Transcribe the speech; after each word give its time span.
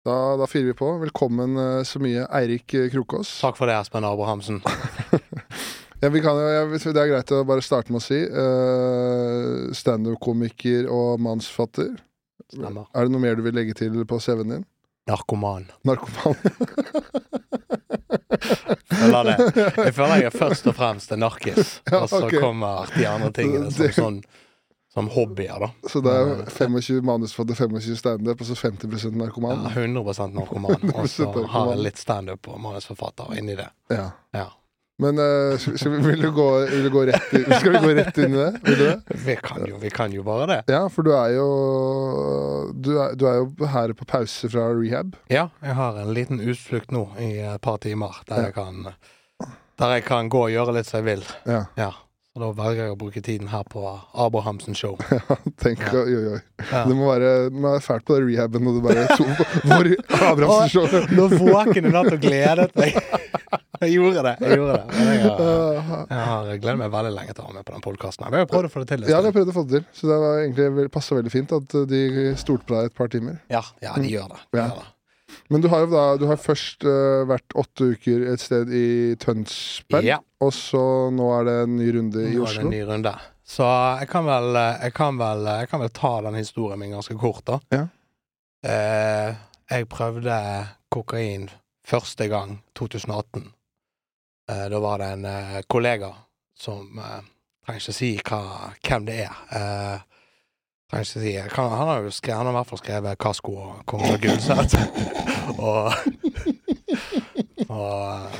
Da, 0.00 0.36
da 0.36 0.46
fyrer 0.46 0.64
vi 0.64 0.74
på. 0.74 0.92
Velkommen 0.98 1.56
eh, 1.60 1.82
så 1.84 2.00
mye, 2.00 2.24
Eirik 2.32 2.72
eh, 2.74 2.86
Krokås. 2.88 3.34
Takk 3.42 3.58
for 3.58 3.68
det, 3.68 3.76
Espen 3.76 4.06
Abrahamsen. 4.08 4.62
Ja, 6.00 6.08
vi 6.08 6.22
kan 6.24 6.38
ja, 6.40 6.62
det 6.64 6.96
er 6.96 7.10
greit 7.10 7.30
å 7.36 7.42
bare 7.44 7.60
starte 7.60 7.92
med 7.92 8.00
å 8.00 8.04
si. 8.06 8.16
Uh, 8.24 9.68
Standup-komiker 9.76 10.86
og 10.88 11.20
mannsfatter. 11.20 11.90
Stemmer. 12.48 12.86
Er 12.96 13.04
det 13.04 13.12
noe 13.12 13.20
mer 13.20 13.36
du 13.36 13.42
vil 13.44 13.52
legge 13.52 13.74
til 13.76 13.98
på 14.08 14.16
CV-en 14.16 14.54
din? 14.54 14.62
Narkoman. 15.12 15.66
Narkoman. 15.84 16.40
Føler 18.96 19.28
det. 19.28 19.36
Jeg 19.76 19.92
føler 19.98 20.22
jeg 20.22 20.30
er 20.30 20.38
først 20.46 20.72
og 20.72 20.78
fremst 20.80 21.12
en 21.12 21.20
narkis, 21.26 21.76
Ja, 21.92 22.00
og 22.00 22.08
så 22.08 22.24
kommer 22.32 22.88
de 22.96 23.04
andre 23.04 23.28
tingene 23.36 23.68
som, 23.68 23.92
sånn, 23.98 24.18
som 25.00 25.10
hobbyer, 25.16 25.58
da. 25.60 25.70
Så 25.88 26.00
det 26.04 26.12
er 26.12 26.44
25 26.50 27.02
manusforfatter, 27.06 27.54
25 27.54 27.96
standup, 27.96 28.40
og 28.40 28.46
så 28.46 28.56
50 28.60 29.16
narkoman. 29.16 29.66
Ja, 29.66 29.82
100 29.82 30.28
narkoman. 30.34 30.76
Og 30.94 31.08
så 31.08 31.24
100% 31.24 31.52
har 31.54 31.74
jeg 31.74 31.84
litt 31.88 32.00
standup 32.00 32.48
og 32.52 32.58
manusforfatter 32.60 33.36
inni 33.40 33.56
det. 33.56 33.70
Ja. 33.92 34.10
Ja. 34.36 34.48
Men 35.00 35.16
uh, 35.16 35.56
skal 35.56 35.94
vi, 35.94 35.98
vil, 36.04 36.20
du 36.20 36.28
gå, 36.36 36.46
vil 36.68 36.84
du 36.84 36.90
gå 36.92 37.06
rett 37.08 37.30
i, 37.32 37.40
Skal 37.48 37.72
vi 37.72 37.80
gå 37.80 37.92
rett 37.96 38.18
inn 38.20 38.34
i 38.34 38.40
det? 38.42 38.50
Vil 38.66 38.76
du 38.76 38.82
det? 38.84 38.96
Vi 39.24 39.36
kan 39.40 39.64
jo, 39.64 39.78
vi 39.80 39.92
kan 39.94 40.12
jo 40.12 40.24
bare 40.26 40.48
det. 40.50 40.58
Ja, 40.68 40.82
for 40.92 41.06
du 41.06 41.14
er 41.16 41.32
jo 41.38 41.46
du 42.76 42.90
er, 42.98 43.16
du 43.16 43.24
er 43.30 43.40
jo 43.40 43.70
her 43.72 43.94
på 43.96 44.04
pause 44.04 44.50
fra 44.52 44.66
rehab. 44.76 45.16
Ja, 45.32 45.46
jeg 45.64 45.78
har 45.78 45.96
en 46.02 46.12
liten 46.16 46.44
utflukt 46.44 46.92
nå 46.92 47.06
i 47.16 47.32
et 47.40 47.64
par 47.64 47.80
timer 47.80 48.20
der 48.28 48.50
jeg 48.50 48.56
kan 48.58 48.92
Der 49.80 49.96
jeg 49.96 50.04
kan 50.04 50.28
gå 50.28 50.44
og 50.50 50.52
gjøre 50.52 50.76
litt 50.76 50.90
som 50.90 51.00
jeg 51.00 51.08
vil. 51.08 51.24
Ja. 51.48 51.64
Ja. 51.80 51.94
Så 52.30 52.38
da 52.38 52.48
velger 52.54 52.84
jeg 52.86 52.92
å 52.94 52.96
bruke 52.98 53.20
tiden 53.26 53.48
her 53.50 53.64
på 53.66 53.80
Abrahamsen 54.14 54.76
show. 54.78 54.92
Tenk, 55.62 55.80
Ja. 55.82 56.04
oi, 56.04 56.14
oi. 56.36 56.40
Ja. 56.70 56.84
Det 56.86 56.94
må 56.94 57.08
være, 57.10 57.30
det 57.50 57.72
er 57.72 57.82
fælt 57.82 58.04
på 58.06 58.14
det 58.20 58.28
rehaben 58.28 58.62
når 58.62 58.76
du 58.76 58.84
bare 58.84 59.06
to, 59.18 59.26
Hvor 59.70 59.88
Abrahamsen 60.28 60.70
show 60.70 61.08
Nå 61.18 61.26
våken 61.40 61.88
i 61.88 61.90
natt 61.90 62.12
og 62.14 62.22
gledet 62.22 62.70
meg. 62.78 62.94
Jeg 63.80 63.94
gjorde 63.96 64.20
det. 64.26 64.32
jeg 64.44 64.58
gjorde 64.60 64.74
det. 64.76 64.96
Jeg 65.00 65.28
har, 65.88 66.00
jeg 66.10 66.24
har 66.28 66.48
gledet 66.60 66.78
meg 66.82 66.90
veldig 66.92 67.12
lenge 67.16 67.32
til 67.32 67.40
å 67.40 67.46
være 67.46 67.54
med 67.56 67.64
på 67.64 67.72
den 67.72 67.84
podkasten. 67.86 68.26
Vi 68.34 68.36
har 68.42 68.48
prøvd 68.50 68.66
å 68.68 68.72
få 68.74 68.82
det 68.82 68.88
til. 68.90 69.06
Ja, 69.08 69.20
vi 69.24 69.30
har 69.30 69.36
prøvd 69.38 69.52
å 69.52 69.54
få 69.56 69.62
det 69.70 69.78
til. 69.78 69.86
Så 69.96 70.10
det 70.10 70.18
var 70.20 70.40
egentlig 70.42 70.84
passa 70.92 71.16
veldig 71.16 71.32
fint 71.32 71.54
at 71.56 71.76
uh, 71.78 71.86
de 71.88 72.02
stolte 72.36 72.68
på 72.68 72.76
deg 72.76 72.90
et 72.90 72.96
par 73.00 73.08
timer. 73.14 73.38
ja, 73.48 73.62
ja, 73.80 73.94
de 73.96 74.10
gjør 74.12 74.34
det. 74.34 74.40
De 74.52 74.60
Ja. 74.60 74.66
gjør 74.68 74.82
det. 74.82 74.86
Men 75.50 75.64
du 75.64 75.68
har 75.72 75.84
jo 75.84 75.90
da 75.92 76.04
Du 76.20 76.26
har 76.30 76.38
først 76.40 76.84
uh, 76.86 77.26
vært 77.28 77.54
åtte 77.58 77.92
uker 77.94 78.24
et 78.32 78.42
sted 78.42 78.72
i 78.74 79.16
Tønsberg, 79.20 80.06
Ja, 80.06 80.20
og 80.42 80.54
så 80.56 80.82
nå 81.14 81.28
er 81.38 81.46
det 81.48 81.56
en 81.66 81.76
ny 81.78 81.90
runde 81.98 82.24
i 82.26 82.34
nå 82.36 82.48
er 82.48 82.58
det 82.58 82.64
en 82.64 82.74
ny 82.74 82.82
runde. 82.88 83.14
Så 83.50 83.66
jeg 83.98 84.10
kan 84.12 84.26
vel, 84.28 84.54
jeg 84.54 84.94
kan 84.94 85.16
vel, 85.18 85.48
jeg 85.62 85.70
kan 85.72 85.82
vel 85.82 85.94
ta 85.94 86.12
den 86.28 86.38
historien 86.38 86.78
min 86.78 86.94
ganske 86.94 87.16
kort, 87.18 87.42
da. 87.48 87.58
Ja. 87.74 87.86
Uh, 88.60 89.40
jeg 89.70 89.88
prøvde 89.90 90.36
kokain 90.92 91.48
første 91.86 92.28
gang 92.30 92.60
2018. 92.78 93.50
Uh, 94.50 94.66
da 94.70 94.80
var 94.82 95.02
det 95.02 95.08
en 95.14 95.24
eh, 95.30 95.60
kollega 95.70 96.10
som 96.58 96.98
eh, 96.98 97.20
Trenger 97.60 97.82
ikke 97.82 97.94
si 97.94 98.08
hva, 98.24 98.38
hvem 98.82 99.04
det 99.06 99.16
er. 99.26 99.98
Eh, 100.92 101.02
trenger 101.02 101.04
ikke 101.04 101.20
si 101.20 101.54
kan, 101.54 101.70
Han 101.70 101.88
har 101.88 102.00
jo 102.02 102.10
skrevet, 102.10 102.36
han 102.36 102.46
har 102.46 102.52
i 102.52 102.56
hvert 102.56 102.66
fall 102.66 102.78
skrevet 102.78 103.18
'Kasko 103.18 103.52
og 103.56 103.86
kongen 103.86 104.14
av 104.14 104.18
Gulset'. 104.18 104.74
og 105.58 105.92
og 107.70 108.16
eh, 108.16 108.30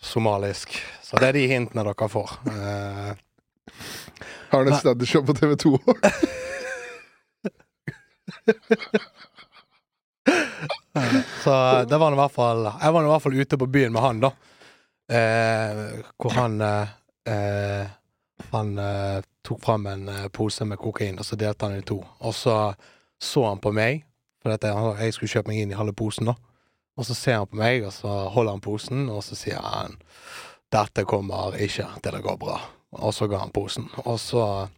somalisk. 0.00 0.82
Så 1.02 1.16
det 1.20 1.28
er 1.28 1.32
de 1.32 1.48
hintene 1.50 1.84
dere 1.84 2.08
får. 2.08 2.30
Uh, 2.48 3.12
Har 4.52 4.58
han 4.58 4.68
et 4.72 4.80
standup-show 4.80 5.22
på 5.26 5.32
TV 5.36 5.56
2 5.56 5.78
Så 11.44 11.84
det 11.88 11.98
var 11.98 12.12
i 12.12 12.16
hvert 12.18 12.32
fall 12.34 12.64
Jeg 12.68 12.92
var 12.92 13.02
i 13.02 13.08
hvert 13.10 13.22
fall 13.22 13.38
ute 13.40 13.58
på 13.58 13.66
byen 13.66 13.92
med 13.92 14.02
han, 14.02 14.20
da. 14.24 14.30
Uh, 15.12 16.00
hvor 16.16 16.32
han 16.36 16.60
uh, 16.60 16.88
eh, 17.28 17.86
Han 18.50 18.78
eh, 18.78 19.22
tok 19.46 19.62
fram 19.64 19.86
en 19.86 20.08
eh, 20.08 20.28
pose 20.34 20.66
med 20.68 20.80
kokain, 20.80 21.18
og 21.18 21.26
så 21.26 21.38
delte 21.38 21.68
han 21.68 21.78
i 21.78 21.86
to. 21.86 22.00
Og 22.20 22.34
så 22.34 22.56
så 23.22 23.44
han 23.46 23.60
på 23.62 23.70
meg, 23.70 24.02
for 24.42 24.56
at 24.56 24.64
jeg, 24.66 25.14
skulle 25.14 25.30
kjøpe 25.30 25.52
meg 25.52 25.62
inn 25.62 25.70
i 25.70 25.78
halve 25.78 25.94
posen, 25.94 26.26
da. 26.32 26.34
Og 26.98 27.06
så 27.06 27.14
ser 27.14 27.38
han 27.38 27.48
på 27.48 27.60
meg, 27.60 27.84
og 27.86 27.92
så 27.94 28.10
holder 28.34 28.56
han 28.56 28.64
posen, 28.64 29.04
og 29.08 29.22
så 29.24 29.38
sier 29.38 29.62
han 29.62 29.94
'Dette 30.72 31.04
kommer 31.04 31.54
ikke 31.54 31.86
til 32.02 32.16
å 32.16 32.22
gå 32.24 32.34
bra'. 32.40 32.60
Og 32.92 33.14
så 33.14 33.28
ga 33.28 33.38
han 33.38 33.52
posen. 33.52 33.88
Og 34.04 34.18
så 34.20 34.68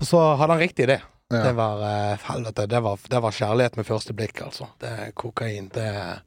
Og 0.00 0.06
så 0.06 0.36
hadde 0.36 0.52
han 0.52 0.60
riktig 0.60 0.84
idé. 0.84 0.98
det. 0.98 1.02
Ja. 1.30 1.42
Det 1.42 1.52
var 1.56 1.82
eh, 1.82 2.18
helvete. 2.22 2.66
Det 2.66 2.80
var, 2.82 2.98
det 3.10 3.22
var 3.22 3.30
kjærlighet 3.30 3.76
med 3.76 3.86
første 3.86 4.12
blikk, 4.12 4.42
altså. 4.42 4.66
Det 4.80 4.88
er 4.88 5.10
kokain. 5.10 5.68
Det 5.68 5.82
er 5.82 6.22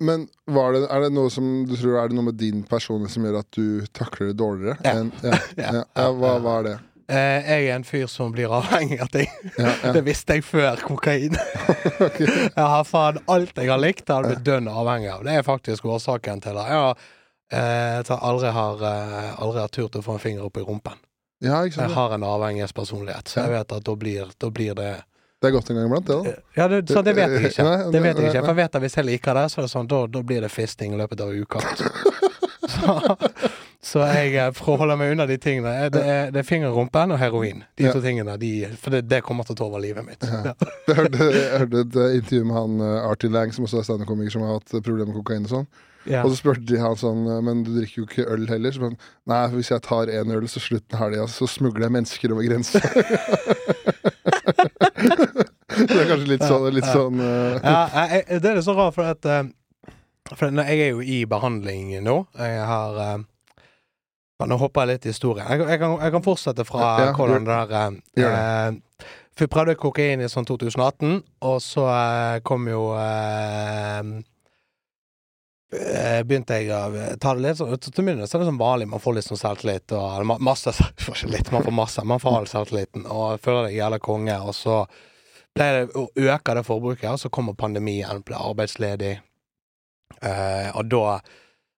Men 0.00 0.26
det, 0.26 0.82
er 0.92 1.00
det 1.06 1.12
noe 1.16 1.30
som 1.32 1.46
du 1.64 1.72
tror 1.76 1.94
Er 2.02 2.10
det 2.10 2.16
noe 2.18 2.26
med 2.26 2.36
din 2.36 2.62
personlighet 2.68 3.14
som 3.14 3.24
gjør 3.24 3.38
at 3.40 3.48
du 3.56 3.86
takler 3.96 4.28
det 4.28 4.36
dårligere? 4.36 4.76
Ja. 4.84 4.92
En, 5.00 5.12
ja, 5.24 5.38
ja, 5.56 5.72
ja, 5.96 6.10
hva, 6.12 6.34
hva 6.44 6.58
er 6.60 6.66
det? 6.66 6.74
eh, 7.08 7.48
Jeg 7.48 7.68
er 7.70 7.74
en 7.78 7.86
fyr 7.88 8.04
som 8.12 8.34
blir 8.34 8.52
avhengig 8.52 8.98
av 9.00 9.08
ting. 9.14 9.30
Det 9.96 10.02
visste 10.04 10.36
jeg 10.36 10.44
før 10.44 10.82
kokain. 10.84 11.38
Jeg 12.18 12.52
har 12.60 12.84
faen 12.84 13.22
alt 13.32 13.56
jeg 13.56 13.70
har 13.70 13.80
likt, 13.80 14.08
jeg 14.10 14.26
blitt 14.26 14.44
dønn 14.44 14.68
avhengig 14.68 15.08
av. 15.14 15.24
Det 15.24 15.36
er 15.38 15.44
faktisk 15.46 15.86
årsaken 15.88 16.42
til 16.44 16.56
det. 16.58 16.64
Jeg 16.68 16.80
har, 16.82 17.04
eh, 17.56 17.96
jeg 18.02 18.18
aldri 18.20 18.52
har, 18.52 18.82
eh, 18.90 19.32
aldri 19.40 19.60
har 19.64 19.72
turt 19.72 19.96
å 19.96 20.02
få 20.04 20.16
en 20.18 20.22
finger 20.22 20.44
opp 20.48 20.58
i 20.60 20.64
rumpen. 20.66 20.98
Jeg 21.44 21.72
har 21.92 22.14
en 22.16 22.24
avhengighetspersonlighet, 22.24 23.28
så 23.28 23.42
jeg 23.44 23.52
vet 23.52 23.72
at 23.76 23.84
da 23.84 23.94
blir, 23.96 24.30
da 24.40 24.48
blir 24.50 24.74
det 24.78 24.92
Det 25.42 25.50
er 25.50 25.52
godt 25.52 25.70
en 25.70 25.76
gang 25.76 25.86
iblant, 25.90 26.06
det, 26.06 26.16
da. 26.16 26.34
Ja, 26.56 26.68
det, 26.68 26.78
så 26.88 27.02
det 27.04 27.12
vet 27.16 27.34
jeg 27.36 27.50
ikke. 27.50 27.64
Det 27.92 28.00
vet 28.02 28.18
jeg 28.18 28.30
ikke. 28.30 28.42
For 28.42 28.52
jeg 28.54 28.60
vet 28.62 28.78
at 28.78 28.84
hvis 28.86 28.96
jeg 28.96 29.08
liker 29.10 29.36
det, 29.36 29.44
så 29.52 29.60
er 29.60 29.66
det 29.66 29.72
sånn, 29.74 29.90
da, 29.90 29.98
da 30.08 30.22
blir 30.24 30.46
det 30.46 30.52
fisting 30.52 30.96
i 30.96 31.00
løpet 31.00 31.22
av 31.26 31.34
uka. 31.34 31.60
Så, 32.66 32.92
så 33.80 34.00
jeg 34.10 34.56
forholder 34.56 34.80
holde 34.80 34.94
meg 34.98 35.12
unna 35.14 35.24
de 35.30 35.36
tingene 35.38 35.70
eh, 35.70 35.84
Det 35.94 36.00
er, 36.02 36.32
det 36.34 36.40
er 36.40 36.46
finger 36.48 36.72
rumpen 36.74 37.14
og 37.14 37.20
heroin. 37.20 37.60
De 37.78 37.86
to 37.94 38.00
tingene. 38.02 38.34
De, 38.42 38.50
for 38.82 38.90
det, 38.90 39.04
det 39.06 39.20
kommer 39.24 39.46
til 39.46 39.54
å 39.54 39.58
ta 39.60 39.68
over 39.68 39.80
livet 39.84 40.02
mitt. 40.02 40.26
Ja. 40.26 40.56
Jeg 40.88 40.96
hørte, 40.98 41.28
jeg 41.30 41.60
hørte 41.62 41.84
et 41.84 41.98
eh, 42.02 42.16
intervju 42.18 42.48
med 42.50 42.58
han 42.58 42.82
Artie 43.06 43.30
Lang, 43.30 43.54
som 43.54 43.68
også 43.68 43.78
er 43.78 43.86
standup-komiker, 43.86 44.34
som 44.34 44.42
har 44.42 44.58
hatt 44.58 44.74
eh, 44.74 44.82
problemer 44.82 45.12
med 45.12 45.20
kokain 45.20 45.46
og 45.46 45.52
sånn. 45.54 45.70
Ja. 46.06 46.22
Og 46.22 46.30
så 46.30 46.38
spurte 46.38 46.62
de 46.68 46.78
han 46.78 46.94
sånn 46.98 47.24
eh, 47.26 47.40
Men 47.42 47.64
du 47.66 47.72
drikker 47.74 48.02
jo 48.02 48.06
ikke 48.06 48.26
øl 48.30 48.46
heller? 48.50 48.74
Så 48.74 48.84
han, 48.84 48.98
Nei, 49.26 49.40
for 49.48 49.58
hvis 49.60 49.72
jeg 49.72 49.82
tar 49.86 50.12
én 50.14 50.34
øl, 50.36 50.46
så 50.50 50.62
slutten 50.62 51.00
helga, 51.00 51.26
så 51.30 51.48
smugler 51.50 51.88
jeg 51.88 51.96
mennesker 51.98 52.34
over 52.34 52.46
grensa. 52.46 52.82
det 55.88 56.00
er 56.00 56.10
kanskje 56.10 56.32
litt 56.32 56.44
sånn, 56.46 56.66
litt 56.74 56.88
sånn 56.88 57.20
uh... 57.20 57.56
Ja, 57.60 57.78
jeg, 58.12 58.40
det 58.42 58.52
er 58.52 58.60
så 58.64 58.74
rart, 58.76 58.96
for 58.96 59.08
at 59.08 59.28
eh, 59.28 59.46
For 60.32 60.50
jeg 60.50 60.78
er 60.88 60.94
jo 60.94 61.02
i 61.04 61.24
behandling 61.28 61.96
nå. 62.04 62.18
Jeg 62.38 62.62
har 62.70 63.00
eh, 63.04 63.18
ja, 64.36 64.48
Nå 64.48 64.58
hopper 64.60 64.84
jeg 64.84 64.94
litt 64.96 65.06
i 65.06 65.12
historien. 65.14 65.48
Jeg, 65.48 65.64
jeg, 65.64 65.80
kan, 65.82 65.98
jeg 66.02 66.14
kan 66.16 66.24
fortsette 66.24 66.66
fra 66.68 66.94
Ja, 67.00 67.12
hvordan 67.16 67.46
det 67.46 67.58
der 67.58 67.76
eh, 67.80 68.00
gjør 68.22 68.38
eh, 68.38 69.10
For 69.36 69.46
jeg 69.46 69.52
prøvde 69.52 69.76
kokain 69.80 70.24
i 70.24 70.30
sånn 70.32 70.48
2018, 70.48 71.20
og 71.50 71.60
så 71.64 71.86
eh, 71.92 72.38
kom 72.46 72.68
jo 72.70 72.82
eh, 73.00 74.12
eh, 75.76 76.20
begynte 76.26 76.60
jeg 76.60 76.72
å 76.72 77.16
ta 77.20 77.34
det 77.36 77.44
litt 77.44 77.60
sånn 77.60 77.74
Til 77.80 77.92
å 77.92 78.06
begynne 78.06 78.28
så 78.28 78.38
er 78.38 78.44
det 78.44 78.50
sånn 78.50 78.60
vanlig, 78.60 78.90
man 78.92 79.02
får 79.02 79.18
litt 79.18 79.28
sånn 79.28 79.40
selvtillit 79.40 79.96
og 79.96 80.32
masse 80.36 80.72
litt, 81.34 81.52
man 81.52 81.66
får 81.66 81.76
masse. 81.80 82.06
Man 82.08 82.22
får 82.22 82.40
all 82.40 82.48
selvtilliten 82.50 83.08
og 83.08 83.40
føler 83.44 83.68
deg 83.68 83.80
jævla 83.80 84.00
konge, 84.04 84.40
og 84.44 84.56
så 84.56 84.82
det 85.56 85.96
å 85.96 86.06
øke 86.12 86.54
det 86.58 86.66
forbruket, 86.66 87.10
og 87.10 87.20
så 87.20 87.32
kommer 87.32 87.56
pandemien, 87.58 88.22
ble 88.26 88.38
arbeidsledig, 88.38 89.16
uh, 90.20 90.70
og 90.76 90.86
da 90.92 91.18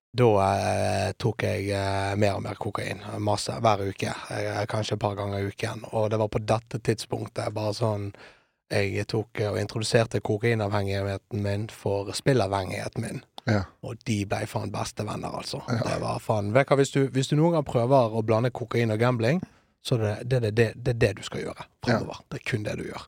da 0.09 0.27
eh, 0.57 1.11
tok 1.21 1.43
jeg 1.45 1.69
eh, 1.69 2.15
mer 2.17 2.39
og 2.39 2.41
mer 2.41 2.57
kokain. 2.57 3.03
Masse. 3.21 3.53
Hver 3.61 3.83
uke. 3.91 4.09
Eh, 4.33 4.63
kanskje 4.69 4.97
et 4.97 5.01
par 5.03 5.15
ganger 5.19 5.43
i 5.43 5.51
uken. 5.51 5.83
Og 5.93 6.09
det 6.09 6.17
var 6.17 6.31
på 6.33 6.41
dette 6.41 6.79
tidspunktet 6.81 7.53
bare 7.53 7.75
sånn 7.77 8.09
jeg 8.69 9.05
tok 9.09 9.41
eh, 9.41 9.51
og 9.51 9.59
introduserte 9.61 10.21
kokainavhengigheten 10.25 11.43
min 11.45 11.67
for 11.73 12.09
spillavhengigheten 12.17 13.05
min. 13.05 13.21
Ja. 13.49 13.63
Og 13.85 14.01
de 14.05 14.23
ble 14.29 14.43
faen 14.49 14.73
bestevenner, 14.73 15.33
altså. 15.41 15.61
Ja. 15.69 15.79
Det 15.85 16.01
var 16.01 16.19
faen 16.25 16.51
hva, 16.57 16.65
hvis, 16.77 16.93
du, 16.93 17.05
hvis 17.13 17.29
du 17.29 17.37
noen 17.37 17.59
gang 17.59 17.69
prøver 17.69 18.17
å 18.17 18.25
blande 18.25 18.53
kokain 18.53 18.93
og 18.93 19.01
gambling, 19.01 19.41
så 19.85 19.97
det, 20.01 20.17
det, 20.25 20.41
det, 20.43 20.53
det, 20.57 20.67
det 20.75 20.95
er 20.97 21.01
det 21.05 21.15
du 21.21 21.23
skal 21.25 21.45
gjøre 21.45 21.69
fremover. 21.85 22.25
Det 22.29 22.41
er 22.41 22.49
kun 22.49 22.65
det 22.65 22.75
du 22.81 22.87
gjør. 22.89 23.05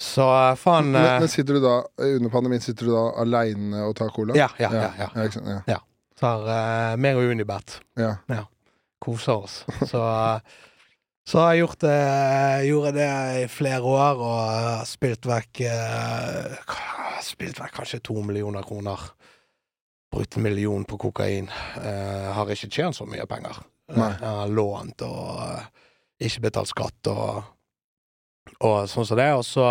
Så 0.00 0.24
eh, 0.24 0.54
faen 0.56 0.90
men, 0.94 1.04
eh, 1.04 1.18
men 1.20 1.28
sitter 1.28 1.58
du 1.58 1.60
da 1.64 1.74
under 2.06 2.32
pandemien 2.32 2.62
Sitter 2.64 2.88
du 2.88 2.94
da 2.94 3.04
aleine 3.20 3.84
og 3.84 3.94
tar 3.98 4.12
cola? 4.14 4.36
Ja, 4.38 4.48
ja, 4.58 4.70
ja. 4.72 4.88
ja. 4.96 5.08
ja. 5.14 5.28
ja. 5.44 5.60
ja. 5.68 5.78
Tar 6.20 6.44
uh, 6.44 6.94
meg 7.00 7.16
og 7.16 7.30
Unibet. 7.32 7.78
ja. 7.96 8.42
Koser 9.00 9.46
oss. 9.46 9.62
Så, 9.88 10.00
så 11.28 11.40
har 11.40 11.54
jeg 11.54 11.62
gjort 11.62 11.84
det, 11.86 12.00
gjorde 12.68 12.92
det 12.98 13.12
i 13.40 13.46
flere 13.48 13.80
år 13.88 14.20
og 14.20 14.82
spilt 14.88 15.28
vekk 15.28 15.62
uh, 15.64 16.76
Spilt 17.24 17.60
vekk 17.60 17.72
kanskje 17.76 18.02
to 18.04 18.16
millioner 18.24 18.64
kroner. 18.64 19.00
Brutt 20.12 20.36
en 20.36 20.44
million 20.44 20.84
på 20.88 20.96
kokain. 21.00 21.48
Uh, 21.76 22.32
har 22.36 22.52
ikke 22.52 22.68
tjent 22.72 22.96
så 22.96 23.08
mye 23.08 23.24
penger. 23.28 23.60
Nei. 23.96 24.12
Jeg 24.16 24.36
har 24.40 24.52
lånt 24.52 25.04
og 25.04 26.20
ikke 26.20 26.46
betalt 26.48 26.72
skatt 26.72 27.10
og, 27.12 27.40
og 28.60 28.86
sånn 28.92 29.06
som 29.08 29.16
det. 29.20 29.28
Og 29.36 29.44
så 29.44 29.64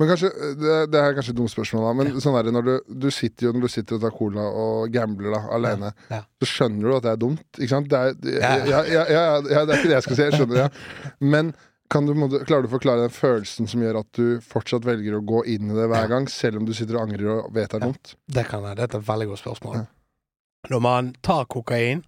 Men 0.00 0.08
kanskje, 0.08 0.30
det, 0.58 0.76
det 0.90 0.98
er 0.98 1.12
kanskje 1.14 1.30
et 1.34 1.36
dumt 1.38 1.50
spørsmål, 1.52 1.82
da, 1.84 1.90
men 1.98 2.20
sånn 2.24 2.34
er 2.38 2.46
det 2.48 2.52
når 2.56 2.64
du, 2.66 2.72
du 3.04 3.10
sitter 3.14 3.46
jo 3.46 3.52
når 3.54 3.66
du 3.68 3.70
sitter 3.70 3.98
og 3.98 4.00
tar 4.02 4.14
cola 4.16 4.46
og 4.48 4.88
gambler 4.94 5.34
da, 5.36 5.40
alene, 5.54 5.92
Ja. 6.10 6.22
så 6.42 6.48
skjønner 6.48 6.88
du 6.88 6.94
at 6.96 7.02
det 7.04 7.12
er 7.12 7.20
dumt. 7.22 7.44
Ikke 7.58 7.68
sant? 7.74 7.88
Det 7.92 7.98
er, 8.00 8.16
Ja. 8.40 8.54
ja, 8.66 8.80
ja, 8.88 9.04
ja, 9.12 9.26
ja, 9.52 9.64
det 9.68 9.76
er 9.76 9.78
ikke 9.78 9.92
det 9.92 9.98
jeg 10.00 10.06
skal 10.08 10.16
si, 10.16 10.22
jeg 10.26 10.32
skjønner 10.40 10.58
det. 10.58 10.64
Ja. 10.64 11.12
Men 11.34 11.52
kan 11.92 12.06
du, 12.08 12.14
må 12.16 12.26
klarer 12.32 12.64
du 12.64 12.70
å 12.70 12.72
forklare 12.72 13.04
den 13.04 13.12
følelsen 13.14 13.68
som 13.68 13.82
gjør 13.84 13.98
at 14.00 14.08
du 14.16 14.40
fortsatt 14.40 14.86
velger 14.88 15.18
å 15.18 15.24
gå 15.28 15.42
inn 15.52 15.70
i 15.70 15.74
det 15.76 15.86
hver 15.92 16.06
Ja. 16.06 16.10
gang, 16.16 16.26
selv 16.32 16.56
om 16.62 16.64
du 16.66 16.72
sitter 16.74 16.96
og 16.96 17.04
angrer 17.06 17.28
og 17.36 17.52
vet 17.54 17.68
det 17.70 17.76
er 17.76 17.84
Ja. 17.84 17.90
dumt? 17.92 18.14
Det 18.26 18.46
kan 18.48 18.64
jeg. 18.64 18.76
Det 18.80 18.86
er 18.88 18.96
et 18.98 19.06
veldig 19.12 19.28
godt 19.28 19.42
spørsmål. 19.44 19.74
Ja. 19.76 19.84
Når 20.72 20.80
man 20.80 21.12
tar 21.22 21.44
kokain, 21.52 22.02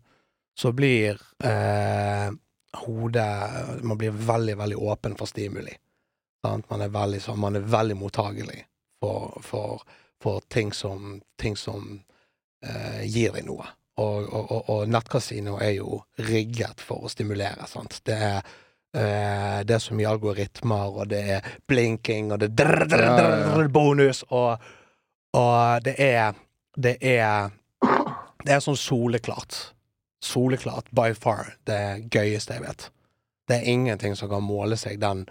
så 0.59 0.73
blir 0.75 1.21
eh, 1.45 2.31
hodet 2.75 3.83
Man 3.83 3.99
blir 3.99 4.11
veldig, 4.11 4.57
veldig 4.59 4.77
åpen 4.77 5.17
for 5.17 5.31
stimuli. 5.31 5.75
Sant? 6.45 6.71
Man 6.71 6.81
er 6.81 6.89
veldig, 6.89 7.23
så, 7.23 7.37
man 7.37 7.57
er 7.57 7.61
veldig 7.61 7.97
mottagelig 7.97 8.65
for, 9.01 9.39
for, 9.43 9.83
for 10.23 10.43
ting 10.49 10.73
som, 10.73 11.21
ting 11.41 11.57
som 11.57 12.03
eh, 12.67 13.05
gir 13.05 13.33
deg 13.33 13.47
noe. 13.49 13.67
Og, 13.97 14.27
og, 14.27 14.53
og, 14.53 14.71
og 14.75 14.89
nettkasino 14.91 15.57
er 15.63 15.77
jo 15.79 16.01
rigget 16.27 16.83
for 16.83 17.07
å 17.07 17.13
stimulere. 17.13 17.69
Sant? 17.71 18.01
Det 18.05 18.17
er 18.17 18.39
eh, 18.39 19.61
det 19.65 19.77
er 19.77 19.83
så 19.83 19.97
mye 19.97 20.11
algoritmer, 20.11 20.99
og 21.01 21.13
det 21.13 21.23
er 21.37 21.53
blinking, 21.69 22.33
og 22.35 22.43
det 22.43 22.51
er 22.51 22.57
drr, 22.63 22.87
drr, 22.91 23.05
drr, 23.21 23.37
drr, 23.55 23.71
bonus, 23.73 24.25
og, 24.31 24.65
og 25.37 25.85
det 25.87 25.95
er 25.99 26.35
Det 26.75 26.97
er 27.01 27.53
Det 28.45 28.53
er 28.53 28.61
sånn 28.61 28.77
soleklart. 28.77 29.74
Soleklart, 30.25 30.87
by 30.97 31.11
far, 31.19 31.55
det 31.69 32.09
gøyeste 32.15 32.57
jeg 32.57 32.65
vet. 32.65 32.87
Det 33.49 33.59
er 33.61 33.67
ingenting 33.75 34.15
som 34.17 34.31
kan 34.33 34.43
måle 34.45 34.77
seg 34.81 34.97
den 35.03 35.27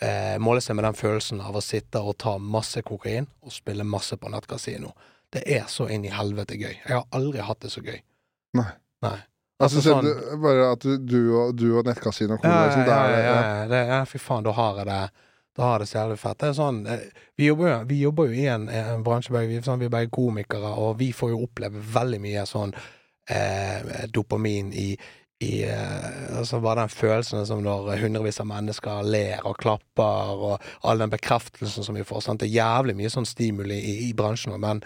eh, 0.00 0.38
Måle 0.40 0.62
seg 0.64 0.76
med 0.78 0.86
den 0.88 0.96
følelsen 0.96 1.42
av 1.44 1.56
å 1.58 1.62
sitte 1.64 2.00
og 2.00 2.16
ta 2.22 2.36
masse 2.40 2.80
kokain 2.86 3.28
og 3.44 3.52
spille 3.52 3.84
masse 3.84 4.16
på 4.16 4.30
nettkasino. 4.32 4.94
Det 5.32 5.42
er 5.58 5.66
så 5.68 5.88
inn 5.92 6.04
i 6.08 6.12
helvete 6.14 6.56
gøy. 6.56 6.74
Jeg 6.86 6.94
har 6.96 7.04
aldri 7.16 7.44
hatt 7.44 7.60
det 7.64 7.72
så 7.74 7.82
gøy. 7.84 7.98
Nei. 8.56 8.70
Nei. 9.04 9.18
Altså, 9.60 9.78
Altså, 9.80 9.90
sånn- 9.90 10.04
du, 10.04 10.36
bare 10.42 10.64
at 10.72 10.80
du, 10.84 10.96
du 11.00 11.20
og, 11.36 11.54
du 11.56 11.70
og 11.78 11.86
nettkasino 11.88 12.36
kommer 12.36 12.42
cola, 12.42 12.56
Ja, 12.56 12.66
liksom, 12.66 12.82
ja, 12.86 12.96
ja, 13.08 13.20
ja, 13.20 13.36
ja. 13.62 13.68
Det, 13.70 13.78
ja, 13.88 14.00
fy 14.04 14.18
faen, 14.20 14.44
da 14.44 14.52
har 14.56 14.82
jeg 14.82 14.86
det 14.90 14.98
Da 15.56 15.62
har 15.70 15.78
det 15.80 15.86
så 15.88 15.96
jævlig 16.02 16.18
fett. 16.20 16.38
Det 16.42 16.48
er 16.50 16.56
sånn 16.58 16.80
eh, 16.92 17.04
Vi 17.40 17.46
jobber 17.48 17.68
jo, 17.70 17.76
vi 17.88 18.00
jobber 18.02 18.26
jo 18.28 18.36
i 18.36 18.44
en, 18.52 18.66
en 18.68 19.04
bransje 19.06 19.32
vi, 19.48 19.60
sånn, 19.64 19.80
vi 19.80 19.88
er 19.88 19.94
bare 19.94 20.10
komikere, 20.12 20.72
og 20.76 20.98
vi 21.00 21.08
får 21.16 21.32
jo 21.32 21.38
oppleve 21.46 21.80
veldig 21.94 22.20
mye 22.20 22.44
sånn 22.48 22.74
eh, 23.30 24.04
dopamin 24.12 24.72
i 24.72 24.90
i 25.40 25.64
eh, 25.68 26.38
altså 26.38 26.60
bare 26.64 26.80
den 26.80 26.88
følelsen 26.88 27.46
som 27.46 27.60
når 27.60 27.98
hundrevis 28.00 28.40
av 28.40 28.48
mennesker 28.48 29.02
ler 29.04 29.44
og 29.44 29.58
klapper, 29.60 30.30
og 30.32 30.62
all 30.80 31.02
den 31.02 31.12
bekreftelsen 31.12 31.84
som 31.84 31.98
vi 31.98 32.04
får. 32.08 32.22
Sant? 32.24 32.40
Det 32.40 32.48
er 32.48 32.54
jævlig 32.56 32.96
mye 32.96 33.10
sånn 33.12 33.28
stimuli 33.28 33.76
i, 33.76 33.96
i 34.08 34.14
bransjen. 34.16 34.56
Men 34.62 34.80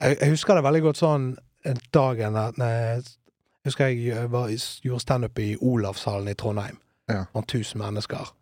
jeg, 0.00 0.16
jeg 0.16 0.32
husker 0.32 0.56
det 0.56 0.64
veldig 0.64 0.82
godt 0.86 1.02
sånn 1.02 1.26
en 1.68 1.82
dagen 1.94 2.38
at 2.40 2.56
Jeg 2.58 3.68
husker 3.68 3.92
jeg 3.92 4.30
var, 4.32 4.48
gjorde 4.82 5.04
standup 5.04 5.38
i 5.38 5.52
Olavshallen 5.60 6.32
i 6.32 6.38
Trondheim. 6.40 6.80
Ja. 7.12 7.26
Sånn 7.36 7.44
1000 7.44 7.82
mennesker. 7.84 8.32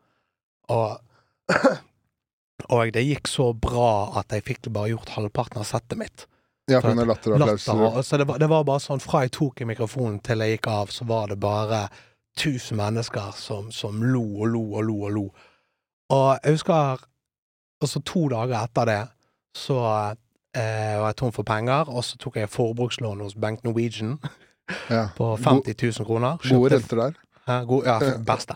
Og 0.71 1.01
Og 2.71 2.91
det 2.93 3.03
gikk 3.07 3.29
så 3.31 3.51
bra 3.57 4.13
at 4.21 4.35
jeg 4.35 4.45
fikk 4.45 4.69
bare 4.69 4.93
gjort 4.93 5.15
halvparten 5.17 5.63
av 5.63 5.67
settet 5.67 5.99
mitt. 5.99 6.27
Ja, 6.71 6.81
den 6.85 7.03
latter. 7.09 7.37
Latter, 7.39 8.03
så 8.03 8.17
det 8.21 8.27
var, 8.29 8.39
det 8.39 8.49
var 8.51 8.65
bare 8.69 8.81
sånn 8.85 9.03
fra 9.03 9.25
jeg 9.27 9.33
tok 9.37 9.61
i 9.61 9.69
mikrofonen 9.69 10.19
til 10.25 10.43
jeg 10.45 10.57
gikk 10.59 10.69
av, 10.73 10.91
så 10.95 11.05
var 11.09 11.29
det 11.33 11.39
bare 11.43 11.85
tusen 12.39 12.79
mennesker 12.79 13.33
som, 13.37 13.71
som 13.75 14.03
lo 14.03 14.23
og 14.41 14.47
lo 14.53 14.63
og 14.79 14.85
lo 14.87 14.97
og 15.09 15.15
lo. 15.17 15.25
Og 16.15 16.29
jeg 16.45 16.59
husker 16.59 17.07
Og 17.81 17.89
så 17.89 18.01
to 18.05 18.27
dager 18.29 18.59
etter 18.61 18.85
det 18.91 19.01
så 19.57 19.77
eh, 20.55 20.97
var 21.01 21.07
jeg 21.11 21.17
tom 21.17 21.33
for 21.33 21.43
penger, 21.49 21.89
og 21.89 22.05
så 22.05 22.19
tok 22.21 22.37
jeg 22.37 22.51
forbrukslån 22.53 23.23
hos 23.25 23.35
Bank 23.35 23.65
Norwegian 23.65 24.19
Ja. 24.91 25.09
på 25.19 25.31
50 25.37 25.75
000 25.99 26.07
kroner. 26.07 26.37
Gode 26.45 26.51
Kjøpte- 26.51 26.77
renter 26.77 26.97
der. 27.01 27.17
Hæ? 27.49 27.57
God, 27.67 27.87
ja, 27.89 27.97
beste. 28.21 28.55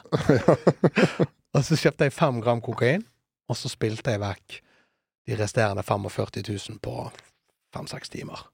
og 1.56 1.64
så 1.64 1.78
kjøpte 1.80 2.04
jeg 2.04 2.12
fem 2.12 2.40
gram 2.44 2.60
kokain, 2.60 3.02
og 3.48 3.56
så 3.56 3.68
spilte 3.72 4.12
jeg 4.12 4.20
vekk 4.22 4.60
de 5.26 5.38
resterende 5.40 5.82
45 5.82 6.44
000 6.68 6.78
på 6.84 6.94
fem-seks 7.74 8.14
timer. 8.14 8.46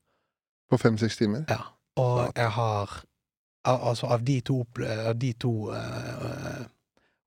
På 0.70 0.78
fem-seks 0.80 1.20
timer. 1.20 1.46
Ja. 1.50 1.62
Og 2.00 2.32
jeg 2.36 2.50
har 2.56 3.00
Altså, 3.68 4.06
av 4.06 4.22
de 4.24 4.38
to, 4.40 4.62
av 5.06 5.18
de 5.20 5.34
to 5.36 5.50
uh, 5.68 6.62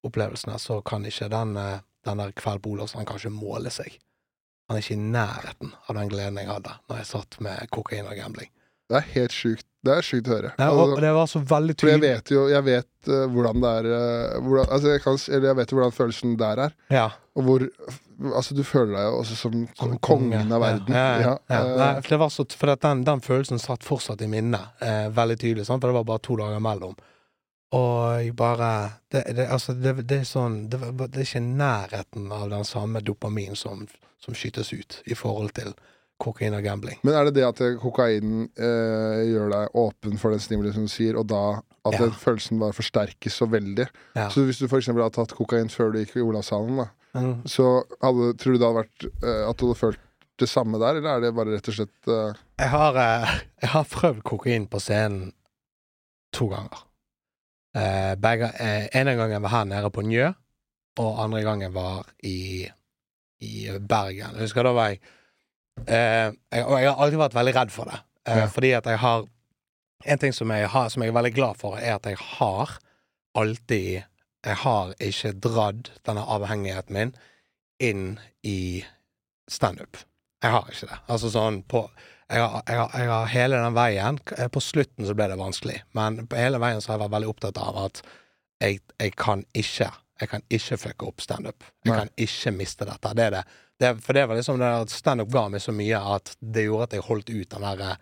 opplevelsene, 0.01 0.55
så 0.57 0.79
kan 0.81 1.05
ikke 1.05 1.27
den, 1.29 1.51
uh, 1.61 1.83
den 2.05 2.17
der 2.23 2.33
Kveld 2.33 2.63
på 2.63 2.71
Olavsson 2.73 3.05
kanskje 3.05 3.29
måle 3.29 3.69
seg. 3.69 3.99
Han 4.65 4.79
er 4.79 4.81
ikke 4.81 4.97
i 4.97 5.11
nærheten 5.13 5.75
av 5.85 5.99
den 5.99 6.09
gleden 6.09 6.39
jeg 6.41 6.49
hadde 6.49 6.73
når 6.89 7.01
jeg 7.01 7.09
satt 7.11 7.37
med 7.43 7.69
kokain 7.69 8.09
og 8.09 8.17
gambling. 8.17 8.49
Det 8.93 8.99
er 9.01 9.07
helt 9.17 9.33
sjukt. 9.35 9.65
Det 9.83 9.91
er 9.97 10.05
sjukt 10.05 10.29
å 10.29 10.35
høre. 10.37 10.53
Nei, 10.55 10.67
Altså, 10.69 10.83
og 10.95 11.01
det 11.03 11.09
var 11.17 11.27
så 11.27 11.39
veldig 11.43 11.73
For 11.81 11.89
jeg 11.91 11.99
tydelig. 11.99 12.13
vet 12.13 12.31
jo 12.31 12.43
Jeg 12.53 12.63
vet 12.69 13.09
uh, 13.11 13.23
hvordan 13.33 13.63
det 13.65 13.71
er 13.81 13.87
uh, 13.91 14.37
hvordan, 14.45 14.69
altså 14.77 14.93
jeg, 14.93 15.01
kan, 15.03 15.17
eller 15.27 15.47
jeg 15.49 15.57
vet 15.59 15.73
jo 15.73 15.79
hvordan 15.79 15.95
følelsen 15.97 16.35
der 16.39 16.61
er. 16.69 16.75
Ja. 16.93 17.07
Og 17.35 17.47
hvor 17.49 17.65
Altså, 18.37 18.53
du 18.55 18.61
føler 18.63 18.93
deg 18.93 19.07
jo 19.09 19.15
også 19.19 19.35
som, 19.35 19.55
som 19.75 19.95
kongen 20.05 20.53
av 20.53 20.61
verden. 20.63 20.93
Ja, 20.95 21.07
ja, 21.17 21.21
ja. 21.25 21.31
Ja, 21.49 21.61
eh, 21.65 21.79
Nei, 21.81 21.87
for 22.05 22.13
det 22.13 22.19
var 22.21 22.29
så, 22.31 22.45
for 22.61 22.71
den, 22.85 23.01
den 23.09 23.23
følelsen 23.25 23.59
satt 23.59 23.83
fortsatt 23.83 24.21
i 24.23 24.29
minnet, 24.31 24.69
eh, 24.85 25.07
veldig 25.11 25.35
tydelig, 25.41 25.65
sant? 25.67 25.81
for 25.83 25.89
det 25.91 25.97
var 25.97 26.05
bare 26.07 26.21
to 26.23 26.37
dager 26.39 26.61
imellom. 26.61 26.93
Og 27.73 28.21
jeg 28.21 28.35
bare 28.37 28.69
Det, 29.11 29.23
det, 29.35 29.47
altså, 29.49 29.73
det, 29.73 29.95
det 30.07 30.19
er 30.21 30.29
sånn 30.29 30.59
det, 30.69 30.79
det 31.01 31.23
er 31.23 31.25
ikke 31.25 31.41
nærheten 31.43 32.29
av 32.31 32.45
den 32.53 32.63
samme 32.69 33.01
dopamin 33.01 33.57
som, 33.59 33.83
som 34.21 34.37
skytes 34.37 34.71
ut 34.77 35.01
i 35.09 35.17
forhold 35.17 35.51
til 35.57 35.73
kokain 36.23 36.55
og 36.57 36.63
gambling. 36.65 36.97
Men 37.03 37.17
er 37.19 37.27
det 37.27 37.35
det 37.37 37.45
at 37.47 37.61
eh, 37.65 37.75
kokainen 37.81 38.47
eh, 38.55 39.19
gjør 39.29 39.51
deg 39.53 39.77
åpen 39.83 40.17
for 40.21 40.33
den 40.33 40.41
stimuli 40.43 40.71
som 40.75 40.87
du 40.87 40.91
sier, 40.91 41.19
og 41.19 41.27
da 41.31 41.43
at 41.83 41.97
Ja. 41.97 42.05
den 42.05 42.13
følelsen 42.15 42.61
bare 42.61 42.73
forsterkes 42.73 43.35
så 43.41 43.45
veldig? 43.51 43.89
Ja. 44.15 44.29
Så 44.31 44.45
hvis 44.47 44.61
du 44.61 44.69
f.eks. 44.69 44.87
hadde 44.87 45.09
tatt 45.11 45.35
kokain 45.35 45.67
før 45.71 45.91
du 45.91 45.99
gikk 45.99 46.15
i 46.15 46.23
Olavshallen, 46.23 46.79
da, 46.79 46.85
mm. 47.19 47.33
så 47.51 47.83
hadde, 47.99 48.29
tror 48.39 48.55
du 48.55 48.59
det 48.61 48.69
hadde 48.69 48.79
vært 48.79 49.07
eh, 49.09 49.41
at 49.49 49.59
du 49.59 49.65
hadde 49.67 49.79
følt 49.81 49.99
det 50.39 50.49
samme 50.49 50.79
der, 50.81 50.97
eller 50.97 51.17
er 51.17 51.25
det 51.25 51.33
bare 51.35 51.53
rett 51.53 51.67
og 51.69 51.75
slett 51.75 52.09
eh, 52.09 52.39
jeg, 52.61 52.69
har, 52.71 52.97
eh, 53.03 53.33
jeg 53.65 53.71
har 53.75 53.89
prøvd 53.91 54.23
kokain 54.25 54.69
på 54.71 54.79
scenen 54.81 55.33
to 56.33 56.47
ganger. 56.49 56.85
Eh, 57.77 58.13
begge, 58.21 58.49
en 58.93 59.11
gang 59.17 59.35
jeg 59.35 59.43
var 59.43 59.53
her 59.53 59.67
nede 59.69 59.91
på 59.93 60.05
Njø, 60.05 60.31
og 61.03 61.19
andre 61.23 61.43
gangen 61.45 61.73
var 61.75 62.07
i, 62.23 62.63
i 63.41 63.53
Bergen. 63.77 64.37
Jeg 64.37 64.47
husker 64.47 64.65
da 64.65 64.73
var 64.77 64.93
jeg, 64.93 65.01
eh, 65.87 66.31
jeg 66.53 66.65
Og 66.65 66.79
jeg 66.79 66.89
har 66.91 66.97
alltid 67.03 67.19
vært 67.19 67.35
veldig 67.37 67.55
redd 67.55 67.71
for 67.71 67.85
det. 67.91 67.99
Eh, 68.27 68.37
Ja. 68.43 68.47
Fordi 68.47 68.71
at 68.77 68.85
jeg 68.85 68.97
har 69.03 69.25
En 70.05 70.19
ting 70.19 70.33
som 70.35 70.49
jeg, 70.51 70.67
har, 70.67 70.89
som 70.89 71.01
jeg 71.03 71.09
er 71.13 71.15
veldig 71.15 71.33
glad 71.35 71.55
for, 71.57 71.77
er 71.79 71.95
at 71.95 72.05
jeg 72.05 72.17
har 72.19 72.77
alltid 73.35 74.03
Jeg 74.45 74.55
har 74.65 74.93
ikke 74.99 75.31
dratt 75.39 75.91
denne 76.05 76.25
avhengigheten 76.27 76.93
min 76.93 77.13
inn 77.79 78.19
i 78.43 78.83
standup. 79.49 79.97
Jeg 80.43 80.51
har 80.51 80.67
ikke 80.69 80.87
det. 80.89 80.97
Altså 81.07 81.29
sånn 81.31 81.61
på 81.63 81.85
jeg 82.33 82.39
har, 82.41 82.61
jeg, 82.67 82.77
har, 82.79 82.89
jeg 82.99 83.09
har 83.11 83.25
hele 83.27 83.57
den 83.61 83.75
veien 83.75 84.17
eh, 84.37 84.47
På 84.47 84.61
slutten 84.63 85.05
så 85.05 85.13
ble 85.13 85.27
det 85.29 85.35
vanskelig, 85.37 85.81
men 85.93 86.21
på 86.27 86.35
hele 86.39 86.57
veien 86.63 86.79
så 86.81 86.91
har 86.91 86.97
jeg 86.97 87.03
vært 87.05 87.15
veldig 87.15 87.29
opptatt 87.33 87.59
av 87.61 87.77
at 87.85 88.01
jeg, 88.63 88.79
jeg 88.99 89.15
kan 89.19 89.43
ikke 89.53 89.89
Jeg 90.21 90.29
kan 90.31 90.43
ikke 90.49 90.77
fucke 90.77 91.07
opp 91.09 91.21
standup. 91.21 91.63
Jeg 91.83 91.91
Nei. 91.91 91.97
kan 91.99 92.09
ikke 92.15 92.51
miste 92.55 92.85
dette. 92.87 93.11
Det 93.17 93.23
er 93.25 93.31
det. 93.31 93.43
Det. 93.83 93.93
For 94.01 94.17
det 94.17 94.25
var 94.29 94.39
liksom 94.39 94.59
det 94.61 94.73
at 94.81 94.93
standup 94.93 95.31
ga 95.33 95.47
meg 95.53 95.63
så 95.63 95.75
mye 95.75 96.01
at 96.15 96.35
det 96.39 96.67
gjorde 96.67 96.89
at 96.89 96.97
jeg 96.97 97.07
holdt 97.07 97.33
ut 97.33 97.55
den 97.55 97.67
der 97.67 97.97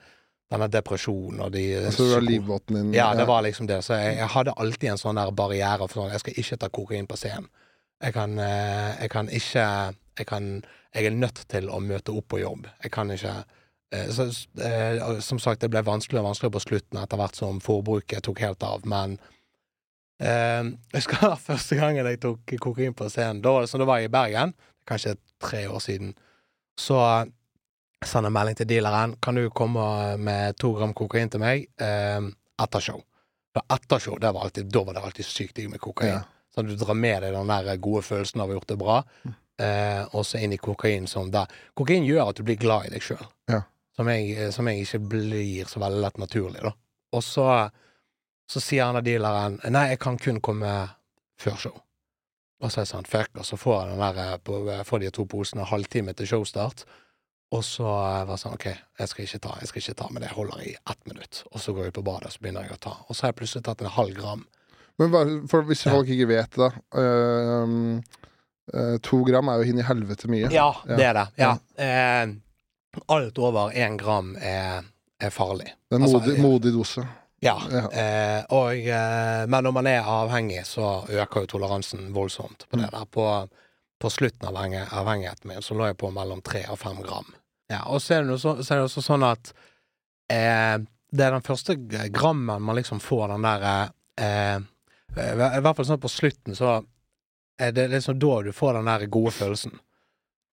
denne 0.52 0.68
depresjonen 0.72 1.40
og 1.46 1.54
de 1.54 1.64
Altså 1.80 2.06
det 2.06 2.16
var 2.18 2.26
livbåten 2.26 2.76
din? 2.78 2.94
ja, 2.94 3.14
det 3.16 3.26
var 3.28 3.44
liksom 3.46 3.68
det. 3.68 3.82
Så 3.86 3.96
jeg, 3.96 4.18
jeg 4.20 4.28
hadde 4.34 4.56
alltid 4.58 4.92
en 4.92 5.00
sånn 5.00 5.20
der 5.20 5.32
barriere 5.36 5.88
for 5.88 6.02
sånn 6.02 6.12
Jeg 6.12 6.24
skal 6.26 6.40
ikke 6.44 6.60
ta 6.60 6.70
kokain 6.70 7.08
på 7.08 7.20
scenen. 7.20 7.48
Jeg 8.02 8.16
kan, 8.18 8.38
eh, 8.42 8.92
jeg 9.04 9.12
kan 9.14 9.30
ikke 9.30 9.66
jeg, 10.18 10.28
kan, 10.28 10.48
jeg 10.94 11.08
er 11.08 11.16
nødt 11.16 11.44
til 11.48 11.70
å 11.70 11.80
møte 11.80 12.14
opp 12.18 12.28
på 12.34 12.42
jobb. 12.42 12.68
Jeg 12.84 12.92
kan 12.92 13.14
ikke 13.14 13.36
eh, 13.94 14.10
så, 14.12 14.28
eh, 14.60 15.20
Som 15.24 15.40
sagt, 15.40 15.62
det 15.62 15.72
ble 15.72 15.86
vanskeligere 15.88 16.26
og 16.26 16.32
vanskeligere 16.34 16.58
på 16.58 16.66
slutten 16.66 17.00
etter 17.00 17.22
hvert 17.22 17.40
som 17.40 17.62
forbruket 17.64 18.26
tok 18.28 18.44
helt 18.44 18.64
av, 18.68 18.86
men 18.86 19.20
Jeg 20.22 20.76
husker 20.94 21.32
første 21.50 21.80
gangen 21.80 22.06
jeg 22.06 22.20
tok 22.22 22.52
kokain 22.62 22.94
på 22.94 23.08
scenen. 23.10 23.40
Da, 23.42 23.56
så 23.66 23.80
da 23.82 23.88
var 23.90 24.02
jeg 24.02 24.12
i 24.12 24.14
Bergen, 24.14 24.52
kanskje 24.86 25.16
tre 25.42 25.66
år 25.68 25.80
siden. 25.84 26.14
Så 26.80 26.98
sender 28.06 28.30
jeg 28.30 28.36
melding 28.38 28.58
til 28.62 28.70
dealeren. 28.72 29.16
Kan 29.22 29.36
du 29.38 29.50
komme 29.54 30.18
med 30.18 30.58
to 30.62 30.72
gram 30.78 30.94
kokain 30.98 31.30
til 31.30 31.42
meg 31.44 31.68
eh, 31.82 32.22
etter 32.64 32.80
show? 32.88 33.02
For 33.54 33.66
etter 33.76 34.00
show, 34.00 34.18
det 34.22 34.32
var 34.34 34.48
alltid, 34.48 34.70
da 34.72 34.84
var 34.88 34.96
det 34.96 35.04
alltid 35.04 35.28
sykt 35.28 35.58
digg 35.60 35.70
med 35.74 35.82
kokain. 35.84 36.14
Ja. 36.16 36.22
Sånn 36.56 36.68
at 36.68 36.74
du 36.78 36.80
drar 36.86 36.98
med 36.98 37.22
deg 37.24 37.34
den 37.36 37.52
der 37.52 37.78
gode 37.84 38.02
følelsen 38.04 38.42
av 38.42 38.48
å 38.50 38.52
ha 38.54 38.58
gjort 38.58 38.72
det 38.72 38.78
bra, 38.80 38.96
eh, 39.62 40.02
og 40.16 40.26
så 40.28 40.40
inn 40.44 40.56
i 40.56 40.60
kokain 40.60 41.06
som 41.08 41.30
der. 41.32 41.52
Kokain 41.78 42.04
gjør 42.08 42.30
at 42.32 42.40
du 42.40 42.44
blir 42.48 42.58
glad 42.60 42.88
i 42.90 42.94
deg 42.96 43.04
sjøl, 43.06 43.22
Ja. 43.52 43.62
som, 43.96 44.08
jeg- 44.08 44.52
som 44.56 44.68
jeg 44.68 44.82
ikke 44.86 45.00
blir 45.14 45.66
så 45.70 45.80
veldig 45.84 46.02
lett 46.02 46.18
naturlig, 46.18 46.62
da. 46.64 46.74
Og 47.14 47.24
så, 47.24 47.46
så 48.52 48.60
sier 48.64 48.86
han 48.88 48.96
av 49.00 49.04
dealeren 49.04 49.60
nei, 49.72 49.90
jeg 49.90 50.00
kan 50.00 50.18
kun 50.18 50.40
komme 50.42 50.72
før 51.40 51.58
show. 51.60 51.82
Og 52.62 52.72
så 52.72 52.86
han 52.94 53.06
fuck, 53.10 53.32
og 53.42 53.46
så 53.46 53.58
får 53.58 53.78
jeg 53.82 53.92
den 53.96 54.02
der 54.04 54.20
eh, 54.34 54.38
på, 54.46 54.58
får 54.86 55.00
de 55.02 55.10
to 55.10 55.26
posene 55.26 55.66
halvtime 55.66 56.14
til 56.14 56.28
showstart. 56.30 56.84
Og 57.52 57.64
så 57.68 57.84
eh, 57.90 58.22
var 58.28 58.36
jeg 58.36 58.44
sånn, 58.44 58.54
OK, 58.60 58.68
jeg 59.02 59.10
skal 59.12 59.26
ikke 59.26 59.40
ta, 59.48 59.56
jeg 59.60 59.68
skal 59.72 59.82
ikke 59.82 59.96
ta, 60.04 60.10
men 60.14 60.24
det 60.24 60.30
holder 60.36 60.62
i 60.70 60.76
ett 60.78 61.02
minutt. 61.10 61.44
Og 61.52 61.60
så 61.64 61.74
går 61.76 61.90
jeg 61.90 61.96
på 61.98 62.04
badet, 62.06 62.30
og 62.30 62.36
så 62.36 62.44
begynner 62.44 62.68
jeg 62.70 62.78
å 62.78 62.82
ta. 62.86 62.94
Og 63.08 63.16
så 63.18 63.26
har 63.26 63.34
jeg 63.34 63.40
plutselig 63.42 63.66
tatt 63.66 63.82
en 63.82 63.92
halv 63.98 64.14
gram. 64.20 64.46
Men 65.02 65.48
for 65.50 65.66
hvis 65.66 65.86
Ja. 65.86 65.92
folk 65.96 66.08
ikke 66.14 66.28
vet 66.30 66.52
det, 66.54 66.62
da. 66.62 66.70
Øh, 67.02 68.02
øh, 68.76 69.00
to 69.02 69.24
gram 69.26 69.50
er 69.50 69.58
jo 69.64 69.72
inn 69.74 69.80
i 69.82 69.88
helvete 69.88 70.30
mye. 70.30 70.52
Ja, 70.54 70.70
Ja. 70.88 70.96
det 70.96 71.06
er 71.10 71.14
det. 71.18 71.28
Ja. 71.42 71.52
Eh, 71.78 72.36
alt 73.10 73.40
over 73.40 73.72
én 73.74 73.98
gram 73.98 74.36
er, 74.40 74.84
er 75.20 75.30
farlig. 75.34 75.74
Det 75.90 75.98
er 75.98 76.04
en 76.04 76.08
modig, 76.12 76.22
altså, 76.30 76.42
modig 76.42 76.74
dose. 76.74 77.08
Ja. 77.42 77.56
Eh, 77.90 78.44
og, 78.54 78.78
eh, 78.78 79.44
men 79.50 79.64
når 79.66 79.74
man 79.74 79.88
er 79.90 80.06
avhengig, 80.06 80.62
så 80.70 81.02
øker 81.10 81.42
jo 81.48 81.50
toleransen 81.56 82.12
voldsomt 82.14 82.68
på 82.70 82.78
det 82.78 82.86
Mm. 82.86 82.92
der. 83.00 83.06
På, 83.10 83.26
på 84.02 84.10
slutten 84.14 84.48
av 84.48 84.56
avhengigheten 84.58 85.48
min 85.50 85.62
så 85.66 85.74
lå 85.78 85.88
jeg 85.90 85.98
på 85.98 86.12
mellom 86.14 86.42
tre 86.46 86.64
og 86.70 86.78
fem 86.80 87.02
gram. 87.02 87.34
Ja, 87.70 87.84
og 87.88 88.02
så 88.02 88.20
er 88.20 88.24
det, 88.30 88.38
så, 88.42 88.56
så 88.64 88.74
er 88.74 88.78
det 88.82 88.86
også 88.90 89.02
sånn 89.06 89.24
at 89.26 89.54
eh, 90.30 90.78
det 91.12 91.26
er 91.26 91.32
den 91.36 91.42
første 91.46 91.76
grammen 92.14 92.62
man 92.62 92.76
liksom 92.78 93.00
får 93.04 93.28
den 93.34 93.42
der 93.48 93.66
eh, 94.22 94.60
I 95.18 95.60
hvert 95.60 95.76
fall 95.76 95.86
sånn 95.90 96.00
på 96.02 96.10
slutten, 96.12 96.56
så 96.56 96.78
er 97.60 97.72
det 97.76 97.90
liksom 97.92 98.20
da 98.22 98.42
du 98.46 98.52
får 98.56 98.78
den 98.78 98.86
der 98.90 99.06
gode 99.12 99.32
følelsen. 99.36 99.74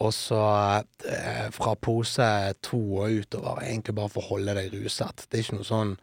Og 0.00 0.12
så 0.14 0.40
eh, 1.07 1.49
fra 1.54 1.75
pose 1.76 2.26
to 2.62 2.80
og 3.02 3.11
utover, 3.23 3.62
egentlig 3.66 3.95
bare 3.95 4.09
for 4.12 4.23
å 4.25 4.28
holde 4.33 4.54
deg 4.59 4.73
ruset. 4.75 5.26
Det 5.28 5.38
er 5.38 5.45
ikke 5.45 5.59
noe 5.61 5.68
sånn 5.68 5.97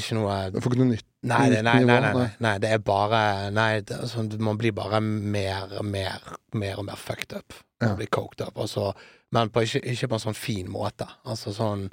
ikke 0.00 0.16
noe 0.16 0.36
Du 0.54 0.60
får 0.64 0.72
ikke 0.72 0.80
noe 0.82 0.90
nytt. 0.94 1.06
Nei, 1.28 1.48
nei, 1.52 1.60
nei, 1.62 1.74
nivå, 1.82 1.96
nei, 2.00 2.12
nei, 2.16 2.28
nei. 2.40 2.52
det 2.62 2.70
er 2.72 2.78
bare 2.82 3.50
Nei, 3.54 3.80
det, 3.86 3.98
sånn, 4.10 4.30
man 4.42 4.56
blir 4.58 4.72
bare 4.74 5.00
mer 5.04 5.74
og 5.78 5.84
mer, 5.86 6.22
mer 6.58 6.78
og 6.80 6.86
mer 6.88 6.96
fucked 6.96 7.34
up. 7.36 7.52
Man 7.82 7.90
Ja. 7.92 7.96
blir 7.98 8.08
coked 8.10 8.40
up. 8.46 8.56
Altså, 8.58 8.92
men 9.32 9.50
på, 9.50 9.62
ikke, 9.66 9.82
ikke 9.92 10.08
på 10.08 10.14
en 10.18 10.24
sånn 10.26 10.38
fin 10.38 10.68
måte. 10.70 11.06
Altså 11.24 11.52
sånn 11.56 11.88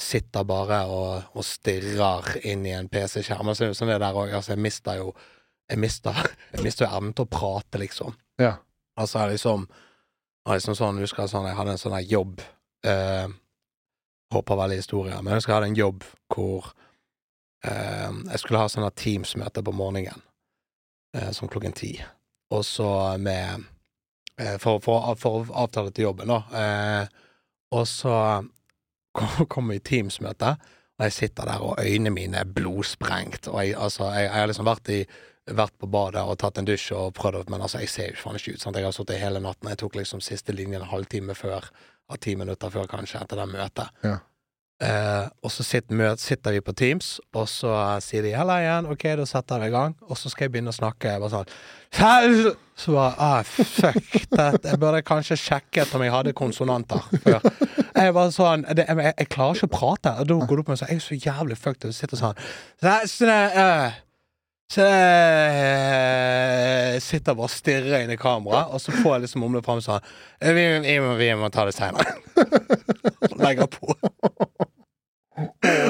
Sitter 0.00 0.44
bare 0.48 0.78
og, 0.88 1.26
og 1.36 1.44
stirrer 1.44 2.38
inn 2.48 2.62
i 2.64 2.70
en 2.72 2.88
PC-skjerm. 2.88 3.50
Altså, 3.52 3.66
sånn 3.76 3.90
det 3.92 3.98
der 4.00 4.16
òg. 4.16 4.30
Altså, 4.32 4.54
jeg 4.54 4.62
mister 4.64 4.96
jo 4.96 5.14
Jeg 5.70 5.78
mister, 5.78 6.12
jeg 6.54 6.62
mister 6.64 6.86
jo 6.86 6.96
evnen 6.96 7.12
til 7.14 7.24
å 7.26 7.30
prate, 7.30 7.78
liksom. 7.78 8.14
Ja. 8.40 8.56
Altså 8.98 9.26
liksom, 9.30 9.66
liksom 10.48 10.74
sånn, 10.74 10.96
jeg 10.98 11.06
husker 11.08 11.28
sånn, 11.30 11.46
jeg 11.46 11.56
hadde 11.56 11.76
en 11.76 11.78
sånn 11.80 11.98
jobb 12.08 12.40
eh, 12.84 13.28
Håper 14.34 14.56
veldig 14.60 14.76
historier, 14.80 15.20
men 15.22 15.32
jeg 15.34 15.40
husker 15.40 15.52
jeg 15.52 15.58
hadde 15.60 15.70
en 15.72 15.78
jobb 15.78 16.04
hvor 16.34 16.68
eh, 16.70 16.86
jeg 17.62 18.40
skulle 18.40 18.62
ha 18.62 18.70
sånne 18.72 18.88
Teams-møter 18.96 19.64
på 19.66 19.74
morgenen, 19.76 20.22
eh, 21.16 21.30
som 21.36 21.48
klokken 21.50 21.74
ti. 21.76 21.92
Og 22.54 22.64
så 22.64 22.88
med 23.20 23.66
eh, 24.40 24.56
for, 24.62 24.80
for, 24.80 25.12
for 25.20 25.42
å 25.42 25.58
avtale 25.66 25.92
til 25.92 26.08
jobben, 26.08 26.32
da. 26.32 26.40
Eh, 26.56 27.26
og 27.76 27.84
så 27.88 28.14
kommer 29.52 29.74
vi 29.74 29.80
i 29.82 29.86
Teams-møte, 29.90 30.54
og 31.00 31.04
jeg 31.06 31.16
sitter 31.16 31.48
der, 31.48 31.64
og 31.64 31.80
øynene 31.80 32.12
mine 32.12 32.40
er 32.42 32.48
blodsprengt. 32.48 33.48
Og 33.48 33.60
jeg, 33.62 33.76
altså, 33.76 34.08
jeg, 34.12 34.28
jeg 34.28 34.40
har 34.40 34.50
liksom 34.50 34.68
vært 34.68 34.94
i 34.94 35.02
vært 35.56 35.76
på 35.80 35.88
badet 35.90 36.22
og 36.22 36.38
tatt 36.40 36.60
en 36.60 36.66
dusj 36.68 36.92
og 36.96 37.14
prøvd, 37.16 37.50
men 37.50 37.62
altså, 37.64 37.80
jeg 37.82 37.90
ser 37.90 38.10
jo 38.12 38.20
faen 38.20 38.38
ikke 38.38 38.54
ut. 38.54 38.62
Sant? 38.62 38.78
Jeg 38.78 38.86
har 38.86 38.94
sittet 38.94 39.22
hele 39.22 39.42
natten. 39.42 39.70
Jeg 39.72 39.80
tok 39.82 39.96
liksom 39.98 40.22
siste 40.24 40.54
linjen 40.54 40.82
en 40.82 40.90
halvtime 40.90 41.34
før, 41.38 41.70
ti 42.20 42.34
minutter 42.38 42.72
før 42.72 42.90
kanskje, 42.90 43.22
etter 43.22 43.40
det 43.40 43.48
møtet. 43.50 44.02
Ja. 44.06 44.18
Eh, 44.80 45.26
og 45.44 45.52
så 45.52 45.64
sitter, 45.66 46.14
sitter 46.16 46.54
vi 46.56 46.60
på 46.64 46.72
Teams, 46.72 47.18
og 47.36 47.44
så 47.52 47.74
sier 48.00 48.22
de 48.24 48.32
'halla 48.32 48.56
igjen', 48.62 48.88
ok, 48.88 49.04
da 49.20 49.26
setter 49.28 49.60
vi 49.60 49.66
i 49.66 49.70
gang. 49.70 49.96
Og 50.08 50.16
så 50.16 50.30
skal 50.30 50.44
jeg 50.44 50.52
begynne 50.52 50.72
å 50.72 50.78
snakke. 50.78 51.20
Bare 51.20 51.30
sånn? 51.30 51.44
Så 52.76 52.92
bare 52.92 53.14
ah, 53.18 53.42
fuck 53.42 54.30
that. 54.30 54.64
Jeg 54.64 54.80
burde 54.80 55.02
kanskje 55.02 55.36
sjekket 55.36 55.94
om 55.94 56.02
jeg 56.02 56.12
hadde 56.12 56.32
konsonanter 56.32 57.00
før. 57.20 57.40
Jeg 57.94 58.14
var 58.14 58.30
sånn 58.32 58.64
det, 58.72 58.86
jeg, 58.88 59.14
jeg, 59.18 59.28
klarer 59.28 59.58
ikke 59.58 59.68
å 59.68 59.76
prate. 59.76 60.14
Og 60.20 60.28
da 60.28 60.34
går 60.38 60.56
det 60.56 60.62
opp 60.62 60.68
med 60.68 60.78
sånn 60.80 60.88
Jeg 60.88 60.96
er 60.96 61.04
så 61.04 61.18
jævlig 61.18 61.58
fucked 61.58 61.84
Og 61.84 61.94
Sitter 61.94 62.16
sånn 62.16 62.38
«Nei, 62.80 63.06
sånn, 63.10 63.28
eh, 63.28 63.92
så 64.70 64.84
jeg 64.86 67.00
sitter 67.02 67.34
bare 67.34 67.48
og 67.48 67.50
stirrer 67.50 68.04
inn 68.04 68.12
i 68.14 68.16
kameraet, 68.20 68.70
og 68.70 68.78
så 68.78 68.94
får 68.94 69.16
jeg 69.16 69.24
liksom 69.24 69.42
mumle 69.42 69.64
fram 69.66 69.80
sånn 69.82 69.98
vi, 70.38 70.78
vi, 70.84 70.94
vi 71.18 71.26
må 71.34 71.50
ta 71.50 71.64
det 71.66 71.74
seinere. 71.74 72.14
Legger 73.42 73.66
på. 73.66 73.90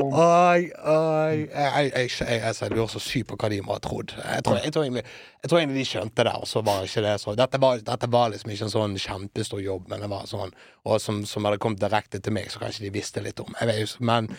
Oi, 0.00 0.70
oi 0.72 1.34
Jeg, 1.36 1.90
jeg, 1.92 2.10
jeg, 2.20 2.40
jeg, 2.40 2.70
lurer 2.72 2.90
så 2.92 3.02
sykt 3.02 3.28
på 3.30 3.38
hva 3.40 3.50
de 3.52 3.60
må 3.64 3.74
ha 3.76 3.82
trodd. 3.84 4.14
Jeg 4.16 4.44
tror, 4.46 4.82
egentlig, 4.82 5.76
de 5.76 5.84
skjønte 5.86 6.26
det, 6.26 6.34
og 6.34 6.48
så 6.48 6.62
var 6.66 6.86
ikke 6.86 7.04
det 7.04 7.14
så 7.22 7.34
Dette 7.38 7.60
var, 7.62 7.82
dette 7.84 8.10
var 8.12 8.32
liksom 8.32 8.52
ikke 8.54 8.68
en 8.68 8.74
sånn 8.74 8.98
kjempestor 9.00 9.62
jobb, 9.64 9.86
men 9.92 10.04
det 10.04 10.10
var 10.12 10.26
sånn 10.30 10.54
Og 10.86 11.00
som, 11.02 11.22
som 11.28 11.46
hadde 11.48 11.60
kommet 11.62 11.82
direkte 11.82 12.20
til 12.20 12.36
meg, 12.36 12.50
så 12.52 12.62
kanskje 12.62 12.86
de 12.86 12.94
visste 12.94 13.22
litt 13.24 13.40
om. 13.42 13.52
Jeg 13.60 13.70
vet 13.70 13.96
men. 14.04 14.30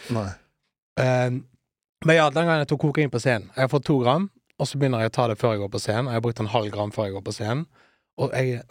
Eh, 0.99 1.29
men 2.05 2.17
ja, 2.17 2.29
den 2.33 2.47
gangen 2.47 2.63
jeg 2.63 2.71
tok 2.71 2.81
kokain 2.87 3.11
på 3.13 3.21
scenen 3.21 3.51
Jeg 3.55 3.63
har 3.63 3.71
fått 3.71 3.85
to 3.87 3.99
gram, 4.01 4.29
og 4.57 4.67
så 4.67 4.79
begynner 4.81 5.05
jeg 5.05 5.13
å 5.13 5.17
ta 5.17 5.27
det 5.31 5.37
før 5.41 5.55
jeg 5.55 5.63
går 5.63 5.73
på 5.73 5.81
scenen. 5.81 6.09
Jeg 6.09 6.19
har 6.19 6.25
brukt 6.25 6.41
en 6.41 6.53
halv 6.53 6.73
gram 6.73 6.93
før 6.93 7.09
jeg 7.09 7.17
går 7.17 7.27
på 7.27 7.35
scenen. 7.37 7.67
Og 8.21 8.33
jeg, 8.35 8.61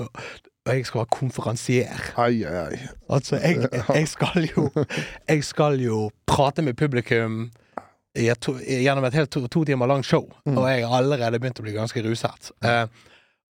og 0.70 0.76
jeg 0.78 0.86
skal 0.86 1.00
være 1.02 1.10
konferansier. 1.16 2.02
Ai, 2.22 2.44
ai. 2.46 2.78
Altså, 3.10 3.36
jeg, 3.42 3.66
jeg 3.90 4.08
skal 4.08 4.46
jo 4.54 4.68
Jeg 5.28 5.44
skal 5.44 5.80
jo 5.82 6.10
prate 6.30 6.62
med 6.62 6.78
publikum 6.78 7.48
to, 8.42 8.54
gjennom 8.62 9.04
et 9.06 9.14
helt 9.14 9.30
to, 9.30 9.44
to 9.50 9.64
timer 9.64 9.86
langt 9.90 10.06
show, 10.06 10.24
Mm. 10.46 10.56
og 10.58 10.66
jeg 10.70 10.86
har 10.86 10.96
allerede 11.02 11.38
begynt 11.42 11.60
å 11.60 11.66
bli 11.66 11.74
ganske 11.76 12.02
ruset. 12.06 12.50
Eh, 12.64 12.86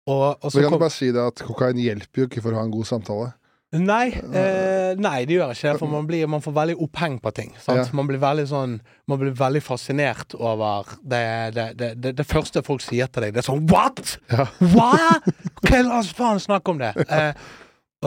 og, 0.06 0.36
og 0.42 0.50
Så 0.50 0.56
så 0.58 0.60
kan 0.64 0.70
kom 0.72 0.78
du 0.80 0.84
bare 0.84 0.92
si 0.96 1.10
det 1.12 1.22
at 1.22 1.42
kokain 1.46 1.78
hjelper 1.80 2.24
jo 2.24 2.26
ikke 2.28 2.42
for 2.42 2.52
å 2.56 2.60
ha 2.60 2.64
en 2.66 2.72
god 2.74 2.88
samtale. 2.88 3.30
Nei, 3.70 4.08
eh, 4.34 4.96
nei, 4.98 5.20
det 5.30 5.36
gjør 5.36 5.52
ikke 5.54 5.68
det, 5.68 5.78
for 5.78 5.92
man, 5.92 6.06
blir, 6.08 6.24
man 6.26 6.42
får 6.42 6.54
veldig 6.56 6.74
oppheng 6.82 7.20
på 7.22 7.30
ting. 7.36 7.52
Ja. 7.68 7.84
Man 7.94 8.08
blir 8.08 8.18
veldig 8.18 8.48
sånn 8.50 8.72
Man 9.06 9.20
blir 9.20 9.30
veldig 9.38 9.62
fascinert 9.62 10.34
over 10.34 10.90
det, 11.06 11.22
det, 11.54 11.66
det, 11.78 11.90
det, 12.02 12.12
det 12.18 12.26
første 12.26 12.64
folk 12.66 12.82
sier 12.82 13.06
til 13.06 13.28
deg. 13.28 13.36
Det 13.36 13.44
er 13.44 13.46
sånn 13.46 13.68
What?! 13.70 14.16
Ja. 14.32 14.48
Hva 14.58 15.82
la 15.86 16.00
oss 16.00 16.10
faen 16.16 16.42
snakke 16.42 16.74
om 16.74 16.82
det? 16.82 16.94
Eh, 17.20 17.34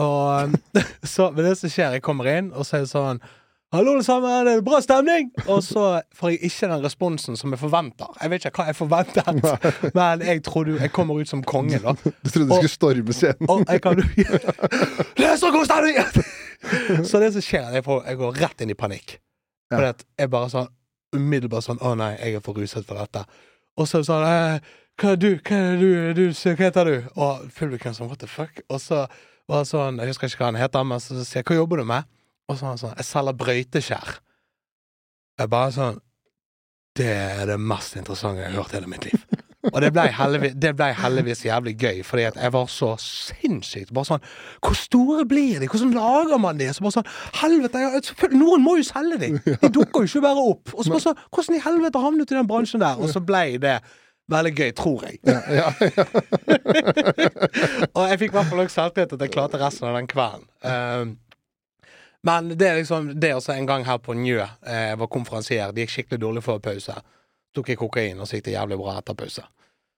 og 0.00 0.54
så 1.14 1.28
Men 1.30 1.46
det 1.46 1.56
som 1.60 1.70
skjer, 1.70 1.96
jeg 1.96 2.02
kommer 2.02 2.26
inn, 2.32 2.48
og 2.52 2.66
så 2.66 2.80
er 2.80 2.84
det 2.84 2.90
sånn 2.90 3.20
Hallo, 3.74 3.90
alle 3.90 4.04
sammen, 4.06 4.46
det 4.46 4.52
er 4.54 4.60
bra 4.62 4.78
stemning! 4.78 5.32
Og 5.50 5.64
så 5.66 5.84
får 6.14 6.30
jeg 6.30 6.38
ikke 6.46 6.68
den 6.70 6.82
responsen 6.84 7.34
som 7.34 7.50
jeg 7.50 7.58
forventer. 7.58 8.06
Jeg 8.20 8.30
vet 8.30 8.44
ikke 8.46 8.60
hva 8.60 8.66
jeg 8.68 8.76
forventet, 8.78 9.48
men 9.96 10.22
jeg 10.22 10.42
trodde 10.46 10.76
jeg 10.78 10.92
kommer 10.94 11.18
ut 11.18 11.26
som 11.26 11.42
konge, 11.42 11.80
da. 11.82 11.96
Du 11.98 12.30
trodde 12.30 12.46
du 12.52 12.54
skulle 12.54 12.70
storme 12.70 13.16
scenen. 13.18 13.50
Og 13.50 13.64
jeg 13.66 13.82
kan 13.82 13.98
Det 15.18 15.26
er 15.26 15.34
så 15.42 15.50
god 15.50 15.66
stemning! 15.66 15.98
Så 17.10 17.18
det 17.18 17.32
som 17.34 17.42
skjer, 17.42 17.66
er 17.66 17.82
at 17.82 17.90
jeg, 17.90 18.20
går 18.22 18.40
rett 18.44 18.62
inn 18.62 18.70
i 18.70 18.78
panikk. 18.78 19.18
Ja. 19.74 19.90
At 19.90 20.06
jeg 20.22 20.30
bare 20.30 20.54
sånn 20.54 20.70
umiddelbart 21.16 21.66
sånn 21.66 21.82
Å 21.82 21.96
nei, 21.98 22.12
jeg 22.20 22.38
er 22.38 22.46
for 22.46 22.54
ruset 22.54 22.86
for 22.86 23.02
dette. 23.02 23.26
Og 23.74 23.90
så 23.90 23.98
er 23.98 24.04
det 24.04 24.12
sånn 24.12 24.30
eh, 24.30 24.72
Hva 25.02 25.14
er 25.16 25.18
du? 25.18 25.30
Hva 25.42 25.62
er 25.72 25.78
du? 25.82 25.92
du 26.14 26.26
hva 26.30 26.58
heter 26.62 26.92
du? 26.92 26.96
Og 27.18 27.46
publikum 27.58 27.96
sånn 27.96 28.06
What 28.06 28.22
the 28.22 28.30
fuck? 28.30 28.62
Og 28.68 28.78
så 28.78 29.08
var 29.50 29.64
det 29.64 29.70
sånn 29.72 29.98
Jeg 29.98 30.14
husker 30.14 30.30
ikke 30.30 30.44
hva 30.44 30.52
han 30.52 30.62
heter, 30.62 30.86
men 30.86 31.02
så 31.02 31.18
sier 31.24 31.42
jeg 31.42 31.50
Hva 31.50 31.64
jobber 31.64 31.82
du 31.82 31.90
med? 31.90 32.06
Og 32.48 32.56
så 32.56 32.66
var 32.66 32.74
han 32.74 32.82
sånn 32.82 32.98
Jeg 32.98 33.08
selger 33.08 33.38
brøyteskjær. 33.40 34.18
Jeg 35.40 35.50
bare 35.50 35.72
sånn 35.74 36.02
Det 36.94 37.10
er 37.10 37.48
det 37.50 37.58
mest 37.58 37.96
interessante 37.98 38.44
jeg 38.44 38.52
har 38.52 38.62
hørt 38.62 38.74
i 38.74 38.78
hele 38.78 38.90
mitt 38.90 39.08
liv. 39.08 39.24
Og 39.72 39.80
det 39.80 39.90
ble, 39.94 40.02
heldigvis, 40.12 40.54
ble 40.76 40.88
heldigvis 40.98 41.44
jævlig 41.46 41.72
gøy, 41.80 42.02
fordi 42.04 42.26
at 42.28 42.36
jeg 42.36 42.52
var 42.52 42.66
så 42.68 42.90
sinnssykt 43.00 43.94
Bare 43.96 44.10
sånn 44.10 44.26
Hvor 44.60 44.76
store 44.76 45.24
blir 45.28 45.62
de? 45.62 45.70
Hvordan 45.72 45.94
lager 45.96 46.40
man 46.42 46.60
de? 46.60 46.68
Så 46.74 46.84
bare 46.84 46.98
sånn 46.98 47.10
Helvete, 47.40 47.80
jeg, 47.80 48.30
noen 48.36 48.64
må 48.64 48.76
jo 48.80 48.86
selge 48.86 49.20
de! 49.22 49.32
De 49.48 49.72
dukker 49.72 50.04
jo 50.04 50.10
ikke 50.10 50.24
bare 50.26 50.48
opp. 50.52 50.74
Og 50.74 50.84
så 50.84 50.92
bare 50.92 51.06
sånn 51.08 51.20
Hvordan 51.30 51.58
i 51.58 51.64
helvete 51.64 52.02
havnet 52.04 52.28
du 52.28 52.34
i 52.36 52.38
den 52.38 52.50
bransjen 52.50 52.84
der? 52.84 53.00
Og 53.00 53.12
så 53.12 53.24
ble 53.24 53.46
det 53.62 53.78
veldig 54.32 54.52
gøy, 54.56 54.70
tror 54.76 55.02
jeg. 55.04 55.18
Ja, 55.28 55.40
ja, 55.52 55.66
ja. 55.84 56.04
Og 57.96 58.06
jeg 58.08 58.20
fikk 58.22 58.30
i 58.32 58.36
hvert 58.38 58.48
fall 58.48 58.62
nok 58.62 58.72
selvtillit 58.72 59.12
at 59.16 59.24
jeg 59.26 59.32
klarte 59.34 59.60
resten 59.60 59.88
av 59.90 59.98
den 59.98 60.08
kvelden. 60.08 60.46
Um, 60.64 61.10
men 62.24 62.48
det 62.56 62.66
er 62.70 62.78
liksom 62.80 63.12
Det 63.20 63.34
også 63.36 63.52
en 63.54 63.66
gang 63.68 63.84
her 63.84 63.98
på 63.98 64.14
Njø. 64.16 64.40
eh, 64.66 64.94
var 64.96 65.06
konferansier. 65.12 65.72
Det 65.72 65.84
gikk 65.86 65.90
skikkelig 65.98 66.20
dårlig 66.20 66.42
før 66.42 66.58
pause. 66.64 66.94
Tok 67.54 67.68
jeg 67.68 67.78
kokain, 67.78 68.18
og 68.20 68.26
så 68.26 68.38
gikk 68.40 68.44
det 68.48 68.54
jævlig 68.56 68.78
bra 68.80 68.98
etter 68.98 69.14
pause. 69.14 69.44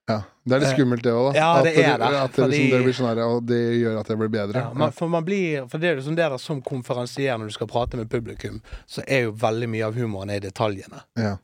ja. 0.08 0.22
Det 0.46 0.54
er 0.54 0.60
litt 0.62 0.76
skummelt, 0.76 1.02
det 1.02 1.10
òg. 1.12 1.34
Ja, 1.34 1.62
det 1.62 1.72
er 1.78 1.96
det, 1.98 2.06
At 2.06 2.30
det, 2.30 2.42
fordi- 2.44 2.50
liksom, 2.52 2.70
det 2.70 2.84
blir 2.84 2.94
sånn 2.94 3.08
her, 3.16 3.20
og 3.26 3.46
det 3.46 3.56
gjør 3.82 3.98
at 4.00 4.06
det 4.06 4.16
blir 4.18 4.28
bedre. 4.28 4.54
Ja, 4.60 4.72
man, 4.72 4.92
for 4.92 5.08
man 5.08 5.24
blir 5.24 5.68
For 5.68 5.78
det 5.78 5.88
er 5.90 5.96
jo 5.96 6.02
sånn 6.02 6.14
det 6.16 6.28
der 6.30 6.38
som 6.38 6.60
konferansier 6.62 7.36
når 7.38 7.46
du 7.46 7.52
skal 7.52 7.66
prate 7.66 7.96
med 7.96 8.08
publikum, 8.08 8.60
så 8.86 9.02
er 9.08 9.22
jo 9.24 9.32
veldig 9.32 9.68
mye 9.68 9.86
av 9.86 9.94
humoren 9.94 10.30
i 10.30 10.38
detaljene. 10.38 11.02
Ja. 11.16 11.36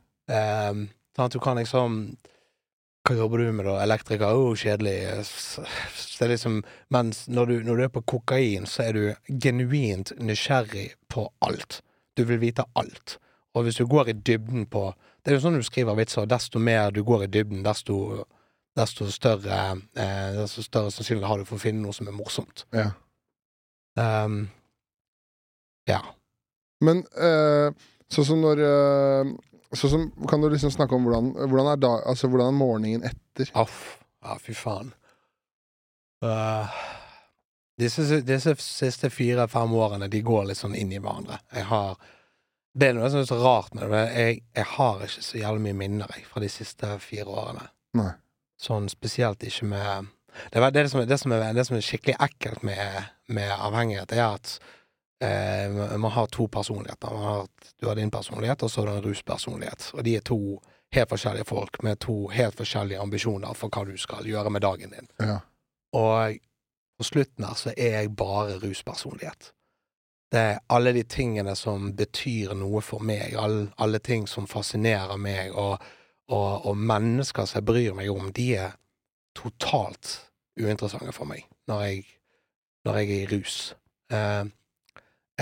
Um, 0.69 0.89
sånn 1.17 1.25
at 1.25 1.31
du 1.33 1.39
kan 1.39 1.57
liksom 1.57 2.15
Hva 3.03 3.17
jobber 3.19 3.41
du 3.43 3.49
med, 3.51 3.65
da? 3.67 3.79
Elektriker? 3.83 4.31
Å, 4.31 4.43
oh, 4.47 4.55
kjedelig. 4.55 4.93
Det 5.11 6.23
er 6.23 6.31
liksom 6.31 6.61
Mens 6.93 7.25
når 7.27 7.49
du, 7.49 7.55
når 7.67 7.79
du 7.79 7.83
er 7.83 7.91
på 7.91 8.03
kokain, 8.13 8.67
så 8.69 8.85
er 8.85 8.95
du 8.95 9.33
genuint 9.43 10.13
nysgjerrig 10.23 10.93
på 11.11 11.25
alt. 11.43 11.81
Du 12.15 12.23
vil 12.29 12.39
vite 12.39 12.63
alt. 12.79 13.17
Og 13.53 13.67
hvis 13.67 13.81
du 13.81 13.85
går 13.89 14.13
i 14.13 14.15
dybden 14.15 14.65
på 14.71 14.93
Det 15.23 15.31
er 15.31 15.37
jo 15.37 15.43
sånn 15.43 15.59
du 15.59 15.63
skriver 15.63 15.95
vitser, 15.95 16.27
desto 16.27 16.59
mer 16.59 16.91
du 16.91 17.03
går 17.07 17.25
i 17.25 17.31
dybden, 17.31 17.61
desto, 17.63 18.25
desto 18.75 19.05
større, 19.11 19.59
eh, 19.95 20.33
desto 20.35 20.63
større 20.65 20.91
sannsynlighet 20.91 21.29
har 21.29 21.39
du 21.39 21.47
for 21.47 21.55
å 21.55 21.63
finne 21.63 21.79
noe 21.79 21.95
som 21.95 22.09
er 22.11 22.17
morsomt. 22.17 22.65
Ja. 22.75 22.89
Um, 23.95 24.49
ja. 25.87 26.01
Men 26.83 27.05
eh, 27.15 27.71
sånn 28.11 28.27
som 28.33 28.43
når 28.43 28.63
eh, 28.67 29.31
Sånn 29.73 29.91
som 29.91 30.27
Kan 30.29 30.43
du 30.43 30.49
liksom 30.53 30.71
snakke 30.73 30.95
om 30.95 31.07
hvordan, 31.07 31.31
hvordan, 31.37 31.71
er, 31.73 31.79
da, 31.81 31.93
altså, 32.09 32.29
hvordan 32.31 32.51
er 32.51 32.57
morgenen 32.57 33.07
etter? 33.09 33.49
Aff. 33.57 33.97
Ja, 34.23 34.37
fy 34.39 34.55
faen. 34.55 34.93
Uh, 36.23 36.69
disse, 37.79 38.21
disse 38.23 38.53
siste 38.61 39.09
fire-fem 39.11 39.73
årene, 39.75 40.07
de 40.07 40.21
går 40.23 40.45
litt 40.49 40.59
sånn 40.61 40.77
inn 40.79 40.93
i 40.93 41.01
hverandre. 41.01 41.41
Jeg 41.55 41.67
har 41.71 41.97
Det 42.73 42.87
er 42.89 42.95
noe 42.97 43.09
som 43.13 43.21
er 43.21 43.27
så 43.29 43.37
rart 43.37 43.73
med 43.75 43.83
det, 43.83 43.89
men 43.91 44.07
jeg, 44.17 44.37
jeg 44.55 44.65
har 44.65 45.01
ikke 45.05 45.23
så 45.25 45.37
jævlig 45.37 45.61
mye 45.67 45.77
minner 45.77 46.13
jeg, 46.15 46.23
fra 46.25 46.41
de 46.41 46.47
siste 46.49 46.87
fire 47.03 47.29
årene. 47.29 47.67
Nei. 47.99 48.13
Sånn 48.57 48.87
spesielt 48.89 49.43
ikke 49.45 49.67
med 49.69 50.07
Det, 50.49 50.61
det, 50.73 50.87
som, 50.89 51.03
det, 51.05 51.17
som, 51.21 51.31
er, 51.35 51.51
det 51.53 51.65
som 51.67 51.75
er 51.77 51.85
skikkelig 51.85 52.15
ekkelt 52.25 52.63
med, 52.65 53.11
med 53.29 53.51
avhengighet, 53.53 54.15
er 54.15 54.39
at 54.39 54.55
eh, 55.23 55.97
man 55.97 56.11
har 56.11 56.27
to 56.27 56.47
personligheter. 56.47 57.13
Man 57.13 57.23
har, 57.23 57.47
du 57.79 57.87
har 57.87 57.95
din 57.95 58.11
personlighet, 58.11 58.63
og 58.63 58.71
så 58.71 58.81
har 58.81 58.87
du 58.87 58.93
en 58.93 59.05
ruspersonlighet. 59.07 59.91
Og 59.93 60.03
de 60.03 60.15
er 60.17 60.21
to 60.21 60.39
helt 60.93 61.09
forskjellige 61.09 61.45
folk 61.45 61.83
med 61.83 61.99
to 61.99 62.27
helt 62.29 62.57
forskjellige 62.57 63.01
ambisjoner 63.01 63.53
for 63.57 63.73
hva 63.73 63.85
du 63.89 63.97
skal 63.97 64.27
gjøre 64.29 64.49
med 64.53 64.61
dagen 64.61 64.93
din. 64.93 65.09
Ja. 65.19 65.39
Og 65.93 66.37
på 66.97 67.03
slutten 67.03 67.45
her 67.45 67.57
så 67.57 67.73
er 67.77 67.99
jeg 67.99 68.15
bare 68.15 68.59
ruspersonlighet. 68.61 69.51
Det 70.33 70.39
er 70.39 70.59
alle 70.69 70.93
de 70.93 71.03
tingene 71.03 71.55
som 71.55 71.91
betyr 71.97 72.55
noe 72.57 72.81
for 72.81 73.03
meg, 73.05 73.35
alle, 73.37 73.67
alle 73.77 73.99
ting 73.99 74.25
som 74.27 74.47
fascinerer 74.49 75.17
meg, 75.21 75.53
og, 75.53 75.77
og, 76.29 76.65
og 76.65 76.77
mennesker 76.77 77.45
som 77.45 77.59
jeg 77.59 77.67
bryr 77.69 77.97
meg 77.97 78.09
om, 78.09 78.31
de 78.33 78.47
er 78.57 78.73
totalt 79.37 80.15
uinteressante 80.57 81.13
for 81.13 81.29
meg 81.29 81.45
når 81.69 81.81
jeg, 81.85 82.03
når 82.85 82.97
jeg 82.99 83.09
er 83.09 83.21
i 83.21 83.29
rus. 83.37 83.57
Eh, 84.13 84.43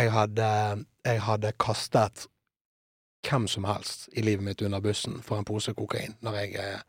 jeg 0.01 0.12
hadde, 0.13 0.51
jeg 1.05 1.22
hadde 1.25 1.53
kastet 1.62 2.27
hvem 3.27 3.48
som 3.50 3.67
helst 3.70 4.08
i 4.17 4.24
livet 4.25 4.46
mitt 4.46 4.62
under 4.65 4.81
bussen 4.81 5.20
for 5.25 5.38
en 5.38 5.48
pose 5.48 5.74
kokain 5.77 6.15
når 6.25 6.39
jeg 6.41 6.55
eh, 6.62 6.79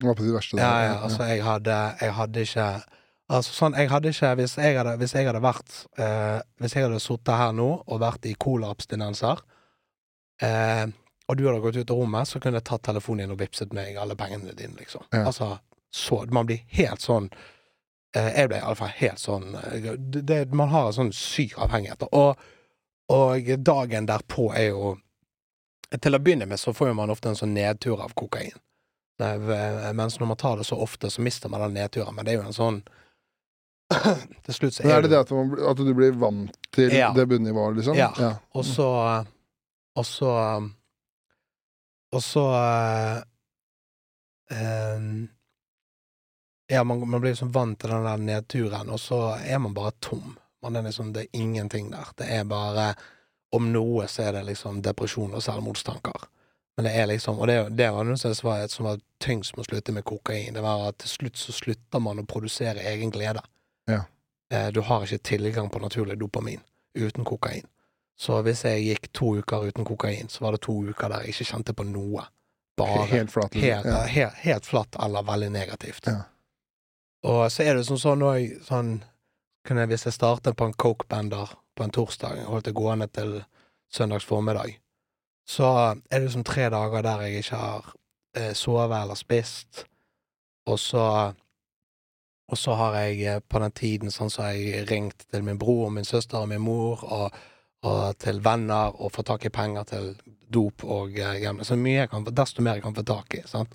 Det 0.00 0.08
var 0.08 0.18
på 0.18 0.26
de 0.26 0.34
verste 0.34 0.58
ja, 0.60 0.74
ja, 0.84 0.98
altså 1.06 1.26
jeg 1.30 1.42
hadde, 1.44 1.78
jeg 2.00 2.14
hadde 2.18 2.46
ikke 2.46 2.68
Altså 3.32 3.54
sånn, 3.56 3.76
jeg 3.78 3.88
hadde 3.88 4.10
ikke 4.12 4.34
Hvis 4.36 4.56
jeg 4.60 4.76
hadde, 4.76 4.96
hvis 5.00 5.14
jeg 5.16 5.26
hadde 5.28 5.40
vært 5.40 5.76
eh, 5.96 6.40
Hvis 6.60 6.76
jeg 6.76 6.84
hadde 6.84 7.00
sittet 7.00 7.40
her 7.40 7.54
nå 7.56 7.70
og 7.80 8.02
vært 8.02 8.28
i 8.28 8.34
colaabstinenser, 8.36 9.40
eh, 10.44 10.84
og 11.24 11.38
du 11.38 11.46
hadde 11.48 11.62
gått 11.64 11.78
ut 11.80 11.92
av 11.94 12.02
rommet, 12.02 12.28
så 12.28 12.40
kunne 12.42 12.60
jeg 12.60 12.68
tatt 12.68 12.84
telefonen 12.84 13.24
din 13.24 13.32
og 13.32 13.40
vippset 13.40 13.72
meg 13.72 13.96
alle 13.96 14.12
pengene 14.18 14.52
dine, 14.52 14.76
liksom. 14.76 15.06
Ja. 15.08 15.22
Altså, 15.30 15.54
så 15.88 16.20
Man 16.28 16.44
blir 16.50 16.66
helt 16.76 17.00
sånn 17.00 17.30
Jeg 18.14 18.48
ble 18.48 18.58
iallfall 18.60 18.92
helt 18.94 19.18
sånn 19.18 19.54
eh, 19.58 19.88
det, 19.98 20.44
Man 20.54 20.68
har 20.70 20.86
en 20.86 20.98
sånn 20.98 21.12
syk 21.12 21.56
avhengighet. 21.58 22.04
Og, 22.12 22.38
og 23.10 23.48
dagen 23.58 24.06
derpå 24.06 24.52
er 24.54 24.68
jo 24.70 24.92
Til 26.00 26.14
å 26.14 26.20
begynne 26.22 26.46
med 26.46 26.60
så 26.60 26.72
får 26.74 26.94
man 26.94 27.10
ofte 27.10 27.28
en 27.32 27.38
sånn 27.38 27.54
nedtur 27.54 28.00
av 28.02 28.14
kokain. 28.18 28.54
Eh, 29.22 29.92
mens 29.94 30.18
når 30.20 30.26
man 30.26 30.36
tar 30.40 30.56
det 30.58 30.64
så 30.66 30.78
ofte, 30.82 31.10
så 31.10 31.22
mister 31.22 31.48
man 31.48 31.60
den 31.60 31.74
nedturen. 31.74 32.14
Men 32.14 32.24
det 32.26 32.32
er 32.34 32.40
jo 32.40 32.46
en 32.48 32.56
sånn 32.56 32.80
Til 34.46 34.54
slutt 34.56 34.74
så 34.74 34.86
er 34.86 34.96
er 34.96 35.02
det 35.04 35.10
det 35.12 35.20
at, 35.20 35.30
man, 35.36 35.52
at 35.70 35.76
du 35.78 35.92
blir 35.94 36.14
vant 36.18 36.56
til 36.74 36.94
Ja. 36.94 37.12
det 37.14 37.26
bunnivået, 37.30 37.76
liksom? 37.76 37.98
Ja. 37.98 38.10
Og 38.54 38.64
så 38.64 38.88
Og 39.94 40.06
så 40.06 40.30
Og 42.14 42.22
så 42.22 42.44
øh, 42.46 43.22
eh, 44.50 45.28
Ja, 46.66 46.84
man, 46.84 47.08
man 47.08 47.20
blir 47.20 47.30
liksom 47.30 47.52
vant 47.52 47.80
til 47.80 47.90
den 47.90 48.04
der 48.04 48.16
nedturen, 48.16 48.90
og 48.90 49.00
så 49.00 49.36
er 49.36 49.58
man 49.58 49.74
bare 49.74 49.92
tom. 50.00 50.36
Man 50.62 50.76
er 50.76 50.82
liksom, 50.82 51.12
det 51.12 51.20
er 51.20 51.40
ingenting 51.40 51.90
der. 51.90 52.08
Det 52.16 52.30
er 52.30 52.44
bare 52.44 52.94
Om 53.54 53.68
noe 53.70 54.08
så 54.10 54.22
er 54.22 54.32
det 54.32 54.40
liksom 54.48 54.80
depresjon 54.82 55.34
og 55.36 55.42
selvmordstanker. 55.44 56.24
Men 56.76 56.88
det 56.88 56.94
er 56.98 57.06
liksom 57.06 57.38
Og 57.38 57.46
det, 57.46 57.68
det 57.78 57.90
var 57.92 58.16
som 58.16 58.48
var, 58.48 58.66
som 58.68 58.84
var 58.88 59.00
tyngst 59.22 59.54
med 59.56 59.62
å 59.62 59.68
slutte 59.68 59.92
med 59.92 60.04
kokain. 60.04 60.54
Det 60.54 60.62
var 60.64 60.88
at 60.88 60.98
til 60.98 61.08
slutt 61.12 61.38
så 61.38 61.52
slutter 61.52 62.02
man 62.02 62.18
å 62.18 62.26
produsere 62.26 62.82
egen 62.90 63.12
glede. 63.14 63.44
Ja. 63.86 64.00
Eh, 64.50 64.72
du 64.74 64.80
har 64.80 65.04
ikke 65.04 65.18
tilgang 65.22 65.70
på 65.70 65.78
naturlig 65.78 66.18
dopamin 66.18 66.60
uten 66.98 67.24
kokain. 67.24 67.66
Så 68.18 68.40
hvis 68.42 68.64
jeg 68.64 68.82
gikk 68.88 69.12
to 69.12 69.36
uker 69.38 69.68
uten 69.68 69.84
kokain, 69.84 70.28
så 70.28 70.44
var 70.44 70.54
det 70.54 70.64
to 70.66 70.74
uker 70.82 71.10
der 71.10 71.22
jeg 71.22 71.34
ikke 71.34 71.50
kjente 71.52 71.74
på 71.74 71.86
noe. 71.86 72.26
Bare 72.76 73.06
Helt 73.06 73.30
flat. 73.30 73.54
liksom. 73.54 73.70
helt, 73.70 73.86
ja. 73.86 74.02
helt, 74.10 74.34
helt 74.42 74.66
flatt 74.66 74.96
eller 75.02 75.22
veldig 75.22 75.50
negativt. 75.54 76.06
Ja. 76.10 76.22
Og 77.24 77.44
så 77.52 77.64
er 77.64 77.76
det 77.76 77.86
sånn 77.88 78.00
sånn 78.00 78.24
òg 78.26 78.56
sånn 78.66 78.94
jeg, 79.64 79.88
Hvis 79.88 80.04
jeg 80.04 80.12
startet 80.12 80.56
på 80.56 80.66
en 80.68 80.76
coke-bender 80.76 81.54
på 81.74 81.84
en 81.84 81.92
torsdag, 81.94 82.42
holdt 82.44 82.66
det 82.68 82.74
gående 82.76 83.06
til 83.08 83.38
søndags 83.90 84.26
formiddag, 84.28 84.76
så 85.48 85.70
er 85.94 86.18
det 86.18 86.26
liksom 86.26 86.44
tre 86.44 86.68
dager 86.70 87.02
der 87.02 87.22
jeg 87.24 87.40
ikke 87.40 87.60
har 87.62 87.88
eh, 88.36 88.52
sovet 88.52 88.98
eller 88.98 89.16
spist, 89.18 89.86
og 90.68 90.78
så 90.78 91.32
og 92.48 92.58
så 92.58 92.76
har 92.76 92.96
jeg 93.00 93.24
eh, 93.24 93.40
på 93.40 93.60
den 93.62 93.72
tiden 93.72 94.12
sånn 94.12 94.32
så 94.32 94.46
har 94.46 94.58
jeg 94.58 94.84
ringt 94.90 95.26
til 95.32 95.44
min 95.46 95.58
bror 95.60 95.86
og 95.88 95.94
min 95.96 96.08
søster 96.08 96.42
og 96.42 96.50
min 96.52 96.62
mor 96.62 97.04
og, 97.04 97.38
og 97.88 98.18
til 98.20 98.40
venner 98.44 98.92
og 99.00 99.12
fått 99.14 99.30
tak 99.32 99.46
i 99.48 99.54
penger 99.54 99.88
til 99.88 100.10
dop 100.52 100.84
og 100.84 101.16
eh, 101.16 101.40
gambling. 101.42 101.66
Så 101.66 101.78
mye 101.80 102.02
jeg 102.02 102.12
kan, 102.12 102.26
desto 102.28 102.64
mer 102.64 102.78
jeg 102.78 102.84
kan 102.84 102.96
få 102.96 103.06
tak 103.08 103.38
i. 103.38 103.42
sant? 103.48 103.72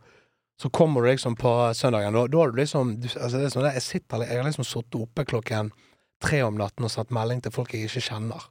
Så 0.59 0.69
kommer 0.69 1.01
du 1.01 1.07
liksom 1.07 1.37
på 1.39 1.51
søndagen, 1.73 2.13
da, 2.13 2.25
da 2.27 2.39
har 2.41 2.51
du 2.51 2.57
liksom 2.59 2.97
du, 2.99 3.07
altså 3.07 3.37
det 3.37 3.45
er 3.47 3.53
sånn, 3.53 3.67
jeg, 3.69 3.83
sitter, 3.85 4.23
jeg 4.27 4.41
har 4.41 4.47
liksom 4.47 4.67
sittet 4.67 4.97
oppe 4.99 5.23
klokken 5.27 5.69
tre 6.19 6.41
om 6.43 6.57
natten 6.59 6.83
og 6.83 6.91
satt 6.91 7.13
melding 7.15 7.39
til 7.45 7.53
folk 7.55 7.71
jeg 7.73 7.87
ikke 7.87 8.03
kjenner. 8.09 8.49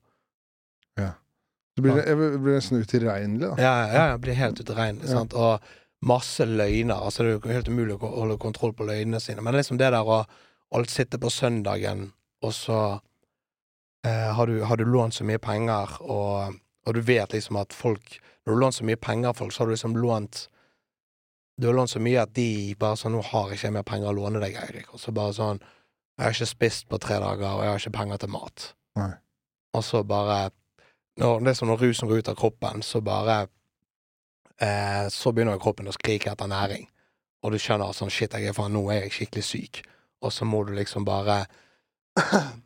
Ja. 0.96 1.10
Du 1.76 1.84
blir, 1.84 2.00
jeg 2.00 2.16
blir 2.16 2.56
nesten 2.56 2.80
utilregnelig, 2.80 3.44
da. 3.44 3.50
Ja, 3.60 3.74
ja, 3.84 4.06
jeg 4.14 4.22
blir 4.24 4.38
helt 4.38 4.62
utilregnelig. 4.62 5.10
Sant? 5.12 5.36
Og 5.36 5.60
masse 6.00 6.46
løgner. 6.48 6.96
altså 6.96 7.22
Det 7.22 7.30
er 7.30 7.36
jo 7.36 7.54
helt 7.54 7.68
umulig 7.68 7.98
å 7.98 8.10
holde 8.16 8.38
kontroll 8.40 8.72
på 8.74 8.86
løgnene 8.88 9.20
sine. 9.22 9.44
Men 9.44 9.54
liksom 9.54 9.78
det 9.78 9.92
der 9.92 10.02
å 10.02 10.22
alt 10.74 10.90
sitte 10.90 11.20
på 11.20 11.30
søndagen, 11.30 12.08
og 12.44 12.52
så 12.54 12.80
eh, 14.06 14.28
har, 14.34 14.46
du, 14.46 14.62
har 14.64 14.76
du 14.76 14.84
lånt 14.84 15.14
så 15.14 15.24
mye 15.28 15.40
penger, 15.42 15.94
og, 16.00 16.58
og 16.86 16.96
du 16.96 17.00
vet 17.04 17.32
liksom 17.32 17.60
at 17.60 17.76
folk 17.76 18.18
Når 18.46 18.54
du 18.54 18.60
lånt 18.62 18.74
så 18.78 18.84
mye 18.88 18.96
penger 18.96 19.28
av 19.28 19.36
folk, 19.36 19.52
så 19.52 19.62
har 19.62 19.68
du 19.68 19.74
liksom 19.74 19.96
lånt 20.00 20.46
Du 21.58 21.66
har 21.66 21.74
lånt 21.74 21.90
så 21.90 21.98
mye 21.98 22.22
at 22.22 22.34
de 22.38 22.74
bare 22.78 22.96
sånn 22.96 23.16
'Nå 23.16 23.22
har 23.32 23.48
jeg 23.50 23.58
ikke 23.58 23.72
mer 23.74 23.82
penger 23.82 24.12
å 24.12 24.14
låne 24.14 24.40
deg, 24.40 24.54
Eirik.' 24.54 24.94
Og 24.94 25.00
så 25.00 25.12
bare 25.12 25.34
sånn 25.34 25.58
'Jeg 25.58 26.24
har 26.24 26.30
ikke 26.30 26.46
spist 26.46 26.88
på 26.88 26.98
tre 26.98 27.18
dager, 27.18 27.50
og 27.50 27.62
jeg 27.62 27.70
har 27.70 27.78
ikke 27.78 27.98
penger 27.98 28.16
til 28.16 28.28
mat.' 28.28 28.74
Nei. 28.96 29.12
Og 29.74 29.84
så 29.84 30.02
bare 30.06 30.50
når, 31.18 31.40
Det 31.40 31.48
er 31.48 31.54
som 31.54 31.68
når 31.68 31.80
rusen 31.82 32.08
går 32.08 32.18
ut 32.18 32.28
av 32.28 32.36
kroppen, 32.36 32.82
så 32.82 33.00
bare 33.02 33.48
eh, 34.60 35.08
Så 35.08 35.32
begynner 35.32 35.52
jo 35.52 35.58
kroppen 35.58 35.88
å 35.88 35.92
skrike 35.92 36.30
etter 36.30 36.46
næring. 36.46 36.88
Og 37.42 37.52
du 37.52 37.58
skjønner 37.58 37.92
sånn 37.92 38.10
Shit, 38.10 38.32
jeg 38.32 38.46
er 38.46 38.52
faen, 38.52 38.72
nå 38.72 38.90
er 38.90 39.02
jeg 39.02 39.12
skikkelig 39.12 39.44
syk. 39.44 39.82
Og 40.22 40.32
så 40.32 40.44
må 40.44 40.64
du 40.66 40.72
liksom 40.74 41.04
bare 41.04 41.46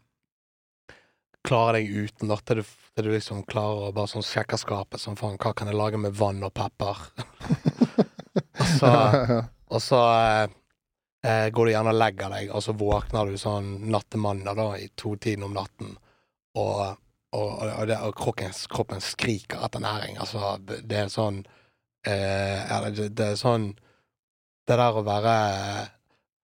klare 1.49 1.79
deg 1.79 1.89
uten, 1.91 2.29
da. 2.29 2.37
Til 2.37 2.57
du, 2.61 2.65
til 2.95 3.05
du 3.05 3.11
liksom 3.11 3.43
klarer 3.45 3.89
å 3.89 3.93
bare 3.93 4.09
sånn 4.09 4.23
sjekke 4.25 4.61
skapet 4.61 5.01
som 5.01 5.17
faen, 5.17 5.39
hva 5.41 5.55
kan 5.57 5.69
jeg 5.69 5.77
lage 5.77 6.01
med 6.01 6.13
vann 6.17 6.45
og 6.45 6.53
pepper? 6.55 7.09
og 8.61 8.67
så, 8.79 8.91
og 9.73 9.81
så 9.83 10.01
eh, 11.25 11.47
går 11.55 11.65
du 11.69 11.73
gjerne 11.73 11.93
og 11.95 12.01
legger 12.03 12.35
deg, 12.35 12.51
og 12.53 12.65
så 12.65 12.75
våkner 12.77 13.31
du 13.33 13.39
sånn 13.41 13.71
natt 13.93 14.09
til 14.13 14.21
mandag 14.25 14.59
da, 14.59 14.69
i 14.77 14.91
to-tiden 14.99 15.47
om 15.47 15.55
natten, 15.57 15.95
og, 16.59 16.83
og, 17.33 17.49
og, 17.63 17.87
det, 17.89 17.97
og 18.05 18.13
kroppen, 18.19 18.53
kroppen 18.73 19.01
skriker 19.01 19.65
etter 19.65 19.81
næring. 19.85 20.19
Altså, 20.21 20.57
det, 20.69 20.83
det 20.91 20.99
er 21.07 21.11
sånn 21.13 21.41
eh, 22.05 22.77
det, 22.93 23.09
det 23.17 23.33
er 23.33 23.41
sånn 23.41 23.73
Det 24.69 24.77
der 24.79 24.95
å 24.99 25.03
være 25.07 25.33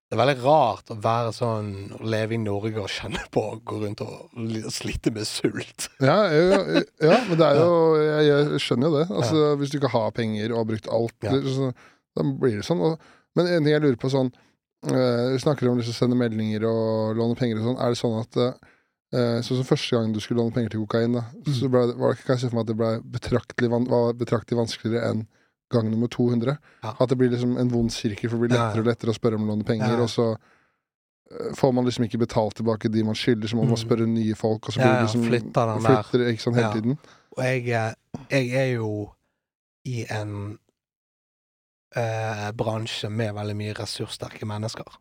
Det 0.09 0.17
er 0.17 0.21
veldig 0.23 0.37
rart 0.43 0.89
å 0.91 0.97
være 1.05 1.35
sånn 1.37 1.69
Å 1.99 2.01
leve 2.09 2.35
i 2.35 2.41
Norge 2.41 2.81
og 2.81 2.89
kjenne 2.91 3.21
på 3.35 3.43
å 3.51 3.59
gå 3.61 3.83
rundt 3.83 4.01
og 4.07 4.73
slite 4.73 5.13
med 5.15 5.27
sult. 5.29 5.91
ja, 6.01 6.17
ja, 6.33 6.63
ja, 7.05 7.19
men 7.29 7.37
det 7.39 7.47
er 7.51 7.61
jo 7.61 7.77
Jeg, 8.01 8.25
jeg 8.31 8.63
skjønner 8.65 8.89
jo 8.89 8.97
det. 8.97 9.07
Altså, 9.21 9.45
Hvis 9.61 9.71
du 9.75 9.79
ikke 9.83 9.93
har 9.93 10.11
penger 10.17 10.55
og 10.55 10.63
har 10.63 10.69
brukt 10.73 10.89
alt, 10.99 11.15
Ja. 11.29 11.37
så, 11.45 11.71
da 12.19 12.27
blir 12.43 12.59
det 12.61 12.67
sånn. 12.67 12.83
Og, 12.83 12.99
men 13.39 13.47
en 13.47 13.63
ting 13.65 13.73
jeg 13.77 13.85
lurer 13.85 13.99
på 14.03 14.11
sånn 14.13 14.33
eh, 14.91 15.25
Vi 15.35 15.39
snakker 15.43 15.71
om 15.71 15.79
liksom 15.79 15.95
å 15.95 16.01
sende 16.03 16.19
meldinger 16.19 16.67
og 16.69 17.17
låne 17.19 17.39
penger 17.39 17.61
og 17.63 17.71
sånn. 17.71 17.79
Er 17.87 17.95
det 17.95 18.01
sånn 18.03 18.19
at 18.25 18.43
Sånn 19.09 19.57
som 19.57 19.65
første 19.65 19.97
gang 19.97 20.11
du 20.13 20.19
skulle 20.21 20.43
låne 20.43 20.53
penger 20.53 20.75
til 20.75 20.83
kokain, 20.83 21.15
da, 21.17 21.23
så 21.57 21.71
ble, 21.73 21.81
var, 21.97 22.13
det- 22.13 22.27
kan 22.27 22.35
jeg 22.35 22.43
se 22.43 22.49
for 22.51 22.59
meg 22.59 22.67
at 22.67 22.69
det 22.69 22.75
ble 22.77 22.89
betraktelig, 23.15 23.71
var 23.89 24.13
betraktelig 24.21 24.59
vanskeligere 24.59 25.09
enn 25.15 25.23
gang 25.73 25.89
nummer 25.89 26.11
200. 26.13 26.59
Ja. 26.85 26.93
At 27.01 27.09
det 27.09 27.17
blir 27.17 27.31
liksom 27.33 27.55
en 27.57 27.71
vond 27.73 27.89
sirkel, 27.93 28.29
for 28.29 28.37
det 28.37 28.43
blir 28.51 28.53
lettere 28.59 28.83
og 28.85 28.91
lettere 28.91 29.15
å 29.15 29.17
spørre 29.17 29.39
om 29.41 29.47
å 29.47 29.55
låne 29.55 29.65
penger, 29.65 29.95
Ja, 29.97 30.03
og 30.05 30.13
så 30.13 30.27
får 31.57 31.73
man 31.79 31.85
liksom 31.89 32.05
ikke 32.05 32.21
betalt 32.21 32.57
tilbake 32.61 32.89
de 32.93 33.03
man 33.05 33.17
skylder, 33.17 33.49
så 33.49 33.57
må 33.57 33.65
man 33.65 33.77
Mm. 33.79 33.85
spørre 33.87 34.07
nye 34.13 34.35
folk, 34.37 34.69
og 34.69 34.73
så 34.77 34.81
blir 34.81 34.93
ja, 34.95 35.03
liksom 35.07 35.25
flytter 35.25 35.73
den 35.73 35.83
der. 35.89 36.03
flytter, 36.03 36.29
ikke 36.33 36.45
sånn, 36.45 36.55
hele 36.61 36.73
tiden. 36.77 36.99
Og 37.37 37.43
jeg, 37.45 37.65
jeg 38.29 38.53
er 38.61 38.71
jo 38.77 38.93
i 39.89 40.05
en 40.11 40.59
eh, 41.97 42.49
bransje 42.53 43.11
med 43.11 43.35
veldig 43.35 43.57
mye 43.57 43.75
ressurssterke 43.79 44.47
mennesker. 44.47 44.99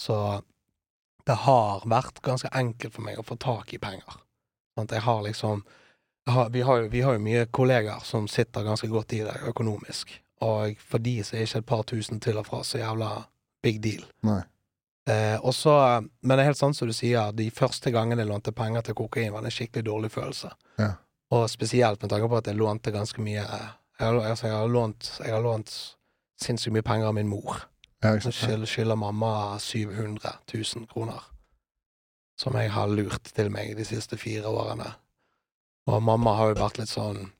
Så 0.00 0.16
det 1.26 1.38
har 1.44 1.84
vært 1.86 2.20
ganske 2.22 2.50
enkelt 2.52 2.94
for 2.94 3.06
meg 3.06 3.20
å 3.20 3.26
få 3.26 3.36
tak 3.40 3.74
i 3.74 3.80
penger. 3.82 4.18
Sånn 4.74 4.88
at 4.88 4.96
jeg 4.96 5.06
har 5.06 5.22
liksom 5.26 5.64
jeg 6.24 6.34
har, 6.34 6.50
vi, 6.54 6.60
har 6.62 6.76
jo, 6.78 6.88
vi 6.88 7.00
har 7.02 7.16
jo 7.16 7.22
mye 7.22 7.46
kollegaer 7.50 8.02
som 8.06 8.28
sitter 8.30 8.62
ganske 8.62 8.86
godt 8.86 9.12
i 9.16 9.24
det 9.26 9.34
økonomisk. 9.50 10.12
Og 10.46 10.78
for 10.78 11.02
de 11.02 11.16
så 11.26 11.36
er 11.36 11.46
ikke 11.46 11.62
et 11.62 11.68
par 11.70 11.82
tusen 11.86 12.20
til 12.22 12.38
og 12.38 12.46
fra 12.46 12.62
så 12.66 12.78
jævla 12.78 13.10
big 13.62 13.80
deal. 13.82 14.04
Nei. 14.26 14.40
Eh, 15.10 15.34
også, 15.42 15.72
men 16.22 16.36
det 16.36 16.44
er 16.44 16.52
helt 16.52 16.60
sant 16.60 16.78
som 16.78 16.86
du 16.86 16.94
sier, 16.94 17.34
de 17.34 17.48
første 17.50 17.90
gangene 17.90 18.22
jeg 18.22 18.30
lånte 18.30 18.54
penger 18.54 18.86
til 18.86 18.98
kokain, 18.98 19.32
var 19.34 19.42
det 19.42 19.50
en 19.50 19.56
skikkelig 19.56 19.86
dårlig 19.88 20.12
følelse. 20.14 20.52
Ja. 20.78 20.92
Og 21.34 21.48
spesielt 21.50 22.02
med 22.02 22.12
tanke 22.12 22.28
på 22.30 22.38
at 22.38 22.50
jeg 22.50 22.58
lånte 22.60 22.94
ganske 22.94 23.22
mye 23.24 23.42
Jeg 23.42 24.08
har, 24.08 24.16
altså, 24.18 24.46
jeg 24.46 24.56
har 24.56 24.68
lånt, 24.68 25.10
jeg 25.22 25.34
har 25.34 25.42
lånt 25.42 25.72
sinnssykt 26.44 26.74
mye 26.76 26.86
penger 26.86 27.10
av 27.10 27.16
min 27.16 27.30
mor. 27.30 27.64
Ja, 28.02 28.16
skylder, 28.18 28.96
mamma 28.96 29.58
700 29.58 30.32
000 30.54 30.86
kroner. 30.90 31.22
Som 32.38 32.56
jeg 32.58 32.72
har 32.74 32.90
lurt 32.90 33.30
til 33.34 33.50
meg 33.54 33.76
de 33.78 33.84
siste 33.86 34.18
fire 34.18 34.50
årene. 34.50 34.88
Og 35.86 36.02
mamma 36.02 36.34
har 36.38 36.52
jo 36.52 36.58
vært 36.62 36.78
litt 36.78 36.90
sånn 36.90 37.30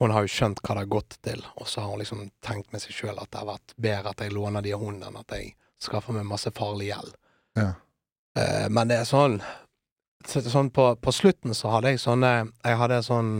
Hun 0.00 0.12
har 0.14 0.24
jo 0.24 0.32
skjønt 0.32 0.62
hva 0.64 0.74
det 0.74 0.82
har 0.86 0.92
gått 0.94 1.16
til, 1.20 1.42
og 1.60 1.66
så 1.68 1.82
har 1.82 1.90
hun 1.92 2.00
liksom 2.00 2.22
tenkt 2.40 2.70
med 2.72 2.80
seg 2.80 2.94
sjøl 2.96 3.18
at 3.20 3.28
det 3.28 3.42
har 3.42 3.50
vært 3.50 3.74
bedre 3.76 4.12
at 4.14 4.22
jeg 4.24 4.32
låner 4.32 4.64
de 4.64 4.72
av 4.72 4.86
enn 4.88 5.18
at 5.20 5.34
jeg 5.36 5.50
skaffer 5.80 6.16
meg 6.16 6.24
masse 6.28 6.48
farlig 6.56 6.88
gjeld. 6.88 7.12
Ja. 7.60 7.74
Eh, 8.38 8.68
men 8.72 8.88
det 8.88 9.02
er 9.02 9.08
sånn 9.08 9.40
så, 10.24 10.40
Sånn 10.40 10.70
på, 10.72 10.86
på 11.00 11.12
slutten 11.12 11.56
så 11.56 11.72
hadde 11.72 11.90
jeg 11.90 11.98
sånne 11.98 12.28
Jeg 12.62 12.76
hadde 12.78 13.00
sånn 13.02 13.30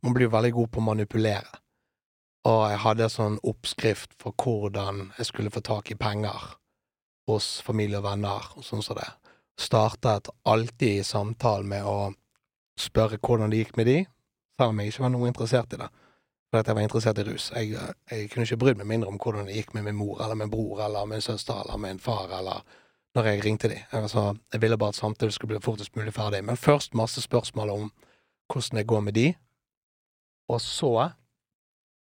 Man 0.00 0.14
blir 0.14 0.24
jo 0.24 0.32
veldig 0.32 0.52
god 0.54 0.70
på 0.72 0.80
å 0.80 0.86
manipulere. 0.86 1.58
Og 2.48 2.62
jeg 2.70 2.80
hadde 2.80 3.10
sånn 3.12 3.36
oppskrift 3.44 4.14
for 4.20 4.32
hvordan 4.40 5.10
jeg 5.18 5.28
skulle 5.28 5.52
få 5.52 5.60
tak 5.64 5.90
i 5.92 5.98
penger 6.00 6.54
hos 7.28 7.58
familie 7.64 8.00
og 8.00 8.06
venner 8.06 8.52
og 8.56 8.64
sånn 8.64 8.84
som 8.84 8.96
det. 8.96 9.08
Startet 9.58 10.30
alltid 10.48 11.04
samtalen 11.04 11.68
med 11.68 11.84
å 11.84 12.12
spørre 12.78 13.18
hvordan 13.20 13.52
det 13.52 13.64
gikk 13.64 13.74
med 13.76 13.90
de, 13.90 13.98
selv 14.56 14.72
om 14.72 14.80
jeg 14.80 14.92
ikke 14.92 15.04
var 15.04 15.12
noe 15.12 15.28
interessert 15.28 15.74
i 15.74 15.80
det. 15.82 15.88
For 16.48 16.62
at 16.62 16.70
jeg 16.70 16.78
var 16.78 16.86
interessert 16.86 17.20
i 17.20 17.26
rus. 17.26 17.50
Jeg, 17.52 17.74
jeg 18.08 18.30
kunne 18.32 18.46
ikke 18.46 18.60
brydd 18.62 18.80
meg 18.80 18.88
mindre 18.88 19.10
om 19.12 19.18
hvordan 19.20 19.50
det 19.50 19.58
gikk 19.58 19.74
med 19.76 19.84
min 19.90 19.98
mor 19.98 20.22
eller 20.24 20.38
min 20.38 20.52
bror 20.52 20.80
eller 20.86 21.10
min 21.10 21.24
søster 21.24 21.58
eller 21.60 21.80
min 21.82 22.00
far 22.00 22.32
eller 22.38 22.62
når 23.18 23.28
jeg 23.28 23.44
ringte 23.44 23.68
de. 23.68 23.82
Jeg, 23.92 24.08
jeg 24.54 24.62
ville 24.62 24.78
bare 24.80 24.94
at 24.94 25.00
samtalen 25.00 25.34
skulle 25.34 25.56
bli 25.56 25.64
fortest 25.64 25.96
mulig 25.98 26.14
ferdig. 26.16 26.40
Men 26.44 26.56
først 26.56 26.96
masse 26.96 27.20
spørsmål 27.20 27.74
om 27.74 27.90
hvordan 28.48 28.80
det 28.80 28.88
går 28.88 29.04
med 29.04 29.18
de. 29.18 29.26
Og 30.48 30.62
så 30.64 31.10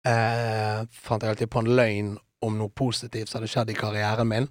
eh, 0.06 0.80
fant 0.92 1.22
jeg 1.22 1.34
alltid 1.34 1.50
på 1.52 1.62
en 1.64 1.72
løgn 1.78 2.14
om 2.46 2.58
noe 2.58 2.72
positivt 2.72 3.30
som 3.30 3.40
hadde 3.40 3.50
skjedd 3.52 3.72
i 3.72 3.78
karrieren 3.78 4.30
min. 4.30 4.50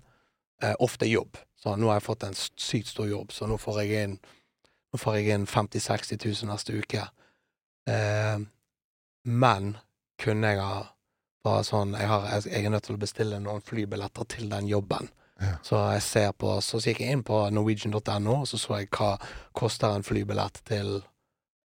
Eh, 0.64 0.76
ofte 0.80 1.08
jobb. 1.10 1.38
Så 1.60 1.76
nå 1.76 1.90
har 1.90 2.00
jeg 2.00 2.08
fått 2.08 2.26
en 2.28 2.38
sykt 2.38 2.92
stor 2.92 3.08
jobb, 3.10 3.34
så 3.34 3.48
nå 3.50 3.58
får 3.62 3.84
jeg 3.84 4.04
inn 4.06 4.18
får 4.96 5.18
jeg 5.18 5.34
inn 5.36 5.46
50 5.50 5.82
000-60 5.82 6.22
000 6.24 6.52
neste 6.52 6.76
uke. 6.80 7.02
Eh, 7.92 8.38
men 9.28 9.74
kunne 10.22 10.54
jeg 10.54 10.62
ha 10.64 10.86
bare 11.46 11.66
sånn 11.68 11.94
jeg, 11.98 12.08
har, 12.10 12.30
jeg, 12.46 12.64
er 12.64 12.74
nødt 12.74 12.88
til 12.88 12.96
å 12.98 13.02
bestille 13.02 13.42
noen 13.44 13.64
flybilletter 13.66 14.28
til 14.32 14.50
den 14.50 14.70
jobben. 14.70 15.10
Ja. 15.42 15.58
Så 15.68 15.82
jeg 15.92 16.04
ser 16.06 16.30
på 16.40 16.54
Så 16.64 16.80
gikk 16.80 17.02
jeg 17.04 17.12
inn 17.12 17.26
på 17.28 17.42
norwegian.no, 17.52 18.36
og 18.40 18.48
så 18.48 18.58
så 18.58 18.80
jeg 18.80 18.88
hva 18.96 19.18
koster 19.52 19.92
en 19.92 20.06
flybillett 20.08 20.62
til 20.64 21.02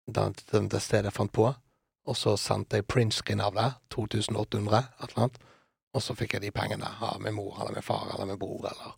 den, 0.09 0.33
den, 0.51 0.69
det 0.73 0.81
stedet 0.81 1.11
jeg 1.11 1.17
fant 1.19 1.33
på. 1.35 1.51
Og 2.07 2.15
så 2.17 2.35
sendte 2.39 2.79
jeg 2.79 2.87
printscreen 2.89 3.41
av 3.43 3.53
det, 3.57 3.67
2800, 3.93 4.79
et 5.03 5.11
eller 5.11 5.23
annet. 5.25 5.37
Og 5.97 6.03
så 6.05 6.15
fikk 6.17 6.35
jeg 6.37 6.41
de 6.45 6.51
pengene 6.53 6.89
av 7.01 7.19
min 7.21 7.33
mor 7.35 7.57
eller 7.59 7.73
min 7.75 7.85
far 7.85 8.07
eller 8.13 8.29
min 8.29 8.39
bror, 8.39 8.67
eller 8.69 8.95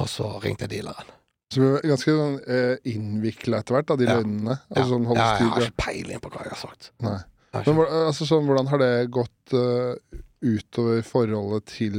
Og 0.00 0.06
så 0.08 0.28
ringte 0.42 0.64
jeg 0.66 0.80
dealeren. 0.80 1.08
Så 1.50 1.60
du 1.60 1.66
er 1.76 1.88
ganske 1.90 2.12
sånn 2.14 2.36
eh, 2.46 2.76
innvikla 2.92 3.58
etter 3.58 3.74
hvert, 3.74 3.90
av 3.90 3.98
de 3.98 4.06
Ja. 4.06 4.18
løgnene. 4.20 4.58
Altså 4.70 4.92
sånn 4.94 5.06
ja, 5.16 5.24
jeg 5.40 5.48
har 5.50 5.64
ikke 5.66 5.82
peiling 5.82 6.20
på 6.22 6.30
hva 6.30 6.44
jeg 6.44 6.52
har 6.54 6.60
sagt. 6.60 6.92
Nei. 7.02 7.16
Har 7.52 7.64
Men 7.66 7.80
altså, 8.06 8.26
sånn, 8.28 8.44
hvordan 8.46 8.68
har 8.70 8.78
det 8.78 9.10
gått 9.10 9.54
uh, 9.58 9.96
utover 10.46 11.00
forholdet 11.02 11.64
til 11.66 11.96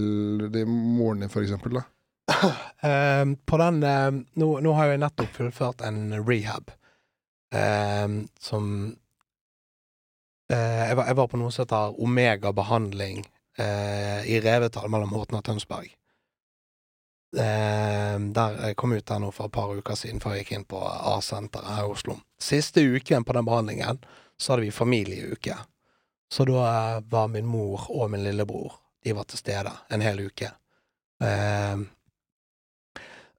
de 0.54 0.64
moren 0.66 1.20
din, 1.26 1.30
for 1.34 1.44
eksempel, 1.44 1.82
da? 1.82 1.84
um, 2.32 3.36
på 3.50 3.60
den 3.60 3.84
um, 3.84 4.22
nå, 4.40 4.48
nå 4.64 4.74
har 4.78 4.94
jeg 4.94 5.02
nettopp 5.04 5.36
fullført 5.36 5.84
en 5.84 6.14
rehab 6.24 6.72
um, 7.52 8.22
som 8.40 8.96
jeg, 10.56 10.98
var, 10.98 11.08
jeg 11.08 11.18
var 11.18 11.28
på 11.32 11.40
noe 11.40 11.52
som 11.54 11.64
heter 11.64 12.00
Omega 12.04 12.52
behandling 12.56 13.24
eh, 13.58 14.22
i 14.28 14.40
Revetal 14.44 14.90
mellom 14.92 15.14
Horten 15.16 15.40
og 15.40 15.46
Tønsberg. 15.48 15.92
Eh, 17.38 18.18
der 18.36 18.58
jeg 18.60 18.76
kom 18.76 18.92
ut 18.92 19.06
der 19.08 19.22
nå 19.24 19.32
for 19.32 19.48
et 19.48 19.56
par 19.56 19.72
uker 19.72 19.96
siden, 19.96 20.20
før 20.20 20.36
jeg 20.36 20.44
gikk 20.44 20.58
inn 20.58 20.68
på 20.68 20.82
A-senteret 20.84 21.78
her 21.78 21.88
i 21.88 21.94
Oslo. 21.94 22.18
Siste 22.42 22.84
uken 22.84 23.24
på 23.24 23.36
den 23.38 23.48
behandlingen 23.48 24.02
så 24.36 24.54
hadde 24.54 24.68
vi 24.68 24.76
familieuke. 24.76 25.56
Så 26.32 26.46
da 26.48 26.66
eh, 26.68 27.02
var 27.12 27.32
min 27.32 27.48
mor 27.48 27.88
og 27.90 28.12
min 28.12 28.24
lillebror 28.24 28.80
De 29.02 29.16
var 29.18 29.26
til 29.26 29.40
stede 29.40 29.72
en 29.90 30.04
hel 30.06 30.20
uke. 30.28 30.52
Eh, 31.24 31.80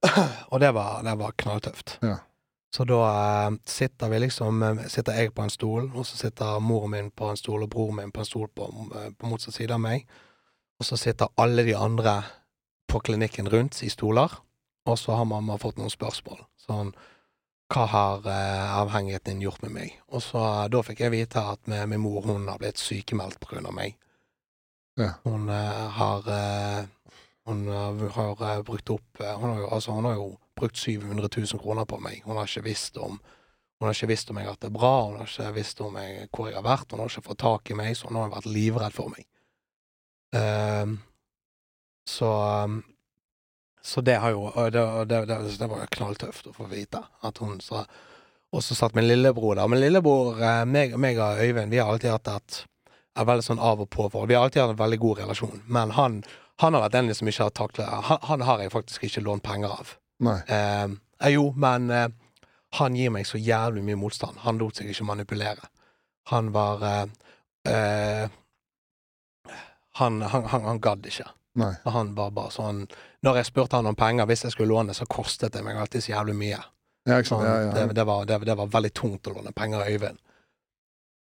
og 0.51 0.59
det 0.59 0.73
var, 0.75 1.03
det 1.05 1.17
var 1.19 1.37
knalltøft. 1.37 1.97
Ja. 2.01 2.17
Så 2.73 2.85
da 2.89 2.99
eh, 3.05 3.55
sitter 3.69 4.09
vi 4.09 4.19
liksom 4.23 4.63
eh, 4.63 4.85
Sitter 4.89 5.19
jeg 5.19 5.33
på 5.35 5.43
en 5.45 5.53
stol, 5.53 5.91
og 5.93 6.05
så 6.09 6.17
sitter 6.17 6.61
moren 6.63 6.95
min 6.95 7.11
på 7.13 7.29
en 7.29 7.37
stol, 7.37 7.65
og 7.65 7.69
broren 7.69 7.99
min 8.01 8.13
på 8.13 8.23
en 8.23 8.29
stol 8.29 8.47
på, 8.49 8.69
eh, 8.97 9.11
på 9.13 9.29
motsatt 9.29 9.57
side 9.59 9.75
av 9.75 9.83
meg. 9.83 10.07
Og 10.81 10.87
så 10.87 10.97
sitter 10.97 11.29
alle 11.37 11.65
de 11.67 11.75
andre 11.77 12.21
på 12.89 12.99
klinikken 12.99 13.49
rundt 13.49 13.81
i 13.85 13.89
stoler, 13.89 14.33
og 14.85 14.97
så 14.99 15.15
har 15.17 15.29
mamma 15.29 15.57
fått 15.61 15.77
noen 15.79 15.93
spørsmål. 15.93 16.41
Sånn 16.65 16.93
Hva 17.73 17.85
har 17.89 18.27
eh, 18.29 18.73
avhengigheten 18.81 19.37
din 19.37 19.45
gjort 19.45 19.63
med 19.63 19.73
meg? 19.77 19.93
Og 20.13 20.21
så 20.25 20.41
eh, 20.41 20.69
da 20.73 20.81
fikk 20.85 21.05
jeg 21.05 21.13
vite 21.13 21.41
at 21.53 21.69
med 21.69 21.87
min 21.93 22.03
mor 22.03 22.25
hun 22.25 22.49
har 22.49 22.59
blitt 22.61 22.81
sykemeldt 22.81 23.39
på 23.41 23.53
grunn 23.53 23.69
av 23.69 23.77
meg. 23.77 23.95
Ja. 24.99 25.15
Hun 25.23 25.49
eh, 25.49 25.85
har 25.97 26.27
Hun 27.45 27.67
har 27.67 28.43
eh, 28.49 28.61
brukt 28.63 28.89
opp 28.89 29.19
hun, 29.19 29.49
har 29.49 29.59
jo, 29.59 29.67
altså, 29.67 29.91
hun 29.91 30.05
har 30.05 30.19
jo 30.19 30.29
brukt 30.59 30.77
700 30.77 31.29
000 31.29 31.61
kroner 31.61 31.85
på 31.89 31.99
meg. 32.03 32.21
Hun 32.25 32.37
har 32.37 32.49
ikke 32.49 32.67
visst 32.67 32.97
om 32.97 33.19
hun 33.83 33.89
har 33.89 33.97
ikke 33.97 34.13
visst 34.13 34.29
om 34.31 34.37
jeg 34.39 34.45
har 34.47 34.53
hatt 34.53 34.63
det 34.63 34.69
bra, 34.71 34.91
hun 35.09 35.17
har 35.19 35.27
ikke 35.27 35.55
visst 35.57 35.81
om 35.83 35.97
jeg, 35.99 36.27
hvor 36.31 36.47
jeg 36.47 36.55
har 36.55 36.63
vært, 36.63 36.93
hun 36.93 37.01
har 37.03 37.09
ikke 37.11 37.25
fått 37.25 37.39
tak 37.41 37.71
i 37.73 37.75
meg, 37.75 37.97
så 37.99 38.07
hun 38.07 38.19
har 38.21 38.29
vært 38.31 38.45
livredd 38.47 38.93
for 38.95 39.11
meg. 39.11 39.25
Ehm, 40.39 40.93
så 42.07 42.29
um, 42.63 42.83
Så 43.83 44.01
det 44.01 44.15
har 44.23 44.31
jo 44.31 44.47
det, 44.71 44.79
det, 45.11 45.25
det, 45.27 45.37
det 45.59 45.67
var 45.67 45.81
jo 45.81 45.87
knalltøft 45.91 46.47
å 46.47 46.53
få 46.55 46.69
vite 46.71 47.01
at 47.27 47.41
hun 47.43 47.59
sa 47.59 47.83
Og 48.55 48.63
så 48.63 48.77
satt 48.77 48.95
min 48.95 49.07
lillebror 49.07 49.57
der. 49.59 49.67
Min 49.67 49.81
lillebror, 49.81 50.39
eh, 50.39 50.63
meg, 50.63 50.95
meg 50.95 51.17
og 51.19 51.41
Øyvind, 51.41 51.71
vi 51.73 51.79
har 51.81 51.89
alltid 51.91 52.13
hatt 52.13 52.29
et, 52.31 52.59
et 53.17 53.27
veldig 53.27 53.43
sånn 53.43 53.59
av 53.59 53.81
og 53.81 53.89
på-forhold. 53.89 54.29
Vi 54.29 54.37
har 54.37 54.45
alltid 54.45 54.61
hatt 54.61 54.75
en 54.75 54.79
veldig 54.83 54.99
god 55.01 55.19
relasjon, 55.23 55.63
men 55.65 55.91
han, 55.97 56.19
han 56.61 56.77
har 56.77 56.85
vært 56.85 56.93
den 56.93 57.09
som 57.17 57.27
ikke 57.27 57.47
har 57.49 57.55
taklet 57.57 57.89
han, 57.89 58.21
han 58.29 58.45
har 58.45 58.61
jeg 58.61 58.71
faktisk 58.75 59.09
ikke 59.09 59.25
lånt 59.25 59.43
penger 59.43 59.73
av. 59.73 59.95
Nei. 60.23 60.39
Eh, 60.47 60.85
eh, 61.19 61.33
jo, 61.35 61.49
men 61.59 61.89
eh, 61.93 62.07
han 62.79 62.95
gir 62.97 63.13
meg 63.13 63.27
så 63.29 63.37
jævlig 63.41 63.83
mye 63.85 63.99
motstand. 63.99 64.41
Han 64.47 64.61
lot 64.61 64.79
seg 64.79 64.89
ikke 64.89 65.07
manipulere. 65.07 65.69
Han 66.31 66.51
var 66.55 66.83
eh, 66.87 67.05
eh, 67.69 68.27
Han, 69.99 70.21
han, 70.21 70.45
han, 70.49 70.63
han 70.65 70.79
gadd 70.81 71.05
ikke. 71.05 71.27
Nei. 71.59 71.73
Han 71.85 72.15
var 72.17 72.31
bare 72.33 72.49
sånn 72.49 72.79
Når 73.21 73.35
jeg 73.37 73.45
spurte 73.51 73.77
han 73.77 73.85
om 73.85 73.95
penger, 73.95 74.25
hvis 74.25 74.41
jeg 74.47 74.55
skulle 74.55 74.73
låne, 74.73 74.95
så 74.97 75.05
kostet 75.05 75.53
det 75.53 75.61
meg 75.61 75.77
alltid 75.77 76.01
så 76.01 76.15
jævlig 76.15 76.33
mye. 76.39 76.61
Ja, 77.05 77.17
sant. 77.19 77.27
Sånn, 77.29 77.43
Ja, 77.45 77.57
ja. 77.67 77.73
Det, 77.75 77.83
det, 77.99 78.05
var, 78.09 78.23
det, 78.25 78.39
det 78.47 78.55
var 78.57 78.71
veldig 78.73 78.93
tungt 78.97 79.27
å 79.29 79.35
låne 79.35 79.51
penger 79.53 79.83
av 79.83 79.91
Øyvind. 79.91 80.21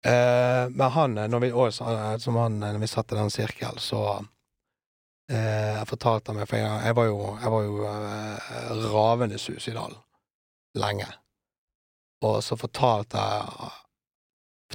Eh, 0.06 0.64
men 0.70 0.92
han, 0.96 1.18
eh, 1.18 1.28
når 1.30 1.40
vi, 1.46 1.52
også, 1.52 1.86
eh, 1.92 2.18
som 2.22 2.36
han, 2.40 2.60
når 2.62 2.82
vi 2.82 2.90
satt 2.90 3.12
i 3.14 3.20
den 3.20 3.32
sirkel, 3.34 3.80
så 3.82 4.02
eh, 5.32 5.72
jeg 5.80 5.88
fortalte 5.90 6.36
meg 6.36 6.50
For 6.50 6.60
jeg, 6.62 6.82
jeg 6.86 6.98
var 6.98 7.08
jo, 7.10 7.22
jeg 7.42 7.54
var 7.56 7.66
jo 7.66 7.88
eh, 7.90 8.92
ravende 8.94 9.40
suicidal 9.42 9.98
lenge. 10.76 11.08
Og 12.26 12.44
så 12.44 12.58
fortalte 12.60 13.22
jeg 13.22 13.74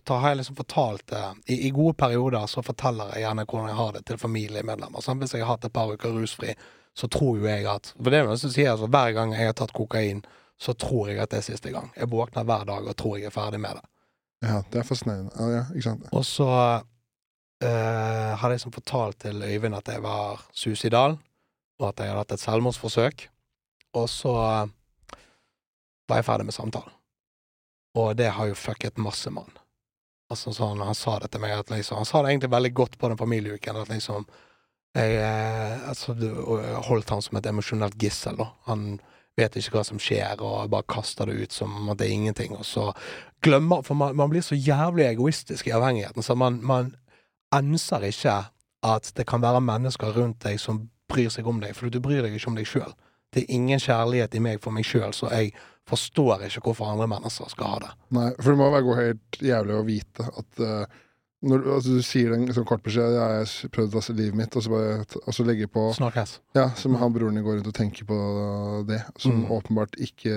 da 0.06 0.16
har 0.18 0.32
jeg 0.32 0.36
liksom 0.40 0.56
fortalt 0.56 1.06
det 1.06 1.22
I, 1.46 1.66
I 1.66 1.70
gode 1.70 1.94
perioder 1.94 2.46
så 2.46 2.62
forteller 2.62 3.12
jeg 3.14 3.24
gjerne 3.24 3.44
hvordan 3.44 3.68
jeg 3.68 3.78
har 3.78 3.92
det 3.94 4.00
til 4.08 4.18
familiemedlemmer. 4.18 5.02
Sånn, 5.04 5.18
hvis 5.20 5.34
jeg 5.34 5.44
har 5.44 5.54
hatt 5.54 5.66
et 5.68 5.74
par 5.74 5.90
uker 5.92 6.14
rusfri, 6.14 6.54
så 6.96 7.08
tror 7.10 7.38
jo 7.38 7.46
jeg 7.46 7.66
at 7.70 7.92
For 7.96 8.10
det 8.10 8.20
er 8.20 8.28
noe 8.28 8.38
som 8.40 8.52
sier 8.54 8.72
altså, 8.72 8.88
hver 8.90 9.14
gang 9.14 9.34
jeg 9.36 9.50
har 9.50 9.56
tatt 9.58 9.74
kokain, 9.76 10.22
så 10.60 10.74
tror 10.74 11.10
jeg 11.10 11.20
at 11.22 11.32
det 11.32 11.40
er 11.40 11.46
siste 11.46 11.72
gang. 11.74 11.90
Jeg 11.96 12.10
våkner 12.12 12.46
hver 12.48 12.66
dag 12.68 12.88
og 12.90 12.96
tror 12.98 13.18
jeg 13.18 13.30
er 13.30 13.34
ferdig 13.34 13.60
med 13.62 13.78
det. 13.78 13.84
ja, 14.48 14.62
det 14.72 14.80
er 14.80 14.88
fascinerende. 14.88 15.32
Ja, 15.36 15.48
ja, 15.58 15.62
ikke 15.74 15.86
sant. 15.88 16.08
Og 16.12 16.24
så 16.26 16.48
eh, 17.64 18.37
hadde 18.37 18.55
jeg 18.55 18.61
liksom 18.61 18.75
fortalt 18.75 19.20
til 19.27 19.42
Øyvind 19.42 19.77
at 19.77 19.88
jeg 19.92 20.03
var 20.05 20.44
suicidal, 20.53 21.18
og 21.81 21.88
at 21.88 22.01
jeg 22.01 22.12
hadde 22.12 22.25
hatt 22.25 22.35
et 22.37 22.44
selvmordsforsøk. 22.44 23.27
Og 24.01 24.07
så 24.11 24.35
eh, 24.38 25.16
var 26.09 26.20
jeg 26.20 26.29
ferdig 26.29 26.49
med 26.51 26.57
samtalen. 26.57 26.94
Og 27.99 28.14
det 28.18 28.31
har 28.37 28.46
jo 28.46 28.59
fucket 28.59 29.01
masse 29.03 29.31
mann. 29.35 29.51
Altså 30.31 30.53
sånn, 30.55 30.79
Han 30.87 30.94
sa 30.94 31.18
det 31.18 31.33
til 31.33 31.42
meg, 31.42 31.57
at 31.59 31.73
liksom 31.73 31.99
Han 31.99 32.07
sa 32.07 32.23
det 32.23 32.31
egentlig 32.31 32.53
veldig 32.53 32.73
godt 32.75 32.99
på 32.99 33.09
den 33.11 33.18
familieuken, 33.18 33.77
at 33.81 33.90
liksom 33.90 34.29
jeg 34.94 35.20
eh, 35.23 35.88
altså, 35.88 36.16
holdt 36.88 37.12
han 37.14 37.23
som 37.23 37.38
et 37.38 37.46
emosjonelt 37.46 37.94
gissel, 38.01 38.35
da. 38.40 38.49
Han 38.66 38.99
vet 39.38 39.55
ikke 39.57 39.77
hva 39.77 39.85
som 39.87 40.01
skjer, 40.03 40.40
og 40.42 40.70
bare 40.73 40.88
kaster 40.90 41.31
det 41.31 41.44
ut 41.44 41.55
som 41.55 41.92
at 41.92 42.01
det 42.01 42.09
er 42.09 42.16
ingenting, 42.16 42.57
og 42.59 42.66
så 42.66 42.90
glemmer 43.40 43.85
For 43.87 43.94
man, 43.96 44.16
man 44.18 44.33
blir 44.33 44.42
så 44.44 44.59
jævlig 44.59 45.07
egoistisk 45.07 45.70
i 45.70 45.75
avhengigheten, 45.77 46.27
så 46.27 46.35
man, 46.35 46.59
man 46.66 46.90
enser 47.52 48.06
ikke 48.10 48.36
at 48.82 49.12
det 49.16 49.26
kan 49.28 49.42
være 49.42 49.60
mennesker 49.60 50.14
rundt 50.16 50.40
deg 50.46 50.60
som 50.62 50.88
bryr 51.10 51.28
seg 51.32 51.46
om 51.50 51.60
deg, 51.60 51.74
for 51.76 51.90
du 51.90 52.00
bryr 52.00 52.22
deg 52.22 52.34
ikke 52.38 52.48
om 52.52 52.56
deg 52.56 52.68
sjøl. 52.70 52.92
Det 53.34 53.44
er 53.44 53.54
ingen 53.54 53.78
kjærlighet 53.82 54.34
i 54.34 54.40
meg 54.42 54.62
for 54.62 54.74
meg 54.74 54.86
sjøl, 54.86 55.12
så 55.14 55.28
jeg 55.30 55.52
forstår 55.90 56.46
ikke 56.46 56.62
hvorfor 56.64 56.86
andre 56.92 57.06
mennesker 57.10 57.50
skal 57.50 57.74
ha 57.74 57.78
det. 57.84 57.92
Nei, 58.14 58.30
for 58.40 58.50
det 58.52 58.58
må 58.58 58.70
være 58.74 58.96
helt 59.00 59.40
jævlig 59.42 59.74
å 59.76 59.84
vite 59.86 60.26
at 60.30 60.62
uh, 60.62 60.84
når 61.40 61.66
altså, 61.76 61.94
du 61.96 62.02
sier 62.04 62.34
en 62.36 62.44
sånn 62.52 62.66
kort 62.68 62.82
beskjed 62.84 63.14
ja, 63.16 63.26
'Jeg 63.32 63.46
har 63.48 63.70
prøvd 63.74 63.94
å 63.96 64.02
ta 64.04 64.12
livet 64.12 64.36
mitt', 64.36 64.56
og 64.56 64.62
så, 64.62 64.70
bare, 64.70 65.20
og 65.26 65.34
så 65.34 65.46
legger 65.48 65.70
på 65.72 65.86
Snakkes. 65.96 66.38
Ja, 66.54 66.66
som 66.76 66.94
han 67.00 67.12
broren 67.14 67.34
din 67.38 67.44
går 67.46 67.58
rundt 67.58 67.70
og 67.70 67.74
tenker 67.74 68.04
på 68.04 68.18
det, 68.86 69.00
som 69.18 69.32
Mm. 69.44 69.50
åpenbart 69.50 69.96
ikke 69.98 70.34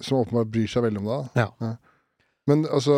Som 0.00 0.18
åpenbart 0.18 0.50
bryr 0.50 0.66
seg 0.66 0.82
veldig 0.82 0.98
om 0.98 1.04
det. 1.10 1.28
da. 1.34 1.46
Ja. 1.60 1.76
Men 2.50 2.66
altså 2.66 2.96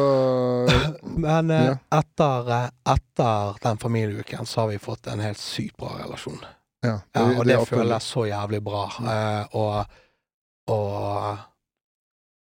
Men 1.27 1.51
eh, 1.53 1.69
Ja. 1.71 1.77
etter, 1.99 2.51
eh, 2.57 2.69
etter 2.95 3.59
den 3.63 3.81
familieuken 3.83 4.49
så 4.49 4.65
har 4.65 4.73
vi 4.73 4.79
fått 4.83 5.07
en 5.13 5.21
helt 5.23 5.41
sykt 5.41 5.77
bra 5.81 5.95
relasjon. 6.01 6.41
Ja, 6.83 6.99
Ja, 7.15 7.27
og 7.39 7.45
det, 7.47 7.55
det 7.55 7.69
føles 7.69 8.07
så 8.11 8.25
jævlig 8.27 8.63
bra. 8.65 8.87
Uh, 8.99 9.45
og 9.55 9.99
og 10.73 11.39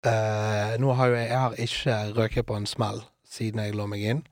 uh, 0.07 0.73
nå 0.81 0.95
har 0.99 1.11
jo 1.11 1.17
jeg, 1.19 1.29
jeg 1.29 1.41
har 1.43 1.61
ikke 1.67 1.97
røket 2.17 2.47
på 2.49 2.57
en 2.57 2.67
smell 2.71 3.03
siden 3.27 3.63
jeg 3.65 3.75
lå 3.77 3.87
meg 3.91 4.05
inn. 4.07 4.23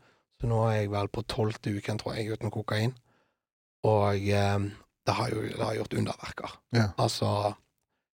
Så 0.41 0.49
nå 0.51 0.61
er 0.69 0.81
jeg 0.83 0.93
vel 0.93 1.11
på 1.13 1.25
tolvte 1.31 1.73
uken, 1.75 1.99
tror 2.01 2.17
jeg, 2.19 2.33
uten 2.35 2.53
kokain. 2.55 2.95
Og 3.85 4.17
eh, 4.17 4.59
det 5.07 5.15
har 5.19 5.29
jo 5.35 5.43
det 5.45 5.61
har 5.61 5.75
gjort 5.77 5.95
underverker. 6.01 6.57
Ja. 6.77 6.89
Altså 6.97 7.55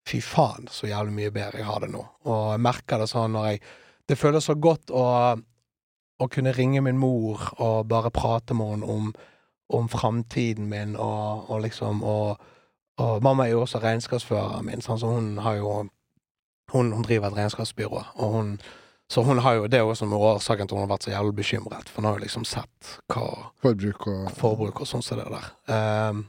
Fy 0.07 0.21
faen, 0.23 0.69
så 0.71 0.87
jævlig 0.87 1.17
mye 1.17 1.33
bedre 1.35 1.59
jeg 1.59 1.67
har 1.67 1.81
det 1.83 1.89
nå. 1.91 2.05
Og 2.31 2.43
jeg 2.53 2.63
merker 2.63 3.01
det 3.03 3.09
sånn 3.11 3.33
når 3.35 3.49
jeg 3.49 3.63
Det 4.09 4.19
føles 4.19 4.47
så 4.47 4.55
godt 4.55 4.93
å, 4.95 5.05
å 6.19 6.29
kunne 6.33 6.55
ringe 6.55 6.83
min 6.85 6.99
mor 6.99 7.43
og 7.59 7.89
bare 7.91 8.13
prate 8.15 8.55
med 8.55 8.77
henne 8.77 8.87
om, 8.93 9.13
om 9.75 9.91
framtiden 9.91 10.69
min, 10.71 10.97
og, 10.97 11.51
og 11.51 11.65
liksom 11.67 12.05
og, 12.07 12.49
og 13.03 13.23
mamma 13.23 13.47
er 13.47 13.57
jo 13.57 13.65
også 13.65 13.83
regnskapsføreren 13.83 14.67
min, 14.69 14.85
sånn, 14.85 15.01
så 15.03 15.11
hun 15.11 15.37
har 15.43 15.59
jo 15.59 15.77
hun, 16.73 16.91
hun 16.93 17.07
driver 17.07 17.31
et 17.31 17.41
regnskapsbyrå, 17.43 18.03
og 18.17 18.37
hun 18.39 18.59
så 19.09 19.23
hun 19.23 19.39
har 19.39 19.55
jo, 19.55 19.67
det 19.71 19.79
er 19.79 19.85
jo 19.87 20.07
med 20.07 20.19
årsaken 20.19 20.67
til 20.67 20.77
hun 20.77 20.83
har 20.83 20.97
vært 20.97 21.05
så 21.07 21.13
jævlig 21.13 21.37
bekymret, 21.39 21.89
for 21.89 22.03
hun 22.03 22.09
har 22.09 22.17
jo 22.17 22.25
liksom 22.25 22.47
sett 22.49 22.97
hva 23.13 23.53
Forbruk 23.63 24.09
og 24.11 24.33
forbruk 24.35 24.81
og 24.83 24.89
sånn 24.91 25.05
som 25.07 25.21
det 25.21 25.29
der. 25.31 25.53
Um, 25.71 26.25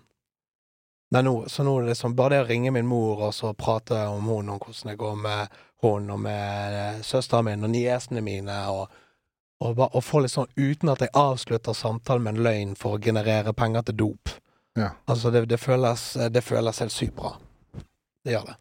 men 1.09 1.25
nå, 1.25 1.33
så 1.49 1.63
nå 1.63 1.73
er 1.77 1.87
det 1.87 1.95
liksom 1.95 2.13
bare 2.17 2.35
det 2.35 2.43
å 2.43 2.47
ringe 2.51 2.73
min 2.75 2.87
mor 2.87 3.23
og 3.29 3.33
så 3.33 3.53
prate 3.57 3.97
om 4.11 4.27
hun, 4.29 4.51
om 4.53 4.59
hvordan 4.59 4.91
det 4.91 4.97
går 4.99 5.17
med 5.23 5.57
hun 5.83 6.09
og 6.13 6.19
med 6.23 6.77
eh, 6.77 7.01
søsteren 7.05 7.45
min 7.45 7.67
og 7.67 7.73
niesene 7.73 8.23
mine, 8.25 8.57
og, 8.73 8.93
og, 9.61 9.81
og 9.87 10.03
få 10.03 10.23
litt 10.23 10.33
sånn 10.33 10.49
uten 10.57 10.93
at 10.93 11.03
jeg 11.05 11.13
avslutter 11.17 11.77
samtalen 11.77 12.25
med 12.25 12.37
en 12.37 12.45
løgn 12.47 12.75
for 12.79 12.97
å 12.97 13.01
generere 13.01 13.53
penger 13.57 13.89
til 13.89 13.99
dop. 14.03 14.33
Ja. 14.77 14.91
Altså, 15.09 15.31
det, 15.33 15.45
det, 15.49 15.57
føles, 15.61 16.11
det 16.31 16.43
føles 16.45 16.81
helt 16.83 16.93
sykt 16.93 17.15
bra. 17.17 17.33
Det 18.25 18.35
gjør 18.35 18.51
det. 18.51 18.57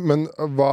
Men 0.00 0.24
hva 0.56 0.72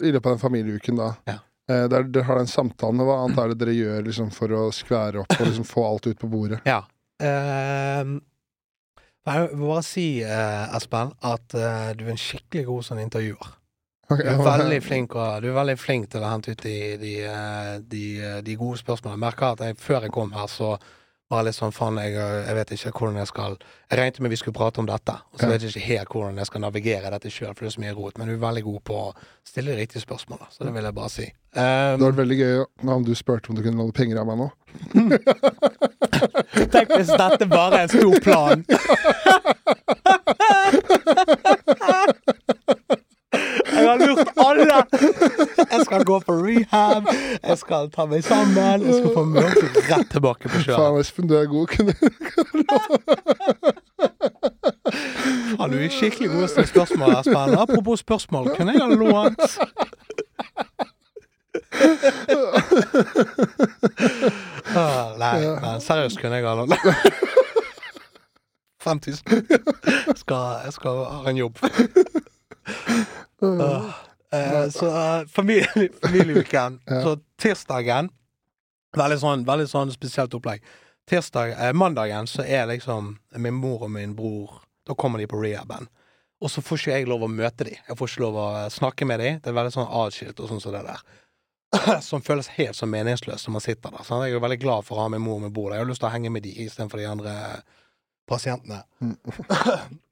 I 0.00 0.10
løpet 0.10 0.26
av 0.26 0.32
den 0.32 0.42
familieuken, 0.42 0.98
da. 0.98 1.12
Ja. 1.28 1.38
Eh, 1.70 1.84
der 1.90 2.08
dere 2.08 2.26
har 2.26 2.40
den 2.40 2.50
samtalen, 2.50 3.02
hva 3.06 3.20
annet 3.26 3.38
er 3.42 3.52
det 3.52 3.60
dere 3.60 3.76
gjør 3.76 4.02
liksom, 4.08 4.32
for 4.34 4.56
å 4.56 4.64
skvære 4.74 5.22
opp 5.22 5.36
og 5.36 5.46
liksom, 5.46 5.68
få 5.68 5.86
alt 5.86 6.10
ut 6.10 6.18
på 6.18 6.30
bordet? 6.32 6.62
Ja. 6.66 6.82
Eh, 7.22 8.16
jeg 9.30 9.48
vil 9.52 9.66
bare 9.68 9.86
si, 9.86 10.06
eh, 10.24 10.76
Espen, 10.76 11.12
at 11.22 11.54
eh, 11.54 11.90
du 11.94 12.06
er 12.06 12.14
en 12.14 12.20
skikkelig 12.20 12.66
god 12.70 12.86
sånn 12.88 13.02
intervjuer. 13.04 13.52
Du 14.10 14.16
er 14.26 14.40
veldig 14.42 14.80
flink, 14.82 15.12
og, 15.14 15.36
du 15.44 15.50
er 15.52 15.58
veldig 15.60 15.76
flink 15.78 16.08
til 16.10 16.24
å 16.24 16.30
hente 16.32 16.50
ut 16.56 16.62
de, 16.66 16.72
de, 16.98 17.12
eh, 17.30 17.74
de, 17.92 18.04
de 18.46 18.52
gode 18.58 18.78
spørsmålene. 18.80 19.14
Jeg 19.18 19.22
merker 19.28 19.46
at 19.54 19.60
jeg, 19.68 19.74
før 19.78 20.00
jeg 20.08 20.12
kom 20.16 20.30
her, 20.34 20.48
så 20.50 20.68
var 21.30 21.36
jeg 21.44 21.46
litt 21.46 21.54
sånn 21.60 21.70
faen, 21.70 21.94
jeg, 22.02 22.10
jeg 22.18 22.54
vet 22.58 22.70
ikke 22.74 22.90
hvordan 22.98 23.20
jeg 23.20 23.28
skal 23.30 23.52
Jeg 23.60 23.94
regnet 24.00 24.18
med 24.24 24.32
vi 24.32 24.38
skulle 24.40 24.56
prate 24.56 24.80
om 24.82 24.88
dette, 24.88 25.14
og 25.30 25.36
så 25.38 25.44
Ja. 25.46 25.50
vet 25.52 25.62
jeg 25.62 25.70
ikke 25.70 25.86
helt 25.92 26.10
hvordan 26.16 26.40
jeg 26.42 26.48
skal 26.50 26.60
navigere 26.64 27.12
dette 27.14 27.30
sjøl, 27.30 27.54
for 27.54 27.62
det 27.62 27.70
er 27.70 27.76
så 27.76 27.82
mye 27.84 27.94
rot. 27.94 28.18
Men 28.18 28.26
du 28.26 28.32
er 28.34 28.42
veldig 28.42 28.64
god 28.66 28.80
på 28.90 28.94
å 28.98 29.14
stille 29.46 29.70
de 29.70 29.78
riktige 29.78 30.02
spørsmålene, 30.02 30.50
så 30.50 30.58
det 30.66 30.74
vil 30.74 30.88
jeg 30.90 30.96
bare 30.98 31.12
si. 31.14 31.26
Det 31.54 31.62
hadde 31.62 32.02
Um, 32.02 32.06
vært 32.08 32.18
veldig 32.18 32.38
gøy 32.38 32.66
om 32.96 33.04
du 33.06 33.14
spurte 33.18 33.50
om 33.50 33.54
du 33.58 33.62
kunne 33.62 33.78
låne 33.78 33.94
penger 33.94 34.18
av 34.18 34.26
meg 34.26 34.36
nå. 34.42 34.48
tenk 36.74 36.88
hvis 36.96 37.10
dette 37.14 37.46
bare 37.50 37.74
er 37.78 37.82
en 37.86 37.94
stor 37.94 38.18
plan. 38.26 38.58
Jeg 43.80 43.88
har 43.88 43.98
lurt 44.00 44.28
alle! 44.44 44.78
Jeg 45.70 45.80
skal 45.86 46.04
gå 46.08 46.16
på 46.26 46.32
rehab, 46.44 47.08
jeg 47.42 47.58
skal 47.60 47.88
ta 47.94 48.04
meg 48.10 48.24
sammen, 48.26 48.84
jeg 48.86 48.94
skal 49.00 49.14
få 49.16 49.24
møte 49.28 49.66
rett 49.90 50.08
tilbake 50.12 50.48
på 50.52 50.60
sjøen. 50.64 50.76
Faen, 50.76 51.00
Espen, 51.00 51.28
du 51.30 51.34
er 51.38 51.46
god. 51.50 51.66
Kunne 51.72 51.94
Faen, 55.56 55.70
du 55.72 55.78
er 55.80 55.92
skikkelig 55.94 56.28
god 56.32 56.40
til 56.40 56.46
å 56.46 56.52
stille 56.54 56.70
spørsmål, 56.74 57.16
Espen. 57.20 57.56
Apropos 57.64 58.04
spørsmål, 58.04 58.52
kunne 58.56 58.76
jeg 58.76 58.82
ha 58.84 58.88
lånt 58.94 59.40
Ah, 64.76 65.14
Nei, 65.18 65.36
men 65.62 65.80
seriøst 65.82 66.20
kunne 66.20 66.38
jeg 66.40 66.46
ha 66.46 66.54
lånt 66.58 66.74
5000. 68.80 69.20
Jeg 70.08 70.16
skal, 70.16 70.60
jeg 70.64 70.72
skal 70.76 71.02
ha 71.04 71.30
en 71.30 71.36
jobb. 71.40 71.58
Ah, 73.42 73.94
eh, 74.36 74.68
så 74.74 74.86
eh, 74.90 75.26
familie, 75.28 75.88
familieuken. 76.02 76.80
Ja. 76.90 77.02
Så 77.02 77.16
tirsdagen 77.40 78.10
Veldig 78.96 79.20
sånn, 79.22 79.44
veldig 79.46 79.68
sånn 79.70 79.92
spesielt 79.94 80.32
opplegg. 80.34 80.64
Tirsdag, 81.06 81.52
eh, 81.54 81.72
mandagen 81.72 82.26
så 82.26 82.42
er 82.42 82.66
liksom 82.66 83.12
min 83.38 83.54
mor 83.54 83.84
og 83.86 83.90
min 83.94 84.16
bror 84.18 84.60
Da 84.86 84.94
kommer 84.98 85.18
de 85.22 85.28
på 85.30 85.38
rehaben. 85.38 85.86
Og 86.40 86.50
så 86.50 86.62
får 86.64 86.78
ikke 86.80 86.94
jeg 86.96 87.06
lov 87.06 87.22
å 87.22 87.28
møte 87.30 87.66
dem. 87.68 87.76
Jeg 87.86 87.96
får 88.00 88.10
ikke 88.10 88.22
lov 88.24 88.36
å 88.40 88.46
eh, 88.64 88.68
snakke 88.72 89.06
med 89.06 89.20
dem. 89.20 89.40
Det 89.44 89.50
er 89.52 89.56
veldig 89.58 89.74
sånn 89.76 89.90
atskilt 90.00 90.40
og 90.40 90.48
sånn 90.50 90.62
som 90.64 90.74
det 90.74 90.82
der. 90.88 91.02
Som 92.02 92.22
føles 92.26 92.48
helt 92.56 92.74
så 92.74 92.86
meningsløst 92.90 93.46
når 93.46 93.52
man 93.54 93.62
sitter 93.62 93.92
der. 93.94 94.02
Sant? 94.02 94.24
Jeg 94.24 94.32
er 94.32 94.40
jo 94.40 94.42
veldig 94.42 94.58
glad 94.58 94.86
for 94.88 94.98
å 94.98 95.04
ha 95.04 95.10
min 95.12 95.22
mor 95.22 95.36
og 95.38 95.44
min 95.44 95.52
bror 95.54 95.68
der. 95.70 95.78
Jeg 95.78 95.84
har 95.84 95.90
lyst 95.92 96.02
til 96.02 96.08
å 96.08 96.14
henge 96.16 96.32
med 96.34 96.42
de 96.42 96.50
istedenfor 96.64 96.98
de 96.98 97.06
andre 97.06 97.34
pasientene. 98.26 98.80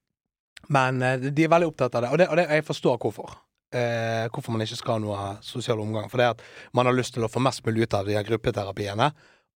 Men 0.75 1.03
eh, 1.03 1.29
de 1.29 1.45
er 1.45 1.53
veldig 1.53 1.71
opptatt 1.71 1.95
av 1.99 2.05
det, 2.05 2.13
og, 2.13 2.21
det, 2.21 2.29
og 2.29 2.41
det, 2.41 2.49
jeg 2.53 2.67
forstår 2.69 2.99
hvorfor. 3.03 3.37
Eh, 3.75 4.27
hvorfor 4.33 4.55
man 4.55 4.65
ikke 4.65 4.79
skal 4.81 4.97
ha 4.97 5.03
noe 5.05 5.31
sosial 5.45 5.81
omgang. 5.83 6.09
For 6.13 6.21
det 6.21 6.33
at 6.37 6.45
man 6.77 6.89
har 6.89 6.97
lyst 6.97 7.17
til 7.17 7.27
å 7.27 7.33
få 7.33 7.43
mest 7.45 7.65
mulig 7.67 7.87
ut 7.87 7.99
av 7.99 8.09
de 8.09 8.17
her 8.17 8.27
gruppeterapiene. 8.29 9.11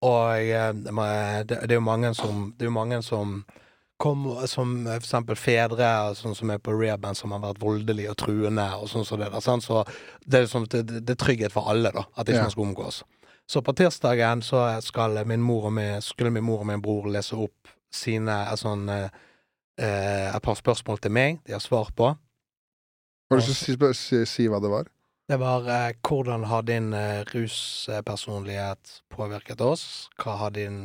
Og 0.08 0.38
eh, 0.42 0.72
det, 0.76 1.60
det 1.68 1.76
er 1.76 1.78
jo 1.78 1.86
mange 1.86 2.10
som 2.18 2.48
Det 2.58 2.66
er 2.66 2.72
jo 2.72 2.74
mange 2.74 3.04
som 3.06 3.44
kom, 4.02 4.26
Som 4.50 4.88
eh, 4.88 4.98
for 4.98 5.06
eksempel 5.06 5.38
fedre 5.38 5.92
sånn 6.18 6.36
som 6.38 6.52
er 6.52 6.62
på 6.64 6.74
rehaben, 6.76 7.16
som 7.16 7.36
har 7.36 7.44
vært 7.44 7.62
voldelige 7.62 8.14
og 8.14 8.20
truende 8.20 8.68
og 8.80 8.90
sånn 8.90 9.06
som 9.08 9.22
det 9.22 9.30
der. 9.30 9.44
Sant? 9.46 9.68
Så 9.68 9.84
det 10.26 10.44
er, 10.44 10.52
som, 10.52 10.66
det, 10.66 10.84
det 11.02 11.16
er 11.16 11.22
trygghet 11.22 11.54
for 11.54 11.70
alle, 11.72 11.94
da, 11.94 12.08
at 12.16 12.30
ikke 12.30 12.48
man 12.48 12.56
skal 12.56 12.70
omgås. 12.70 13.04
Så 13.52 13.62
på 13.62 13.76
tirsdagen 13.76 14.42
så 14.46 14.64
skal 14.82 15.22
min 15.28 15.44
mor 15.44 15.68
og 15.70 15.76
min, 15.76 16.02
skulle 16.02 16.32
min 16.34 16.46
mor 16.48 16.64
og 16.64 16.70
min 16.70 16.82
bror 16.82 17.10
lese 17.12 17.38
opp 17.38 17.72
sine 17.94 18.42
eh, 18.48 18.58
sånn 18.60 18.90
eh, 18.90 19.22
eh, 19.80 20.28
et 20.32 20.44
par 20.44 20.58
spørsmål 20.60 21.00
til 21.04 21.14
meg 21.16 21.40
de 21.48 21.56
har 21.56 21.64
svar 21.64 21.92
på. 21.96 22.12
Har 23.32 23.40
du 23.40 23.48
lyst 23.48 23.64
til 23.64 23.86
å 23.88 23.94
si, 24.28 24.48
hva 24.52 24.60
det 24.60 24.72
var? 24.72 24.90
Det 25.32 25.38
var 25.40 25.68
eh, 25.72 25.94
hvordan 26.04 26.44
har 26.52 26.66
din 26.68 26.92
eh, 26.94 27.22
ruspersonlighet 27.32 28.98
påvirket 29.14 29.62
oss? 29.64 30.10
Hva 30.20 30.36
har 30.42 30.56
din 30.58 30.82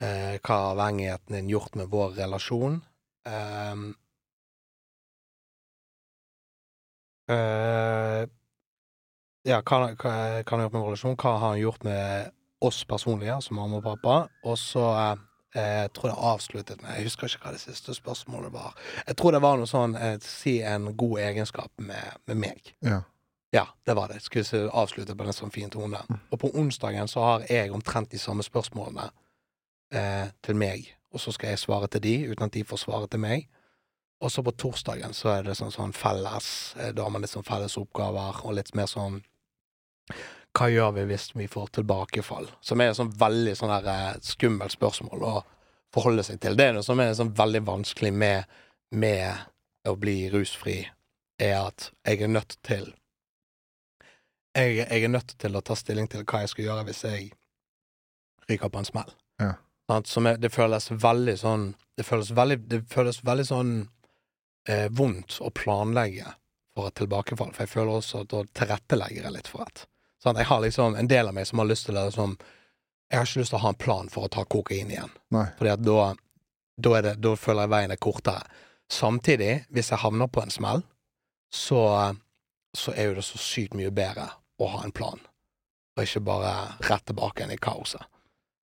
eh, 0.00 0.38
Hva 0.40 0.54
har 0.54 0.70
avhengigheten 0.72 1.36
din 1.36 1.50
gjort 1.52 1.76
med 1.76 1.90
vår 1.92 2.16
relasjon? 2.16 2.80
Um, 3.28 3.90
uh, 7.28 8.24
ja, 9.44 9.60
hva, 9.60 9.78
hva, 9.92 9.94
hva 10.00 10.42
har 10.48 10.56
han 10.56 10.64
gjort 10.64 10.74
med 10.78 10.86
relasjon? 10.86 11.16
Hva 11.20 11.34
har 11.36 11.44
han 11.50 11.60
gjort 11.60 11.84
med 11.84 12.32
oss 12.64 12.82
personlige, 12.88 13.34
altså 13.36 13.54
mamma 13.56 13.78
og 13.78 13.86
pappa? 13.86 14.16
Og 14.48 14.58
så 14.60 14.84
eh, 14.96 15.26
jeg 15.54 15.92
tror 15.96 16.10
det 16.10 16.16
avsluttet 16.28 16.82
med 16.82 16.98
Jeg 16.98 17.06
husker 17.08 17.30
ikke 17.30 17.46
hva 17.46 17.52
det 17.54 17.62
siste 17.62 17.94
spørsmålet 17.96 18.52
var. 18.52 18.74
Jeg 19.06 19.16
tror 19.16 19.32
det 19.32 19.40
var 19.42 19.56
noe 19.56 19.68
sånn 19.70 19.94
eh, 19.96 20.18
Si 20.20 20.58
en 20.60 20.90
god 20.96 21.22
egenskap 21.24 21.72
med, 21.80 22.18
med 22.28 22.42
meg. 22.42 22.74
Ja. 22.84 23.00
Ja, 23.50 23.64
det 23.86 23.94
var 23.96 24.08
det. 24.12 24.20
Skulle 24.20 24.68
avslutte 24.76 25.16
på 25.16 25.24
den 25.24 25.32
sånn 25.32 25.52
fin 25.52 25.70
tone. 25.72 26.02
Og 26.28 26.40
på 26.42 26.50
onsdagen 26.52 27.08
så 27.08 27.22
har 27.24 27.46
jeg 27.48 27.72
omtrent 27.72 28.10
de 28.12 28.20
samme 28.20 28.44
spørsmålene 28.44 29.06
eh, 29.94 30.28
til 30.44 30.58
meg, 30.60 30.90
og 31.08 31.22
så 31.22 31.32
skal 31.32 31.54
jeg 31.54 31.62
svare 31.62 31.88
til 31.88 32.04
de, 32.04 32.16
uten 32.28 32.44
at 32.44 32.52
de 32.52 32.66
får 32.68 32.82
svare 32.84 33.08
til 33.08 33.22
meg. 33.24 33.46
Og 34.20 34.32
så 34.34 34.42
på 34.44 34.52
torsdagen 34.52 35.14
så 35.16 35.32
er 35.36 35.46
det 35.46 35.56
sånn, 35.56 35.72
sånn 35.72 35.96
felles, 35.96 36.50
eh, 36.76 36.92
da 36.92 37.06
har 37.06 37.14
man 37.14 37.24
litt 37.24 37.32
sånn 37.32 37.46
felles 37.46 37.78
oppgaver, 37.80 38.42
og 38.44 38.58
litt 38.58 38.74
mer 38.76 38.90
sånn 38.90 39.22
hva 40.58 40.68
gjør 40.72 40.94
vi 40.96 41.06
hvis 41.12 41.30
vi 41.36 41.46
får 41.50 41.70
tilbakefall? 41.78 42.48
Som 42.60 42.82
er 42.82 42.90
et 42.90 42.98
sånn 42.98 43.12
veldig 43.20 43.54
sånn 43.58 43.72
her 43.72 43.88
eh, 43.92 44.20
skummelt 44.26 44.74
spørsmål 44.74 45.24
å 45.28 45.34
forholde 45.94 46.24
seg 46.26 46.40
til. 46.42 46.56
Det 46.58 46.68
er 46.68 46.76
noe 46.76 46.86
som 46.86 47.00
er 47.00 47.14
sånn 47.16 47.34
veldig 47.36 47.62
vanskelig 47.68 48.12
med, 48.12 48.58
med 48.90 49.88
å 49.88 49.94
bli 49.96 50.18
rusfri, 50.32 50.80
er 51.38 51.54
at 51.62 51.90
jeg 52.04 52.24
er 52.26 52.32
nødt 52.32 52.58
til 52.66 52.90
jeg, 54.58 54.80
jeg 54.82 55.04
er 55.04 55.12
nødt 55.12 55.36
til 55.38 55.54
å 55.54 55.62
ta 55.62 55.76
stilling 55.78 56.08
til 56.10 56.24
hva 56.26 56.42
jeg 56.42 56.50
skal 56.52 56.66
gjøre 56.66 56.86
hvis 56.88 57.04
jeg 57.06 57.28
ryker 58.48 58.72
på 58.72 58.80
en 58.80 58.88
smell. 58.88 59.12
Ja. 59.38 59.52
Er, 59.88 60.40
det 60.42 60.50
føles 60.52 60.90
veldig 60.90 61.34
sånn 61.40 61.62
Det 61.96 62.04
føles 62.04 62.28
veldig, 62.36 62.58
det 62.68 62.82
føles 62.92 63.22
veldig 63.24 63.44
sånn 63.48 63.70
eh, 64.68 64.88
vondt 64.92 65.38
å 65.40 65.48
planlegge 65.54 66.34
for 66.76 66.90
et 66.90 66.98
tilbakefall, 67.00 67.54
for 67.54 67.64
jeg 67.64 67.72
føler 67.72 67.94
også 67.94 68.20
at 68.22 68.34
da 68.34 68.42
tilrettelegger 68.60 69.24
jeg 69.26 69.34
litt 69.34 69.48
for 69.50 69.64
et. 69.64 69.86
Sånn, 70.22 70.38
jeg 70.40 70.48
har 70.50 70.62
liksom 70.64 70.96
en 70.98 71.10
del 71.10 71.28
av 71.30 71.34
meg 71.36 71.46
som 71.46 71.60
har 71.62 71.68
lyst 71.70 71.86
til 71.86 71.94
det 71.98 72.08
som 72.14 72.36
Jeg 73.08 73.20
har 73.20 73.28
ikke 73.28 73.40
lyst 73.40 73.52
til 73.54 73.56
å 73.56 73.62
ha 73.62 73.70
en 73.72 73.78
plan 73.80 74.08
for 74.12 74.26
å 74.26 74.28
ta 74.28 74.42
kokain 74.44 74.90
igjen, 74.92 75.12
Nei. 75.32 75.46
Fordi 75.56 75.70
at 75.72 75.84
da, 75.86 76.02
da, 76.76 76.90
det, 77.06 77.14
da 77.24 77.30
føler 77.40 77.64
jeg 77.64 77.72
veien 77.72 77.94
er 77.94 78.00
kortere. 78.04 78.42
Samtidig, 78.92 79.52
hvis 79.72 79.88
jeg 79.94 80.02
havner 80.02 80.28
på 80.28 80.42
en 80.42 80.52
smell, 80.52 80.82
så, 81.48 81.80
så 82.76 82.92
er 82.92 83.08
jo 83.08 83.14
det 83.16 83.24
så 83.24 83.40
sykt 83.40 83.78
mye 83.78 83.94
bedre 83.96 84.26
å 84.60 84.68
ha 84.74 84.82
en 84.84 84.92
plan, 84.92 85.22
og 85.96 86.04
ikke 86.04 86.20
bare 86.26 86.52
rett 86.84 87.06
tilbake 87.08 87.40
igjen 87.40 87.54
i 87.56 87.60
kaoset. 87.64 88.04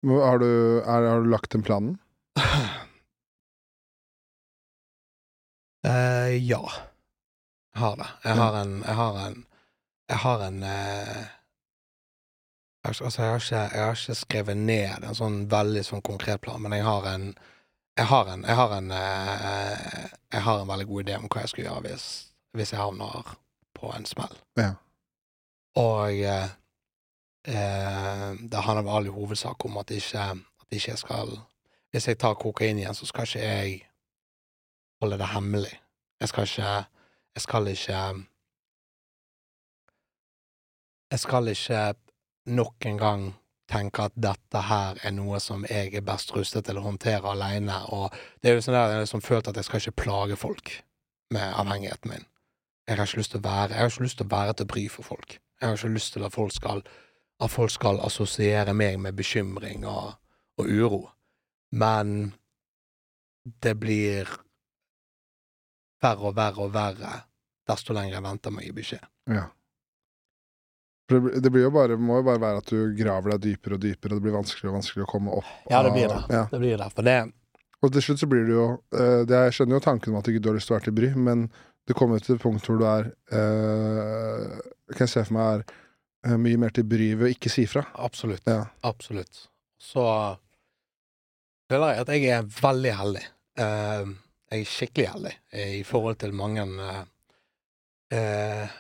Har 0.05 0.43
du, 0.43 0.51
er, 0.83 1.07
har 1.13 1.23
du 1.23 1.31
lagt 1.31 1.55
den 1.55 1.63
planen? 1.63 1.95
Eh, 5.85 6.35
ja. 6.49 6.63
Jeg 7.75 7.81
har 7.81 7.97
det. 8.01 8.07
Jeg 8.25 8.37
har 8.39 8.55
en 8.57 8.79
Jeg 8.83 8.95
har 8.95 9.19
en 9.27 9.35
Jeg 10.09 10.17
har 10.17 10.47
en 10.47 10.63
eh, 10.63 11.25
Altså, 12.85 13.23
jeg 13.23 13.31
har, 13.31 13.37
ikke, 13.37 13.57
jeg 13.77 13.85
har 13.85 13.95
ikke 13.97 14.15
skrevet 14.15 14.57
ned 14.57 15.05
en 15.09 15.17
sånn 15.17 15.37
veldig 15.49 15.85
sånn 15.87 16.03
konkret 16.05 16.43
plan, 16.45 16.61
men 16.61 16.75
jeg 16.77 16.85
har 16.85 17.07
en 17.15 17.31
Jeg 17.97 18.07
har 18.11 18.29
en 18.29 18.45
Jeg 18.45 18.57
har 18.59 18.73
en, 18.77 18.91
eh, 18.91 20.11
jeg 20.33 20.43
har 20.43 20.61
en 20.61 20.69
veldig 20.69 20.87
god 20.87 21.05
idé 21.05 21.17
om 21.17 21.29
hva 21.29 21.41
jeg 21.41 21.49
skal 21.49 21.65
gjøre 21.65 21.81
hvis, 21.87 22.05
hvis 22.53 22.73
jeg 22.73 22.81
havner 22.81 23.37
på 23.75 23.93
en 23.95 24.05
smell. 24.07 24.37
Ja. 24.59 24.75
Og 25.77 26.13
eh, 26.13 26.51
eh, 27.47 28.29
det 28.51 28.65
handler 28.67 28.91
all 28.93 29.07
i 29.07 29.15
hovedsak 29.15 29.65
om 29.65 29.79
at 29.79 29.91
ikke, 29.91 30.21
at 30.21 30.69
ikke 30.71 30.91
jeg 30.91 30.99
skal 30.99 31.39
Hvis 31.91 32.09
jeg 32.09 32.19
tar 32.19 32.35
kokain 32.35 32.79
igjen, 32.79 32.95
så 32.95 33.07
skal 33.07 33.23
ikke 33.23 33.47
jeg 33.47 33.89
holde 35.01 35.19
det 35.19 35.29
hemmelig. 35.29 35.81
Jeg 36.21 36.29
skal 36.29 36.43
ikke 36.43 36.75
Jeg 37.35 37.43
skal 37.43 37.67
ikke 37.69 38.25
Jeg 41.13 41.21
skal 41.23 41.49
ikke 41.53 41.83
nok 42.47 42.87
en 42.87 42.99
gang 42.99 43.25
tenke 43.71 44.05
at 44.09 44.17
dette 44.17 44.61
her 44.69 44.99
er 45.03 45.15
noe 45.17 45.39
som 45.41 45.65
jeg 45.69 45.95
er 45.95 46.05
best 46.05 46.35
rustet 46.37 46.67
til 46.67 46.79
å 46.79 46.85
håndtere 46.85 47.33
aleine, 47.33 47.79
og 47.97 48.13
det 48.43 48.51
er 48.51 48.59
jo 48.59 48.65
sånn 48.65 48.77
der, 48.77 48.91
jeg 48.91 48.99
har 48.99 49.07
liksom 49.07 49.25
følt 49.25 49.49
at 49.49 49.57
jeg 49.57 49.69
skal 49.69 49.81
ikke 49.81 50.03
plage 50.05 50.37
folk 50.37 50.75
med 51.35 51.57
avhengigheten 51.63 52.13
min. 52.13 52.27
Jeg 52.85 52.99
har 52.99 53.09
ikke 53.09 53.23
lyst 53.23 53.33
til 53.33 53.41
å 53.41 53.47
være 53.47 53.73
Jeg 53.73 53.81
har 53.81 53.91
ikke 53.91 54.05
lyst 54.05 54.19
til 54.21 54.27
å 54.27 54.35
være 54.35 54.55
til 54.59 54.69
bry 54.69 54.85
for 54.93 55.09
folk. 55.09 55.39
Jeg 55.61 55.69
har 55.69 55.79
ikke 55.79 55.95
lyst 55.95 56.13
til 56.13 56.25
at 56.27 56.35
folk 56.35 56.53
skal 56.53 56.85
At 57.41 57.51
folk 57.51 57.71
skal 57.71 57.99
assosiere 58.05 58.73
meg 58.75 59.01
med 59.03 59.17
bekymring 59.19 59.83
og, 59.91 60.13
og 60.57 60.69
uro. 60.71 61.01
Men 61.73 62.33
det 63.43 63.73
blir 63.81 64.31
verre 66.05 66.29
og 66.31 66.37
verre 66.37 66.63
og 66.63 66.71
verre 66.77 67.15
desto 67.67 67.97
lenger 67.97 68.15
jeg 68.15 68.27
venter 68.29 68.55
med 68.55 68.63
å 68.63 68.67
gi 68.69 68.77
beskjed. 68.77 69.09
Ja. 69.35 69.49
Det, 71.09 71.51
blir- 71.53 71.63
jo 71.67 71.71
bare, 71.71 71.97
må 72.01 72.17
jo 72.17 72.25
bare 72.25 72.41
være 72.41 72.61
at 72.63 72.71
du 72.73 72.95
graver 72.97 73.35
deg 73.35 73.43
dypere 73.45 73.77
og 73.77 73.83
dypere, 73.83 74.15
og 74.15 74.21
det 74.21 74.25
blir 74.25 74.37
vanskeligere 74.39 74.73
og 74.73 74.79
vanskeligere 74.79 75.09
å 75.09 75.13
komme 75.13 75.35
opp. 75.37 75.51
Ja, 75.69 75.83
det 75.85 75.93
blir 75.93 76.09
det. 76.09 76.21
Ja. 76.33 76.45
Det 76.51 76.61
blir 76.63 76.79
det. 76.81 76.89
Det 77.05 77.19
Og 77.85 77.93
til 77.93 78.03
slutt 78.07 78.23
så 78.23 78.29
blir 78.31 78.47
det 78.49 78.55
jo 78.57 78.67
eh, 78.97 79.23
det, 79.29 79.41
Jeg 79.45 79.57
skjønner 79.59 79.77
jo 79.77 79.85
tanken 79.85 80.15
om 80.15 80.19
at 80.19 80.25
du 80.25 80.33
ikke 80.33 80.49
har 80.49 80.57
lyst 80.57 80.71
til 80.71 80.75
å 80.75 80.79
være 80.79 80.87
til 80.89 80.97
bry, 80.97 81.11
men 81.27 81.43
det 81.85 81.97
kommer 81.99 82.23
til 82.25 82.39
et 82.39 82.41
punkt 82.41 82.65
hvor 82.65 82.79
du 82.81 82.87
er 82.89 83.11
øh, 83.37 84.55
Kan 84.95 85.05
jeg 85.05 85.13
se 85.13 85.25
for 85.29 85.37
meg 85.37 85.51
er 85.53 85.65
eh, 86.33 86.39
mye 86.41 86.61
mer 86.63 86.73
til 86.73 86.87
bry 86.89 87.11
ved 87.13 87.29
å 87.29 87.33
ikke 87.35 87.53
si 87.53 87.67
fra. 87.69 87.85
Absolutt. 88.01 88.41
Ja. 88.49 88.63
Absolutt. 88.89 89.45
Så 89.77 90.05
føler 91.69 91.93
jeg 91.93 92.07
at 92.07 92.15
jeg 92.17 92.31
er 92.39 92.49
veldig 92.63 92.95
heldig. 93.03 93.27
Jeg 93.61 94.63
er 94.63 94.65
skikkelig 94.71 95.11
heldig 95.13 95.35
i 95.79 95.83
forhold 95.85 96.17
til 96.23 96.33
mange 96.37 96.65
eh, 98.15 98.73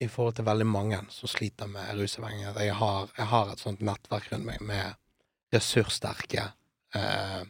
I 0.00 0.08
forhold 0.08 0.38
til 0.38 0.46
veldig 0.46 0.66
mange 0.66 0.98
som 1.12 1.28
sliter 1.28 1.68
med 1.68 1.98
rusavhengighet. 1.98 2.56
Jeg 2.64 2.76
jeg 3.18 3.26
har 3.32 3.50
et 3.52 3.60
sånt 3.60 3.82
nettverk 3.84 4.30
rundt 4.32 4.46
meg 4.46 4.62
med 4.64 4.96
ressurssterke, 5.52 6.52
eh, 6.94 7.42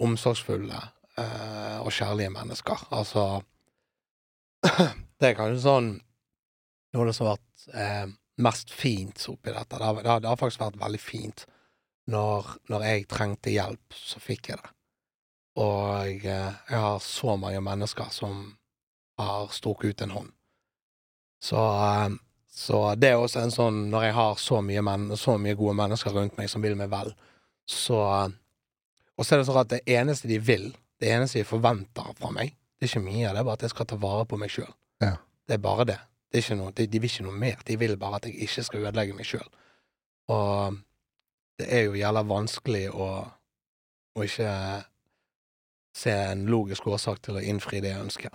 omsorgsfulle 0.00 0.80
eh, 1.18 1.78
og 1.82 1.92
kjærlige 1.92 2.30
mennesker. 2.30 2.86
Altså 2.90 3.42
Det 5.20 5.28
er 5.28 5.38
kanskje 5.38 5.62
sånn 5.62 5.92
noe 6.92 7.04
av 7.04 7.08
det 7.08 7.16
som 7.16 7.28
har 7.28 7.38
vært 7.38 7.66
eh, 7.78 8.06
mest 8.42 8.72
fint 8.74 9.26
oppi 9.28 9.52
dette. 9.52 9.78
Det 9.78 9.84
har, 9.84 10.00
det, 10.00 10.10
har, 10.10 10.20
det 10.20 10.30
har 10.30 10.40
faktisk 10.40 10.64
vært 10.64 10.80
veldig 10.80 11.00
fint. 11.00 11.44
Når, 12.12 12.48
når 12.72 12.86
jeg 12.88 13.08
trengte 13.10 13.52
hjelp, 13.52 13.94
så 13.94 14.20
fikk 14.22 14.50
jeg 14.50 14.58
det. 14.62 14.72
Og 15.62 16.08
jeg, 16.08 16.24
jeg 16.24 16.80
har 16.84 17.02
så 17.04 17.36
mange 17.36 17.60
mennesker 17.62 18.08
som 18.14 18.56
har 19.20 19.52
strukket 19.54 19.92
ut 19.92 20.04
en 20.06 20.16
hånd. 20.16 20.32
Så, 21.42 21.58
eh, 21.58 22.08
så 22.52 22.80
det 22.94 23.10
er 23.10 23.18
også 23.18 23.40
en 23.42 23.50
sånn 23.50 23.78
Når 23.90 24.04
jeg 24.04 24.14
har 24.14 24.36
så 24.38 24.60
mye, 24.62 24.82
men, 24.86 25.08
så 25.18 25.34
mye 25.40 25.58
gode 25.58 25.74
mennesker 25.80 26.14
rundt 26.14 26.36
meg 26.38 26.50
som 26.52 26.62
vil 26.62 26.76
meg 26.78 26.90
vel, 26.92 27.10
så 27.66 27.98
eh, 28.06 28.36
Og 29.18 29.26
så 29.26 29.34
er 29.34 29.42
det 29.42 29.48
sånn 29.48 29.62
at 29.62 29.72
det 29.72 29.82
eneste 29.90 30.30
de 30.30 30.38
vil, 30.42 30.70
det 31.02 31.10
eneste 31.10 31.42
de 31.42 31.48
forventer 31.48 32.14
fra 32.18 32.30
meg, 32.34 32.54
det 32.78 32.86
er 32.86 32.92
ikke 32.92 33.04
mye, 33.04 33.32
det 33.34 33.42
er 33.42 33.46
bare 33.46 33.58
at 33.58 33.66
jeg 33.66 33.74
skal 33.74 33.86
ta 33.90 33.98
vare 34.00 34.24
på 34.26 34.38
meg 34.40 34.50
sjøl. 34.50 34.70
Ja. 35.04 35.16
Det 35.46 35.58
er 35.58 35.60
bare 35.62 35.84
det. 35.86 35.98
det 36.30 36.38
er 36.38 36.44
ikke 36.46 36.56
noe, 36.58 36.72
de, 36.78 36.86
de 36.90 37.00
vil 37.02 37.10
ikke 37.12 37.26
noe 37.26 37.38
mer. 37.38 37.60
De 37.68 37.76
vil 37.78 37.92
bare 38.00 38.18
at 38.18 38.26
jeg 38.26 38.38
ikke 38.46 38.64
skal 38.66 38.86
ødelegge 38.86 39.14
meg 39.18 39.28
sjøl. 39.28 39.50
Og 40.32 40.78
det 41.60 41.68
er 41.68 41.84
jo 41.84 41.98
jævla 42.00 42.24
vanskelig 42.26 42.86
å, 42.90 43.10
å 44.16 44.24
ikke 44.26 44.54
se 45.94 46.14
en 46.32 46.46
logisk 46.50 46.88
årsak 46.88 47.20
til 47.26 47.38
å 47.38 47.44
innfri 47.52 47.82
det 47.84 47.92
jeg 47.92 48.06
ønsker. 48.06 48.34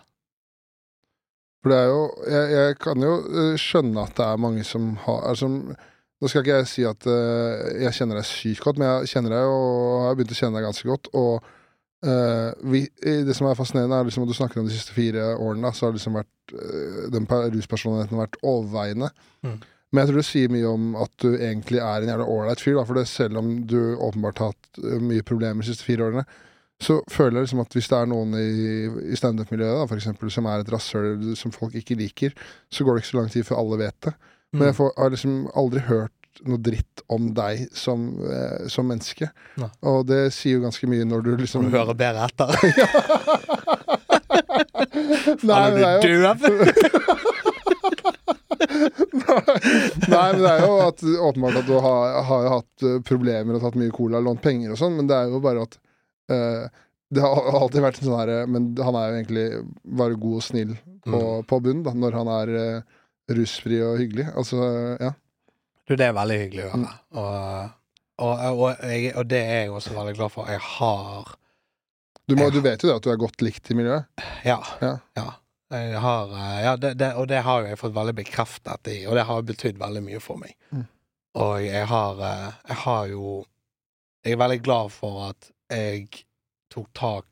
For 1.67 1.75
det 1.75 1.83
er 1.83 1.91
jo 1.91 2.01
Jeg, 2.31 2.47
jeg 2.55 2.79
kan 2.79 3.03
jo 3.03 3.13
eh, 3.27 3.53
skjønne 3.59 4.07
at 4.07 4.15
det 4.15 4.25
er 4.25 4.39
mange 4.39 4.63
som 4.67 4.93
har 5.03 5.25
altså, 5.33 5.49
Nå 6.17 6.29
skal 6.31 6.41
ikke 6.41 6.55
jeg 6.61 6.69
si 6.71 6.85
at 6.87 7.05
uh, 7.05 7.67
jeg 7.83 7.93
kjenner 7.93 8.17
deg 8.17 8.25
sykt 8.25 8.63
godt, 8.63 8.79
men 8.81 8.87
jeg 8.87 9.11
kjenner 9.11 9.35
deg 9.35 9.51
og 9.51 10.05
har 10.07 10.15
begynt 10.17 10.31
å 10.33 10.37
kjenne 10.39 10.57
deg 10.57 10.65
ganske 10.65 10.89
godt. 10.89 11.09
Og 11.13 11.45
uh, 12.07 12.47
vi, 12.73 12.81
det 12.97 13.35
som 13.37 13.45
er 13.45 13.59
fascinerende, 13.59 13.99
er 13.99 14.07
liksom 14.07 14.25
at 14.25 14.31
du 14.31 14.33
snakker 14.33 14.63
om 14.63 14.65
de 14.65 14.73
siste 14.73 14.95
fire 14.95 15.27
årene, 15.35 15.69
så 15.77 15.85
har 15.85 15.93
liksom 15.93 16.17
vært 16.17 16.55
uh, 16.57 17.03
den 17.13 17.29
per- 17.29 17.51
ruspersonligheten 17.53 18.17
vært 18.17 18.39
overveiende. 18.41 19.11
Mm. 19.45 19.59
Men 19.91 20.01
jeg 20.01 20.09
tror 20.09 20.17
det 20.17 20.25
sier 20.31 20.55
mye 20.57 20.71
om 20.71 20.89
at 21.03 21.13
du 21.21 21.29
egentlig 21.35 21.83
er 21.85 22.01
en 22.01 22.13
jævla 22.15 22.29
ålreit 22.33 22.65
fyr. 22.65 22.79
Da, 22.79 22.87
for 22.89 22.97
det 22.97 23.05
selv 23.13 23.43
om 23.43 23.53
du 23.69 23.79
åpenbart 23.93 24.41
har 24.41 24.55
hatt 24.55 24.81
mye 25.05 25.27
problemer 25.27 25.61
de 25.61 25.69
siste 25.69 25.85
fire 25.85 26.09
årene, 26.09 26.25
så 26.83 26.99
føler 27.09 27.35
jeg 27.39 27.43
liksom 27.47 27.61
at 27.63 27.73
hvis 27.73 27.87
det 27.89 27.97
er 27.97 28.05
noen 28.11 28.31
i, 28.37 28.41
i 29.11 29.15
standup-miljøet 29.17 29.87
for 29.89 29.97
eksempel, 29.97 30.29
som 30.33 30.45
er 30.45 30.57
et 30.61 30.69
rasshøl 30.71 31.33
som 31.39 31.51
folk 31.55 31.73
ikke 31.79 31.95
liker, 31.97 32.31
så 32.69 32.83
går 32.85 32.91
det 32.93 32.99
ikke 33.03 33.11
så 33.13 33.17
lang 33.21 33.31
tid 33.33 33.43
før 33.47 33.57
alle 33.63 33.77
vet 33.85 33.97
det. 34.09 34.13
Men 34.53 34.61
Mm. 34.61 34.67
jeg 34.69 34.75
får, 34.77 34.89
har 34.97 35.09
liksom 35.11 35.33
aldri 35.59 35.79
hørt 35.89 36.13
noe 36.47 36.57
dritt 36.61 36.97
om 37.11 37.23
deg 37.33 37.65
som, 37.75 37.99
eh, 38.29 38.67
som 38.69 38.85
menneske. 38.87 39.27
Nei. 39.57 39.69
Og 39.89 40.05
det 40.07 40.21
sier 40.37 40.53
jo 40.59 40.63
ganske 40.63 40.87
mye 40.87 41.05
når 41.09 41.21
du 41.25 41.31
liksom 41.41 41.65
du 41.65 41.71
hører 41.73 41.93
bedre 41.97 42.25
etter. 42.29 42.47
Nei, 45.49 45.63
men 45.71 45.79
det 45.81 45.87
er 45.87 45.93
jo? 45.97 46.01
Nei, 50.07 50.31
men 50.31 50.41
det 50.41 50.51
er 50.51 50.61
jo 50.65 50.75
at, 50.85 51.01
åpenbart 51.29 51.57
at 51.61 51.67
du 51.67 51.75
har, 51.83 52.17
har 52.29 52.47
hatt 52.53 52.85
problemer 53.07 53.57
og 53.57 53.61
tatt 53.65 53.77
mye 53.79 53.91
cola 53.95 54.17
og 54.21 54.25
lånt 54.29 54.43
penger 54.43 54.69
og 54.73 54.79
sånn, 54.79 54.95
men 54.99 55.05
det 55.09 55.15
er 55.17 55.25
jo 55.33 55.39
bare 55.43 55.61
at 55.67 55.73
Det 56.27 57.21
har 57.23 57.49
alltid 57.61 57.81
vært 57.85 57.99
sånn 58.03 58.17
her 58.19 58.47
Men 58.51 58.65
han 58.83 58.95
er 58.99 59.07
jo 59.11 59.17
egentlig 59.21 59.45
bare 59.97 60.17
god 60.19 60.39
og 60.41 60.43
snill 60.43 60.73
på, 61.07 61.17
Mm. 61.21 61.45
på 61.47 61.59
bunnen, 61.63 61.83
da, 61.85 61.93
når 61.95 62.15
han 62.19 62.27
er 62.33 62.49
eh, 62.59 62.81
rusfri 63.31 63.77
og 63.85 63.93
hyggelig. 64.01 64.25
Altså, 64.35 64.57
ja. 64.99 65.13
Du, 65.87 65.93
det 65.95 66.03
er 66.09 66.15
veldig 66.17 66.39
hyggelig 66.41 66.65
å 66.67 66.71
Mm. 66.75 66.83
høre. 66.83 67.69
Og, 68.17 68.31
og, 68.43 68.59
og, 68.59 68.81
jeg, 68.91 69.13
og 69.15 69.27
det 69.31 69.39
er 69.45 69.59
jeg 69.61 69.71
også 69.71 69.93
veldig 69.95 70.15
glad 70.17 70.31
for. 70.33 70.49
Jeg 70.51 70.59
har 70.59 71.29
Du, 72.27 72.35
må, 72.35 72.49
jeg, 72.49 72.53
du 72.57 72.59
vet 72.65 72.83
jo 72.83 72.89
det 72.89 72.95
at 72.97 73.05
du 73.05 73.11
er 73.13 73.21
godt 73.23 73.41
likt 73.45 73.71
i 73.71 73.77
miljøet. 73.77 74.05
Ja. 74.43 74.57
Ja. 74.83 74.97
Jeg 75.71 75.99
har, 76.03 76.29
eh, 76.35 76.59
ja 76.65 76.75
det, 76.75 76.93
det, 76.99 77.13
og 77.15 77.27
det 77.31 77.39
har 77.47 77.61
jo 77.63 77.67
jeg 77.71 77.79
fått 77.79 77.95
veldig 77.95 78.15
bekreftet 78.19 78.87
i, 78.91 78.97
og 79.07 79.15
det 79.15 79.23
har 79.31 79.41
betydd 79.47 79.79
veldig 79.79 80.03
mye 80.03 80.19
for 80.23 80.39
meg. 80.43 80.57
Mm. 80.75 80.83
Og 81.39 81.53
jeg 81.63 81.85
har, 81.87 82.19
eh, 82.33 82.49
jeg 82.73 82.77
har 82.83 83.07
jo 83.15 83.45
Jeg 84.25 84.33
er 84.35 84.43
veldig 84.43 84.59
glad 84.65 84.91
for 84.91 85.29
at 85.29 85.51
jeg 85.71 86.23
tok 86.73 86.87
tak 86.93 87.25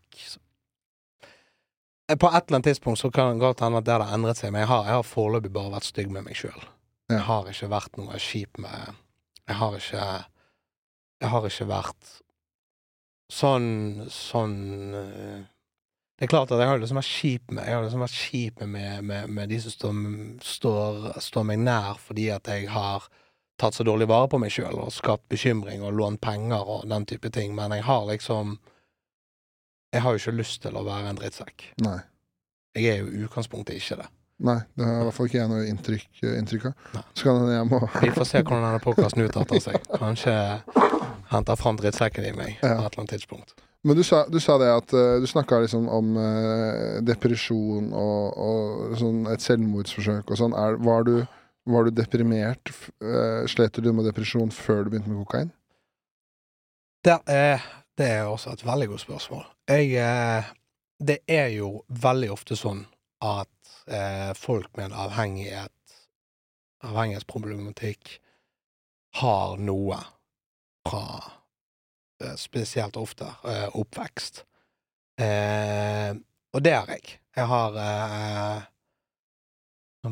Eh, 2.09 2.17
På 2.17 2.27
et 2.29 2.45
eller 2.47 2.59
annet 2.59 2.63
tidspunkt 2.69 2.99
så 2.99 3.11
kan 3.11 3.33
det 3.33 3.39
godt 3.41 3.63
hende 3.65 3.77
at 3.81 3.85
det 3.87 3.95
har 3.97 4.13
endret 4.13 4.37
seg, 4.37 4.51
men 4.53 4.61
jeg 4.61 4.69
har, 4.69 4.85
jeg 4.85 4.93
har 4.99 5.07
foreløpig 5.09 5.51
bare 5.53 5.73
vært 5.73 5.87
stygg 5.89 6.11
med 6.13 6.27
meg 6.27 6.37
sjøl. 6.37 6.67
Jeg 7.09 7.23
har 7.25 7.49
ikke 7.49 7.69
vært 7.69 7.97
noe 8.01 8.19
kjip 8.21 8.57
med 8.61 8.95
Jeg 9.45 9.55
har 9.59 9.75
ikke 9.77 10.05
Jeg 11.21 11.29
har 11.29 11.45
ikke 11.45 11.67
vært 11.69 12.07
sånn 13.29 13.67
Sånn 14.09 14.55
eh, 14.97 15.43
Det 16.17 16.25
er 16.25 16.31
klart 16.31 16.49
at 16.49 16.63
jeg 16.63 16.71
har 16.71 16.81
liksom 16.81 16.97
vært 16.97 17.11
kjip 17.11 17.53
med 17.53 17.67
Jeg 17.69 17.77
har 17.77 17.85
liksom 17.85 18.01
vært 18.01 18.17
kjip 18.17 18.63
med, 18.65 19.03
med, 19.05 19.29
med 19.29 19.53
de 19.53 19.59
som 19.61 19.75
står, 19.75 20.01
står, 20.41 21.05
står 21.27 21.45
meg 21.51 21.61
nær 21.61 22.01
fordi 22.01 22.31
at 22.33 22.49
jeg 22.49 22.71
har 22.73 23.05
tatt 23.59 23.77
så 23.77 23.85
dårlig 23.87 24.07
vare 24.11 24.27
på 24.31 24.39
meg 24.41 24.51
sjøl 24.53 24.79
og 24.83 24.93
skapt 24.93 25.27
bekymring 25.31 25.83
og 25.85 25.95
lånt 25.95 26.21
penger 26.23 26.63
og 26.63 26.87
den 26.91 27.05
type 27.07 27.31
ting, 27.33 27.55
men 27.55 27.75
jeg 27.75 27.85
har 27.87 28.05
liksom 28.09 28.57
Jeg 29.93 30.01
har 30.03 30.11
jo 30.11 30.19
ikke 30.19 30.39
lyst 30.41 30.61
til 30.61 30.75
å 30.75 30.83
være 30.83 31.07
en 31.07 31.15
drittsekk. 31.15 31.69
Nei. 31.85 32.01
Jeg 32.75 32.89
er 32.91 32.97
jo 32.99 33.07
i 33.07 33.21
utgangspunktet 33.23 33.77
ikke 33.79 33.95
det. 34.01 34.07
Nei, 34.43 34.57
det 34.75 34.83
har 34.83 34.97
i 34.99 35.05
hvert 35.07 35.15
fall 35.15 35.29
ikke 35.29 35.37
jeg 35.37 35.47
noe 35.47 35.67
inntrykk, 35.69 36.09
inntrykk 36.27 36.65
av. 36.67 37.05
Så 37.15 37.29
kan 37.29 37.45
jeg 37.47 37.67
må 37.69 37.79
Vi 38.01 38.09
får 38.17 38.27
se 38.27 38.41
hvordan 38.41 38.65
denne 38.65 38.81
podkasten 38.83 39.23
utarter 39.23 39.61
seg. 39.63 39.77
Kanskje 39.95 40.33
henter 41.31 41.55
fram 41.55 41.79
drittsekken 41.79 42.27
i 42.27 42.33
meg 42.35 42.57
på 42.59 42.67
et 42.67 42.75
eller 42.75 43.05
annet 43.05 43.15
tidspunkt. 43.15 43.55
Men 43.85 43.95
du 43.95 44.03
sa, 44.03 44.23
du 44.27 44.39
sa 44.41 44.57
det 44.57 44.67
at 44.73 44.93
eh, 44.97 45.19
du 45.21 45.27
snakka 45.29 45.59
liksom 45.61 45.85
om 45.93 46.15
eh, 46.17 47.01
depresjon 47.05 47.91
og, 47.93 48.37
og 48.47 48.95
sånn 48.97 49.27
et 49.29 49.43
selvmordsforsøk 49.45 50.31
og 50.33 50.39
sånn. 50.39 50.55
Var, 50.87 51.05
du, 51.05 51.19
var 51.65 51.83
du 51.87 51.91
deprimert? 51.91 52.71
eh, 53.01 53.45
slet 53.47 53.81
du 53.81 53.91
med 53.93 54.05
depresjon 54.05 54.51
før 54.53 54.83
du 54.83 54.89
begynte 54.93 55.09
med 55.11 55.25
kokain? 55.25 55.51
Det 57.05 57.19
er, 57.29 57.61
det 57.97 58.07
er 58.17 58.25
også 58.29 58.53
et 58.55 58.65
veldig 58.65 58.87
godt 58.93 59.05
spørsmål. 59.05 59.45
Jeg 59.69 59.93
eh, 60.01 60.51
Det 60.99 61.17
er 61.27 61.47
jo 61.57 61.83
veldig 61.89 62.31
ofte 62.31 62.55
sånn 62.55 62.85
at 63.25 63.73
eh, 63.87 64.31
folk 64.37 64.69
med 64.77 64.85
en 64.91 64.99
avhengighet, 65.05 65.97
avhengighetsproblematikk, 66.85 68.19
har 69.19 69.57
noe 69.57 69.97
fra 70.87 71.03
eh, 72.23 72.35
spesielt 72.39 72.97
ofte 72.97 73.27
eh, 73.43 73.67
oppvekst. 73.75 74.45
Eh, 75.19 76.15
og 76.55 76.63
det 76.63 76.73
har 76.75 76.91
jeg. 76.95 77.19
Jeg 77.35 77.47
har 77.51 77.75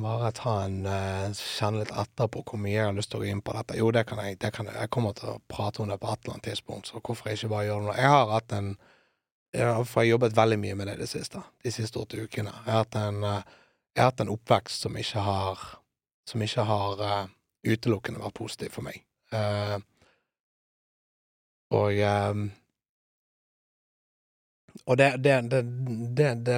bare 0.02 0.32
ta 0.34 0.54
en 0.64 0.86
eh, 0.90 1.34
kjenne 1.38 1.84
litt 1.84 1.92
etter 1.92 2.30
på 2.32 2.42
hvor 2.48 2.60
mye 2.62 2.74
jeg 2.74 2.88
har 2.88 2.96
lyst 2.98 3.12
til 3.14 3.20
å 3.20 3.24
gå 3.24 3.30
inn 3.30 3.44
på 3.46 3.54
dette. 3.54 3.78
Jo, 3.78 3.92
det 3.94 4.06
kan 4.10 4.22
jeg. 4.24 4.40
Det 4.42 4.50
kan 4.56 4.70
jeg. 4.70 4.76
jeg 4.80 4.92
kommer 4.96 5.14
til 5.18 5.34
å 5.34 5.42
prate 5.52 5.84
om 5.84 5.92
det 5.92 6.00
på 6.02 6.10
et 6.10 6.24
eller 6.24 6.38
annet 6.38 6.48
tidspunkt, 6.50 6.90
så 6.90 7.02
hvorfor 7.02 7.30
ikke 7.34 7.52
bare 7.52 7.68
gjøre 7.68 7.84
det 7.84 7.90
nå? 7.92 7.96
Jeg 8.00 8.16
har 8.16 8.34
hatt 8.34 8.58
en 8.58 8.74
For 9.54 9.62
jeg 9.62 9.94
har 9.94 10.04
jobbet 10.08 10.38
veldig 10.38 10.58
mye 10.58 10.76
med 10.76 10.88
det 10.90 10.98
de 10.98 11.08
siste, 11.08 11.44
de 11.64 11.72
siste 11.72 12.00
åtte 12.02 12.18
ukene. 12.18 12.50
Jeg 12.66 12.72
har 12.74 12.86
hatt 12.86 12.96
en, 12.98 13.24
eh, 13.24 13.56
jeg 13.94 14.02
har 14.02 14.12
hatt 14.12 14.26
en 14.26 14.34
oppvekst 14.34 14.88
som 14.88 14.98
ikke 14.98 15.26
har 15.30 15.64
Som 16.26 16.42
ikke 16.42 16.64
har 16.64 17.02
uh, 17.04 17.28
utelukkende 17.68 18.22
vært 18.24 18.38
positiv 18.38 18.70
for 18.72 18.86
meg. 18.86 19.02
Uh, 19.34 19.76
og 21.76 21.98
eh, 22.00 22.34
Og 24.86 24.98
det, 24.98 25.24
det, 25.24 25.36
det, 26.46 26.56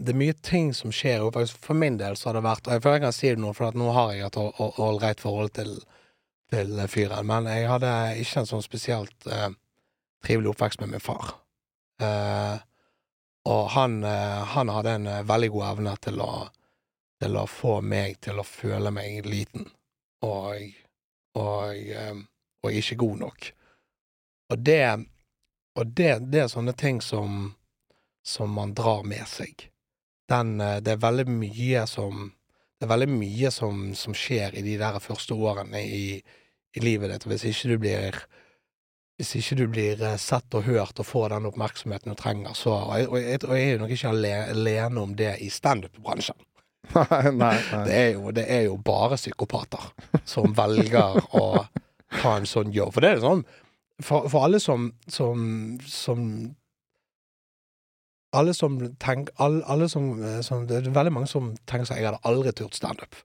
det, 0.00 0.12
er 0.12 0.18
mye 0.20 0.36
ting 0.42 0.72
som 0.74 0.92
skjer 0.94 1.24
Og. 1.26 1.36
For 1.60 1.76
min 1.76 1.98
del 2.00 2.16
så 2.16 2.30
har 2.30 2.38
det 2.38 2.46
vært 2.46 2.68
Og 2.68 2.76
jeg 2.76 2.84
føler 2.84 2.98
jeg 2.98 3.04
kan 3.04 3.16
si 3.16 3.32
det 3.32 3.42
nå, 3.42 3.52
for 3.56 3.76
nå 3.76 3.90
har 3.96 4.12
jeg 4.14 4.26
et 4.26 4.38
ålreit 4.40 5.20
forhold 5.20 5.52
til, 5.58 5.76
til 6.52 6.80
fyren. 6.88 7.26
Men 7.28 7.48
jeg 7.50 7.68
hadde 7.68 7.92
ikke 8.22 8.42
en 8.42 8.50
sånn 8.50 8.64
spesielt 8.64 9.28
eh, 9.28 9.50
trivelig 10.24 10.54
oppvekst 10.54 10.82
med 10.82 10.94
min 10.94 11.04
far. 11.04 11.34
Eh, 12.00 12.56
og 13.50 13.68
han, 13.76 14.00
eh, 14.04 14.40
han 14.54 14.72
hadde 14.72 14.96
en 14.98 15.06
eh, 15.06 15.22
veldig 15.28 15.52
god 15.56 15.66
evne 15.70 15.94
til 16.04 16.20
å, 16.24 16.32
til 17.20 17.36
å 17.36 17.46
få 17.48 17.78
meg 17.84 18.20
til 18.24 18.40
å 18.40 18.46
føle 18.46 18.92
meg 18.94 19.28
liten 19.28 19.68
og, 20.24 20.64
og, 21.36 21.76
eh, 21.76 22.20
og 22.64 22.76
ikke 22.82 23.00
god 23.04 23.24
nok. 23.26 23.54
Og 24.50 24.58
det 24.66 24.82
Og 25.78 25.86
det, 25.86 26.18
det 26.32 26.40
er 26.42 26.48
sånne 26.50 26.72
ting 26.74 26.98
som, 27.00 27.54
som 28.26 28.50
man 28.50 28.72
drar 28.74 29.04
med 29.06 29.22
seg 29.30 29.69
den 30.30 30.60
eh, 30.60 30.78
Det 30.84 30.94
er 30.94 31.02
veldig 31.04 31.26
mye 31.30 31.86
som 31.90 32.28
Det 32.78 32.86
er 32.86 32.92
veldig 32.94 33.10
mye 33.12 33.50
som, 33.54 33.88
som 33.94 34.16
skjer 34.16 34.56
i 34.56 34.64
de 34.64 34.76
der 34.80 35.00
første 35.02 35.36
årene 35.36 35.82
i, 35.84 36.20
i 36.76 36.84
livet 36.84 37.12
ditt. 37.12 37.26
Hvis 37.28 37.46
ikke 37.50 37.72
du 37.72 37.78
blir 37.82 38.20
Hvis 39.20 39.34
ikke 39.36 39.58
du 39.60 39.66
blir 39.68 40.04
eh, 40.04 40.20
sett 40.20 40.54
og 40.56 40.68
hørt 40.68 41.00
og 41.02 41.08
får 41.08 41.34
den 41.34 41.50
oppmerksomheten 41.50 42.14
du 42.14 42.18
trenger, 42.18 42.54
så 42.54 42.76
Og 42.86 42.94
jeg, 42.98 43.42
og 43.44 43.56
jeg, 43.56 43.66
er 43.66 43.72
jo 43.74 43.82
nok 43.84 43.96
ikke 43.96 44.14
alene 44.14 45.02
om 45.02 45.16
det 45.16 45.34
i 45.44 45.50
standup-bransjen. 45.50 46.38
nei, 46.94 47.30
nei. 47.30 47.32
nei. 47.36 47.84
Det 47.88 47.96
er, 47.96 48.08
jo, 48.16 48.30
det 48.34 48.46
er 48.50 48.62
jo 48.66 48.78
bare 48.82 49.18
psykopater 49.20 49.90
som 50.24 50.54
velger 50.56 51.20
å 51.36 51.66
ta 52.16 52.38
en 52.38 52.48
sånn 52.48 52.72
jobb. 52.74 52.94
For 52.96 53.04
det 53.04 53.16
er 53.16 53.20
sånn 53.22 53.44
For, 54.00 54.30
for 54.32 54.46
alle 54.46 54.56
som, 54.64 54.88
som, 55.12 55.76
som 55.84 56.24
alle 58.36 58.54
som 58.54 58.76
tenker 59.02 59.34
alle, 59.42 59.64
alle 59.66 59.88
som, 59.90 60.12
eh, 60.22 60.40
som, 60.46 60.66
Det 60.66 60.76
er 60.76 60.90
veldig 60.94 61.12
mange 61.12 61.30
som 61.30 61.54
tenker 61.66 61.88
seg 61.88 61.98
jeg 62.02 62.10
hadde 62.10 62.22
aldri 62.28 62.52
turt 62.52 62.78
standup. 62.78 63.18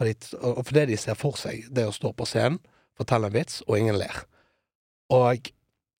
Fordi, 0.00 0.14
og 0.44 0.72
det 0.76 0.88
de 0.90 0.96
ser 1.00 1.16
for 1.16 1.36
seg 1.40 1.68
det 1.72 1.84
er 1.84 1.90
å 1.92 1.94
stå 1.96 2.12
på 2.16 2.26
scenen, 2.28 2.58
fortelle 2.96 3.28
en 3.30 3.36
vits, 3.36 3.62
og 3.66 3.78
ingen 3.78 3.96
ler. 3.96 4.24
Og 5.12 5.52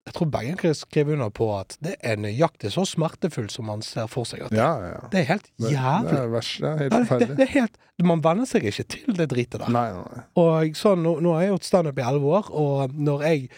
jeg 0.07 0.14
tror 0.14 0.28
begge 0.30 0.54
kan 0.61 0.74
skrive 0.78 1.16
under 1.16 1.32
på 1.34 1.48
at 1.57 1.76
det 1.82 1.96
er 2.07 2.18
nøyaktig 2.20 2.70
så 2.74 2.84
smertefullt 2.86 3.50
som 3.50 3.66
man 3.66 3.82
ser 3.82 4.07
for 4.11 4.28
seg. 4.28 4.44
At 4.46 4.54
Ja, 4.54 4.70
ja. 4.84 5.00
Det 5.11 5.20
er 5.20 5.28
helt 5.32 5.48
Det, 5.48 5.64
det 5.64 5.72
jævlig. 5.74 6.18
er 6.18 6.28
verst. 6.30 6.61
Det 6.61 6.68
er 6.68 6.76
helt 6.78 7.09
det, 7.11 7.28
det, 7.36 7.46
er 7.48 7.52
helt, 7.54 7.80
man 8.07 8.22
venner 8.22 8.46
seg 8.46 8.68
ikke 8.70 8.84
til 8.84 9.16
det 9.18 9.26
dritet 9.32 9.59
der. 9.64 9.72
Nei, 9.74 9.88
nei. 9.96 10.22
Og 10.38 10.78
sånn, 10.78 11.02
nå, 11.02 11.16
nå 11.24 11.34
har 11.34 11.42
jeg 11.46 11.54
gjort 11.57 11.70
standup 11.72 11.98
i 11.98 12.07
elleve 12.07 12.36
år, 12.38 12.52
og 12.54 12.94
når 12.94 13.26
jeg 13.26 13.48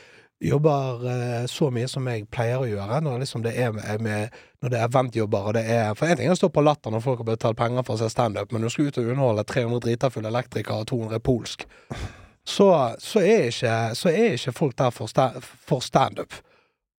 jobber 0.41 1.07
eh, 1.11 1.47
så 1.47 1.71
mye 1.75 1.89
som 1.91 2.07
jeg 2.07 2.29
pleier 2.31 2.63
å 2.63 2.69
gjøre, 2.69 3.01
når, 3.03 3.19
liksom 3.25 3.43
det 3.43 3.55
er 3.59 3.73
med, 3.75 4.03
med, 4.05 4.37
når 4.63 4.73
det 4.73 4.79
er 4.79 4.87
eventjobber 4.87 5.49
og 5.51 5.57
det 5.57 5.65
er 5.75 5.95
For 5.99 6.07
en 6.07 6.19
ting 6.19 6.29
er 6.29 6.37
å 6.37 6.39
stå 6.39 6.51
på 6.55 6.63
Latter 6.63 6.95
når 6.95 7.03
folk 7.03 7.25
har 7.25 7.31
betalt 7.33 7.59
penger 7.59 7.87
for 7.87 7.97
å 7.97 8.03
se 8.03 8.11
standup, 8.13 8.53
men 8.53 8.63
du 8.63 8.71
skal 8.71 8.91
ut 8.91 9.01
og 9.01 9.11
underholde 9.11 9.45
300 9.51 9.81
drita 9.87 10.11
fulle 10.15 10.31
elektrikere 10.31 10.85
og 10.85 10.91
200 10.93 11.25
polsk, 11.27 11.67
så, 12.49 12.69
så, 12.99 13.21
er 13.21 13.49
ikke, 13.51 13.75
så 13.99 14.13
er 14.13 14.37
ikke 14.37 14.55
folk 14.57 14.79
der 14.79 14.95
for, 14.95 15.11
sta, 15.11 15.33
for 15.43 15.83
standup. 15.85 16.39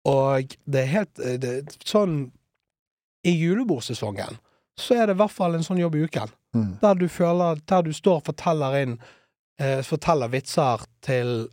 Og 0.08 0.52
det 0.64 0.84
er 0.84 0.92
helt 0.94 1.24
eh, 1.24 1.40
det, 1.40 1.54
Sånn 1.84 2.30
I 3.26 3.34
julebordsesongen 3.36 4.38
så 4.80 4.94
er 4.96 5.10
det 5.10 5.12
i 5.12 5.20
hvert 5.20 5.34
fall 5.34 5.58
en 5.58 5.64
sånn 5.66 5.80
jobb 5.80 5.98
i 5.98 6.04
uken 6.08 6.36
Mm. 6.50 6.80
der 6.82 6.94
du 6.98 7.04
føler 7.06 7.60
Der 7.62 7.82
du 7.86 7.92
står 7.94 8.16
og 8.16 8.24
forteller 8.26 8.74
inn 8.80 8.96
eh, 9.60 9.84
Forteller 9.86 10.26
vitser 10.32 10.82
til 11.06 11.44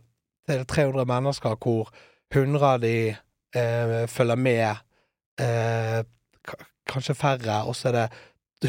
300 0.48 1.04
mennesker 1.08 1.56
hvor 1.62 1.90
100 2.34 2.64
av 2.74 2.80
de 2.80 2.94
eh, 3.56 4.06
følger 4.08 4.36
med, 4.36 4.80
eh, 5.40 6.02
kanskje 6.88 7.14
færre, 7.16 7.62
og 7.68 7.76
så 7.76 7.88
er 7.90 7.92
det 7.98 8.08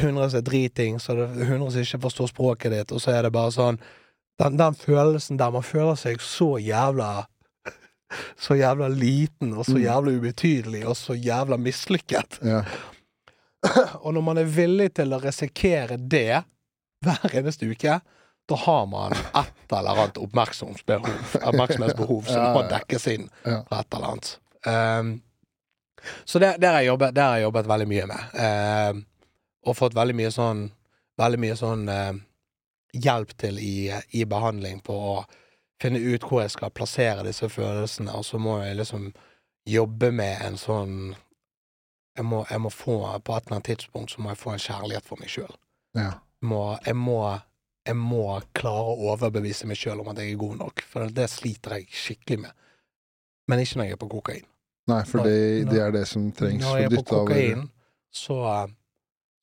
100 0.03 0.29
som 0.29 0.37
er 0.39 0.45
driting, 0.47 0.99
så 1.01 1.11
er 1.15 1.21
det 1.23 1.47
100 1.47 1.71
som 1.71 1.81
ikke 1.81 2.01
forstår 2.05 2.29
språket 2.31 2.71
ditt, 2.75 2.91
og 2.91 3.01
så 3.01 3.11
er 3.15 3.23
det 3.27 3.31
bare 3.35 3.51
sånn 3.55 3.79
Den, 4.39 4.55
den 4.55 4.75
følelsen 4.79 5.35
der 5.39 5.51
man 5.51 5.63
føler 5.67 5.97
seg 5.99 6.21
så 6.23 6.53
jævla 6.63 7.25
Så 8.39 8.55
jævla 8.55 8.87
liten, 8.87 9.51
og 9.53 9.65
så 9.65 9.75
Mm. 9.75 9.83
jævla 9.83 10.11
ubetydelig, 10.17 10.85
og 10.87 10.95
så 10.97 11.13
jævla 11.13 11.57
mislykket. 11.57 12.39
Ja. 12.41 12.63
Og 14.03 14.13
når 14.13 14.21
man 14.21 14.37
er 14.37 14.43
villig 14.49 14.93
til 14.95 15.13
å 15.13 15.19
risikere 15.21 15.97
det 15.97 16.43
hver 17.05 17.35
eneste 17.37 17.67
uke, 17.69 17.99
da 18.49 18.57
har 18.57 18.85
man 18.89 19.13
et 19.13 19.73
eller 19.77 19.91
annet 19.95 20.17
oppmerksomhetsbehov, 20.17 21.35
oppmerksomhetsbehov 21.51 22.29
som 22.29 22.47
må 22.55 22.63
dekkes 22.71 23.07
inn 23.13 23.27
på 23.43 23.51
et 23.77 23.97
eller 23.97 24.07
annet. 24.13 24.31
Um, 24.65 25.11
så 26.25 26.39
det, 26.39 26.55
det, 26.57 26.67
har 26.67 26.81
jeg 26.81 26.89
jobbet, 26.89 27.13
det 27.15 27.23
har 27.23 27.37
jeg 27.37 27.47
jobbet 27.47 27.69
veldig 27.69 27.87
mye 27.91 28.07
med. 28.09 28.33
Um, 28.39 29.03
og 29.67 29.77
fått 29.77 29.97
veldig 29.97 30.17
mye 30.17 30.33
sånn 30.33 30.67
Veldig 31.19 31.39
mye 31.43 31.55
sånn 31.59 31.81
eh, 31.91 32.13
hjelp 32.95 33.33
til 33.41 33.57
i, 33.59 33.89
i 34.15 34.21
behandling 34.23 34.77
på 34.79 34.93
å 34.95 35.15
finne 35.83 35.99
ut 35.99 36.23
hvor 36.23 36.45
jeg 36.45 36.53
skal 36.53 36.71
plassere 36.71 37.25
disse 37.27 37.49
følelsene, 37.51 38.13
og 38.15 38.23
så 38.23 38.39
må 38.39 38.53
jeg 38.63 38.77
liksom 38.79 39.09
jobbe 39.67 40.13
med 40.15 40.45
en 40.45 40.55
sånn 40.55 40.93
jeg 42.15 42.25
må, 42.27 42.45
jeg 42.49 42.59
må 42.63 42.71
få, 42.71 42.95
På 43.23 43.35
et 43.35 43.45
eller 43.45 43.57
annet 43.57 43.67
tidspunkt 43.73 44.11
så 44.11 44.23
må 44.23 44.31
jeg 44.31 44.39
få 44.39 44.53
en 44.53 44.63
kjærlighet 44.63 45.11
for 45.11 45.21
meg 45.21 45.31
sjøl. 45.31 45.53
ja. 45.99 46.13
Må, 46.39 46.77
jeg, 46.85 46.95
må, 46.95 47.19
jeg 47.89 47.97
må 47.97 48.23
klare 48.55 48.93
å 48.93 49.09
overbevise 49.13 49.67
meg 49.69 49.79
sjøl 49.79 50.03
om 50.03 50.11
at 50.11 50.21
jeg 50.21 50.33
er 50.35 50.39
god 50.41 50.59
nok, 50.61 50.83
for 50.85 51.09
det 51.13 51.25
sliter 51.31 51.77
jeg 51.79 51.89
skikkelig 51.89 52.39
med. 52.45 52.55
Men 53.49 53.63
ikke 53.63 53.79
når 53.79 53.89
jeg 53.89 53.97
er 53.97 54.01
på 54.03 54.09
kokain. 54.11 54.45
Nei, 54.89 55.03
for 55.09 55.25
det, 55.25 55.35
det 55.69 55.81
er 55.83 55.91
det 55.93 56.05
som 56.09 56.23
trengs 56.33 56.65
Når 56.65 56.79
jeg 56.79 56.89
er 56.89 56.95
på 56.97 57.03
kokain, 57.11 57.67
så, 58.09 58.37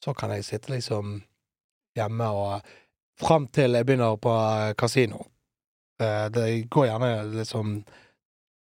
så 0.02 0.14
kan 0.18 0.32
jeg 0.34 0.46
sitte 0.46 0.72
liksom 0.74 1.20
hjemme 1.98 2.32
og 2.34 2.74
Fram 3.16 3.46
til 3.48 3.72
jeg 3.72 3.86
begynner 3.88 4.18
på 4.20 4.28
eh, 4.28 4.74
kasino. 4.76 5.22
Eh, 6.02 6.26
Det 6.28 6.48
går 6.68 6.84
gjerne 6.90 7.06
liksom 7.38 7.70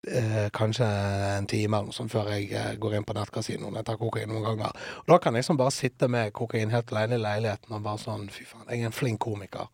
eh, 0.08 0.48
kanskje 0.54 0.86
en 0.86 1.46
time 1.46 1.76
eller 1.76 1.90
noe 1.90 1.96
sånt 1.96 2.12
før 2.12 2.30
jeg 2.34 2.50
eh, 2.56 2.74
går 2.80 2.96
inn 2.98 3.06
på 3.08 3.16
nettkasinoen. 3.16 3.78
Jeg 3.80 3.88
tar 3.88 4.00
kokain 4.00 4.30
noen 4.30 4.44
ganger. 4.46 4.78
Og 5.02 5.12
da 5.12 5.18
kan 5.22 5.34
jeg 5.34 5.44
liksom 5.44 5.60
bare 5.60 5.74
sitte 5.74 6.08
med 6.12 6.32
kokain 6.36 6.74
helt 6.74 6.92
alene 6.92 7.18
i 7.18 7.22
leiligheten 7.22 7.76
og 7.76 7.84
bare 7.84 8.02
sånn 8.02 8.28
Fy 8.32 8.46
faen, 8.48 8.68
jeg 8.68 8.82
er 8.82 8.90
en 8.90 8.96
flink 8.96 9.22
komiker. 9.22 9.70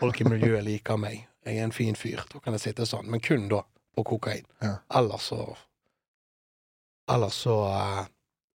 Folk 0.00 0.20
i 0.20 0.26
miljøet 0.28 0.64
liker 0.64 0.96
meg. 1.00 1.26
Jeg 1.44 1.60
er 1.60 1.66
en 1.66 1.76
fin 1.76 1.96
fyr. 1.98 2.22
Da 2.30 2.40
kan 2.40 2.56
jeg 2.56 2.64
sitte 2.64 2.86
sånn. 2.88 3.10
Men 3.12 3.20
kun 3.20 3.50
da, 3.50 3.60
på 3.94 4.04
kokain. 4.14 4.46
Ja. 4.64 4.78
Ellers 5.00 5.30
så 5.32 5.44
Ellers 7.12 7.36
så 7.44 7.58
eh, 7.68 8.06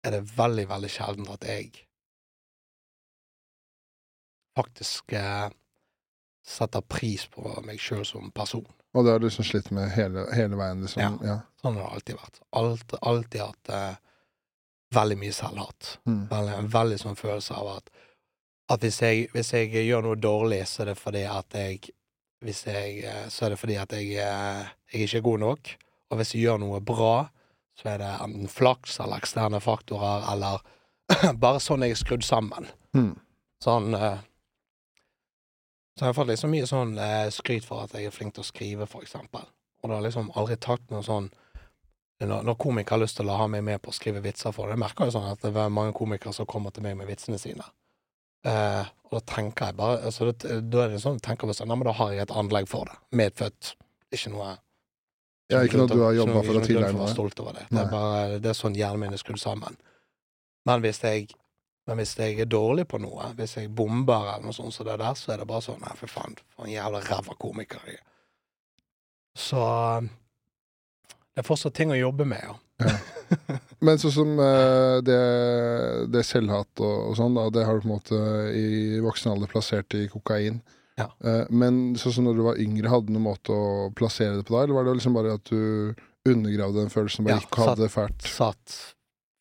er 0.07 0.13
det 0.15 0.23
veldig, 0.37 0.69
veldig 0.69 0.89
sjelden 0.91 1.27
at 1.33 1.43
jeg 1.43 1.83
faktisk 4.55 5.13
eh, 5.13 5.49
setter 6.47 6.85
pris 6.87 7.27
på 7.27 7.43
meg 7.65 7.81
sjøl 7.83 8.05
som 8.07 8.31
person. 8.31 8.65
Og 8.97 9.05
det 9.05 9.13
har 9.13 9.21
du 9.21 9.27
liksom 9.27 9.45
slitt 9.45 9.69
med 9.75 9.91
hele, 9.93 10.25
hele 10.33 10.57
veien, 10.57 10.81
liksom? 10.81 11.03
Ja. 11.03 11.11
ja. 11.29 11.37
Sånn 11.61 11.77
har 11.77 11.83
det 11.83 11.97
alltid 11.99 12.17
vært. 12.17 12.39
Alt, 12.57 12.95
alltid 13.01 13.43
hatt 13.43 13.71
eh, 13.77 13.99
veldig 14.97 15.17
mye 15.21 15.35
selvhat. 15.35 15.91
Mm. 16.09 16.23
Veldig, 16.31 16.55
en 16.63 16.71
veldig 16.73 16.97
sånn 17.03 17.19
følelse 17.19 17.59
av 17.59 17.69
at, 17.75 17.91
at 18.73 18.87
hvis, 18.87 18.97
jeg, 19.05 19.27
hvis 19.35 19.53
jeg 19.53 19.85
gjør 19.85 20.07
noe 20.07 20.17
dårlig, 20.17 20.63
så 20.71 20.83
er 20.83 20.91
det 20.91 20.97
fordi 21.01 21.23
at 21.29 21.59
jeg 21.61 21.93
jeg, 22.45 23.03
eh, 23.03 23.27
Så 23.29 23.45
er 23.45 23.49
det 23.49 23.59
fordi 23.59 23.75
at 23.75 23.91
jeg, 23.91 24.13
eh, 24.13 24.65
jeg 24.93 25.01
ikke 25.01 25.17
er 25.17 25.21
god 25.21 25.39
nok. 25.39 25.77
Og 26.09 26.17
hvis 26.17 26.33
jeg 26.33 26.43
gjør 26.43 26.59
noe 26.59 26.79
bra, 26.79 27.29
så 27.77 27.89
er 27.89 27.97
det 27.97 28.11
enten 28.21 28.47
flaks 28.47 28.99
eller 28.99 29.17
eksterne 29.17 29.59
faktorer, 29.61 30.31
eller 30.31 30.61
bare 31.43 31.59
sånn 31.59 31.81
jeg 31.81 31.91
er 31.91 32.01
skrudd 32.01 32.23
sammen. 32.23 32.67
Mm. 32.95 33.15
Sånn 33.63 33.93
eh, 33.93 34.19
Så 35.97 36.05
jeg 36.05 36.11
har 36.11 36.13
fått 36.13 36.29
liksom 36.29 36.51
mye 36.53 36.67
sånn 36.69 36.93
eh, 37.01 37.27
skryt 37.33 37.65
for 37.65 37.87
at 37.87 37.95
jeg 37.97 38.05
er 38.05 38.13
flink 38.13 38.35
til 38.35 38.45
å 38.45 38.47
skrive, 38.47 38.85
for 38.85 39.01
eksempel. 39.01 39.47
Og 39.81 39.89
det 39.89 39.97
har 39.97 40.05
liksom 40.05 40.29
aldri 40.37 40.57
tatt 40.61 40.83
noe 40.93 41.01
sånn 41.05 41.31
når, 42.21 42.55
komikere 42.57 42.95
har 42.97 43.03
lyst 43.03 43.19
til 43.19 43.29
å 43.29 43.35
ha 43.37 43.45
meg 43.49 43.61
med 43.65 43.81
på 43.81 43.91
å 43.91 43.95
skrive 43.95 44.21
vitser 44.23 44.53
for 44.53 44.65
det, 44.65 44.73
jeg 44.73 44.81
merker 44.81 45.09
jo 45.09 45.13
sånn 45.13 45.27
at 45.29 45.43
det 45.43 45.51
er 45.53 45.73
mange 45.73 45.93
komikere 45.97 46.33
som 46.33 46.47
kommer 46.49 46.73
til 46.73 46.85
meg 46.85 46.95
med 46.97 47.09
vitsene 47.09 47.37
sine. 47.41 47.65
Eh, 48.45 48.89
og 49.07 49.17
da 49.19 49.21
tenker 49.33 49.69
jeg 49.69 49.77
bare 49.77 49.99
altså, 50.07 50.29
det, 50.29 50.57
Da 50.69 50.83
er 50.83 50.93
det 50.93 51.01
sånn 51.01 51.17
tenker 51.23 51.49
jeg 51.49 51.57
sånn, 51.57 51.69
Nei, 51.71 51.77
men 51.79 51.87
da 51.89 51.93
har 51.97 52.13
jeg 52.13 52.25
et 52.25 52.33
anlegg 52.41 52.69
for 52.69 52.89
det. 52.89 52.97
Medfødt. 53.17 53.73
Ikke 54.13 54.31
noe 54.33 54.53
Ja, 55.51 55.63
ikke 55.63 55.81
noe 55.81 55.89
du 55.89 56.01
har 56.03 56.15
jobba 56.15 56.43
for 56.43 56.59
å 56.59 56.63
tilegne 56.65 57.01
deg. 57.01 57.11
stolt 57.13 57.41
over 57.43 57.57
det. 57.57 57.65
Det 57.71 57.81
er 57.81 57.91
bare 57.91 58.39
det 58.43 58.51
er 58.51 58.57
sånn 58.57 58.77
hjernen 58.77 59.05
min 59.05 59.17
er 59.17 59.21
skrudd 59.21 59.41
sammen. 59.41 59.77
Men 60.67 60.83
hvis 60.83 61.01
jeg 61.05 61.29
men 61.87 62.01
hvis 62.01 62.15
jeg 62.19 62.39
er 62.43 62.49
dårlig 62.51 62.83
på 62.91 62.99
noe, 62.99 63.29
hvis 63.37 63.57
jeg 63.57 63.71
bomber 63.75 64.27
eller 64.33 64.43
noe 64.49 64.55
sånt, 64.55 64.75
så 64.75 64.83
der, 64.83 65.03
så 65.15 65.33
er 65.33 65.41
det 65.41 65.47
bare 65.49 65.63
sånn 65.63 65.79
Nei, 65.83 65.93
for 65.99 66.11
faen, 66.11 66.35
for 66.55 66.67
en 66.67 66.73
jævla 66.73 66.99
ræva 67.07 67.35
komiker 67.39 67.79
jeg 67.87 67.99
er. 67.99 68.05
Så 69.37 69.61
det 70.03 71.43
er 71.43 71.45
fortsatt 71.47 71.75
ting 71.77 71.91
å 71.93 71.99
jobbe 71.99 72.25
med, 72.27 72.41
ja. 72.43 72.55
Men 73.85 73.99
sånn 74.01 74.13
som 74.13 74.31
eh, 74.41 74.97
det, 75.05 75.17
det 76.13 76.23
selvhat 76.25 76.81
og, 76.81 76.95
og 77.11 77.15
sånn, 77.19 77.35
da, 77.37 77.45
det 77.53 77.65
har 77.67 77.77
du 77.77 77.83
på 77.85 77.89
en 77.89 77.93
måte 77.95 78.19
i 78.57 78.97
voksen 79.05 79.31
alder 79.35 79.51
plassert 79.51 79.93
i 79.97 80.07
kokain. 80.09 80.59
Ja. 80.97 81.05
Eh, 81.21 81.43
men 81.53 81.93
sånn 82.01 82.15
som 82.15 82.25
når 82.25 82.39
du 82.39 82.43
var 82.47 82.61
yngre, 82.61 82.89
hadde 82.89 83.11
du 83.11 83.13
noen 83.13 83.27
måte 83.29 83.53
å 83.53 83.89
plassere 83.97 84.39
det 84.39 84.47
på 84.47 84.55
da, 84.55 84.63
eller 84.65 84.79
var 84.79 84.87
det 84.89 84.95
liksom 84.97 85.17
bare 85.17 85.35
at 85.37 85.51
du 85.51 85.93
undergravde 86.27 86.81
den 86.81 86.93
følelsen, 86.93 87.27
bare 87.27 87.37
Ja, 87.37 87.45
ikke 87.45 87.67
hadde 87.67 87.85
det 87.85 87.91
fælt? 87.93 88.25
Satt 88.33 88.77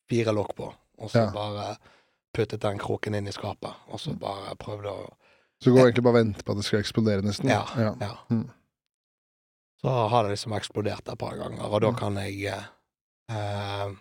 fire 0.07 0.35
lokk 0.37 0.53
på, 0.59 0.69
og 1.01 1.09
så 1.11 1.25
Ja. 1.25 1.31
bare 1.33 1.71
puttet 2.35 2.61
den 2.61 2.77
kroken 2.81 3.15
inn 3.15 3.27
i 3.27 3.31
skapet, 3.35 3.73
og 3.91 3.99
så 3.99 4.13
bare 4.19 4.55
prøvde 4.59 4.91
å 4.91 5.07
Så 5.63 5.71
går 5.73 5.87
egentlig 5.87 6.03
bare 6.03 6.13
og 6.13 6.19
venter 6.25 6.43
på 6.45 6.51
at 6.53 6.57
det 6.59 6.65
skal 6.67 6.79
eksplodere, 6.83 7.21
nesten? 7.25 7.49
Ja. 7.49 7.63
ja. 7.77 7.93
Ja. 8.01 8.11
Mm. 8.29 8.49
Så 9.81 9.89
har 10.09 10.23
det 10.23 10.35
liksom 10.35 10.53
eksplodert 10.57 11.07
et 11.09 11.17
par 11.17 11.37
ganger, 11.37 11.63
og 11.65 11.81
da 11.81 11.89
Mm. 11.91 11.95
kan 11.97 12.15
jeg 12.15 12.43
eh, 12.45 12.67
eh, 13.29 13.95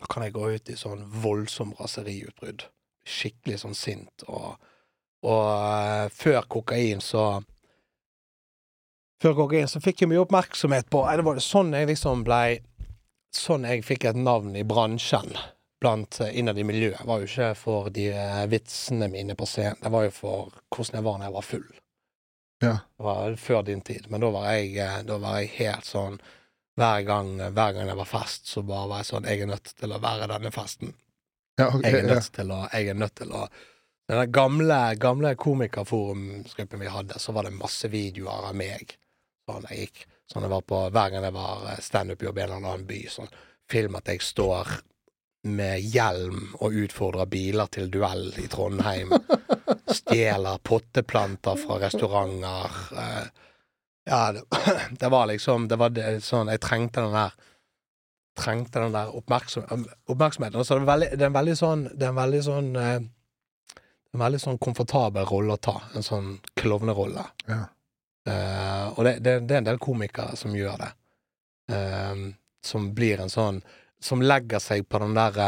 Da 0.00 0.06
kan 0.10 0.22
jeg 0.22 0.32
gå 0.32 0.54
ut 0.54 0.68
i 0.70 0.76
sånn 0.78 1.04
voldsom 1.22 1.72
raseriutbrudd. 1.78 2.62
Skikkelig 3.04 3.58
sånn 3.58 3.74
sint. 3.74 4.22
Og, 4.28 4.54
og 5.22 5.46
eh, 5.50 6.08
før 6.14 6.42
kokain 6.46 7.00
så 7.00 7.42
Før 9.22 9.34
kokain 9.34 9.66
så 9.66 9.80
fikk 9.82 10.02
jeg 10.04 10.08
mye 10.12 10.22
oppmerksomhet 10.22 10.86
på 10.90 11.02
Det 11.16 11.24
var 11.26 11.40
sånn 11.42 11.72
jeg 11.74 11.88
liksom 11.90 12.22
blei 12.26 12.60
Sånn 13.34 13.66
jeg 13.66 13.82
fikk 13.84 14.04
et 14.04 14.16
navn 14.16 14.54
i 14.56 14.62
bransjen 14.64 15.34
blant 15.80 16.20
eh, 16.20 16.38
innad 16.38 16.58
i 16.58 16.64
miljøet. 16.64 17.04
var 17.04 17.20
jo 17.22 17.28
ikke 17.28 17.52
for 17.58 17.90
de 17.94 18.08
eh, 18.12 18.46
vitsene 18.50 19.08
mine 19.12 19.36
på 19.38 19.46
scenen, 19.46 19.78
det 19.82 19.92
var 19.94 20.08
jo 20.08 20.14
for 20.14 20.56
hvordan 20.74 20.98
jeg 20.98 21.06
var 21.06 21.18
når 21.18 21.28
jeg 21.28 21.36
var 21.36 21.46
full. 21.46 21.68
Ja. 22.58 22.74
Det 22.98 23.06
var 23.06 23.36
før 23.38 23.62
din 23.62 23.80
tid, 23.86 24.10
men 24.10 24.20
da 24.20 24.32
var 24.34 24.50
jeg, 24.52 24.76
eh, 24.82 25.00
da 25.06 25.18
var 25.22 25.40
jeg 25.40 25.54
helt 25.58 25.86
sånn 25.88 26.18
hver 26.78 27.02
gang, 27.06 27.32
hver 27.54 27.74
gang 27.74 27.90
jeg 27.90 27.98
var 27.98 28.06
fest, 28.10 28.46
så 28.46 28.62
bare 28.62 28.86
var 28.90 29.00
jeg 29.02 29.08
sånn 29.08 29.24
Jeg 29.26 29.42
er 29.42 29.50
nødt 29.50 29.72
til 29.80 29.94
å 29.94 29.98
være 30.02 30.28
denne 30.30 30.52
festen. 30.54 30.92
Ja, 31.58 31.66
ok, 31.72 31.82
Jeg 31.82 31.94
er 32.04 32.06
ja. 32.06 32.14
nødt 32.14 32.30
til 32.36 32.52
å 32.54 32.60
Jeg 32.70 32.92
er 32.92 32.98
nødt 32.98 33.16
til 33.18 33.32
å 33.34 33.48
Den 34.08 34.30
gamle, 34.32 34.76
gamle 34.96 35.34
komikerforumsgruppen 35.36 36.80
vi 36.80 36.92
hadde, 36.92 37.18
så 37.18 37.34
var 37.34 37.44
det 37.44 37.58
masse 37.58 37.90
videoer 37.90 38.46
av 38.48 38.54
meg. 38.56 38.94
Sånn 39.48 39.66
jeg 39.70 39.88
gikk 39.88 40.06
Sånn 40.30 40.44
jeg 40.44 40.52
var 40.52 40.62
på 40.68 40.78
Hver 40.92 41.10
gang 41.10 41.26
jeg 41.26 41.34
var 41.34 41.82
standup-jobb 41.82 42.38
i 42.38 42.42
en 42.44 42.48
eller 42.52 42.62
annen 42.62 42.86
by, 42.86 43.02
sånn 43.10 43.30
film 43.68 43.98
at 43.98 44.08
jeg 44.08 44.22
står 44.24 44.70
med 45.56 45.80
hjelm 45.80 46.54
og 46.60 46.76
utfordrer 46.84 47.28
biler 47.30 47.70
til 47.72 47.90
duell 47.90 48.30
i 48.40 48.46
Trondheim. 48.50 49.12
Stjeler 49.88 50.58
potteplanter 50.62 51.56
fra 51.60 51.78
restauranter. 51.82 52.80
eh, 52.92 53.28
ja, 54.08 54.32
det, 54.32 54.42
det 55.00 55.08
var 55.08 55.26
liksom 55.26 55.68
Det 55.68 55.76
var 55.76 55.90
det, 55.92 56.20
sånn 56.24 56.48
Jeg 56.48 56.62
trengte 56.64 57.02
den 57.04 57.12
der 57.12 57.34
Trengte 58.38 58.80
den 58.80 58.94
der 58.94 59.10
oppmerksom, 59.12 59.66
oppmerksomheten. 60.06 60.56
Altså, 60.58 60.78
det, 60.78 60.82
er 60.82 60.90
veldig, 60.92 61.08
det 61.12 61.24
er 61.26 61.28
en 61.28 61.36
veldig 61.36 61.56
sånn 61.58 61.82
Det 61.92 62.06
er 62.06 62.12
en 62.12 62.20
veldig 62.20 62.42
sånn 62.46 62.70
eh, 62.80 63.00
En 64.14 64.22
veldig 64.22 64.40
sånn 64.40 64.60
komfortabel 64.62 65.26
rolle 65.28 65.58
å 65.58 65.60
ta. 65.60 65.74
En 65.92 66.06
sånn 66.06 66.30
klovnerolle. 66.56 67.26
Ja. 67.50 67.58
Eh, 68.24 68.86
og 68.94 69.04
det, 69.04 69.18
det, 69.20 69.34
det 69.44 69.56
er 69.56 69.60
en 69.60 69.66
del 69.66 69.80
komikere 69.82 70.36
som 70.40 70.54
gjør 70.56 70.78
det. 70.80 70.88
Eh, 71.76 72.22
som 72.64 72.88
blir 72.96 73.20
en 73.20 73.28
sånn 73.28 73.60
Som 74.00 74.22
legger 74.22 74.62
seg 74.62 74.86
på 74.88 75.00
den 75.02 75.16
der 75.16 75.38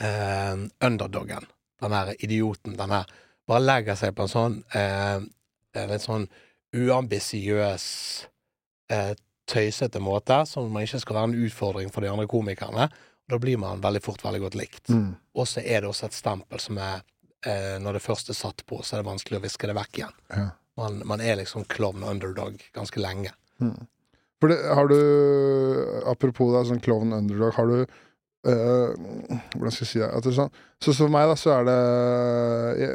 eh, 0.00 0.56
underdogen. 0.86 1.46
Den 1.80 1.96
derre 1.96 2.14
idioten. 2.18 2.76
Den 2.76 2.94
her. 2.94 3.10
Bare 3.48 3.64
legger 3.64 3.98
seg 3.98 4.14
på 4.16 4.24
en 4.24 4.32
sånn 4.32 4.56
eh, 4.76 5.20
en 5.72 5.92
litt 5.92 6.04
sånn 6.04 6.26
uambisiøs, 6.76 7.86
eh, 8.92 9.12
tøysete 9.50 10.00
måte, 10.02 10.44
som 10.46 10.70
man 10.70 10.86
ikke 10.86 11.00
skal 11.02 11.18
være 11.18 11.30
en 11.30 11.46
utfordring 11.46 11.90
for 11.90 12.04
de 12.04 12.10
andre 12.10 12.28
komikerne. 12.30 12.88
Da 13.30 13.38
blir 13.38 13.58
man 13.58 13.82
veldig 13.82 14.02
fort 14.02 14.24
veldig 14.24 14.40
godt 14.44 14.58
likt. 14.58 14.88
Mm. 14.88 15.14
Og 15.34 15.48
så 15.48 15.62
er 15.62 15.82
det 15.82 15.90
også 15.90 16.08
et 16.08 16.18
stempel 16.18 16.62
som 16.62 16.78
er 16.78 17.02
eh, 17.46 17.78
Når 17.82 17.96
det 17.96 18.02
først 18.02 18.30
er 18.30 18.38
satt 18.38 18.66
på, 18.66 18.82
så 18.82 18.96
er 18.96 19.02
det 19.02 19.10
vanskelig 19.10 19.38
å 19.38 19.44
viske 19.44 19.66
det 19.66 19.76
vekk 19.78 19.98
igjen. 19.98 20.16
Ja. 20.34 20.48
Man, 20.80 21.02
man 21.06 21.20
er 21.20 21.38
liksom 21.40 21.66
klovn 21.70 22.02
underdog 22.06 22.60
ganske 22.74 23.00
lenge. 23.00 23.32
Mm. 23.60 23.86
For 24.40 24.52
det, 24.52 24.60
har 24.64 24.88
du 24.88 24.98
Apropos 26.08 26.54
det, 26.54 26.66
sånn 26.70 26.82
klovn 26.84 27.14
underdog, 27.16 27.52
har 27.56 27.68
du 27.68 27.76
øh, 27.82 28.94
Hvordan 29.54 29.74
skal 29.74 29.84
jeg 29.84 29.90
si 29.90 30.02
det? 30.02 30.10
Det 30.24 30.34
sånn, 30.36 30.54
så 30.80 30.96
for 30.96 31.12
meg, 31.12 31.28
da, 31.30 31.36
så 31.38 31.54
er 31.58 31.68
det 31.68 31.78
jeg, 32.80 32.94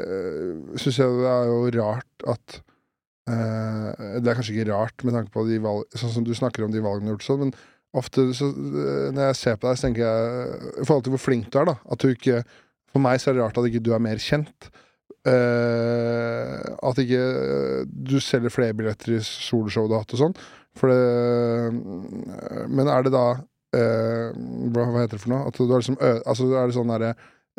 Syns 0.82 1.00
jeg 1.02 1.20
det 1.22 1.30
er 1.32 1.52
jo 1.52 1.60
rart 1.78 2.28
at 2.34 2.58
øh, 3.30 3.88
Det 4.18 4.26
er 4.26 4.38
kanskje 4.40 4.56
ikke 4.56 4.70
rart 4.72 5.06
med 5.06 5.18
tanke 5.18 5.34
på 5.34 5.46
de 5.48 5.62
valg 5.62 5.98
Sånn 5.98 6.14
som 6.18 6.26
du 6.26 6.34
snakker 6.36 6.66
om 6.66 6.74
de 6.74 6.84
valgene 6.84 7.08
du 7.08 7.14
har 7.14 7.18
gjort 7.18 7.30
sånn, 7.30 7.46
men 7.46 7.56
ofte 7.96 8.26
så, 8.36 8.50
når 8.52 9.30
jeg 9.30 9.36
ser 9.38 9.54
på 9.56 9.70
deg, 9.70 9.78
så 9.78 9.86
tenker 9.86 10.02
jeg 10.04 10.72
I 10.82 10.84
forhold 10.84 11.06
til 11.06 11.14
hvor 11.14 11.22
flink 11.22 11.46
du 11.48 11.60
er, 11.62 11.70
da, 11.70 11.76
at 11.86 12.02
du 12.02 12.10
ikke 12.10 12.42
For 12.92 13.00
meg 13.00 13.22
så 13.22 13.30
er 13.30 13.38
det 13.38 13.46
rart 13.46 13.60
at 13.62 13.68
ikke 13.70 13.84
du 13.86 13.94
er 13.96 14.02
mer 14.02 14.20
kjent. 14.20 14.68
Uh, 15.26 16.76
at 16.86 17.00
ikke 17.02 17.18
uh, 17.18 17.80
du 17.86 18.20
selger 18.22 18.52
flere 18.52 18.76
billetter 18.78 19.16
i 19.16 19.22
soloshow 19.26 19.88
du 19.88 19.96
har 19.96 20.04
hatt 20.04 20.14
og 20.14 20.20
sånn. 20.20 20.36
For 20.76 20.92
det 20.92 22.68
Men 22.68 22.88
er 22.92 23.02
det 23.06 23.12
da 23.14 23.26
eh, 23.76 24.30
hva, 24.72 24.86
heter 25.00 25.16
det 25.16 25.22
for 25.22 25.32
noe? 25.32 25.46
At 25.48 25.58
du 25.58 25.64
er 25.66 25.80
liksom 25.80 25.98
altså 26.00 26.48
er 26.52 26.66
det 26.70 26.76
sånn 26.76 26.92
der, 26.94 27.14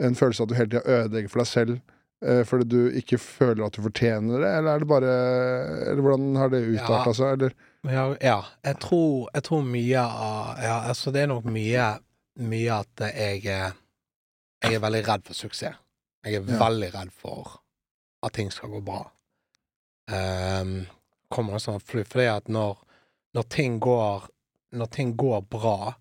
en 0.07 0.17
følelse 0.17 0.43
at 0.45 0.51
du 0.51 0.57
hele 0.57 0.69
tida 0.75 0.83
ødelegger 1.01 1.31
for 1.33 1.41
deg 1.41 1.49
selv 1.49 1.77
eh, 2.21 2.43
fordi 2.45 2.67
du 2.69 2.99
ikke 3.01 3.17
føler 3.21 3.65
at 3.65 3.73
du 3.77 3.81
fortjener 3.85 4.43
det, 4.43 4.51
eller 4.59 4.69
er 4.75 4.83
det 4.83 4.89
bare 4.91 5.15
Eller 5.91 6.01
hvordan 6.05 6.35
har 6.37 6.49
det 6.53 6.63
utarta 6.75 7.09
Ja. 7.09 7.17
seg, 7.17 7.33
eller? 7.37 7.57
Ja, 7.87 8.05
ja 8.21 8.37
jeg, 8.65 8.79
tror, 8.83 9.29
jeg 9.33 9.43
tror 9.49 9.61
mye 9.65 10.03
av 10.05 10.61
Ja, 10.63 10.77
altså, 10.91 11.11
det 11.15 11.21
er 11.25 11.31
nok 11.33 11.45
mye 11.49 11.89
Mye 12.37 12.79
at 12.83 13.05
jeg 13.17 13.43
Jeg 13.47 14.73
er 14.75 14.81
veldig 14.83 15.03
redd 15.07 15.23
for 15.25 15.33
suksess. 15.33 15.73
Jeg 16.25 16.35
er 16.37 16.43
Ja. 16.51 16.57
veldig 16.61 16.91
redd 16.93 17.09
for 17.13 17.61
at 18.25 18.33
ting 18.33 18.49
skal 18.51 18.69
gå 18.69 18.79
bra. 18.85 19.03
Um, 20.09 20.85
kommer 21.33 21.53
det 21.57 21.61
sånn 21.65 21.81
fordi 21.83 22.25
at 22.31 22.47
når, 22.51 22.77
når 23.37 23.47
ting 23.53 23.79
går 23.83 24.27
Når 24.77 24.89
ting 24.91 25.13
går 25.15 25.41
bra, 25.47 25.93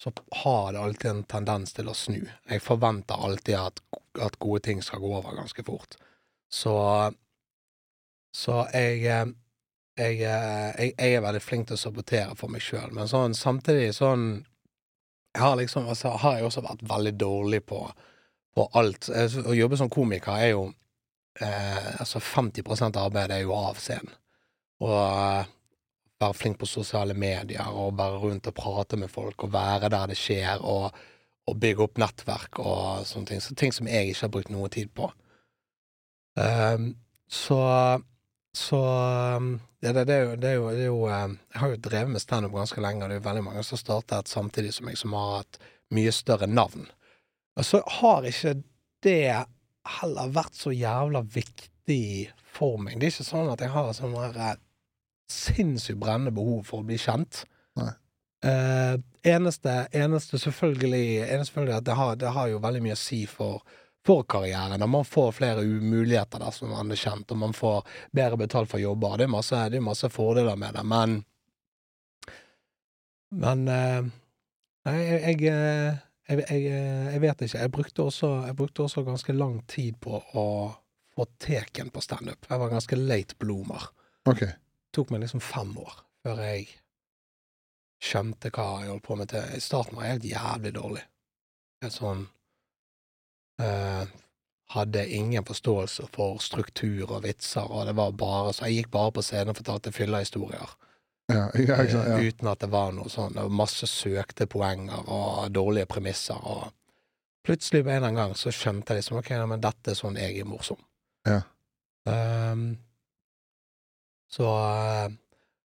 så 0.00 0.10
har 0.40 0.72
det 0.72 0.80
alltid 0.80 1.10
en 1.10 1.24
tendens 1.28 1.74
til 1.76 1.88
å 1.88 1.94
snu. 1.94 2.22
Jeg 2.48 2.62
forventer 2.64 3.20
alltid 3.26 3.58
at, 3.60 3.82
at 4.24 4.38
gode 4.40 4.62
ting 4.64 4.80
skal 4.82 5.02
gå 5.04 5.10
over 5.18 5.36
ganske 5.36 5.64
fort. 5.66 5.98
Så 6.48 6.72
Så 8.32 8.62
jeg 8.72 9.04
eh, 9.04 9.26
jeg, 9.96 10.20
eh, 10.20 10.72
jeg, 10.76 10.92
jeg 10.98 11.14
er 11.16 11.24
veldig 11.24 11.40
flink 11.40 11.68
til 11.68 11.76
å 11.78 11.80
sabotere 11.80 12.36
for 12.36 12.52
meg 12.52 12.64
sjøl, 12.64 12.90
men 12.92 13.08
sånn, 13.08 13.36
samtidig 13.36 13.94
sånn 13.96 14.26
jeg 15.36 15.42
har 15.42 15.56
liksom, 15.60 15.88
altså, 15.88 16.14
har 16.20 16.38
jeg 16.38 16.48
også 16.48 16.64
vært 16.64 16.84
veldig 16.88 17.12
dårlig 17.20 17.62
på, 17.68 17.82
på 18.56 18.64
alt. 18.80 19.10
Eh, 19.12 19.38
Å 19.44 19.56
jobbe 19.56 19.76
som 19.76 19.90
komiker 19.92 20.32
er 20.40 20.52
jo 20.54 20.62
eh, 21.44 21.90
Altså 22.00 22.22
50% 22.24 22.96
av 22.96 23.10
arbeidet 23.10 23.36
er 23.36 23.44
jo 23.44 23.52
av 23.56 23.76
scenen. 23.76 24.14
Og 24.80 25.52
være 26.20 26.36
flink 26.36 26.58
på 26.60 26.68
sosiale 26.68 27.14
medier 27.14 27.68
og 27.68 27.96
være 27.98 28.20
rundt 28.22 28.48
og 28.48 28.56
prate 28.56 28.96
med 28.96 29.12
folk 29.12 29.44
og 29.44 29.52
være 29.52 29.90
der 29.92 30.10
det 30.12 30.18
skjer, 30.18 30.62
og, 30.64 30.90
og 31.46 31.60
bygge 31.60 31.84
opp 31.84 32.00
nettverk 32.00 32.60
og 32.62 33.06
sånne 33.08 33.32
ting. 33.32 33.42
Så 33.44 33.54
ting 33.54 33.74
som 33.74 33.88
jeg 33.90 34.10
ikke 34.10 34.24
har 34.24 34.34
brukt 34.34 34.52
noe 34.54 34.70
tid 34.72 34.92
på. 34.96 35.10
Um, 36.36 36.94
så 37.28 37.60
så 38.56 38.80
um, 39.36 39.60
ja, 39.80 39.92
det, 39.92 40.06
det, 40.08 40.14
er 40.14 40.22
jo, 40.22 40.36
det, 40.40 40.48
er 40.48 40.54
jo, 40.54 40.68
det 40.72 40.84
er 40.84 40.86
jo 40.86 41.00
um, 41.04 41.34
Jeg 41.52 41.60
har 41.60 41.72
jo 41.72 41.80
drevet 41.84 42.12
med 42.14 42.22
standup 42.22 42.54
ganske 42.56 42.80
lenge, 42.80 43.04
og 43.04 43.10
det 43.10 43.18
er 43.18 43.20
jo 43.20 43.28
veldig 43.28 43.44
mange 43.44 43.64
som 43.64 43.76
har 43.76 43.82
startet 43.82 44.32
samtidig 44.32 44.72
som 44.72 44.88
jeg, 44.88 45.00
som 45.00 45.16
har 45.16 45.34
hatt 45.42 45.58
mye 45.92 46.12
større 46.14 46.48
navn. 46.48 46.86
Og 47.56 47.68
så 47.68 47.82
har 47.98 48.24
ikke 48.28 48.54
det 49.04 49.20
heller 50.00 50.32
vært 50.32 50.56
så 50.56 50.72
jævla 50.72 51.20
viktig 51.20 52.30
for 52.56 52.80
meg. 52.80 52.96
Det 52.96 53.10
er 53.10 53.14
ikke 53.14 53.28
sånn 53.28 53.52
at 53.52 53.62
jeg 53.62 53.74
har 53.76 53.92
sånn 53.96 54.16
her 54.16 54.62
sinnssykt 55.32 56.00
brennende 56.00 56.34
behov 56.34 56.66
for 56.68 56.82
å 56.82 56.86
bli 56.86 56.98
kjent. 57.00 57.44
Nei. 57.80 57.92
Eh, 58.46 58.94
eneste, 59.26 59.74
eneste 59.96 60.38
selvfølgelig, 60.38 61.24
eneste 61.24 61.50
selvfølgelig 61.50 61.76
at 61.78 61.88
det 61.88 61.98
har, 61.98 62.16
det 62.20 62.32
har 62.36 62.52
jo 62.52 62.62
veldig 62.62 62.82
mye 62.84 62.96
å 62.96 63.00
si 63.00 63.22
for, 63.30 63.64
for 64.06 64.26
karrieren. 64.28 64.82
Og 64.82 64.92
man 64.92 65.08
får 65.08 65.32
flere 65.38 65.64
muligheter 65.64 66.42
der 66.42 66.54
som 66.54 66.70
man 66.74 66.92
er 66.92 67.00
kjent, 67.00 67.32
og 67.32 67.40
man 67.42 67.56
får 67.56 67.82
bedre 68.14 68.38
betalt 68.44 68.70
for 68.70 68.82
jobber. 68.82 69.18
Det 69.18 69.26
er 69.26 69.34
masse, 69.34 69.62
det 69.72 69.80
er 69.80 69.88
masse 69.88 70.12
fordeler 70.12 70.58
med 70.60 70.78
det, 70.78 70.86
men 70.86 71.22
Men 73.36 73.68
eh, 73.68 74.04
Nei, 74.86 74.98
jeg, 75.02 75.40
jeg, 75.42 75.50
eh, 75.50 75.96
jeg, 76.30 76.60
jeg, 77.10 77.20
vet 77.24 77.40
ikke. 77.42 77.58
Jeg 77.58 77.72
brukte, 77.74 78.04
også, 78.06 78.28
jeg 78.46 78.56
brukte 78.56 78.84
også 78.84 79.02
ganske 79.02 79.34
lang 79.34 79.56
tid 79.66 79.96
på 79.98 80.20
å 80.38 80.46
få 81.16 81.26
teken 81.42 81.90
på 81.90 82.02
standup. 82.04 82.46
Jeg 82.46 82.60
var 82.60 82.70
ganske 82.70 82.98
late 83.00 83.34
bloomer. 83.40 83.88
Ok. 84.30 84.44
Tok 84.96 85.12
meg 85.12 85.26
liksom 85.26 85.42
fem 85.44 85.74
år 85.78 85.98
før 86.24 86.40
jeg 86.46 86.68
skjønte 88.02 88.50
hva 88.54 88.68
jeg 88.82 88.92
holdt 88.92 89.04
på 89.06 89.16
med 89.18 89.30
til. 89.32 89.58
Starten 89.62 89.98
var 89.98 90.08
helt 90.10 90.24
jævlig 90.26 90.72
dårlig. 90.76 91.02
Helt 91.84 91.96
sånn 91.96 92.22
uh, 93.62 94.06
Hadde 94.74 95.04
ingen 95.14 95.44
forståelse 95.46 96.08
for 96.10 96.40
struktur 96.42 97.12
og 97.12 97.20
vitser, 97.22 97.68
og 97.70 97.84
det 97.86 97.92
var 97.94 98.16
bare 98.18 98.54
så 98.56 98.66
Jeg 98.66 98.80
gikk 98.80 98.88
bare 98.96 99.12
på 99.14 99.22
scenen 99.22 99.52
og 99.52 99.60
fortalte 99.60 99.92
fyllehistorier. 99.94 100.72
Ja, 101.30 101.44
ja, 101.68 101.76
ja, 101.84 101.84
ja. 101.92 102.16
Uh, 102.16 102.26
uten 102.26 102.50
at 102.50 102.64
det 102.64 102.70
var 102.72 102.90
noe 102.96 103.12
sånn. 103.12 103.36
Det 103.36 103.44
var 103.46 103.60
masse 103.60 103.86
søkte 103.90 104.48
poenger 104.50 105.06
og 105.06 105.52
dårlige 105.54 105.86
premisser. 105.92 106.40
Og 106.42 106.72
plutselig 107.46 107.84
på 107.84 107.92
en 107.92 108.00
eller 108.00 108.08
annen 108.08 108.22
gang 108.24 108.34
så 108.38 108.50
skjønte 108.54 108.94
jeg 108.94 109.04
liksom 109.04 109.20
ok, 109.20 109.30
men 109.52 109.62
dette 109.62 109.92
er 109.92 110.00
sånn 110.00 110.18
jeg 110.18 110.40
er 110.42 110.50
morsom. 110.50 110.82
Ja. 111.28 111.44
Um, 112.06 112.72
så 114.28 114.46
uh, 114.46 115.12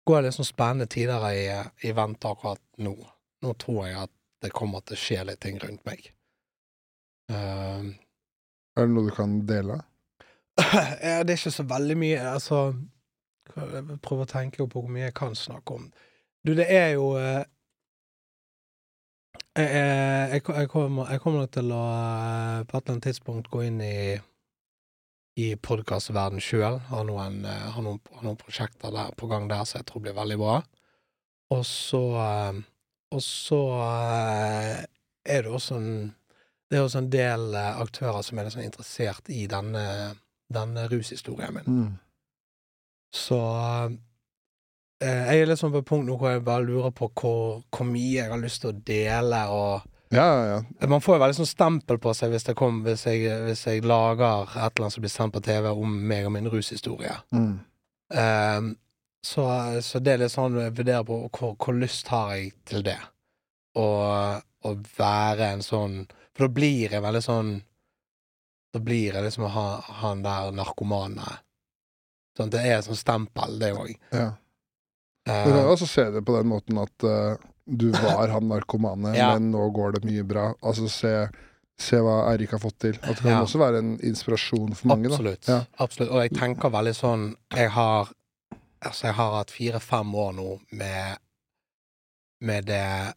går 0.08 0.22
det 0.22 0.30
liksom 0.30 0.44
spennende 0.44 0.86
tider 0.86 1.24
i, 1.30 1.42
i 1.88 1.92
vente 1.92 2.28
akkurat 2.28 2.62
nå. 2.76 2.94
Nå 3.42 3.54
tror 3.54 3.86
jeg 3.86 3.98
at 4.02 4.14
det 4.42 4.54
kommer 4.54 4.82
til 4.86 4.96
å 4.96 5.02
skje 5.02 5.24
litt 5.28 5.40
ting 5.42 5.58
rundt 5.62 5.84
meg. 5.86 6.10
Uh, 7.30 7.94
er 8.78 8.86
det 8.86 8.94
noe 8.94 9.08
du 9.08 9.14
kan 9.14 9.40
dele? 9.46 9.80
ja, 11.04 11.20
det 11.22 11.34
er 11.34 11.36
ikke 11.36 11.54
så 11.54 11.66
veldig 11.68 11.96
mye, 11.98 12.22
altså 12.32 12.72
Jeg 13.54 13.98
prøver 14.04 14.24
å 14.24 14.30
tenke 14.30 14.66
på 14.66 14.82
hvor 14.82 14.90
mye 14.92 15.08
jeg 15.08 15.16
kan 15.18 15.36
snakke 15.38 15.76
om. 15.76 15.86
Du, 16.46 16.54
det 16.56 16.66
er 16.72 16.92
jo 16.96 17.12
uh, 17.18 17.44
jeg, 19.58 19.68
jeg, 19.68 20.42
jeg, 20.48 20.68
kommer, 20.70 21.10
jeg 21.10 21.20
kommer 21.22 21.46
til 21.52 21.72
å 21.74 21.84
på 22.68 22.76
et 22.76 22.82
eller 22.82 22.94
annet 22.94 23.08
tidspunkt 23.08 23.50
gå 23.50 23.64
inn 23.66 23.80
i 23.82 23.96
i 25.38 25.52
podkastverdenen 25.62 26.42
sjøl. 26.42 26.80
Har, 26.90 27.06
noen, 27.06 27.44
har, 27.46 27.78
har 27.78 28.26
noen 28.26 28.40
prosjekter 28.40 28.92
der, 28.94 29.14
på 29.18 29.30
gang 29.30 29.46
der 29.50 29.64
som 29.68 29.80
jeg 29.80 29.88
tror 29.88 30.04
blir 30.04 30.16
veldig 30.18 30.38
bra. 30.40 30.58
Og 31.54 31.64
så 31.64 32.02
Og 33.08 33.22
så 33.24 33.62
er 35.24 35.42
det 35.42 35.52
også 35.52 35.78
en 35.80 36.14
det 36.68 36.76
er 36.76 36.84
også 36.84 37.00
en 37.00 37.12
del 37.12 37.54
aktører 37.56 38.20
som 38.22 38.38
er 38.38 38.44
liksom 38.44 38.60
interessert 38.60 39.30
i 39.32 39.46
denne, 39.48 39.84
denne 40.52 40.84
rushistorien 40.92 41.54
min. 41.56 41.68
Mm. 41.78 41.94
Så 43.14 43.38
eh, 45.00 45.22
jeg 45.32 45.40
er 45.40 45.48
liksom 45.48 45.72
på 45.72 45.80
et 45.80 45.88
punkt 45.88 46.04
nå 46.08 46.18
hvor 46.20 46.34
jeg 46.34 46.44
bare 46.44 46.66
lurer 46.68 46.92
på 46.92 47.08
hvor, 47.08 47.62
hvor 47.72 47.88
mye 47.88 48.18
jeg 48.18 48.28
har 48.28 48.42
lyst 48.42 48.60
til 48.64 48.74
å 48.74 48.80
dele, 48.90 49.40
og 49.48 49.86
Ja, 50.08 50.24
ja, 50.24 50.64
ja. 50.80 50.88
Man 50.88 51.02
får 51.04 51.16
jo 51.16 51.22
veldig 51.22 51.36
sånn 51.40 51.50
stempel 51.50 51.98
på 52.00 52.12
seg 52.16 52.32
hvis, 52.32 52.46
det 52.48 52.54
kom, 52.56 52.80
hvis, 52.86 53.04
jeg, 53.08 53.28
hvis 53.44 53.66
jeg 53.68 53.84
lager 53.84 54.48
et 54.48 54.70
eller 54.70 54.86
annet 54.86 54.96
som 54.96 55.04
blir 55.04 55.12
sendt 55.12 55.34
på 55.36 55.42
TV 55.44 55.68
om 55.68 55.98
meg 56.10 56.28
og 56.28 56.32
min 56.34 56.48
rushistorie. 56.48 57.12
Mm. 57.36 57.58
Eh, 58.14 58.70
så, 59.28 59.44
så 59.84 60.00
det 60.00 60.14
er 60.14 60.22
litt 60.22 60.32
sånn 60.32 60.56
jeg 60.62 60.76
vurderer 60.78 61.04
på 61.04 61.20
hvor, 61.26 61.56
hvor 61.60 61.76
lyst 61.76 62.08
har 62.12 62.36
jeg 62.36 62.54
til 62.68 62.86
det. 62.86 62.98
Å 63.78 64.72
være 64.98 65.52
en 65.52 65.60
sånn 65.62 66.00
For 66.34 66.46
da 66.46 66.48
blir 66.50 66.94
jeg 66.96 67.02
veldig 67.04 67.20
sånn 67.22 67.50
Da 68.74 68.80
blir 68.82 69.14
jeg 69.14 69.22
liksom 69.22 69.44
han, 69.54 69.84
han 70.00 70.24
der 70.24 70.48
narkomane. 70.56 71.36
Sånn, 72.36 72.50
det 72.50 72.64
er 72.64 72.78
et 72.78 72.88
sånt 72.88 72.98
stempel, 72.98 73.58
det 73.60 73.70
òg. 73.76 73.92
ja. 74.14 74.28
Du 75.28 75.50
kan 75.52 75.60
jo 75.60 75.72
også 75.74 75.86
se 75.90 76.04
det 76.14 76.22
på 76.24 76.34
den 76.38 76.48
måten 76.48 76.78
at 76.80 77.04
uh, 77.04 77.36
du 77.68 77.90
var 77.92 78.28
han 78.32 78.48
narkomane, 78.48 79.12
Ja. 79.18 79.34
men 79.34 79.50
nå 79.52 79.66
går 79.76 79.92
det 79.98 80.04
mye 80.08 80.24
bra. 80.24 80.46
Altså 80.64 80.88
se, 80.88 81.12
se 81.78 82.00
hva 82.00 82.30
Eirik 82.32 82.50
har 82.56 82.62
fått 82.62 82.78
til. 82.80 82.96
At 83.02 83.16
det 83.18 83.22
kan 83.22 83.30
Ja. 83.36 83.42
også 83.44 83.58
være 83.60 83.78
en 83.82 83.98
inspirasjon 84.00 84.74
for 84.74 84.88
mange. 84.94 85.10
Absolutt. 85.12 85.42
Da. 85.46 85.52
Ja. 85.58 85.64
Absolutt. 85.84 86.10
Og 86.10 86.22
jeg 86.24 86.32
tenker 86.38 86.70
veldig 86.72 86.94
sånn 86.96 87.34
Jeg 87.54 87.70
har 87.76 88.08
Altså, 88.80 89.08
jeg 89.08 89.14
har 89.18 89.32
hatt 89.34 89.50
fire-fem 89.50 90.12
år 90.14 90.32
nå 90.36 90.60
med 90.70 91.18
Med 92.40 92.64
det 92.66 93.14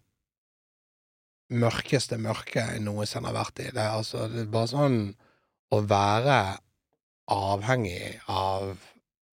mørkeste 1.52 2.18
mørket 2.18 2.56
jeg 2.76 2.82
noensinne 2.86 3.28
har 3.30 3.36
vært 3.36 3.60
i. 3.60 3.68
Det 3.76 3.82
er 3.84 3.92
altså 3.98 4.28
det 4.32 4.46
er 4.46 4.52
bare 4.54 4.72
sånn 4.72 4.98
Å 5.76 5.82
være 5.88 6.38
avhengig 7.32 8.18
av 8.28 8.74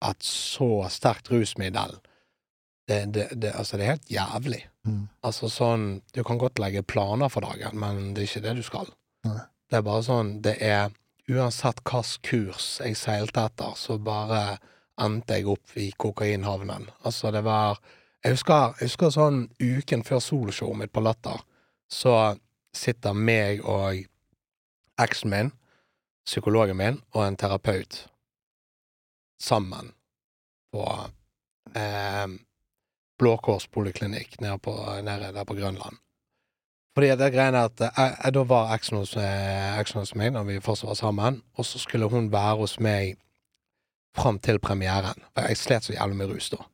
et 0.06 0.22
så 0.22 0.68
sterkt 0.94 1.30
rusmiddel 1.32 1.96
det, 2.88 3.00
det, 3.12 3.24
det, 3.34 3.50
altså, 3.58 3.76
det 3.76 3.84
er 3.84 3.90
helt 3.96 4.10
jævlig. 4.12 4.60
Mm. 4.88 5.04
Altså 5.26 5.50
sånn 5.52 6.00
Du 6.14 6.22
kan 6.24 6.40
godt 6.40 6.60
legge 6.62 6.82
planer 6.86 7.30
for 7.32 7.44
dagen, 7.44 7.78
men 7.78 8.14
det 8.14 8.24
er 8.24 8.30
ikke 8.30 8.44
det 8.46 8.56
du 8.58 8.64
skal. 8.66 8.90
Nei. 9.26 9.40
Det 9.68 9.78
er 9.78 9.84
bare 9.84 10.04
sånn 10.06 10.38
Det 10.44 10.56
er 10.64 10.90
Uansett 11.28 11.82
hvilken 11.84 12.22
kurs 12.24 12.66
jeg 12.80 12.96
seilte 12.96 13.42
etter, 13.44 13.74
så 13.76 13.98
bare 14.00 14.56
endte 14.98 15.36
jeg 15.36 15.50
opp 15.52 15.74
i 15.76 15.90
kokainhavnen. 15.92 16.88
Altså, 17.04 17.30
det 17.30 17.44
var 17.44 17.76
Jeg 18.24 18.34
husker, 18.34 18.72
jeg 18.80 18.88
husker 18.88 19.12
sånn 19.14 19.36
uken 19.60 20.02
før 20.02 20.18
soloshowet 20.18 20.78
mitt 20.80 20.92
på 20.92 21.04
Latter, 21.04 21.38
så 21.86 22.34
sitter 22.74 23.14
meg 23.14 23.60
og 23.62 24.00
eksen 24.98 25.30
min, 25.30 25.52
psykologen 26.26 26.76
min 26.76 26.98
og 27.14 27.22
en 27.24 27.38
terapeut 27.38 28.08
sammen 29.38 29.92
på 30.74 30.84
eh, 31.78 32.26
Blå 33.18 33.36
Kors 33.42 33.66
poliklinikk 33.68 34.40
nede, 34.40 34.58
på, 34.62 34.74
nede 35.02 35.32
der 35.34 35.44
på 35.44 35.56
Grønland. 35.58 35.98
Fordi 36.96 37.12
det 37.14 37.32
greiene 37.34 37.58
er 37.58 37.68
at 37.70 37.80
jeg, 37.80 38.16
jeg, 38.24 38.34
Da 38.34 38.42
var 38.50 38.72
eksen 38.74 38.98
hos, 38.98 39.16
eh, 39.16 39.82
hos 39.94 40.14
meg 40.18 40.32
når 40.34 40.46
vi 40.48 40.60
fortsatt 40.60 40.88
var 40.88 40.98
sammen, 40.98 41.42
og 41.54 41.66
så 41.66 41.78
skulle 41.78 42.08
hun 42.10 42.32
være 42.32 42.56
hos 42.62 42.78
meg 42.82 43.16
fram 44.18 44.38
til 44.42 44.58
premieren. 44.58 45.20
For 45.34 45.46
jeg 45.46 45.56
slet 45.60 45.86
så 45.86 45.94
jævlig 45.94 46.16
med 46.16 46.32
rus 46.32 46.50
da. 46.50 46.64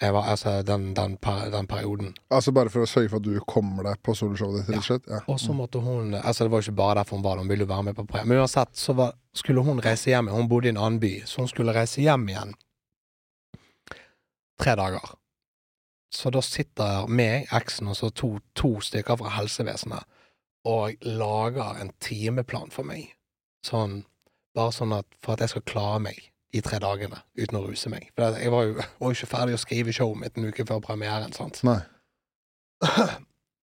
Jeg 0.00 0.14
var, 0.16 0.30
altså, 0.32 0.62
den, 0.64 0.94
den, 0.96 1.16
per, 1.20 1.50
den 1.52 1.66
perioden. 1.68 2.14
Altså 2.32 2.54
bare 2.56 2.70
for 2.72 2.86
å 2.86 2.88
sørge 2.88 3.10
for 3.12 3.20
at 3.20 3.26
du 3.26 3.34
kommer 3.44 3.84
deg 3.84 4.00
på 4.02 4.14
soloshowet 4.16 4.64
ditt, 4.66 4.78
Ja. 4.78 4.80
slett? 4.80 5.04
Ja. 5.06 5.18
Og 5.28 5.36
så 5.40 5.52
måtte 5.52 5.82
hun 5.84 6.14
Altså, 6.14 6.44
det 6.44 6.50
var 6.50 6.62
jo 6.62 6.70
ikke 6.70 6.76
bare 6.80 6.94
derfor 7.02 7.16
hun 7.16 7.24
var 7.24 7.36
der, 7.36 7.42
hun 7.44 7.48
ville 7.52 7.66
jo 7.66 7.72
være 7.74 7.82
med 7.82 7.94
på 7.98 8.06
premieren. 8.06 8.28
Men 8.28 8.40
uansett, 8.40 8.72
så 8.80 8.94
var, 8.96 9.12
skulle 9.36 9.60
hun 9.62 9.82
reise 9.84 10.08
hjem. 10.10 10.28
Hun 10.32 10.48
bodde 10.48 10.66
i 10.66 10.72
en 10.72 10.80
annen 10.80 11.00
by, 11.00 11.12
så 11.26 11.42
hun 11.44 11.48
skulle 11.52 11.74
reise 11.76 12.00
hjem 12.00 12.28
igjen 12.32 12.54
tre 14.60 14.74
dager. 14.76 15.14
Så 16.10 16.30
da 16.34 16.42
sitter 16.42 17.06
meg, 17.06 17.46
eksen 17.54 17.90
og 17.90 17.96
så 17.98 18.10
to, 18.10 18.36
to 18.58 18.80
stykker 18.82 19.20
fra 19.20 19.34
helsevesenet 19.36 20.06
og 20.68 21.06
lager 21.06 21.78
en 21.80 21.92
timeplan 22.02 22.72
for 22.74 22.86
meg. 22.86 23.12
Sånn 23.66 24.02
Bare 24.50 24.72
sånn 24.74 24.90
at 24.90 25.06
for 25.22 25.36
at 25.36 25.44
jeg 25.44 25.52
skal 25.52 25.62
klare 25.62 25.98
meg 26.02 26.16
de 26.50 26.58
tre 26.66 26.80
dagene 26.82 27.20
uten 27.38 27.58
å 27.60 27.62
ruse 27.62 27.86
meg. 27.92 28.08
For 28.16 28.34
jeg 28.34 28.50
var 28.50 28.64
jo, 28.66 28.72
var 28.74 29.12
jo 29.12 29.14
ikke 29.14 29.28
ferdig 29.30 29.54
å 29.54 29.60
skrive 29.62 29.94
showet 29.94 30.18
mitt 30.18 30.38
en 30.40 30.48
uke 30.50 30.66
før 30.66 30.80
premieren, 30.82 31.30
sant. 31.36 31.60
Nei. 31.62 31.78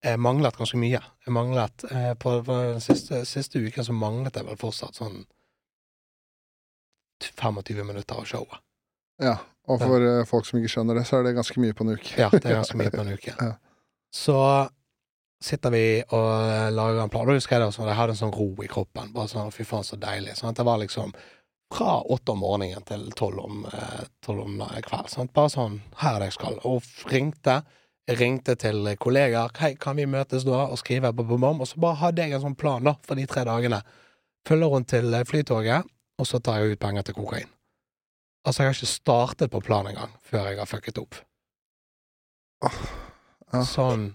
Jeg 0.05 0.21
manglet 0.21 0.55
ganske 0.55 0.77
mye. 0.77 0.99
Jeg 1.25 1.33
manglet 1.33 1.83
eh, 1.89 2.11
På, 2.21 2.35
på 2.45 2.55
den 2.69 2.83
siste, 2.85 3.23
siste 3.25 3.59
uken 3.59 3.83
så 3.83 3.95
manglet 3.97 4.37
jeg 4.37 4.45
vel 4.45 4.59
fortsatt 4.61 4.95
sånn 4.95 5.23
25 7.25 7.81
minutter 7.81 8.21
av 8.21 8.27
showet. 8.29 8.61
Ja. 9.19 9.33
Og 9.67 9.81
for 9.81 10.03
ja. 10.03 10.23
folk 10.27 10.47
som 10.47 10.59
ikke 10.59 10.71
skjønner 10.71 10.99
det, 10.99 11.05
så 11.09 11.19
er 11.19 11.27
det 11.27 11.35
ganske 11.35 11.59
mye 11.59 11.75
på 11.75 11.83
en 11.83 11.95
uke. 11.97 12.11
Ja, 12.15 12.29
det 12.31 12.45
er 12.45 12.57
ganske 12.61 12.79
mye 12.79 12.93
på 12.93 13.03
en 13.03 13.13
uke. 13.13 13.33
Ja. 13.35 13.53
Så 14.15 14.37
sitter 15.43 15.73
vi 15.73 15.85
og 16.15 16.73
lager 16.73 17.01
en 17.03 17.11
plan. 17.13 17.27
Da 17.27 17.35
husker 17.37 17.57
jeg 17.57 17.65
det 17.65 17.75
sånn, 17.75 17.89
jeg 17.91 17.99
hadde 17.99 18.15
en 18.15 18.21
sånn 18.21 18.35
ro 18.35 18.47
i 18.63 18.69
kroppen. 18.71 19.11
Bare 19.15 19.29
sånn, 19.31 19.51
fy 19.53 19.67
faen, 19.67 19.85
så 19.85 19.99
deilig. 20.01 20.37
Sånn 20.39 20.53
at 20.53 20.61
det 20.61 20.65
var 20.67 20.79
liksom 20.81 21.11
fra 21.73 21.97
åtte 22.01 22.31
om 22.31 22.39
morgenen 22.39 22.85
til 22.87 23.09
tolv 23.11 23.43
om, 23.43 23.65
eh, 23.65 24.05
tolv 24.23 24.45
om 24.45 24.61
eh, 24.61 24.79
kveld. 24.85 25.09
Sant? 25.11 25.33
Bare 25.33 25.51
sånn 25.51 25.81
'Her 25.97 26.15
er 26.15 26.19
det 26.19 26.29
jeg 26.31 26.37
skal'. 26.39 26.65
Og 26.65 26.83
ringte. 27.11 27.63
Ringte 28.07 28.55
til 28.55 28.95
kollegaer. 28.95 29.51
'Hei, 29.51 29.75
kan 29.75 29.97
vi 29.97 30.05
møtes 30.05 30.45
da?' 30.45 30.71
og 30.71 30.77
skrive 30.77 31.13
på 31.13 31.27
bom, 31.27 31.41
bom. 31.41 31.61
Og 31.61 31.67
så 31.67 31.79
bare 31.79 31.95
hadde 31.95 32.23
jeg 32.23 32.31
en 32.33 32.41
sånn 32.41 32.57
plan 32.57 32.83
da, 32.83 32.95
for 33.03 33.15
de 33.15 33.25
tre 33.25 33.43
dagene. 33.43 33.83
Følger 34.47 34.67
rundt 34.67 34.87
til 34.87 35.13
eh, 35.13 35.23
flytoget, 35.23 35.83
og 36.19 36.25
så 36.25 36.39
tar 36.39 36.59
jeg 36.59 36.71
ut 36.71 36.79
penger 36.79 37.01
til 37.03 37.15
kokain. 37.15 37.56
Altså, 38.47 38.63
jeg 38.63 38.69
har 38.71 38.77
ikke 38.77 38.89
startet 38.93 39.51
på 39.51 39.59
planen 39.65 39.91
engang 39.91 40.13
før 40.23 40.45
jeg 40.47 40.59
har 40.61 40.69
fucket 40.69 41.01
opp. 41.01 41.17
Ja. 42.63 43.63
Sånn. 43.67 44.07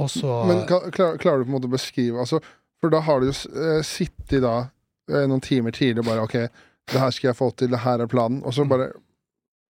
Og 0.00 0.10
så 0.12 0.34
Men 0.48 0.62
ka- 0.68 0.90
klar, 0.94 1.16
klarer 1.20 1.42
du 1.42 1.46
på 1.46 1.50
en 1.52 1.56
måte 1.56 1.68
å 1.68 1.72
beskrive 1.74 2.20
altså, 2.22 2.38
For 2.80 2.90
da 2.92 3.00
har 3.04 3.20
du 3.20 3.26
jo 3.28 3.34
eh, 3.34 3.82
sittet 3.84 4.40
da 4.44 4.52
eh, 5.10 5.26
noen 5.28 5.42
timer 5.44 5.74
tidlig 5.74 6.00
og 6.04 6.08
bare 6.08 6.24
OK, 6.24 6.36
det 6.92 7.02
her 7.02 7.10
skal 7.14 7.28
jeg 7.30 7.38
få 7.38 7.50
til, 7.56 7.70
det 7.74 7.82
her 7.84 8.00
er 8.02 8.10
planen. 8.10 8.40
Og 8.46 8.54
så 8.56 8.64
bare 8.68 8.92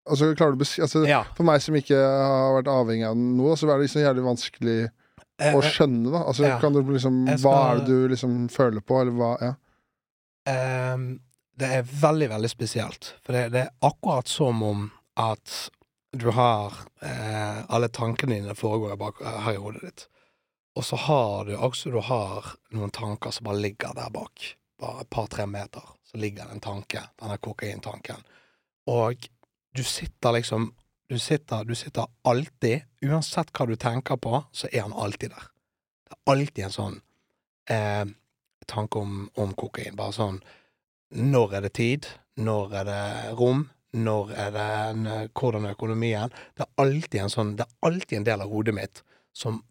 Altså, 0.09 0.32
klarer 0.34 0.55
du 0.55 0.59
å 0.59 0.64
beskrive 0.64 0.88
altså, 0.88 1.03
Ja. 1.09 1.22
For 1.38 1.45
meg 1.47 1.62
som 1.64 1.78
ikke 1.78 1.97
har 1.97 2.55
vært 2.59 2.70
avhengig 2.74 3.07
av 3.09 3.18
noe, 3.18 3.55
så 3.57 3.70
er 3.70 3.78
det 3.78 3.88
liksom 3.88 4.05
jævlig 4.05 4.28
vanskelig 4.30 4.78
Eh, 5.41 5.55
å 5.57 5.62
eh, 5.64 5.68
skjønne, 5.74 6.12
da. 6.14 6.22
Altså, 6.30 6.45
ja. 6.45 6.57
kan 6.62 6.76
du 6.76 6.82
liksom 6.86 7.24
skal... 7.26 7.41
Hva 7.41 7.57
er 7.72 7.82
det 7.82 7.88
du 7.89 8.12
liksom 8.14 8.38
føler 8.53 8.84
på, 8.86 8.99
eller 9.01 9.16
hva 9.18 9.32
Ja. 9.41 9.51
Ehm, 10.51 11.05
det 11.62 11.70
er 11.78 11.86
veldig, 11.86 12.30
veldig 12.32 12.49
spesielt. 12.49 13.14
For 13.22 13.38
det, 13.38 13.51
det 13.53 13.66
er 13.68 13.76
akkurat 13.86 14.30
som 14.30 14.64
om 14.66 14.88
at 15.20 15.53
du 16.12 16.28
har 16.36 16.74
eh, 16.99 17.59
Alle 17.72 17.88
tankene 17.88 18.36
dine 18.36 18.55
foregår 18.55 18.97
bak, 18.99 19.22
her 19.22 19.53
i 19.53 19.62
hodet 19.62 19.82
ditt. 19.86 20.07
Og 20.76 20.86
så 20.86 20.95
har 20.95 21.45
du 21.45 21.53
også 21.55 21.91
du 21.91 21.99
har 22.03 22.53
noen 22.76 22.91
tanker 22.91 23.32
som 23.32 23.47
bare 23.47 23.62
ligger 23.64 23.95
der 23.95 24.12
bak. 24.12 24.43
Bare 24.82 25.05
et 25.05 25.09
par-tre 25.09 25.45
meter. 25.47 25.84
Så 26.03 26.18
ligger 26.18 26.47
det 26.47 26.57
en 26.57 26.64
tanke. 26.64 27.03
Denne 27.22 27.38
kokaintanken. 27.38 28.24
Og 28.91 29.28
du 29.76 29.84
sitter 29.84 30.36
liksom 30.36 30.72
du 31.12 31.20
sitter, 31.20 31.66
du 31.68 31.76
sitter 31.76 32.07
alltid 32.24 32.86
Uansett 33.03 33.49
hva 33.51 33.66
du 33.68 33.76
tenker 33.76 34.16
på, 34.16 34.38
så 34.51 34.70
er 34.72 34.86
han 34.86 34.93
alltid 34.93 35.34
der. 35.34 35.47
Det 36.07 36.16
er 36.16 36.32
alltid 36.32 36.64
en 36.64 36.76
sånn 36.76 36.97
eh, 37.68 38.05
tanke 38.70 38.99
om, 39.01 39.26
om 39.36 39.51
kokain. 39.57 39.97
Bare 39.97 40.16
sånn 40.16 40.38
Når 41.12 41.55
er 41.57 41.66
det 41.66 41.74
tid? 41.76 42.07
Når 42.39 42.76
er 42.82 42.88
det 42.88 43.38
rom? 43.39 43.66
Når 43.93 44.32
er 44.32 44.51
det 44.55 44.68
en, 44.89 45.07
eh, 45.07 45.28
Hvordan 45.36 45.66
er 45.66 45.76
økonomien? 45.76 46.32
Det 46.55 46.64
er 46.64 46.84
alltid 46.84 47.22
en 47.22 47.34
sånn 47.34 47.55
Det 47.57 47.66
er 47.66 47.88
alltid 47.88 48.18
en 48.18 48.24
del 48.24 48.41
av 48.41 48.49
hodet 48.49 48.76
mitt 48.76 49.03
som 49.36 49.64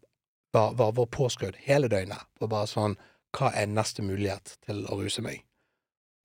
var, 0.53 0.73
var, 0.73 0.91
var 0.91 1.05
påskrudd 1.05 1.55
hele 1.65 1.87
døgnet. 1.87 2.21
På 2.39 2.47
bare 2.47 2.69
sånn 2.69 2.97
Hva 3.33 3.53
er 3.55 3.67
neste 3.71 4.03
mulighet 4.03 4.57
til 4.65 4.85
å 4.85 4.99
ruse 4.99 5.23
meg? 5.23 5.41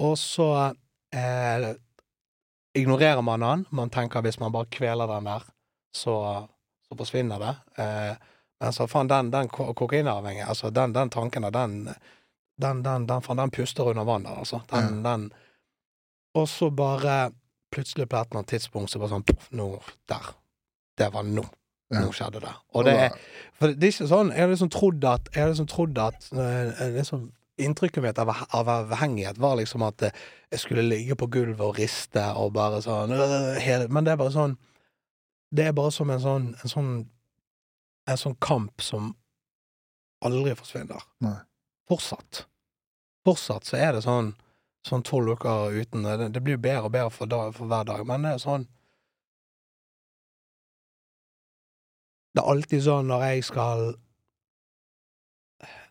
Og 0.02 0.18
så 0.18 0.74
eh, 1.14 1.72
ignorerer 2.76 3.22
man 3.22 3.40
den. 3.40 3.66
Man 3.70 3.90
tenker 3.90 4.24
hvis 4.26 4.40
man 4.40 4.52
bare 4.52 4.68
kveler 4.68 5.08
den 5.08 5.28
der, 5.30 5.46
så, 5.94 6.16
så 6.88 6.98
forsvinner 6.98 7.40
det. 7.40 7.54
Eh, 7.80 8.32
men 8.60 8.72
så 8.72 8.88
faen, 8.88 9.08
den, 9.08 9.30
den 9.30 9.48
kokainavhengige, 9.48 10.48
altså 10.48 10.70
den, 10.70 10.92
den 10.96 11.12
tanken 11.12 11.46
der, 11.46 11.54
den 11.54 11.94
den, 12.62 12.82
den, 12.84 13.06
den, 13.06 13.36
den 13.36 13.50
puster 13.50 13.90
under 13.90 14.04
vann, 14.04 14.26
altså. 14.26 14.60
Den, 14.70 15.02
den 15.04 15.32
Og 16.34 16.48
så 16.48 16.70
bare 16.70 17.30
plutselig 17.72 18.08
på 18.08 18.16
et 18.16 18.30
eller 18.30 18.40
annet 18.40 18.52
tidspunkt 18.54 18.90
så 18.90 19.00
bare 19.00 19.12
sånn 19.12 19.26
poff, 19.26 19.48
nå 19.52 19.70
Der. 20.08 20.34
Det 20.96 21.10
var 21.12 21.26
nå. 21.28 21.44
Ja. 21.92 22.00
Nå 22.02 22.12
skjedde 22.16 22.40
det. 22.42 22.52
Og 22.74 22.86
det 22.86 22.94
er 22.98 23.18
For 23.54 23.70
det 23.70 23.84
er 23.86 23.92
ikke 23.92 24.08
sånn 24.10 24.32
Jeg 24.34 24.42
har 24.42 24.48
liksom 24.50 24.70
trodd 24.74 25.04
at 25.06 25.28
Jeg 25.34 25.42
har 25.44 25.52
liksom 25.52 25.68
trodd 25.70 25.98
at 26.02 26.30
eh, 26.34 26.80
liksom, 26.96 27.28
Inntrykket 27.62 28.02
mitt 28.02 28.18
av, 28.18 28.32
av 28.34 28.70
avhengighet 28.72 29.38
var 29.40 29.54
liksom 29.60 29.84
at 29.86 30.08
eh, 30.08 30.24
jeg 30.50 30.64
skulle 30.64 30.82
ligge 30.82 31.16
på 31.16 31.28
gulvet 31.32 31.62
og 31.62 31.78
riste 31.78 32.24
og 32.40 32.52
bare 32.56 32.80
sånn 32.84 33.14
øh, 33.14 33.52
hele, 33.62 33.86
Men 33.88 34.06
det 34.06 34.16
er 34.16 34.20
bare 34.20 34.34
sånn 34.34 34.56
Det 35.54 35.68
er 35.68 35.76
bare 35.76 35.94
som 35.94 36.10
en 36.10 36.24
sånn 36.24 36.48
En 36.58 36.72
sånn, 36.74 36.90
en 38.10 38.20
sånn 38.24 38.36
kamp 38.42 38.82
som 38.82 39.14
aldri 40.26 40.56
forsvinner. 40.58 41.02
Nei. 41.22 41.36
Fortsatt. 41.86 42.46
Fortsatt 43.26 43.68
så 43.68 43.78
er 43.78 43.96
det 43.96 44.04
sånn 44.06 44.34
Sånn 44.86 45.02
tolv 45.02 45.34
uker 45.34 45.74
uten 45.74 46.06
Det, 46.06 46.28
det 46.34 46.42
blir 46.46 46.60
bedre 46.62 46.86
og 46.86 46.94
bedre 46.94 47.10
for, 47.14 47.30
dag, 47.30 47.54
for 47.56 47.70
hver 47.70 47.86
dag, 47.88 48.04
men 48.06 48.26
det 48.26 48.36
er 48.36 48.42
sånn 48.42 48.66
Det 52.36 52.42
er 52.42 52.52
alltid 52.52 52.84
sånn 52.84 53.10
når 53.10 53.24
jeg 53.30 53.46
skal 53.48 53.86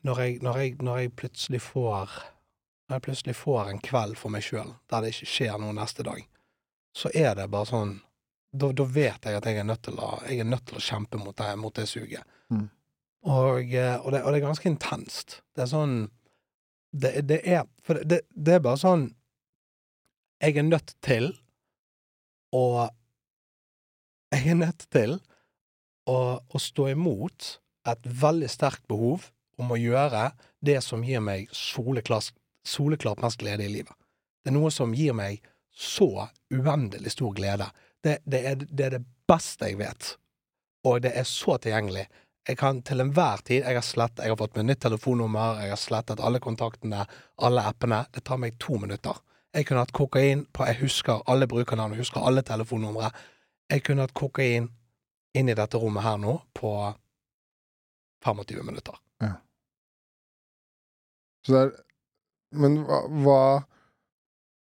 Når 0.05 0.21
jeg, 0.21 0.39
når 0.45 0.61
jeg, 0.61 0.77
når 0.85 1.01
jeg 1.01 1.15
plutselig 1.17 1.61
får 1.65 2.15
Når 2.87 2.97
jeg 2.97 3.05
plutselig 3.09 3.35
får 3.39 3.71
en 3.71 3.83
kveld 3.83 4.19
for 4.19 4.35
meg 4.35 4.45
sjøl 4.45 4.75
der 4.91 5.03
det 5.03 5.15
ikke 5.15 5.31
skjer 5.33 5.59
noe 5.59 5.75
neste 5.75 6.05
dag, 6.05 6.21
så 6.95 7.09
er 7.11 7.33
det 7.39 7.49
bare 7.51 7.71
sånn 7.71 7.95
Da, 8.55 8.69
vet 8.71 9.25
jeg 9.25 9.39
at 9.41 9.49
jeg 9.49 9.59
er 9.59 9.67
nødt 9.67 9.83
til 9.89 9.99
å, 9.99 10.15
nødt 10.23 10.67
til 10.69 10.79
å 10.79 10.85
kjempe 10.85 11.19
mot 11.19 11.35
det, 11.35 11.49
mot 11.59 11.75
det 11.75 11.89
suget. 11.91 12.23
Mm. 12.47 12.69
Og, 13.25 13.73
eh, 13.73 13.95
og, 14.05 14.11
det, 14.13 14.21
og 14.21 14.33
det 14.33 14.39
er 14.39 14.45
ganske 14.45 14.69
intenst. 14.69 15.39
Det 15.55 15.65
er 15.65 15.71
sånn 15.71 15.95
Det, 16.95 17.11
det 17.27 17.41
er 17.43 17.65
For 17.83 17.99
det, 18.05 18.21
det 18.29 18.57
er 18.57 18.63
bare 18.63 18.79
sånn 18.79 19.09
Jeg 20.43 20.59
er 20.61 20.67
nødt 20.67 20.93
til 21.03 21.31
å 22.55 22.87
Jeg 24.35 24.51
er 24.53 24.59
nødt 24.59 24.85
til 24.93 25.17
å, 26.05 26.17
å 26.37 26.61
stå 26.61 26.91
imot 26.93 27.55
et 27.89 28.07
veldig 28.21 28.49
sterkt 28.49 28.83
behov 28.89 29.29
om 29.61 29.71
å 29.71 29.77
gjøre 29.79 30.31
det 30.65 30.79
som 30.83 31.03
gir 31.05 31.21
meg 31.23 31.49
soleklart, 31.55 32.33
soleklart 32.65 33.21
mest 33.23 33.39
glede 33.41 33.65
i 33.65 33.71
livet. 33.71 33.93
Det 34.43 34.51
er 34.51 34.57
noe 34.57 34.71
som 34.73 34.93
gir 34.93 35.15
meg 35.17 35.41
så 35.71 36.27
uendelig 36.53 37.15
stor 37.15 37.33
glede. 37.37 37.69
Det, 38.03 38.19
det, 38.25 38.41
er, 38.41 38.59
det 38.65 38.87
er 38.87 38.95
det 38.97 39.03
beste 39.29 39.69
jeg 39.69 39.79
vet, 39.79 40.11
og 40.85 41.01
det 41.05 41.13
er 41.17 41.25
så 41.29 41.57
tilgjengelig. 41.61 42.05
Jeg 42.45 42.57
kan 42.59 42.81
til 42.85 43.01
enhver 43.01 43.41
tid 43.45 43.63
Jeg 43.65 43.77
har 43.77 43.85
slett, 43.85 44.19
jeg 44.21 44.29
har 44.29 44.37
fått 44.37 44.55
meg 44.57 44.67
nytt 44.67 44.83
telefonnummer, 44.85 45.61
jeg 45.63 45.73
har 45.73 45.81
slettet 45.81 46.21
alle 46.21 46.39
kontaktene, 46.39 47.05
alle 47.41 47.63
appene. 47.65 48.03
Det 48.13 48.21
tar 48.27 48.37
meg 48.41 48.59
to 48.61 48.77
minutter. 48.81 49.17
Jeg 49.55 49.65
kunne 49.65 49.85
hatt 49.85 49.95
kokain 49.95 50.45
på 50.53 50.67
Jeg 50.67 50.81
husker 50.83 51.23
alle 51.31 51.47
brukernavn, 51.47 51.95
jeg 51.95 52.05
husker 52.05 52.25
alle 52.27 52.43
telefonnumre. 52.45 53.09
Jeg 53.71 53.83
kunne 53.85 54.05
hatt 54.05 54.13
kokain 54.13 54.69
inn 55.35 55.49
i 55.49 55.57
dette 55.57 55.79
rommet 55.81 56.05
her 56.05 56.19
nå 56.21 56.37
på 56.53 56.71
25 58.25 58.61
minutter. 58.65 58.99
Ja. 59.23 59.33
Så 61.45 61.53
det 61.53 61.63
er 61.63 61.73
Men 62.55 62.77
hva, 62.87 63.01
hva 63.09 63.41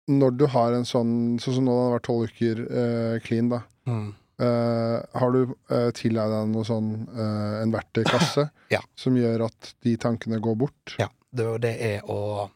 Når 0.08 0.30
du 0.38 0.46
har 0.50 0.72
en 0.72 0.86
sånn 0.88 1.38
Sånn 1.42 1.56
som 1.58 1.66
nå 1.66 1.74
det 1.76 1.82
har 1.84 1.92
vært 1.96 2.06
tolv 2.08 2.30
uker 2.30 2.62
eh, 2.66 3.16
clean, 3.22 3.50
da. 3.52 3.60
Mm. 3.86 4.12
Eh, 4.40 5.18
har 5.20 5.34
du 5.34 5.42
uh, 5.52 5.90
tilegna 5.94 6.40
deg 6.40 6.52
noe 6.54 6.64
sånn 6.66 6.86
uh, 7.12 7.60
en 7.60 7.74
verktøykasse 7.74 8.46
Ja. 8.74 8.80
som 8.96 9.16
gjør 9.18 9.44
at 9.50 9.74
de 9.84 9.92
tankene 10.00 10.40
går 10.42 10.56
bort? 10.64 10.94
Ja. 10.98 11.10
Det, 11.32 11.46
det 11.64 11.74
er 11.84 12.08
å 12.10 12.48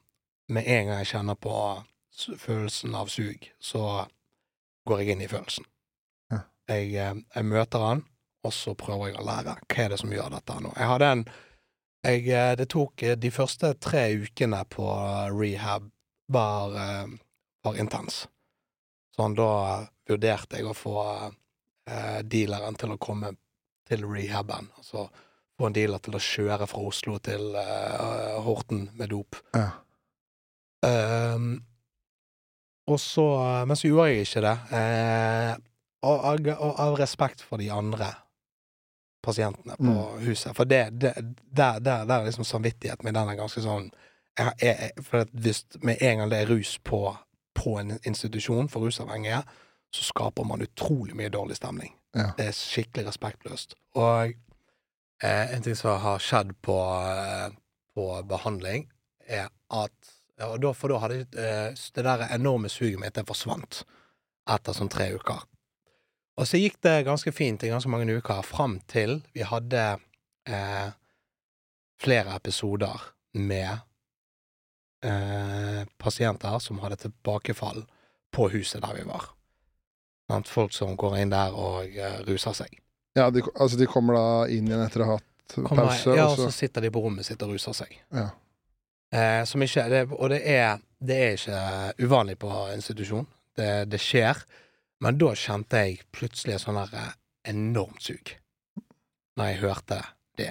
Med 0.49 0.67
en 0.71 0.87
gang 0.87 1.01
jeg 1.03 1.09
kjenner 1.11 1.35
på 1.35 1.53
følelsen 2.39 2.95
av 2.95 3.09
sug, 3.11 3.49
så 3.59 4.07
går 4.87 5.01
jeg 5.03 5.17
inn 5.17 5.25
i 5.25 5.29
følelsen. 5.31 5.65
Ja. 6.31 6.39
Jeg, 6.71 6.93
eh, 6.95 7.17
jeg 7.35 7.49
møter 7.51 7.83
han, 7.83 8.05
og 8.47 8.55
så 8.55 8.77
prøver 8.79 9.11
jeg 9.11 9.19
å 9.19 9.25
lære. 9.27 9.57
Hva 9.67 9.83
er 9.83 9.91
det 9.91 9.99
som 9.99 10.15
gjør 10.15 10.31
dette 10.37 10.57
nå? 10.63 10.71
Jeg 10.79 10.87
hadde 10.93 11.09
en 11.17 11.25
jeg, 12.07 12.29
eh, 12.31 12.53
Det 12.61 12.69
tok 12.71 13.03
eh, 13.03 13.17
de 13.19 13.33
første 13.35 13.73
tre 13.83 14.05
ukene 14.23 14.63
på 14.71 14.87
eh, 14.87 15.35
rehab 15.35 15.91
var, 16.31 16.79
eh, 16.79 17.17
var 17.67 17.81
intens. 17.83 18.29
Sånn, 19.19 19.35
da 19.35 19.51
vurderte 20.07 20.61
jeg 20.61 20.71
å 20.71 20.77
få 20.79 21.01
eh, 21.87 22.21
dealeren 22.23 22.77
til 22.79 22.95
å 22.95 22.99
komme 23.01 23.33
til 23.87 24.05
rehaben. 24.11 24.69
Altså 24.79 25.07
få 25.57 25.71
en 25.71 25.77
dealer 25.77 26.03
til 26.05 26.17
å 26.19 26.21
kjøre 26.21 26.67
fra 26.69 26.83
Oslo 26.85 27.19
til 27.25 27.55
eh, 27.57 28.37
Horten 28.45 28.89
med 28.99 29.11
dop. 29.15 29.39
Ja. 29.57 29.71
Um, 30.87 31.65
og 32.87 33.01
så 33.03 33.25
Men 33.67 33.75
så 33.77 33.89
gjorde 33.89 34.11
jeg 34.13 34.27
ikke 34.27 34.43
det. 34.45 34.57
Eh, 34.79 35.55
og, 36.07 36.21
og, 36.29 36.51
og 36.53 36.81
av 36.85 36.99
respekt 37.01 37.43
for 37.43 37.59
de 37.59 37.71
andre 37.73 38.13
pasientene 39.27 39.75
på 39.81 39.83
Mm. 39.91 40.21
huset. 40.29 40.55
For 40.55 40.65
det, 40.65 40.91
det 41.01 41.15
der, 41.57 41.79
der, 41.81 42.05
der 42.05 42.21
er 42.21 42.25
liksom 42.25 42.45
samvittigheten 42.45 43.05
min, 43.05 43.15
den 43.15 43.29
er 43.29 43.35
ganske 43.41 43.61
sånn 43.65 43.91
jeg, 44.39 44.53
jeg, 44.63 44.91
For 45.03 45.25
hvis 45.33 45.65
med 45.83 45.97
en 46.01 46.19
gang 46.19 46.31
det 46.31 46.39
er 46.43 46.51
rus 46.53 46.77
på, 46.79 47.17
på 47.57 47.79
en 47.81 47.97
institusjon 48.05 48.69
for 48.69 48.85
rusavhengige, 48.87 49.43
så 49.97 50.05
skaper 50.11 50.47
man 50.49 50.65
utrolig 50.65 51.17
mye 51.17 51.33
dårlig 51.33 51.59
stemning. 51.59 51.95
Ja. 52.17 52.31
Det 52.37 52.51
er 52.51 52.57
skikkelig 52.57 53.09
respektløst. 53.09 53.75
Og 53.97 54.35
eh, 55.23 55.55
en 55.55 55.65
ting 55.65 55.77
som 55.79 55.99
har 56.03 56.23
skjedd 56.23 56.55
på, 56.65 56.77
eh, 57.09 57.49
på 57.97 58.07
behandling, 58.29 58.89
er 59.27 59.51
at 59.75 60.15
ja, 60.37 60.51
da, 60.61 60.73
For 60.77 60.93
da 60.93 61.01
hadde 61.01 61.23
eh, 61.41 61.73
det 61.73 62.03
der 62.05 62.27
enorme 62.35 62.69
suget 62.69 63.01
mitt, 63.01 63.15
det 63.17 63.25
forsvant 63.29 63.87
etter 64.53 64.77
sånn 64.77 64.93
tre 64.93 65.09
uker. 65.17 65.47
Og 66.37 66.45
så 66.49 66.61
gikk 66.61 66.77
det 66.85 67.07
ganske 67.07 67.33
fint 67.33 67.65
i 67.65 67.73
ganske 67.73 67.89
mange 67.89 68.19
uker, 68.19 68.45
fram 68.45 68.77
til 68.91 69.23
vi 69.33 69.47
hadde 69.49 69.85
eh, 70.49 70.89
flere 72.03 72.37
episoder 72.37 73.09
med 73.41 73.79
eh, 75.05 75.89
pasienter 75.97 76.59
som 76.61 76.83
hadde 76.85 77.01
tilbakefall 77.07 77.87
på 78.37 78.51
huset 78.53 78.85
der 78.85 78.99
vi 78.99 79.07
var. 79.09 79.31
Sant? 80.31 80.51
Folk 80.51 80.75
som 80.75 80.97
går 80.99 81.21
inn 81.23 81.33
der 81.33 81.55
og 81.55 81.95
uh, 81.95 82.19
ruser 82.27 82.57
seg. 82.57 82.81
Ja, 83.17 83.31
de, 83.33 83.45
altså 83.55 83.79
de 83.81 83.89
kommer 83.89 84.19
da 84.19 84.27
inn 84.53 84.69
igjen 84.69 84.83
etter 84.85 85.05
å 85.05 85.11
ha 85.11 85.19
hatt 85.21 85.33
Kommer, 85.55 85.87
pause, 85.87 86.11
ja, 86.19 86.27
og 86.27 86.41
så 86.41 86.51
sitter 86.51 86.83
de 86.83 86.91
på 86.91 87.01
rommet 87.05 87.27
sitt 87.29 87.43
og 87.47 87.53
ruser 87.55 87.75
seg. 87.77 87.93
Ja. 88.11 88.27
Eh, 89.15 89.45
som 89.47 89.63
ikke, 89.63 89.85
det, 89.93 90.01
og 90.11 90.33
det 90.33 90.41
er, 90.51 90.81
det 90.99 91.19
er 91.23 91.37
ikke 91.37 91.61
uvanlig 92.03 92.35
på 92.43 92.51
institusjon. 92.75 93.29
Det, 93.57 93.69
det 93.87 94.01
skjer. 94.03 94.43
Men 95.05 95.21
da 95.21 95.31
kjente 95.39 95.85
jeg 95.85 96.01
plutselig 96.15 96.59
sånn 96.65 96.81
der 96.81 96.97
eh, 96.99 97.15
enormt 97.53 98.03
sug. 98.03 98.35
Når 99.39 99.53
jeg 99.53 99.61
hørte 99.63 100.01
det. 100.41 100.51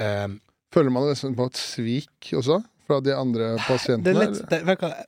Um, 0.00 0.38
Føler 0.72 0.94
man 0.94 1.10
nesten 1.10 1.36
på 1.36 1.46
et 1.50 1.58
svik 1.60 2.32
også, 2.38 2.62
fra 2.88 2.98
de 3.04 3.12
andre 3.14 3.52
det 3.58 3.66
pasientene? 3.66 4.14
er 4.16 4.30
litt 4.32 4.46
det, 4.50 4.62
vet 4.66 4.80
du 4.80 4.86
hva, 4.86 5.04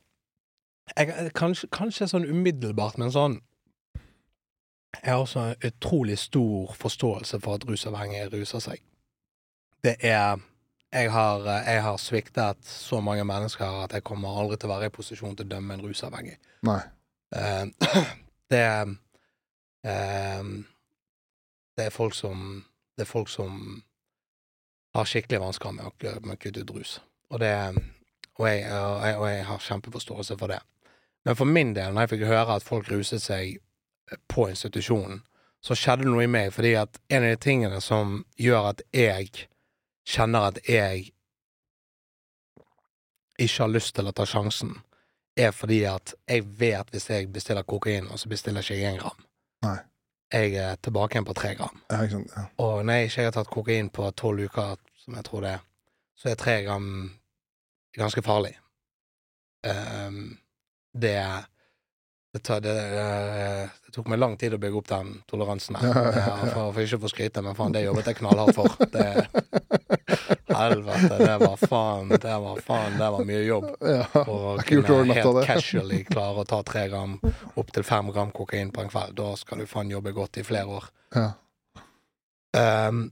jeg, 0.93 1.31
kanskje, 1.39 1.71
kanskje 1.73 2.11
sånn 2.11 2.27
umiddelbart, 2.29 2.99
men 3.01 3.11
sånn 3.15 3.39
Jeg 5.03 5.13
har 5.13 5.21
også 5.21 5.41
en 5.41 5.69
utrolig 5.69 6.19
stor 6.19 6.73
forståelse 6.79 7.41
for 7.41 7.55
at 7.55 7.69
rusavhengige 7.69 8.31
ruser 8.33 8.63
seg. 8.63 8.83
Det 9.85 9.97
er 10.01 10.39
jeg 10.95 11.11
har, 11.13 11.49
jeg 11.67 11.83
har 11.83 11.97
sviktet 11.97 12.57
så 12.65 13.01
mange 13.01 13.25
mennesker 13.25 13.83
at 13.85 13.93
jeg 13.93 14.05
kommer 14.07 14.37
aldri 14.39 14.57
til 14.57 14.71
å 14.71 14.77
være 14.77 14.87
i 14.87 14.95
posisjon 14.95 15.35
til 15.35 15.49
å 15.49 15.51
dømme 15.57 15.75
en 15.75 15.83
rusavhengig. 15.83 16.37
Nei. 16.69 16.79
Uh, 17.35 17.67
det 18.53 18.67
uh, 19.83 20.45
Det 21.75 21.87
er 21.89 21.91
folk 21.91 22.15
som 22.15 22.63
Det 22.95 23.03
er 23.03 23.11
folk 23.11 23.29
som 23.29 23.83
har 24.95 25.09
skikkelig 25.11 25.41
vansker 25.43 25.73
med 25.75 25.89
å, 25.89 25.93
med 26.23 26.37
å 26.37 26.39
kutte 26.39 26.63
ut 26.63 26.71
rus. 26.77 27.01
Og, 27.31 27.41
det, 27.43 27.51
og, 28.39 28.47
jeg, 28.47 28.61
og, 28.71 29.07
jeg, 29.07 29.17
og 29.19 29.25
jeg 29.29 29.45
har 29.49 29.65
kjempeforståelse 29.67 30.37
for 30.39 30.55
det. 30.55 30.61
Men 31.27 31.37
for 31.37 31.51
min 31.51 31.73
del, 31.75 31.91
når 31.91 32.05
jeg 32.05 32.13
fikk 32.13 32.23
høre 32.29 32.55
at 32.55 32.63
folk 32.63 32.93
ruset 32.93 33.23
seg 33.23 33.57
på 34.29 34.49
institusjonen, 34.51 35.23
så 35.65 35.77
skjedde 35.79 36.05
det 36.05 36.13
noe 36.13 36.27
i 36.27 36.31
meg, 36.31 36.53
fordi 36.53 36.75
at 36.77 36.99
en 37.09 37.25
av 37.25 37.33
de 37.33 37.41
tingene 37.41 37.81
som 37.81 38.19
gjør 38.41 38.71
at 38.75 38.83
jeg 38.93 39.47
kjenner 40.05 40.51
at 40.51 40.61
jeg 40.69 41.11
ikke 43.41 43.63
har 43.63 43.73
lyst 43.73 43.95
til 43.97 44.11
å 44.11 44.13
ta 44.15 44.27
sjansen, 44.29 44.77
er 45.37 45.51
fordi 45.57 45.81
at 45.91 46.15
jeg 46.31 46.45
vet 46.61 46.93
hvis 46.93 47.09
jeg 47.11 47.31
bestiller 47.33 47.67
kokain, 47.67 48.07
og 48.13 48.21
så 48.21 48.31
bestiller 48.31 48.63
ikke 48.63 48.77
jeg 48.79 48.93
én 48.93 49.01
gram. 49.01 49.25
Nei. 49.65 49.79
Jeg 50.35 50.55
er 50.59 50.77
tilbake 50.83 51.17
igjen 51.17 51.27
på 51.27 51.37
tre 51.37 51.55
gram. 51.59 51.81
Ja, 51.91 52.03
sant. 52.11 52.33
Ja. 52.37 52.45
Og 52.63 52.85
når 52.85 53.01
jeg 53.01 53.11
ikke 53.11 53.27
har 53.27 53.35
tatt 53.37 53.51
kokain 53.53 53.91
på 53.95 54.11
tolv 54.19 54.45
uker, 54.45 54.77
som 54.99 55.17
jeg 55.19 55.27
tror 55.27 55.45
det 55.45 55.57
er, 55.57 55.65
så 56.19 56.31
er 56.31 56.39
tre 56.41 56.57
gram 56.67 56.89
ganske 57.95 58.23
farlig. 58.23 58.55
Um, 59.65 60.37
det 60.93 61.17
det, 62.35 62.41
tar, 62.43 62.61
det, 62.61 62.73
eh, 62.75 63.69
det 63.87 63.93
tok 63.95 64.09
meg 64.11 64.19
lang 64.19 64.33
tid 64.35 64.57
å 64.57 64.59
bygge 64.59 64.81
opp 64.81 64.89
den 64.91 65.11
toleransen. 65.31 65.77
Eh, 65.79 66.17
For, 66.55 66.73
for 66.75 66.81
ikke 66.83 66.99
å 66.99 67.03
få 67.05 67.11
skryte, 67.13 67.43
men 67.47 67.55
faen, 67.55 67.75
det 67.77 67.85
jobbet 67.85 68.11
jeg 68.11 68.19
knallhardt 68.19 68.57
for. 68.57 68.75
Det, 68.91 69.05
helvete, 70.51 71.19
det 71.21 71.37
var 71.45 71.63
faen, 71.63 72.11
det 72.11 72.39
var 72.47 72.59
faen, 72.67 72.97
det 72.99 73.11
var 73.17 73.29
mye 73.29 73.43
jobb. 73.45 73.69
ja. 73.95 74.07
For 74.17 74.49
å 74.51 74.57
kunne 74.67 75.17
helt 75.21 75.41
casually 75.47 76.01
klare 76.09 76.43
å 76.43 76.49
ta 76.49 76.59
tre 76.67 76.89
gram, 76.91 77.15
opptil 77.55 77.87
fem 77.87 78.11
gram 78.15 78.35
kokain 78.35 78.75
på 78.75 78.83
en 78.83 78.91
kveld. 78.91 79.15
Da 79.21 79.31
skal 79.39 79.63
du 79.63 79.71
faen 79.71 79.95
jobbe 79.95 80.15
godt 80.17 80.43
i 80.43 80.47
flere 80.47 80.81
år. 80.81 80.91
ja. 81.15 81.31
Ehm, 82.55 83.09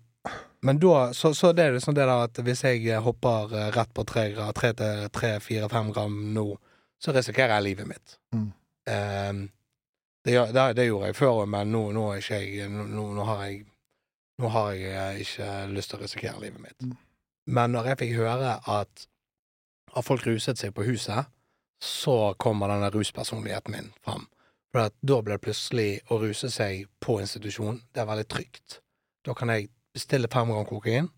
men 0.63 0.79
da, 0.79 1.09
så, 1.19 1.33
så 1.35 1.49
det 1.51 1.65
er 1.65 1.73
liksom 1.75 1.97
det 1.99 2.05
der 2.07 2.27
at 2.29 2.39
hvis 2.47 2.61
jeg 2.63 2.99
hopper 3.03 3.51
eh, 3.59 3.71
rett 3.75 3.91
på 3.91 4.05
tre, 4.07 4.29
tre 4.55 4.69
til 4.79 5.09
tre, 5.11 5.33
fire, 5.43 5.67
fem 5.71 5.89
gram 5.91 6.15
nå, 6.35 6.45
så 7.03 7.15
risikerer 7.15 7.57
jeg 7.57 7.67
livet 7.67 7.89
mitt. 7.91 8.15
Mm. 8.31 8.53
Ehm, 8.91 9.51
det, 10.25 10.35
det, 10.55 10.67
det 10.79 10.87
gjorde 10.87 11.11
jeg 11.11 11.19
før, 11.19 11.45
men 11.51 11.73
nå, 11.73 11.83
nå 11.95 12.09
jeg 12.15 12.69
nå, 12.71 12.87
nå, 13.15 13.25
har 13.29 13.45
jeg 13.47 13.65
Nå 14.41 14.49
har 14.49 14.73
jeg 14.73 14.93
eh, 14.97 15.19
ikke 15.23 15.49
lyst 15.71 15.93
til 15.93 16.01
å 16.01 16.03
risikere 16.03 16.41
livet 16.41 16.63
mitt. 16.65 16.79
Mm. 16.83 16.95
Men 17.53 17.75
når 17.75 17.91
jeg 17.91 17.99
fikk 18.01 18.15
høre 18.17 18.55
at, 18.67 19.05
at 19.93 20.07
folk 20.07 20.25
ruset 20.27 20.59
seg 20.59 20.73
på 20.75 20.87
huset, 20.87 21.29
så 21.83 22.33
kommer 22.41 22.73
denne 22.73 22.89
ruspersonligheten 22.95 23.77
min 23.77 23.91
fram. 24.03 24.25
For 24.73 24.89
da 25.05 25.19
blir 25.21 25.37
det 25.37 25.45
plutselig 25.45 25.91
å 26.09 26.19
ruse 26.23 26.49
seg 26.51 26.89
på 27.05 27.19
institusjon, 27.21 27.83
det 27.93 28.03
er 28.03 28.09
veldig 28.09 28.27
trygt. 28.33 28.79
Da 29.23 29.37
kan 29.37 29.53
jeg 29.53 29.69
bestille 29.95 30.31
fem 30.33 30.51
gram 30.51 30.67
kokain, 30.67 31.11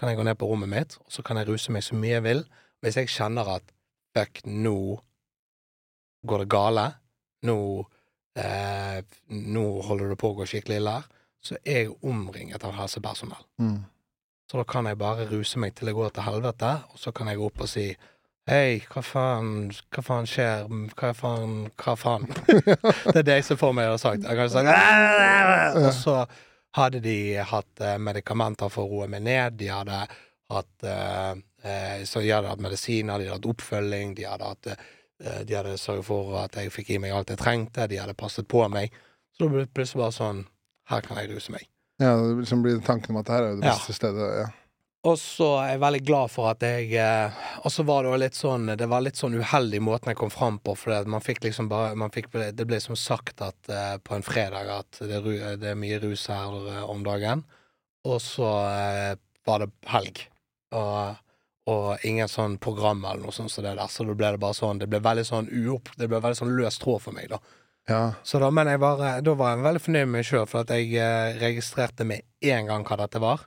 kan 0.00 0.08
jeg 0.08 0.18
gå 0.18 0.26
ned 0.26 0.40
på 0.40 0.48
rommet 0.48 0.72
mitt, 0.72 0.96
og 1.04 1.12
så 1.12 1.22
kan 1.22 1.38
jeg 1.38 1.50
ruse 1.50 1.74
meg 1.74 1.84
så 1.84 1.98
mye 1.98 2.16
jeg 2.16 2.24
vil. 2.24 2.44
Hvis 2.82 2.98
jeg 2.98 3.12
kjenner 3.12 3.50
at 3.58 3.74
fuck, 4.16 4.40
nå 4.48 4.78
går 6.26 6.44
det 6.44 6.50
gale, 6.50 6.86
nå, 7.48 7.58
eh, 8.38 9.00
nå 9.32 9.66
holder 9.88 10.12
det 10.12 10.20
på 10.20 10.32
å 10.32 10.38
gå 10.40 10.48
skikkelig 10.48 10.80
ille 10.82 10.94
her, 10.98 11.10
så 11.42 11.58
er 11.64 11.84
jeg 11.84 11.96
omringet 12.06 12.64
av 12.64 12.76
helsepersonell. 12.78 13.44
Mm. 13.58 13.82
Så 14.50 14.60
da 14.60 14.64
kan 14.68 14.86
jeg 14.86 14.98
bare 15.00 15.26
ruse 15.30 15.58
meg 15.62 15.74
til 15.74 15.88
det 15.88 15.96
går 15.96 16.12
til 16.14 16.26
helvete, 16.26 16.72
og 16.92 16.98
så 17.00 17.12
kan 17.16 17.30
jeg 17.30 17.40
gå 17.40 17.46
opp 17.50 17.62
og 17.66 17.70
si 17.72 17.92
Hei, 18.50 18.80
hva 18.90 18.98
faen, 19.06 19.68
hva 19.94 20.02
faen 20.02 20.26
skjer, 20.26 20.64
hva 20.98 21.12
faen, 21.14 21.52
hva 21.78 21.92
faen? 21.94 22.24
det 23.12 23.20
er 23.20 23.26
det 23.28 23.36
jeg 23.36 23.44
ser 23.46 23.58
for 23.60 23.70
meg 23.76 23.86
jeg 23.86 23.92
har 23.92 24.00
sagt. 24.02 24.24
Jeg 24.26 24.38
kan 24.40 24.50
sagt 24.50 25.78
Og 25.78 25.92
så 25.94 26.16
hadde 26.74 26.98
de 27.04 27.14
hatt 27.38 27.84
eh, 27.86 28.00
medikamenter 28.02 28.72
for 28.72 28.88
å 28.88 28.90
roe 28.90 29.06
meg 29.12 29.22
ned, 29.28 29.60
de 29.60 29.70
hadde 29.70 30.00
hatt 30.50 30.88
eh, 30.90 31.30
eh, 31.62 32.02
Så 32.08 32.24
de 32.24 32.32
hadde 32.34 32.50
hatt 32.50 32.64
medisiner, 32.66 33.14
de 33.22 33.30
hadde 33.30 33.38
hatt 33.38 33.50
oppfølging, 33.54 34.16
de 34.18 34.26
hadde 34.26 34.50
hatt 34.50 34.72
eh, 34.74 34.90
De 35.46 35.54
hadde 35.54 35.76
sørget 35.78 36.04
for 36.08 36.36
at 36.42 36.56
jeg 36.58 36.72
fikk 36.74 36.90
i 36.96 36.98
meg 37.02 37.12
alt 37.16 37.28
jeg 37.30 37.38
trengte, 37.40 37.86
de 37.88 38.00
hadde 38.02 38.14
passet 38.18 38.48
på 38.50 38.64
meg. 38.72 38.90
Så 39.36 39.44
da 39.46 39.52
ble 39.52 39.64
det 39.66 39.74
plutselig 39.74 40.02
bare 40.02 40.16
sånn 40.16 40.40
Her 40.90 41.00
kan 41.06 41.16
jeg 41.22 41.30
ruse 41.30 41.52
meg. 41.54 41.68
ja, 42.02 42.16
det 42.18 42.40
liksom 42.42 42.62
blir 42.64 42.80
tanken 42.84 43.14
om 43.14 43.20
at 43.22 43.26
det 43.28 43.32
her 43.36 43.42
er 43.46 43.54
jo 43.54 43.60
det 43.60 43.68
Ja. 43.70 43.76
beste 43.78 43.94
stedet. 43.94 44.26
Ja. 44.42 44.48
Og 45.04 45.16
så 45.18 45.46
er 45.64 45.68
jeg 45.72 45.80
veldig 45.82 46.00
glad 46.06 46.30
for 46.30 46.50
at 46.52 46.60
jeg 46.62 46.92
eh, 46.94 47.30
Og 47.64 47.72
så 47.74 47.82
var 47.84 48.04
det 48.06 48.18
litt 48.22 48.36
sånn 48.38 48.68
Det 48.78 48.86
var 48.88 49.00
litt 49.02 49.16
sånn 49.18 49.34
uheldig 49.34 49.80
måten 49.82 50.12
jeg 50.12 50.16
kom 50.20 50.30
fram 50.30 50.58
på, 50.62 50.76
for 50.78 51.04
man 51.10 51.20
fikk 51.20 51.42
liksom 51.42 51.68
bare 51.68 51.96
man 51.98 52.10
fikk, 52.14 52.28
Det 52.54 52.66
ble 52.66 52.78
som 52.80 52.94
sagt 52.94 53.42
at 53.42 53.68
eh, 53.68 53.96
på 53.98 54.14
en 54.14 54.22
fredag 54.22 54.68
at 54.70 55.00
det 55.00 55.18
det 55.58 55.70
er 55.72 55.74
mye 55.74 55.98
rus 56.04 56.26
her 56.30 56.54
eh, 56.70 56.84
om 56.86 57.02
dagen. 57.02 57.42
Og 58.04 58.20
så 58.22 58.46
eh, 58.70 59.16
var 59.46 59.58
det 59.64 59.70
helg. 59.90 60.22
Og, 60.72 61.16
og 61.70 62.04
ingen 62.04 62.26
sånn 62.28 62.56
program 62.58 63.04
eller 63.04 63.22
noe 63.22 63.32
sånt 63.34 63.52
som 63.52 63.62
det 63.62 63.76
der, 63.78 63.86
så 63.86 64.02
da 64.08 64.14
ble 64.18 64.32
det 64.34 64.40
bare 64.42 64.56
sånn 64.58 64.80
Det 64.82 64.88
ble 64.90 64.98
veldig 64.98 65.22
sånn 65.28 65.46
uopp 65.46 65.92
Det 65.94 66.08
ble 66.10 66.18
veldig 66.18 66.38
sånn 66.40 66.56
løs 66.58 66.78
tråd 66.82 67.02
for 67.04 67.14
meg, 67.14 67.28
da. 67.30 67.38
ja. 67.86 68.00
Så 68.26 68.40
da, 68.42 68.48
men 68.50 68.66
jeg 68.66 68.80
var, 68.82 69.02
da 69.22 69.34
var 69.38 69.52
jeg 69.52 69.62
veldig 69.68 69.82
fornøyd 69.84 70.08
med 70.08 70.16
meg 70.16 70.26
sjøl, 70.26 70.46
for 70.50 70.64
at 70.64 70.72
jeg 70.74 70.90
eh, 70.98 71.38
registrerte 71.38 72.04
med 72.08 72.26
en 72.50 72.66
gang 72.72 72.82
hva 72.88 72.98
dette 73.04 73.22
var. 73.22 73.44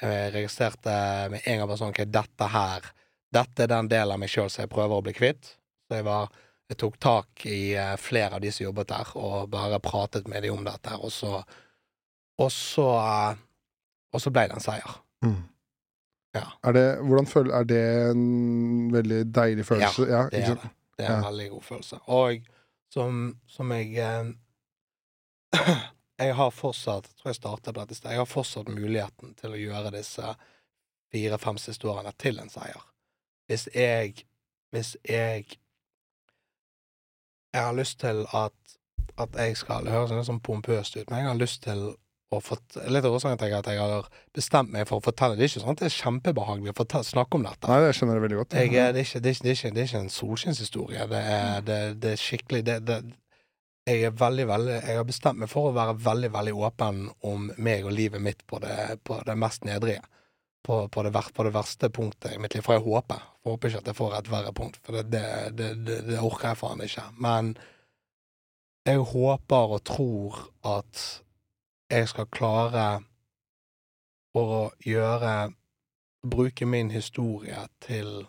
Jeg 0.00 0.32
registrerte 0.34 0.94
med 1.30 1.44
en 1.44 1.58
gang 1.60 1.68
bare 1.68 1.78
sånn 1.82 1.92
Ok, 1.92 2.00
dette 2.08 2.48
her 2.54 2.88
Dette 3.32 3.62
er 3.66 3.68
den 3.70 3.88
delen 3.92 4.16
av 4.16 4.18
meg 4.24 4.32
sjøl 4.32 4.48
som 4.50 4.64
jeg 4.64 4.72
prøver 4.72 4.96
å 4.98 5.04
bli 5.04 5.12
kvitt. 5.14 5.52
Så 5.86 6.00
jeg 6.00 6.08
var 6.08 6.32
Jeg 6.72 6.78
tok 6.80 6.96
tak 7.04 7.44
i 7.46 7.74
eh, 7.76 7.96
flere 8.00 8.38
av 8.38 8.40
de 8.40 8.50
som 8.52 8.64
jobbet 8.64 8.88
der, 8.94 9.12
og 9.20 9.50
bare 9.52 9.78
pratet 9.84 10.24
med 10.28 10.42
dem 10.42 10.56
om 10.56 10.64
dette 10.64 10.96
og 10.96 11.12
så 11.12 11.42
Og 12.40 12.48
så 12.50 12.88
eh, 12.96 13.36
Og 14.16 14.24
så 14.24 14.32
ble 14.32 14.48
det 14.48 14.56
en 14.56 14.64
seier. 14.64 14.96
Mm. 15.24 15.42
Ja. 16.32 16.46
Er 16.64 16.72
det, 16.72 17.28
føler, 17.28 17.54
er 17.54 17.64
det 17.68 17.82
en 18.10 18.92
veldig 18.92 19.34
deilig 19.34 19.66
følelse? 19.68 20.06
Ja, 20.08 20.22
Det 20.32 20.42
er 20.42 20.54
det. 20.54 20.70
Det 20.96 21.06
er 21.06 21.16
en 21.16 21.24
veldig 21.24 21.50
god 21.50 21.62
følelse. 21.62 21.98
Og 22.06 22.46
som, 22.92 23.38
som 23.48 23.72
jeg 23.72 23.96
eh, 23.96 24.32
Jeg 26.22 26.34
har 26.38 26.50
fortsatt 26.54 27.08
Jeg 27.08 27.16
tror 27.18 27.30
jeg 27.30 27.36
startet 27.40 27.74
på 27.74 27.80
dette 27.80 27.94
stedet. 27.94 28.12
Jeg 28.12 28.20
har 28.20 28.28
fortsatt 28.30 28.68
muligheten 28.68 29.34
til 29.34 29.54
å 29.56 29.60
gjøre 29.60 29.94
disse 29.96 30.34
fire-fem 31.12 31.58
siste 31.58 31.88
årene 31.88 32.12
til 32.20 32.38
en 32.38 32.52
seier. 32.52 32.84
Hvis 33.48 33.68
jeg 33.74 34.24
Hvis 34.70 34.96
jeg 35.08 35.58
Jeg 37.52 37.64
har 37.64 37.74
lyst 37.76 38.00
til 38.00 38.26
at 38.32 38.78
at 39.18 39.36
jeg 39.36 39.56
skal 39.56 39.84
Det 39.84 39.92
høres 39.92 40.12
litt 40.14 40.28
sånn 40.28 40.40
pompøst 40.44 40.96
ut, 40.96 41.10
men 41.10 41.18
jeg 41.22 41.28
har 41.28 41.40
lyst 41.40 41.62
til 41.66 41.82
å 42.38 42.42
fått, 42.44 42.76
Litt 42.88 43.04
av 43.08 43.14
årsaken 43.16 43.40
til 43.40 43.54
at 43.56 43.66
jeg 43.70 43.80
har 43.80 44.06
bestemt 44.34 44.70
meg 44.72 44.86
for 44.88 45.00
å 45.00 45.04
fortelle 45.04 45.36
Det 45.38 45.44
er 45.46 45.50
ikke 45.52 45.62
sånn 45.64 45.74
at 45.76 45.82
det 45.82 45.88
er 45.90 45.96
kjempebehagelig 45.98 46.72
å 46.72 46.78
fortelle, 46.78 47.08
snakke 47.08 47.38
om 47.38 47.46
dette. 47.48 47.68
Nei, 47.70 47.80
det 47.84 47.96
skjønner 47.98 48.18
jeg 48.18 48.24
veldig 48.26 48.38
godt. 48.42 48.56
Jeg, 48.60 48.74
er- 48.74 48.92
det, 48.96 49.02
er 49.02 49.08
ikke, 49.08 49.20
det, 49.24 49.32
er 49.32 49.36
ikke, 49.36 49.42
det, 49.44 49.50
er 49.50 49.58
ikke, 49.58 49.74
det 49.76 49.82
er 49.82 49.90
ikke 49.90 50.02
en 50.04 50.14
solskinnshistorie. 50.18 51.08
Det 51.12 51.22
det, 51.68 51.80
det 52.02 52.14
er 52.16 52.22
skikkelig 52.22 52.62
Jeg 53.90 54.04
er 54.06 54.12
veldig, 54.14 54.46
veldig 54.46 54.74
Jeg 54.78 54.96
har 55.00 55.04
bestemt 55.08 55.38
meg 55.42 55.50
for 55.50 55.70
å 55.70 55.74
være 55.76 55.96
veldig, 55.98 56.30
veldig 56.36 56.54
åpen 56.68 57.04
om 57.26 57.50
meg 57.58 57.84
og 57.88 57.92
livet 57.98 58.22
mitt 58.22 58.44
på 58.46 58.60
det, 58.62 58.76
på 59.04 59.18
det 59.26 59.36
mest 59.38 59.64
nedrige. 59.68 60.02
På, 60.62 60.84
på, 60.88 61.02
det, 61.02 61.10
på 61.34 61.42
det 61.42 61.50
verste 61.56 61.88
punktet 61.90 62.36
i 62.36 62.38
mitt 62.38 62.54
liv. 62.54 62.62
For 62.62 62.76
jeg 62.76 62.84
håper. 62.84 63.18
Jeg 63.42 63.50
håper 63.50 63.68
ikke 63.72 63.80
at 63.82 63.88
jeg 63.90 63.96
får 63.98 64.12
et 64.20 64.28
verre 64.30 64.52
punkt, 64.54 64.76
for 64.86 64.94
det, 64.94 65.08
det, 65.10 65.22
det, 65.58 65.70
det, 65.88 65.96
det 66.06 66.20
orker 66.22 66.52
jeg 66.52 66.60
faen 66.60 66.84
ikke. 66.86 67.02
Men 67.18 67.48
jeg 68.86 69.02
håper 69.10 69.74
og 69.76 69.82
tror 69.86 70.38
at 70.66 71.02
jeg 71.92 72.08
skal 72.10 72.28
klare 72.32 72.86
å 74.38 74.44
gjøre 74.86 75.52
Bruke 76.22 76.66
min 76.70 76.92
historie 76.94 77.58
til 77.82 78.22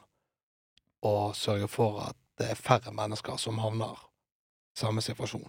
å 1.05 1.16
sørge 1.38 1.68
for 1.70 1.99
at 2.07 2.18
det 2.41 2.47
er 2.49 2.57
færre 2.57 2.89
mennesker 2.95 3.38
som 3.38 3.59
havner 3.61 3.93
i 3.93 4.80
samme 4.82 5.03
situasjon. 5.05 5.45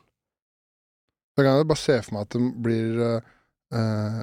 Da 1.35 1.43
kan 1.47 1.57
jeg 1.57 1.69
bare 1.71 1.81
se 1.81 1.97
for 2.05 2.15
meg 2.19 2.27
at 2.27 2.35
det 2.37 2.43
blir 2.67 3.01
eh, 3.07 3.31
eh, 3.81 4.19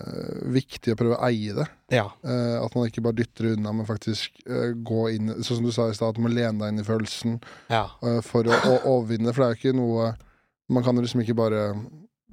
viktig 0.53 0.93
å 0.93 0.99
prøve 0.99 1.17
å 1.17 1.25
eie 1.31 1.55
det. 1.57 1.65
Ja. 1.97 2.05
Eh, 2.21 2.59
at 2.61 2.77
man 2.77 2.85
ikke 2.91 3.01
bare 3.07 3.17
dytter 3.17 3.49
det 3.49 3.55
unna, 3.57 3.73
men 3.79 3.89
faktisk 3.89 4.37
eh, 4.45 4.75
gå 4.77 5.07
inn 5.15 5.33
Sånn 5.41 5.57
som 5.63 5.65
du 5.65 5.73
sa 5.73 5.89
i 5.89 5.97
stad, 5.97 6.13
at 6.13 6.19
du 6.19 6.23
må 6.23 6.29
lene 6.31 6.61
deg 6.61 6.75
inn 6.75 6.83
i 6.83 6.87
følelsen 6.87 7.39
Ja. 7.73 7.87
eh, 8.05 8.21
for 8.23 8.45
å, 8.45 8.53
å 8.53 8.77
overvinne. 8.93 9.33
For 9.33 9.41
det 9.41 9.49
er 9.49 9.57
jo 9.57 9.61
ikke 9.63 9.79
noe 9.81 10.11
Man 10.71 10.85
kan 10.85 11.01
liksom 11.01 11.25
ikke 11.25 11.35
bare 11.41 11.65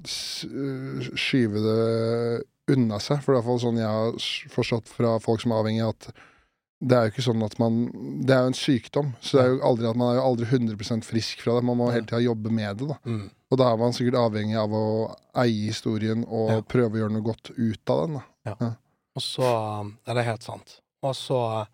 skyve 0.06 1.60
det 1.64 2.44
unna 2.74 2.98
seg. 3.00 3.22
For 3.24 3.32
det 3.32 3.38
er 3.38 3.42
i 3.42 3.42
hvert 3.42 3.48
fall 3.48 3.62
sånn 3.64 3.80
jeg 3.80 3.88
har 3.88 4.18
forstått 4.54 4.88
fra 4.92 5.16
folk 5.24 5.40
som 5.42 5.52
er 5.54 5.62
avhengige, 5.62 5.88
at 5.88 6.10
det 6.78 6.94
er 6.94 7.08
jo 7.08 7.10
ikke 7.10 7.24
sånn 7.26 7.42
at 7.42 7.56
man 7.58 7.78
Det 8.22 8.30
er 8.36 8.44
jo 8.44 8.50
en 8.52 8.54
sykdom, 8.54 9.08
så 9.20 9.38
det 9.38 9.44
er 9.44 9.48
jo 9.50 9.62
aldri 9.66 9.88
at 9.90 9.96
man 9.98 10.12
er 10.12 10.20
jo 10.20 10.26
aldri 10.28 10.46
100% 10.46 11.02
frisk 11.08 11.40
fra 11.42 11.56
det. 11.56 11.64
Man 11.66 11.76
må 11.80 11.88
hele 11.90 12.06
tida 12.06 12.20
jobbe 12.22 12.52
med 12.54 12.76
det, 12.78 12.86
da. 12.92 12.98
Mm. 13.04 13.24
Og 13.50 13.58
da 13.58 13.70
er 13.72 13.80
man 13.80 13.92
sikkert 13.96 14.18
avhengig 14.20 14.58
av 14.60 14.70
å 14.76 14.84
eie 15.42 15.64
historien 15.72 16.22
og 16.28 16.50
Ja. 16.52 16.60
prøve 16.62 16.92
å 16.94 17.00
gjøre 17.02 17.12
noe 17.16 17.24
godt 17.26 17.50
ut 17.56 17.90
av 17.90 18.04
den. 18.06 18.20
da 18.44 18.54
Og 19.16 19.22
så 19.24 19.42
Ja, 20.06 20.14
det 20.14 20.20
er 20.22 20.30
helt 20.30 20.42
sant. 20.46 20.80
Og 21.02 21.14
så 21.16 21.66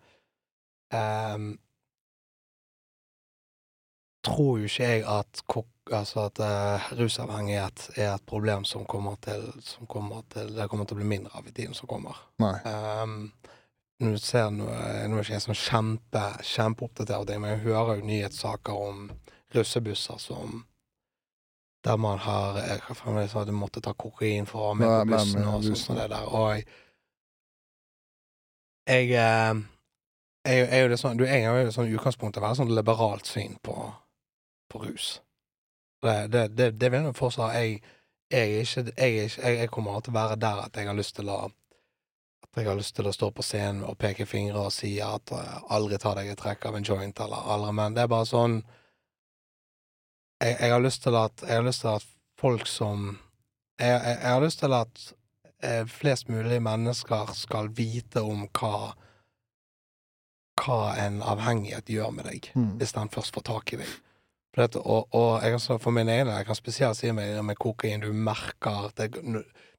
ehm, 0.93 1.57
tror 4.25 4.59
jo 4.59 4.65
ikke 4.65 4.89
jeg 4.89 5.03
at, 5.05 5.41
kok 5.47 5.67
altså 5.93 6.25
at 6.29 6.39
uh, 6.41 6.91
rusavhengighet 6.97 7.89
er 7.95 8.13
et 8.15 8.25
problem 8.25 8.65
som 8.65 8.85
kommer 8.89 9.15
til 9.21 9.43
Som 9.61 9.85
kommer 9.87 10.23
til 10.33 10.55
Det 10.55 10.69
kommer 10.69 10.85
til 10.85 10.97
å 10.97 11.01
bli 11.01 11.09
mindre 11.09 11.37
av 11.37 11.47
i 11.47 11.51
tiden 11.51 11.75
som 11.77 11.87
kommer. 11.87 12.17
Nei. 12.41 12.55
Um, 12.65 13.33
nå 14.03 14.15
ser 14.19 14.49
noe, 14.51 14.75
nå 15.07 15.17
er 15.17 15.23
ikke 15.23 15.37
jeg 15.37 15.45
sånn 15.45 15.59
kjempe, 15.59 16.23
kjempeoppdatert, 16.43 17.29
men 17.39 17.53
jeg 17.53 17.63
hører 17.69 18.01
jo 18.01 18.07
nyhetssaker 18.09 18.75
om 18.75 19.05
russebusser 19.55 20.19
som 20.19 20.65
der 21.85 21.97
man 22.01 22.19
har 22.19 22.57
Hva 22.87 22.95
faen 22.97 23.15
var 23.15 23.21
det 23.21 23.31
jeg 23.31 23.47
du 23.47 23.53
måtte 23.55 23.83
ta 23.83 23.93
kokain 23.93 24.49
for 24.49 24.71
å 24.71 24.73
være 24.73 24.79
med 24.79 24.89
på 24.89 25.13
bussen 25.13 25.37
bussen 25.37 25.45
med 25.45 25.69
og 25.69 25.79
sånn 25.79 26.01
det 26.01 26.09
der. 26.11 26.27
Og 26.33 26.49
jeg 26.55 26.65
Jeg, 28.85 29.05
eh, 29.17 29.61
jeg, 30.45 30.57
jeg 30.57 30.77
er 30.77 30.83
jo 30.83 30.89
det 30.89 30.99
sånn, 31.01 31.17
du, 31.17 31.23
jeg 31.25 31.41
er 31.41 31.55
jo 31.57 31.69
det 31.69 31.73
sånn 31.73 31.89
utgangspunktet 31.89 32.43
veldig 32.43 32.59
sånn 32.59 32.75
liberalt 32.77 33.25
syn 33.25 33.55
på, 33.65 33.73
på 34.69 34.81
rus. 34.83 35.07
Det, 36.05 36.47
det, 36.57 36.71
det, 36.79 36.89
vil 36.91 37.07
jeg 37.07 37.17
fortsatt 37.17 37.55
jeg, 37.57 37.81
jeg, 38.31 38.61
ikke, 38.61 38.83
jeg, 38.97 39.29
jeg, 39.41 39.69
kommer 39.73 40.01
til 40.01 40.13
å 40.13 40.19
være 40.19 40.39
der 40.41 40.65
at 40.65 40.77
jeg 40.77 40.89
har 40.89 40.97
lyst 40.97 41.15
til 41.17 41.29
å 41.33 41.39
at 41.45 42.61
jeg 42.61 42.69
har 42.69 42.77
lyst 42.79 42.95
til 42.95 43.09
å 43.09 43.13
stå 43.13 43.31
på 43.35 43.43
scenen 43.43 43.83
og 43.83 43.97
peke 43.99 44.27
fingre 44.29 44.67
og 44.67 44.73
si 44.73 44.93
at 45.03 45.33
eh, 45.35 45.55
aldri 45.75 45.99
ta 45.99 46.13
deg 46.15 46.31
et 46.31 46.39
trekk 46.39 46.69
av 46.69 46.77
en 46.77 46.85
joint, 46.87 47.19
eller 47.25 47.49
aldri, 47.55 47.73
men 47.75 47.97
det 47.97 48.05
er 48.05 48.11
bare 48.11 48.29
sånn 48.29 48.61
jeg, 50.43 50.71
har 50.71 50.81
lyst 50.83 51.03
til 51.03 51.15
at 51.15 51.41
Jeg 51.47 51.55
har 51.55 51.63
lyst 51.63 51.81
til 51.81 51.95
at 51.95 52.07
folk 52.39 52.67
som 52.67 53.15
jeg 53.79 54.19
har 54.21 54.43
lyst 54.43 54.61
til 54.61 54.73
at 54.75 55.01
eh, 55.63 55.83
flest 55.87 56.29
mulig 56.31 56.61
mennesker 56.63 57.33
skal 57.35 57.71
vite 57.75 58.23
om 58.23 58.45
hva 58.55 58.93
hva 60.55 60.95
en 61.03 61.19
avhengighet 61.23 61.89
gjør 61.91 62.11
med 62.15 62.29
deg 62.29 62.51
Mm. 62.55 62.77
hvis 62.79 62.93
den 62.95 63.09
først 63.09 63.33
får 63.33 63.43
tak 63.43 63.73
i 63.73 63.77
deg. 63.83 63.87
Dette, 64.55 64.79
og, 64.79 65.09
og 65.15 65.43
jeg 65.43 65.55
kan, 65.55 65.79
for 65.83 65.91
min 65.91 66.09
egen 66.09 66.31
jeg 66.31 66.47
kan 66.47 66.57
spesielt 66.57 66.97
si 66.97 67.11
med, 67.11 67.41
med 67.43 67.57
kokain, 67.59 68.03
du 68.03 68.13
merker 68.13 68.89
det, 68.95 69.09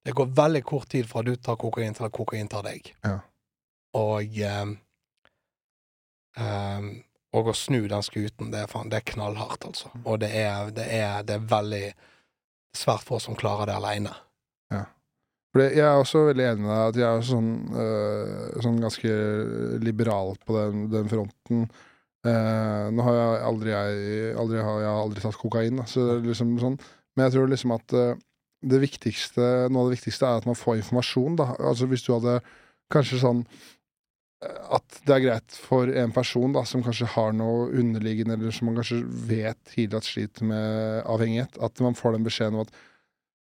det 0.05 0.15
går 0.15 0.35
veldig 0.37 0.63
kort 0.69 0.91
tid 0.93 1.09
fra 1.09 1.23
du 1.25 1.33
tar 1.37 1.57
kokain 1.61 1.97
til 1.97 2.09
at 2.09 2.15
kokain 2.15 2.51
tar 2.53 2.67
deg. 2.67 2.93
Ja. 3.05 3.17
Og 3.97 4.37
um, 4.61 4.77
um, 6.37 6.91
Og 7.37 7.49
å 7.51 7.57
snu 7.57 7.83
den 7.89 8.05
skuten, 8.05 8.53
det 8.53 8.63
er, 8.65 8.69
fan, 8.71 8.89
det 8.93 9.01
er 9.01 9.09
knallhardt, 9.13 9.65
altså. 9.69 9.91
Og 10.05 10.21
det 10.23 10.31
er, 10.37 10.71
det 10.77 10.87
er, 10.93 11.25
det 11.27 11.35
er 11.37 11.51
veldig 11.51 11.87
svært 12.77 13.05
få 13.05 13.19
som 13.21 13.37
klarer 13.37 13.69
det 13.69 13.75
aleine. 13.77 14.15
For 15.57 15.65
jeg 15.73 15.85
er 15.89 15.97
også 15.97 16.27
veldig 16.27 16.45
enig 16.51 16.65
med 16.67 16.73
deg 16.75 16.89
at 16.91 16.97
jeg 17.01 17.09
er 17.09 17.23
sånn, 17.25 17.53
øh, 17.81 18.57
sånn 18.61 18.81
ganske 18.83 19.13
liberal 19.81 20.35
på 20.45 20.57
den, 20.59 20.83
den 20.93 21.07
fronten. 21.09 21.63
Eh, 22.27 22.89
nå 22.95 23.07
har 23.07 23.19
jeg 23.19 23.45
aldri, 23.51 23.73
jeg, 23.75 24.33
aldri, 24.41 24.63
har 24.65 24.83
jeg 24.83 24.93
aldri 24.93 25.25
tatt 25.25 25.39
kokain, 25.41 25.81
da, 25.81 25.87
så 25.91 26.17
liksom 26.25 26.57
sånn. 26.63 26.79
Men 27.17 27.29
jeg 27.29 27.37
tror 27.37 27.53
liksom 27.53 27.75
at 27.77 27.97
øh, 27.97 28.19
det 28.67 28.83
viktigste, 28.83 29.47
noe 29.71 29.85
av 29.85 29.91
det 29.91 29.99
viktigste 29.99 30.29
er 30.29 30.43
at 30.43 30.49
man 30.49 30.59
får 30.59 30.81
informasjon. 30.83 31.39
Da. 31.39 31.51
Altså 31.71 31.89
Hvis 31.91 32.05
du 32.07 32.13
hadde 32.15 32.41
kanskje 32.93 33.21
sånn 33.23 33.45
eh, 33.45 34.59
At 34.77 34.99
det 35.07 35.15
er 35.17 35.25
greit 35.25 35.61
for 35.61 35.91
en 35.91 36.13
person 36.17 36.57
da, 36.57 36.65
som 36.69 36.85
kanskje 36.85 37.09
har 37.15 37.33
noe 37.37 37.71
underliggende, 37.71 38.37
eller 38.37 38.55
som 38.55 38.71
man 38.71 38.81
kanskje 38.81 39.01
vet 39.31 39.61
tidlig 39.73 40.01
at 40.01 40.11
sliter 40.11 40.51
med 40.51 41.01
avhengighet, 41.07 41.57
at 41.63 41.85
man 41.85 41.99
får 41.99 42.17
den 42.17 42.27
beskjeden 42.27 42.59
om 42.59 42.67
at 42.67 42.77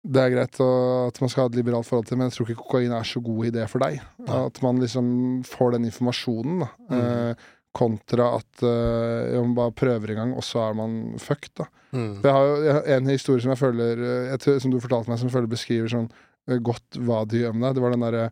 det 0.09 0.23
er 0.23 0.31
greit 0.31 0.59
at 0.63 1.19
man 1.21 1.31
skal 1.31 1.43
ha 1.43 1.51
et 1.51 1.57
liberalt 1.59 1.87
forhold 1.89 2.07
til 2.07 2.15
det, 2.15 2.19
men 2.21 2.29
jeg 2.31 2.37
tror 2.37 2.51
ikke 2.53 2.63
kokain 2.63 2.93
er 2.95 3.07
så 3.09 3.21
god 3.21 3.49
idé 3.49 3.65
for 3.69 3.83
deg. 3.83 3.99
At 4.31 4.61
man 4.63 4.79
liksom 4.81 5.09
får 5.45 5.75
den 5.75 5.89
informasjonen, 5.89 6.63
da. 6.63 6.69
Mm. 6.87 7.01
Eh, 7.01 7.49
kontra 7.77 8.31
at 8.39 8.63
uh, 8.65 9.37
man 9.43 9.55
bare 9.57 9.75
prøver 9.77 10.13
en 10.13 10.21
gang, 10.23 10.33
og 10.39 10.45
så 10.47 10.63
er 10.69 10.79
man 10.79 10.95
fucked, 11.23 11.53
da. 11.61 11.69
Mm. 11.93 12.19
Jeg 12.25 12.35
har 12.35 12.49
jo 12.49 12.81
en 12.97 13.11
historie 13.13 13.41
som 13.41 13.53
jeg 13.55 13.61
føler 13.63 14.01
eh, 14.05 14.35
jeg 14.35 14.59
Som 14.61 14.75
du 14.75 14.77
fortalte 14.77 15.09
meg, 15.09 15.17
som 15.17 15.31
jeg 15.31 15.33
føler 15.33 15.49
beskriver 15.49 15.89
sånn 15.93 16.11
uh, 16.11 16.59
godt 16.65 16.99
hva 17.01 17.23
de 17.29 17.45
gjør 17.45 17.55
med 17.57 17.69
deg. 17.69 17.79
Det 17.79 17.85
var 17.85 17.95
den 17.95 18.05
derre 18.05 18.27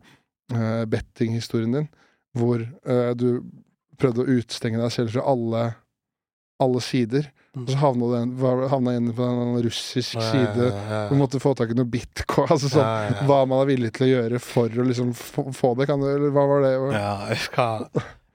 uh, 0.53 0.83
betting-historien 0.91 1.73
din, 1.79 1.89
hvor 2.37 2.61
uh, 2.61 3.11
du 3.17 3.41
prøvde 3.97 4.25
å 4.25 4.37
utstenge 4.37 4.81
deg 4.81 4.93
selv 4.93 5.15
fra 5.15 5.25
alle, 5.31 5.63
alle 6.61 6.83
sider. 6.85 7.31
Mm. 7.57 7.63
Og 7.63 7.71
så 7.71 7.79
havna 7.81 8.21
du 8.29 8.43
havna 8.69 8.93
igjen 8.93 9.09
på 9.17 9.25
en 9.25 9.55
russisk 9.65 10.19
Ja, 10.19 10.27
side. 10.29 10.67
ja, 10.67 10.83
ja, 10.91 10.99
Du 11.09 11.17
måtte 11.17 11.41
få 11.41 11.55
tak 11.57 11.71
i 11.73 11.77
noe 11.77 11.89
bitcoin. 11.89 12.49
Altså 12.53 12.69
sånn, 12.69 12.85
ja. 12.85 13.25
Hva 13.25 13.41
man 13.49 13.63
er 13.63 13.71
villig 13.71 13.95
til 13.97 14.05
å 14.05 14.11
gjøre 14.11 14.41
for 14.43 14.69
å 14.69 14.85
liksom 14.85 15.15
få, 15.17 15.47
få 15.57 15.73
det. 15.79 15.89
Kan 15.89 16.03
du, 16.03 16.11
eller 16.11 16.35
hva 16.35 16.45
var 16.51 16.67
det? 16.67 16.73
Ja, 16.93 17.15
jeg 17.31 17.41
skal, 17.47 17.87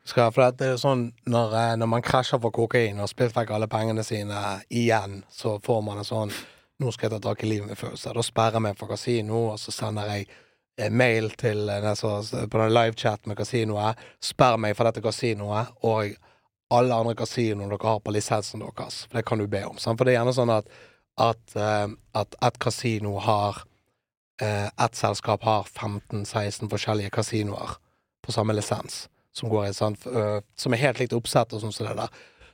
skal 0.04 0.32
For 0.34 0.50
det 0.58 0.66
er 0.66 0.74
jo 0.74 0.82
sånn 0.82 1.04
når, 1.30 1.54
eh, 1.58 1.74
når 1.78 1.90
man 1.90 2.02
krasjer 2.02 2.40
for 2.42 2.54
kokain 2.54 3.00
og 3.00 3.10
spilt 3.10 3.36
vekk 3.36 3.52
alle 3.54 3.68
pengene 3.70 4.04
sine 4.06 4.62
igjen, 4.70 5.22
så 5.30 5.58
får 5.62 5.82
man 5.86 6.02
en 6.02 6.08
sånn 6.08 6.34
Nå 6.82 6.90
skal 6.90 7.06
jeg 7.06 7.20
ta 7.20 7.28
tak 7.28 7.42
i 7.44 7.46
livet 7.46 7.68
mitt-følelse. 7.68 8.10
Da 8.10 8.22
sperrer 8.26 8.56
jeg 8.56 8.62
meg 8.64 8.78
for 8.80 8.90
kasino, 8.90 9.36
og 9.52 9.58
så 9.60 9.70
sender 9.70 10.08
jeg 10.08 10.90
mail 10.90 11.28
til 11.38 11.68
eh, 11.70 11.84
på 11.86 12.58
den 12.58 12.72
livechat 12.72 13.28
med 13.30 13.38
kasinoet. 13.38 14.00
Sperr 14.18 14.58
meg 14.58 14.74
for 14.74 14.88
dette 14.88 15.04
kasinoet, 15.04 15.70
og 15.86 16.16
alle 16.74 16.96
andre 16.96 17.14
kasinoer 17.14 17.70
dere 17.70 17.86
har 17.86 18.00
på 18.02 18.14
lisensen 18.16 18.64
deres. 18.64 19.04
For 19.04 19.20
det 19.20 19.24
kan 19.28 19.38
du 19.38 19.46
be 19.46 19.62
om. 19.68 19.78
Sant? 19.78 20.00
For 20.00 20.08
det 20.08 20.16
er 20.16 20.22
gjerne 20.22 20.34
sånn 20.34 20.56
at 20.56 20.72
at, 21.20 21.56
eh, 21.60 21.88
at 22.18 22.34
et 22.42 22.58
kasino 22.58 23.18
har 23.20 23.64
Et 24.42 24.96
selskap 24.96 25.44
har 25.44 25.68
15-16 25.68 26.66
forskjellige 26.66 27.12
kasinoer 27.14 27.76
på 28.24 28.32
samme 28.32 28.56
lisens, 28.56 29.04
som 29.32 29.48
går 29.48 29.66
i 29.68 29.72
sånn 29.76 29.96
uh, 30.06 30.40
Som 30.56 30.74
er 30.74 30.82
helt 30.82 30.98
likt 31.00 31.14
oppsett 31.16 31.52
og 31.52 31.62
sånn 31.62 31.72
som 31.72 31.86
det 31.88 31.96
der. 31.96 32.08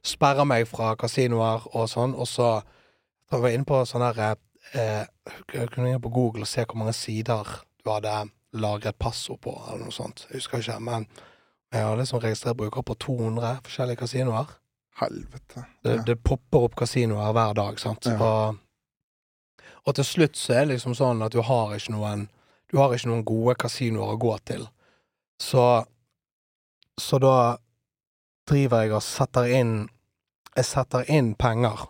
Sperrer 0.07 0.47
meg 0.47 0.68
fra 0.70 0.93
kasinoer 0.97 1.66
og 1.74 1.89
sånn, 1.91 2.14
og 2.14 2.29
så 2.31 2.62
jeg 3.33 3.41
var 3.43 3.53
inne 3.53 3.66
på 3.68 3.81
sånn 3.85 4.05
der 4.07 4.37
eh, 4.72 5.05
Jeg 5.53 5.68
kunne 5.74 5.91
inn 5.91 6.01
på 6.01 6.12
Google 6.14 6.47
og 6.47 6.49
se 6.49 6.62
hvor 6.64 6.79
mange 6.81 6.95
sider 6.97 7.51
du 7.85 7.91
hadde 7.91 8.31
lagret 8.57 8.97
passord 8.99 9.41
på, 9.45 9.53
eller 9.68 9.83
noe 9.85 9.93
sånt. 9.93 10.22
Jeg 10.31 10.39
husker 10.39 10.62
ikke, 10.62 10.79
men 10.81 11.05
jeg 11.74 11.85
har 11.85 11.99
liksom 12.01 12.22
registrert 12.22 12.57
brukere 12.57 12.87
på 12.89 12.95
200 13.05 13.59
forskjellige 13.66 14.01
kasinoer. 14.01 14.55
Helvete. 15.03 15.66
Det, 15.85 15.97
Ja. 15.99 16.03
det 16.07 16.16
popper 16.24 16.64
opp 16.70 16.79
kasinoer 16.81 17.33
hver 17.37 17.53
dag, 17.59 17.79
sant. 17.79 18.07
Ja. 18.09 18.16
Og, 18.16 18.57
og 19.85 19.95
til 19.95 20.05
slutt 20.05 20.37
så 20.41 20.55
er 20.55 20.64
det 20.64 20.79
liksom 20.79 20.97
sånn 20.97 21.20
at 21.26 21.33
du 21.37 21.43
har 21.43 21.74
ikke 21.76 21.93
noen 21.93 22.29
Du 22.72 22.76
har 22.76 22.93
ikke 22.93 23.09
noen 23.09 23.24
gode 23.24 23.55
kasinoer 23.57 24.11
å 24.14 24.18
gå 24.20 24.35
til. 24.45 24.66
Så 25.41 25.85
Så 26.99 27.20
da 27.22 27.57
driver 28.49 28.84
jeg 28.84 28.94
og 28.96 29.05
setter 29.05 29.51
inn 29.59 29.74
Jeg 30.57 30.66
setter 30.66 31.07
inn 31.12 31.34
penger 31.38 31.84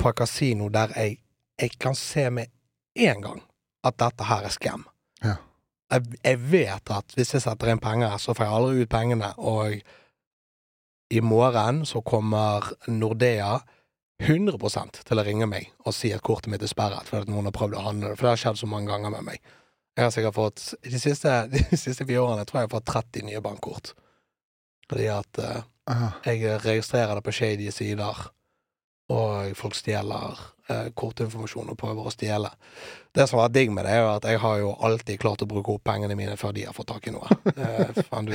på 0.00 0.10
et 0.10 0.18
kasino 0.18 0.68
der 0.72 0.92
jeg, 0.96 1.20
jeg 1.60 1.76
kan 1.80 1.94
se 1.96 2.26
med 2.30 2.50
en 2.96 3.22
gang 3.22 3.40
at 3.84 3.96
dette 4.00 4.26
her 4.28 4.44
er 4.44 4.52
skam. 4.52 4.84
Ja. 5.24 5.36
Jeg, 5.92 6.18
jeg 6.24 6.40
vet 6.52 6.92
at 6.92 7.16
hvis 7.16 7.32
jeg 7.34 7.44
setter 7.44 7.70
inn 7.72 7.80
penger, 7.80 8.18
så 8.20 8.34
får 8.36 8.44
jeg 8.44 8.56
aldri 8.58 8.84
ut 8.84 8.92
pengene, 8.92 9.30
og 9.38 9.80
i 11.10 11.20
morgen 11.20 11.84
så 11.88 12.02
kommer 12.04 12.68
Nordea 12.88 13.58
100 14.20 15.00
til 15.08 15.20
å 15.20 15.24
ringe 15.24 15.48
meg 15.48 15.70
og 15.86 15.96
si 15.96 16.12
at 16.12 16.22
kortet 16.22 16.52
mitt 16.52 16.62
er 16.62 16.70
sperret 16.70 17.08
fordi 17.08 17.32
noen 17.32 17.48
har 17.48 17.56
prøvd 17.56 17.78
å 17.78 17.86
handle 17.86 18.10
det. 18.10 18.18
For 18.18 18.28
det 18.28 18.34
har 18.34 18.42
skjedd 18.44 18.60
så 18.60 18.68
mange 18.68 18.92
ganger 18.92 19.14
med 19.16 19.26
meg. 19.30 19.40
Jeg 19.96 20.06
har 20.06 20.12
sikkert 20.14 20.36
fått 20.36 20.62
De 20.84 21.00
siste, 21.00 21.32
de 21.54 21.64
siste 21.76 22.04
fire 22.04 22.22
årene 22.22 22.44
tror 22.46 22.60
jeg 22.60 22.68
jeg 22.68 22.70
har 22.70 22.76
fått 22.76 22.92
30 22.92 23.28
nye 23.30 23.42
bankkort. 23.44 23.94
Fordi 24.90 25.08
at 25.14 25.40
uh, 25.40 26.06
jeg 26.26 26.60
registrerer 26.64 27.14
det 27.16 27.26
på 27.26 27.34
shady 27.34 27.70
sider. 27.74 28.28
og 29.10 29.56
folk 29.58 29.74
stjeler 29.74 30.38
uh, 30.70 30.88
kortinformasjon 30.94 31.72
og 31.72 31.78
prøver 31.78 32.06
å 32.06 32.12
stjele. 32.14 32.50
Det 33.14 33.24
som 33.26 33.40
har 33.40 33.48
vært 33.48 33.56
digg 33.56 33.72
med 33.74 33.86
det, 33.86 33.94
er 33.96 34.04
jo 34.04 34.10
at 34.12 34.26
jeg 34.30 34.38
har 34.38 34.58
jo 34.60 34.68
alltid 34.86 35.18
klart 35.18 35.42
å 35.42 35.48
bruke 35.50 35.74
opp 35.74 35.82
pengene 35.88 36.14
mine 36.18 36.36
før 36.38 36.54
de 36.54 36.68
har 36.68 36.76
fått 36.76 36.92
tak 36.92 37.08
i 37.10 37.14
noe. 37.14 37.38
Uh, 37.56 38.02
fan, 38.10 38.28
du, 38.28 38.34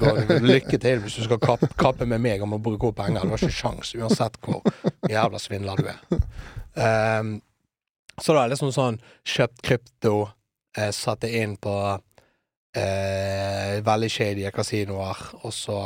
går, 0.00 0.22
lykke 0.44 0.80
til 0.80 1.02
hvis 1.04 1.18
du 1.20 1.26
skal 1.26 1.42
kappe, 1.42 1.68
kappe 1.80 2.08
med 2.08 2.24
meg 2.24 2.44
om 2.44 2.56
å 2.56 2.62
bruke 2.62 2.88
opp 2.88 3.02
penger. 3.02 3.24
Du 3.24 3.34
har 3.34 3.42
ikke 3.42 3.58
sjans, 3.58 3.92
uansett 3.98 4.40
hvor 4.44 4.64
jævla 5.10 5.42
svindler 5.42 5.82
du 5.82 5.90
er. 5.92 6.22
Um, 6.74 7.36
så 8.20 8.34
da 8.34 8.44
er 8.44 8.48
det 8.48 8.54
liksom 8.54 8.72
sånn 8.74 8.98
kjøpt 9.26 9.62
krypto, 9.66 10.16
eh, 10.78 10.90
satt 10.94 11.24
det 11.24 11.32
inn 11.40 11.56
på 11.60 11.74
eh, 12.76 13.78
veldig 13.84 14.10
shady 14.10 14.50
kasinoer, 14.54 15.20
og 15.42 15.52
så 15.54 15.78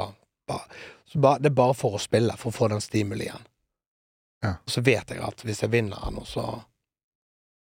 ba, 0.49 0.61
så 1.09 1.20
ba, 1.20 1.36
Det 1.39 1.53
er 1.53 1.57
bare 1.61 1.76
for 1.76 1.99
å 1.99 2.03
spille, 2.03 2.36
for 2.36 2.53
å 2.53 2.59
få 2.59 2.68
den 2.72 2.82
stimulien. 2.84 3.47
Ja. 4.45 4.57
Og 4.64 4.70
så 4.70 4.82
vet 4.86 5.11
jeg 5.11 5.22
at 5.24 5.43
hvis 5.45 5.62
jeg 5.64 5.72
vinner 5.72 5.99
den, 6.05 6.24
så 6.26 6.45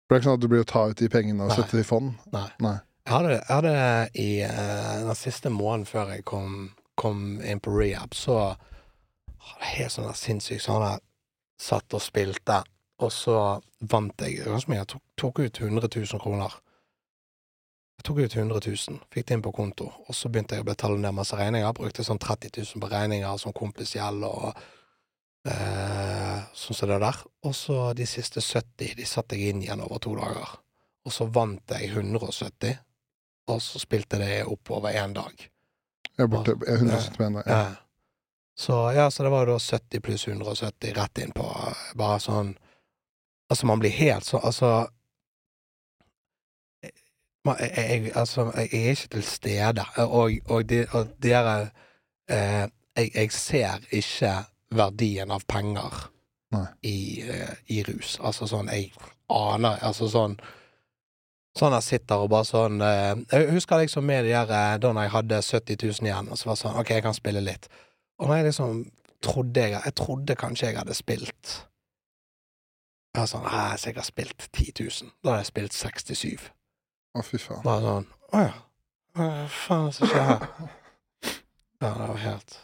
For 0.06 0.16
det 0.16 0.16
er 0.16 0.22
ikke 0.22 0.30
sånn 0.30 0.40
at 0.40 0.44
du 0.44 0.50
blir 0.52 0.64
å 0.66 0.70
ta 0.70 0.88
ut 0.90 0.98
de 0.98 1.10
pengene 1.12 1.46
og 1.46 1.52
Nei. 1.52 1.58
sette 1.60 1.78
det 1.78 1.86
i 1.86 1.88
fond? 1.88 2.16
Nei. 2.34 2.48
Nei. 2.66 2.78
Jeg 3.06 3.14
hadde, 3.14 3.36
jeg 3.38 3.56
hadde 3.56 3.76
i 4.22 4.30
uh, 4.46 5.06
den 5.08 5.18
siste 5.18 5.50
måneden 5.54 5.86
før 5.90 6.12
jeg 6.14 6.26
kom, 6.30 6.56
kom 7.00 7.22
inn 7.42 7.62
på 7.64 7.74
rehab, 7.74 8.14
så 8.18 8.40
hadde 8.50 9.62
jeg 9.68 9.76
helt 9.78 9.94
sånn 9.94 10.10
sinnssykt 10.10 10.26
sinnssykt 10.26 10.66
sånn 10.66 10.86
jeg 10.88 11.06
Satt 11.60 11.92
og 11.92 12.00
spilte, 12.00 12.62
og 13.04 13.10
så 13.12 13.38
vant 13.92 14.22
jeg 14.24 14.46
Ganske 14.46 14.72
mye. 14.72 14.80
Jeg 14.80 14.88
tok, 14.94 15.02
tok 15.20 15.42
ut 15.44 15.58
100 15.60 15.90
000 15.92 16.22
kroner. 16.24 16.54
Jeg 18.00 18.06
tok 18.08 18.20
ut 18.24 18.36
100 18.36 18.62
000, 18.64 19.00
fikk 19.12 19.26
det 19.28 19.36
inn 19.36 19.42
på 19.44 19.52
konto, 19.52 19.90
og 20.08 20.16
så 20.16 20.30
begynte 20.32 20.56
jeg 20.56 20.64
å 20.64 20.68
betale 20.70 20.96
ned 21.02 21.18
masse 21.18 21.36
regninger. 21.36 21.74
Brukte 21.76 22.06
sånn 22.08 22.22
30 22.22 22.54
000 22.56 22.80
på 22.80 22.90
regninger 22.94 23.42
som 23.42 23.52
kompisgjeld 23.52 24.24
og 24.24 24.46
eh, 25.52 26.38
sånn 26.56 26.78
som 26.80 26.94
det 26.94 27.02
der. 27.04 27.20
Og 27.44 27.58
så 27.60 27.82
de 28.00 28.08
siste 28.08 28.40
70, 28.40 28.94
de 28.96 29.08
satte 29.10 29.36
jeg 29.36 29.52
inn 29.52 29.66
igjen 29.66 29.84
over 29.84 30.00
to 30.00 30.14
dager. 30.16 30.54
Og 31.04 31.12
så 31.12 31.28
vant 31.28 31.76
jeg 31.76 31.92
170, 31.92 32.80
og 33.52 33.60
så 33.68 33.82
spilte 33.84 34.22
det 34.24 34.46
opp 34.48 34.72
over 34.78 34.96
én 34.96 35.18
dag. 35.20 35.44
Jeg 36.14 36.24
er 36.24 36.32
borte 36.32 36.56
jeg 36.56 36.72
er 36.72 36.88
170 36.88 37.20
mener 37.20 37.44
jeg. 37.44 37.52
Ja. 37.52 37.62
Ja. 37.68 37.86
Så 38.60 38.80
ja, 38.96 39.10
så 39.12 39.24
det 39.28 39.34
var 39.36 39.44
jo 39.44 39.58
da 39.58 39.60
70 39.60 40.02
pluss 40.08 40.26
170 40.28 40.96
rett 40.96 41.20
inn 41.24 41.36
på 41.36 41.46
eh, 41.48 41.84
bare 42.00 42.24
sånn 42.24 42.56
Altså, 43.50 43.66
man 43.66 43.80
blir 43.82 43.94
helt 43.96 44.28
sånn 44.28 44.44
Altså 44.46 44.72
jeg, 47.60 47.72
jeg, 47.78 48.12
altså, 48.16 48.52
jeg 48.56 48.70
er 48.74 48.90
ikke 48.90 49.08
til 49.16 49.24
stede, 49.24 49.86
og, 49.98 50.32
og, 50.46 50.70
de, 50.70 50.86
og 50.92 51.08
dere 51.24 51.56
eh, 52.30 52.68
jeg, 52.98 53.12
jeg 53.16 53.32
ser 53.32 53.92
ikke 53.92 54.34
verdien 54.76 55.32
av 55.32 55.46
penger 55.50 56.10
i, 56.82 57.24
eh, 57.30 57.56
i 57.66 57.84
rus. 57.84 58.18
Altså 58.22 58.48
sånn, 58.50 58.72
jeg 58.74 58.92
aner 59.30 59.78
Altså 59.86 60.10
sånn 60.10 60.40
Sånn 61.58 61.74
jeg 61.76 61.86
sitter 61.86 62.24
og 62.24 62.30
bare 62.32 62.48
sånn 62.48 62.82
eh, 62.86 63.14
Jeg 63.34 63.52
husker 63.54 63.82
liksom 63.82 64.06
med 64.06 64.26
de 64.26 64.34
der 64.34 64.54
eh, 64.54 64.78
da 64.82 64.94
jeg 65.04 65.14
hadde 65.14 65.42
70 65.46 65.84
000 65.86 66.10
igjen, 66.10 66.30
og 66.30 66.40
så 66.40 66.50
var 66.50 66.58
det 66.58 66.64
sånn 66.64 66.80
OK, 66.82 66.94
jeg 66.96 67.06
kan 67.06 67.18
spille 67.18 67.44
litt. 67.46 67.70
Og 68.20 68.30
når 68.30 68.42
jeg 68.42 68.50
liksom 68.50 68.86
trodde 69.26 69.66
jeg 69.66 69.78
Jeg 69.78 69.98
trodde 70.00 70.40
kanskje 70.40 70.72
jeg 70.72 70.80
hadde 70.80 70.98
spilt 70.98 71.56
Jeg 73.14 73.22
var 73.22 73.30
sånn 73.34 73.46
Nei, 73.46 73.58
jeg 73.58 73.74
har 73.76 73.84
sikkert 73.86 74.10
spilt 74.10 74.50
10 74.50 74.72
000. 74.80 75.14
Da 75.22 75.34
hadde 75.34 75.44
jeg 75.44 75.52
spilt 75.54 75.78
67. 75.78 76.50
Å, 77.20 77.26
fy 77.28 77.38
faen. 77.42 77.62
Bare 77.66 77.84
sånn 77.84 78.08
Å 78.34 78.42
ja. 78.48 78.56
Hva 79.20 79.28
faen 79.52 79.92
som 79.96 80.08
skjer 80.12 80.26
her? 80.32 80.48
Ja, 81.80 81.94
det 81.96 82.08
var 82.10 82.18
helt 82.20 82.56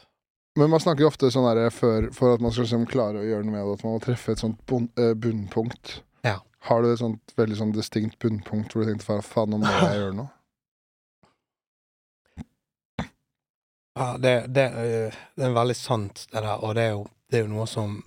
Men 0.60 0.70
man 0.74 0.82
snakker 0.84 1.06
jo 1.06 1.08
ofte 1.12 1.30
sånn 1.32 1.46
her 1.48 1.70
før 1.72 2.10
For 2.16 2.34
at 2.36 2.42
man 2.44 2.52
skal 2.52 2.66
liksom 2.68 2.84
klare 2.92 3.22
å 3.22 3.28
gjøre 3.28 3.46
noe 3.48 3.54
med 3.56 3.64
det, 3.64 3.78
at 3.78 3.86
man 3.88 3.96
må 3.96 4.02
treffe 4.04 4.34
et 4.36 4.42
sånt 4.44 4.60
bun 4.68 4.90
eh, 5.00 5.14
bunnpunkt. 5.16 5.98
Ja. 6.28 6.38
Har 6.68 6.82
du 6.84 6.90
et 6.92 7.00
sånt 7.00 7.32
veldig 7.40 7.58
sånn 7.62 7.72
distinkt 7.76 8.18
bunnpunkt 8.24 8.74
hvor 8.76 8.84
du 8.84 8.90
tenkte 8.92 9.06
"Fa- 9.08 9.22
faen, 9.24 9.54
nå 9.56 9.62
må 9.64 9.72
jeg 9.72 9.98
gjøre 10.02 10.18
noe? 10.20 10.32
Ja, 13.96 14.18
det, 14.20 14.46
det, 14.52 14.64
eh, 14.66 15.14
det 15.36 15.46
er 15.48 15.54
veldig 15.56 15.76
sant, 15.80 16.26
det 16.32 16.42
der, 16.44 16.60
og 16.60 16.76
det 16.76 16.84
er 16.90 16.94
jo, 16.98 17.06
det 17.32 17.38
er 17.40 17.46
jo 17.46 17.52
noe 17.54 17.68
som 17.70 18.02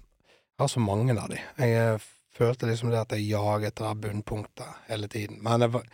Jeg 0.58 0.60
har 0.64 0.68
så 0.72 0.80
mange 0.82 1.14
av 1.16 1.28
de. 1.30 1.38
Jeg 1.62 1.76
eh, 1.94 2.06
følte 2.34 2.66
liksom 2.68 2.90
det 2.92 2.98
at 3.00 3.12
jeg 3.14 3.28
jaget 3.30 3.76
det 3.78 3.84
der 3.86 4.00
bunnpunktet 4.02 4.80
hele 4.90 5.08
tiden. 5.08 5.38
Men 5.46 5.62
det, 5.62 5.68
var, 5.72 5.84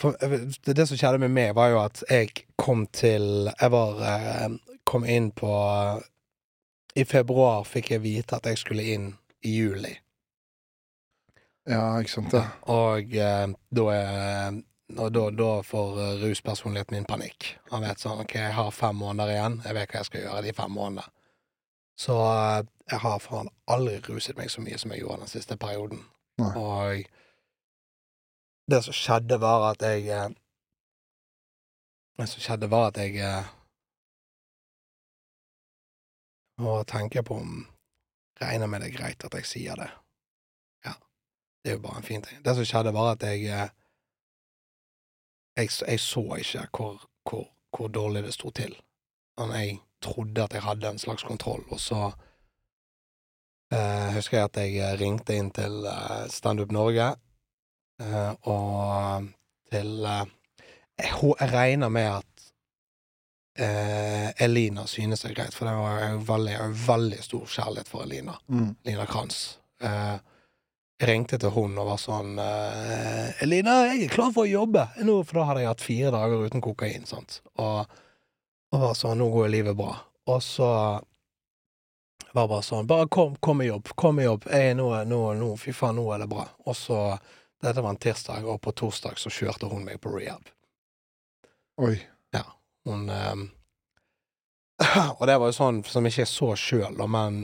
for, 0.00 0.16
det, 0.20 0.74
det 0.76 0.86
som 0.88 0.98
skjedde 0.98 1.20
med 1.22 1.34
meg, 1.34 1.54
var 1.56 1.72
jo 1.72 1.80
at 1.82 2.02
jeg 2.08 2.46
kom 2.60 2.86
til 2.92 3.50
Jeg 3.50 3.72
var 3.72 4.00
eh, 4.06 4.48
Kom 4.88 5.04
inn 5.04 5.30
på 5.36 5.50
I 6.96 7.04
februar 7.06 7.66
fikk 7.68 7.92
jeg 7.94 8.02
vite 8.02 8.40
at 8.40 8.48
jeg 8.48 8.58
skulle 8.58 8.86
inn 8.94 9.12
i 9.46 9.52
juli. 9.54 9.92
Ja, 11.70 12.00
ikke 12.00 12.10
sant, 12.10 12.34
ja. 12.34 12.48
Og 12.72 13.14
eh, 13.14 13.46
da 13.70 13.84
er 13.94 14.58
og 14.98 15.12
da, 15.12 15.30
da 15.30 15.50
får 15.62 16.00
eh, 16.02 16.22
ruspersonligheten 16.24 16.96
min 16.96 17.06
panikk. 17.06 17.54
Han 17.70 17.84
vet 17.84 18.02
sånn 18.02 18.22
OK, 18.24 18.34
jeg 18.40 18.54
har 18.56 18.70
fem 18.74 18.98
måneder 18.98 19.34
igjen. 19.34 19.58
Jeg 19.66 19.76
vet 19.76 19.92
hva 19.92 20.00
jeg 20.00 20.08
skal 20.08 20.24
gjøre 20.24 20.44
de 20.46 20.54
fem 20.56 20.74
månedene. 20.74 21.06
Så 22.00 22.16
eh, 22.26 22.66
jeg 22.90 23.02
har 23.04 23.22
faen 23.22 23.50
aldri 23.70 24.00
ruset 24.08 24.38
meg 24.38 24.50
så 24.50 24.64
mye 24.64 24.78
som 24.80 24.94
jeg 24.94 25.04
gjorde 25.04 25.26
den 25.26 25.32
siste 25.32 25.58
perioden. 25.60 26.02
Nei. 26.40 26.50
Og 26.58 27.19
det 28.70 28.82
som 28.84 28.94
skjedde, 28.94 29.40
var 29.40 29.70
at 29.72 29.82
jeg 29.82 30.06
eh, 30.08 30.30
Det 32.20 32.28
som 32.28 32.42
skjedde, 32.44 32.68
var 32.70 32.90
at 32.90 32.98
jeg 33.00 33.16
eh, 33.24 33.46
må 36.60 36.82
tenke 36.84 37.22
på 37.24 37.40
om 37.40 37.66
Regner 38.40 38.68
med 38.72 38.80
det 38.80 38.86
er 38.88 38.96
greit 38.96 39.24
at 39.24 39.34
jeg 39.36 39.44
sier 39.44 39.76
det. 39.76 39.90
Ja. 40.86 40.94
Det 41.60 41.70
er 41.70 41.74
jo 41.74 41.82
bare 41.84 42.00
en 42.00 42.06
fin 42.06 42.22
ting. 42.24 42.38
Det 42.44 42.54
som 42.56 42.64
skjedde, 42.64 42.94
var 42.96 43.10
at 43.12 43.24
jeg 43.28 43.42
eh, 43.52 43.72
jeg, 45.60 45.68
jeg 45.88 46.00
så 46.00 46.22
ikke 46.40 46.66
hvor, 46.72 47.02
hvor, 47.28 47.44
hvor 47.76 47.88
dårlig 47.88 48.22
det 48.24 48.32
sto 48.34 48.50
til. 48.50 48.72
Men 49.36 49.52
jeg 49.58 49.78
trodde 50.00 50.44
at 50.44 50.56
jeg 50.56 50.62
hadde 50.62 50.88
en 50.88 50.98
slags 50.98 51.22
kontroll, 51.22 51.66
og 51.68 51.80
så 51.80 52.00
eh, 53.76 54.08
husker 54.16 54.38
jeg 54.38 54.48
at 54.48 54.56
jeg 54.64 55.00
ringte 55.00 55.36
inn 55.36 55.50
til 55.52 55.84
Standup 56.32 56.72
Norge, 56.72 57.10
og 58.48 59.28
til 59.70 60.04
eh, 60.04 60.24
jeg, 61.00 61.52
regner 61.52 61.88
med 61.88 62.08
at 62.18 62.50
eh, 63.58 64.44
Elina 64.44 64.86
synes 64.86 65.22
det 65.22 65.30
er 65.30 65.38
greit, 65.38 65.54
for 65.54 65.68
det 65.68 65.76
var 65.76 66.04
en 66.08 66.24
veldig, 66.26 66.56
en 66.64 66.76
veldig 66.86 67.22
stor 67.24 67.46
kjærlighet 67.46 67.88
for 67.88 68.04
Elina. 68.04 68.36
Mm. 68.48 68.74
Lina 68.88 69.06
Kranz. 69.06 69.58
Eh, 69.82 70.18
jeg 71.00 71.08
ringte 71.08 71.38
til 71.40 71.52
hun 71.54 71.78
og 71.80 71.86
var 71.88 72.00
sånn 72.00 72.34
eh, 72.42 73.30
'Elina, 73.40 73.78
jeg 73.88 74.04
er 74.04 74.12
klar 74.12 74.34
for 74.34 74.44
å 74.44 74.50
jobbe!' 74.50 74.90
Nå, 75.06 75.22
for 75.24 75.40
da 75.40 75.46
hadde 75.48 75.62
jeg 75.62 75.72
hatt 75.72 75.84
fire 75.84 76.10
dager 76.12 76.44
uten 76.44 76.64
kokain, 76.64 77.06
sant. 77.08 77.40
Og, 77.56 77.86
og 78.74 78.82
var 78.84 78.98
sånn 78.98 79.16
'Nå 79.20 79.30
går 79.32 79.48
livet 79.48 79.78
bra'. 79.78 79.96
Og 80.28 80.42
så 80.44 80.68
var 82.36 82.46
bare 82.52 82.62
sånn 82.62 82.86
'Bare 82.86 83.08
kom, 83.08 83.36
kom 83.40 83.62
i 83.64 83.70
jobb. 83.70 83.88
Kom 83.96 84.20
i 84.20 84.28
jobb. 84.28 84.44
Jeg, 84.52 84.76
nå, 84.76 84.92
nå, 85.08 85.22
nå, 85.40 85.54
fy 85.56 85.72
faen, 85.72 85.96
nå 85.96 86.04
er 86.12 86.26
det 86.26 86.28
bra'. 86.28 86.48
Og 86.68 86.76
så 86.76 87.00
Dette 87.60 87.84
var 87.84 87.92
en 87.92 88.00
tirsdag, 88.00 88.46
og 88.48 88.60
på 88.64 88.72
torsdag 88.72 89.18
så 89.20 89.32
kjørte 89.32 89.68
hun 89.68 89.84
meg 89.84 90.00
på 90.00 90.12
rehab. 90.14 90.48
Oi. 91.80 91.96
Ja. 92.32 92.44
Hun 92.88 93.08
um, 93.10 93.46
Og 95.18 95.26
det 95.28 95.36
var 95.36 95.50
jo 95.50 95.56
sånn 95.56 95.82
som 95.84 96.06
ikke 96.08 96.22
jeg 96.22 96.30
så 96.30 96.54
sjøl, 96.56 97.00
men 97.08 97.42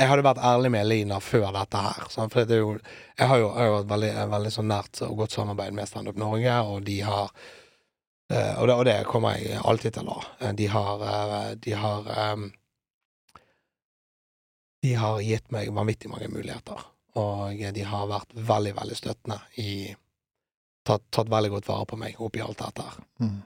jeg 0.00 0.10
hadde 0.10 0.24
vært 0.26 0.42
ærlig 0.42 0.70
med 0.74 0.82
Elina 0.86 1.18
før 1.22 1.50
dette 1.54 1.78
her. 1.78 2.06
Sant? 2.10 2.32
For 2.34 2.48
det 2.48 2.56
er 2.56 2.62
jo, 2.64 2.72
jeg 3.18 3.28
har 3.30 3.38
jo, 3.38 3.50
jeg 3.52 3.60
har 3.60 3.68
jo 3.68 3.80
et 3.82 3.90
veldig, 3.92 4.12
veldig 4.32 4.52
sånn 4.54 4.70
nært 4.72 5.02
og 5.06 5.20
godt 5.20 5.36
samarbeid 5.36 5.76
med 5.76 5.90
Stand 5.90 6.10
Up 6.10 6.18
Norge, 6.18 6.56
og 6.66 6.82
de 6.88 6.96
har 7.06 7.28
uh, 7.30 8.54
og, 8.58 8.66
det, 8.66 8.74
og 8.74 8.84
det 8.88 8.96
kommer 9.10 9.38
jeg 9.38 9.60
alltid 9.62 9.98
til 9.98 10.10
å 10.10 10.16
ha. 10.18 10.24
Eh, 10.40 10.56
De 10.58 10.68
har 10.72 11.06
uh, 11.06 11.52
De 11.54 11.76
har 11.84 12.10
um, 12.32 12.48
De 14.82 14.96
har 14.98 15.22
gitt 15.22 15.52
meg 15.54 15.70
vanvittig 15.70 16.10
mange 16.10 16.32
muligheter, 16.32 16.82
og 17.20 17.58
de 17.76 17.82
har 17.84 18.06
vært 18.10 18.30
veldig, 18.34 18.74
veldig 18.80 18.96
støttende 18.96 19.40
i 19.60 19.72
Tatt, 20.82 21.04
tatt 21.14 21.28
veldig 21.30 21.50
godt 21.52 21.68
vare 21.68 21.84
på 21.86 21.96
meg 22.00 22.16
oppi 22.18 22.40
alt 22.42 22.58
dette 22.58 22.82
her. 22.82 22.94
Mm. 23.22 23.36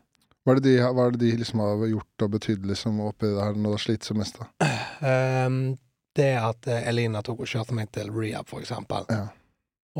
Hva 0.40 0.52
er 0.54 0.60
det 0.60 0.70
de, 0.70 0.76
hva 0.80 1.02
er 1.04 1.10
det 1.12 1.18
de 1.20 1.32
liksom 1.36 1.60
har 1.60 1.82
gjort 1.90 2.22
og 2.24 2.30
betydd 2.32 2.62
liksom 2.70 3.00
oppi 3.04 3.28
det 3.28 3.42
her 3.44 3.58
når 3.58 3.66
det 3.66 3.72
har 3.74 3.82
slitt 3.82 4.06
som 4.08 4.16
mest, 4.16 4.38
da? 4.40 4.70
Um, 5.44 5.58
det 6.16 6.30
at 6.40 6.68
eh, 6.72 6.86
Elina 6.88 7.20
tok 7.26 7.42
og 7.44 7.50
kjørte 7.50 7.76
meg 7.76 7.90
til 7.92 8.08
rehab, 8.14 8.48
for 8.48 8.64
eksempel, 8.64 9.04
Ja. 9.12 9.26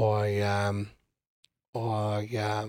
og 0.01 0.39
um, 0.71 0.81
Og 1.77 2.33
eh, 2.33 2.65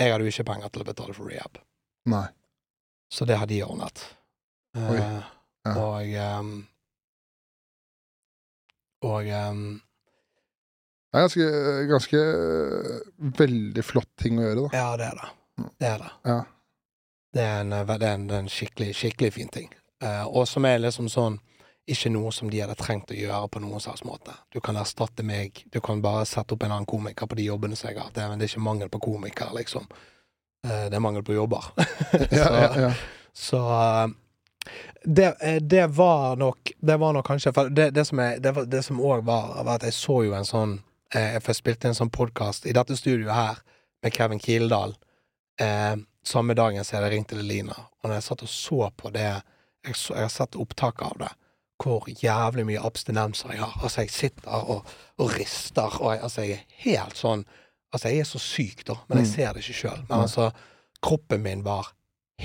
jeg 0.00 0.12
hadde 0.14 0.24
jo 0.24 0.32
ikke 0.32 0.48
penger 0.48 0.72
til 0.72 0.86
å 0.86 0.88
betale 0.88 1.12
for 1.18 1.28
rehab, 1.28 1.60
Nei. 2.08 2.24
så 3.12 3.28
det 3.28 3.36
har 3.36 3.46
de 3.52 3.60
ordnet. 3.68 4.06
Eh, 4.76 4.96
Ja. 5.62 5.76
Og 5.76 6.08
ehm, 6.08 6.54
Og 9.02 9.28
um, 9.50 9.62
Det 11.12 11.18
er 11.18 11.26
ganske, 11.26 11.46
ganske 11.90 12.16
øh, 12.16 13.00
veldig 13.38 13.84
flott 13.84 14.10
ting 14.22 14.38
å 14.38 14.44
gjøre, 14.46 14.66
da. 14.66 14.78
Ja, 14.78 14.90
det 14.96 15.08
er 15.10 15.18
det. 15.20 15.30
Det 15.82 15.88
er 15.88 15.98
det. 16.04 16.10
Ja. 16.30 16.36
Det 17.32 17.42
er 17.46 17.60
en, 17.60 17.72
eh, 17.76 17.86
det 17.98 18.06
er 18.08 18.14
en, 18.16 18.28
en 18.38 18.48
skikkelig, 18.48 18.94
skikkelig 18.96 19.32
fin 19.34 19.50
ting. 19.52 19.68
Uh, 20.02 20.24
og 20.26 20.46
som 20.48 20.64
er 20.66 20.80
liksom 20.82 21.10
sånn 21.12 21.36
ikke 21.92 22.10
noe 22.14 22.30
som 22.34 22.50
de 22.50 22.60
hadde 22.62 22.76
trengt 22.78 23.10
å 23.10 23.16
gjøre 23.18 23.48
på 23.50 23.60
noen 23.62 23.82
slags 23.82 24.04
måte. 24.06 24.32
Du 24.54 24.60
kan 24.62 24.78
erstatte 24.78 25.24
meg, 25.26 25.64
du 25.74 25.80
kan 25.82 26.00
bare 26.02 26.24
sette 26.30 26.54
opp 26.54 26.62
en 26.62 26.70
annen 26.76 26.86
komiker 26.88 27.26
på 27.26 27.38
de 27.38 27.48
jobbene 27.48 27.76
som 27.76 27.90
jeg 27.90 27.98
har 27.98 28.06
hatt. 28.06 28.14
Det, 28.14 28.26
det 28.38 28.46
er 28.46 28.52
ikke 28.52 28.64
mangel 28.68 28.90
på 28.92 29.00
komikere, 29.02 29.56
liksom. 29.58 29.88
Eh, 30.64 30.84
Det 30.88 30.94
er 30.94 31.02
mangel 31.02 31.24
på 31.26 31.34
jobber. 31.34 31.72
Ja, 32.30 32.46
ja, 32.62 32.68
ja. 32.86 32.92
Så 33.34 33.58
eh, 33.58 34.14
det, 35.04 35.36
eh, 35.40 35.60
det 35.60 35.86
var 35.96 36.36
nok 36.36 36.70
Det 36.80 36.96
var 37.00 37.12
nok 37.12 37.26
kanskje 37.26 37.52
det, 37.70 37.90
det 37.94 38.04
som 38.06 38.18
er, 38.22 38.38
det, 38.38 38.52
var, 38.54 38.64
det 38.70 38.82
som 38.86 39.00
òg 39.00 39.24
var, 39.26 39.64
var 39.64 39.74
at 39.74 39.82
jeg 39.88 39.92
så 39.96 40.20
jo 40.26 40.34
en 40.38 40.46
sånn 40.48 40.76
eh, 41.14 41.38
først 41.40 41.48
jeg 41.48 41.60
spilte 41.62 41.88
en 41.90 41.98
sånn 41.98 42.10
podkast 42.14 42.66
i 42.66 42.72
dette 42.76 42.96
studioet 42.96 43.34
her 43.34 43.58
med 44.02 44.14
Kevin 44.14 44.38
Kildahl 44.42 44.94
eh, 45.60 45.96
samme 46.24 46.54
dagen 46.54 46.84
som 46.84 46.96
jeg 46.96 47.02
hadde 47.02 47.14
ringt 47.16 47.28
til 47.32 47.40
Elina. 47.42 47.74
Og 48.02 48.08
når 48.08 48.14
jeg 48.20 48.26
satt 48.28 48.42
og 48.46 48.48
så 48.48 48.90
på 48.96 49.10
det 49.14 49.28
Jeg, 49.84 49.96
så, 49.98 50.14
jeg 50.14 50.22
har 50.22 50.30
sett 50.30 50.54
opptak 50.54 51.02
av 51.02 51.16
det. 51.18 51.28
Hvor 51.82 52.04
jævlig 52.06 52.62
mye 52.68 52.82
abstinenser 52.86 53.50
jeg 53.56 53.58
har. 53.64 53.72
Altså, 53.82 54.04
jeg 54.04 54.10
sitter 54.14 54.52
og, 54.70 54.86
og 55.18 55.32
rister, 55.34 55.96
og 55.98 56.12
jeg, 56.12 56.20
altså, 56.22 56.44
jeg 56.46 56.60
er 56.60 56.76
helt 56.84 57.18
sånn 57.18 57.42
Altså, 57.92 58.08
jeg 58.08 58.20
er 58.22 58.28
så 58.30 58.38
syk, 58.38 58.84
da, 58.88 58.94
men 59.08 59.18
jeg 59.18 59.26
Mm. 59.26 59.32
ser 59.34 59.52
det 59.52 59.62
ikke 59.64 59.74
sjøl. 59.80 59.98
Men 60.08 60.20
altså, 60.24 60.46
kroppen 61.02 61.42
min 61.42 61.64
var 61.66 61.90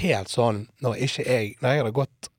helt 0.02 0.32
sånn 0.32 0.65
når 0.84 0.99
ikke 1.07 1.26
jeg 1.28 1.56
Når 1.61 1.69
jeg 1.69 1.82
hadde 1.82 1.95
gått 1.98 2.30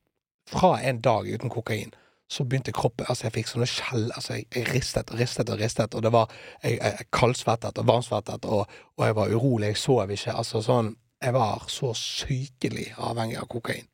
fra 0.49 0.71
en 0.81 1.01
dag 1.05 1.27
uten 1.29 1.51
kokain, 1.53 1.91
så 2.29 2.45
begynte 2.45 2.73
kroppen 2.75 3.05
Altså, 3.09 3.27
jeg 3.27 3.35
fikk 3.37 3.51
sånne 3.51 3.69
skjell 3.69 4.07
Altså, 4.15 4.37
jeg, 4.37 4.47
jeg 4.55 4.69
ristet 4.73 5.13
og 5.13 5.21
ristet 5.21 5.51
og 5.53 5.61
ristet, 5.61 5.95
og 5.95 6.05
det 6.05 6.13
var 6.15 6.31
Jeg, 6.63 6.79
jeg, 6.79 7.07
kaldsvettet 7.15 7.81
og 7.81 7.87
varmsvettet, 7.89 8.45
og, 8.45 8.79
og 8.97 9.05
jeg 9.05 9.17
var 9.17 9.33
urolig, 9.33 9.73
jeg 9.73 9.81
sov 9.83 10.11
ikke. 10.11 10.35
Altså 10.35 10.63
sånn 10.65 10.93
Jeg 11.21 11.35
var 11.35 11.65
så 11.67 11.93
sykelig 11.97 12.93
avhengig 12.97 13.39
av 13.41 13.49
kokain. 13.51 13.89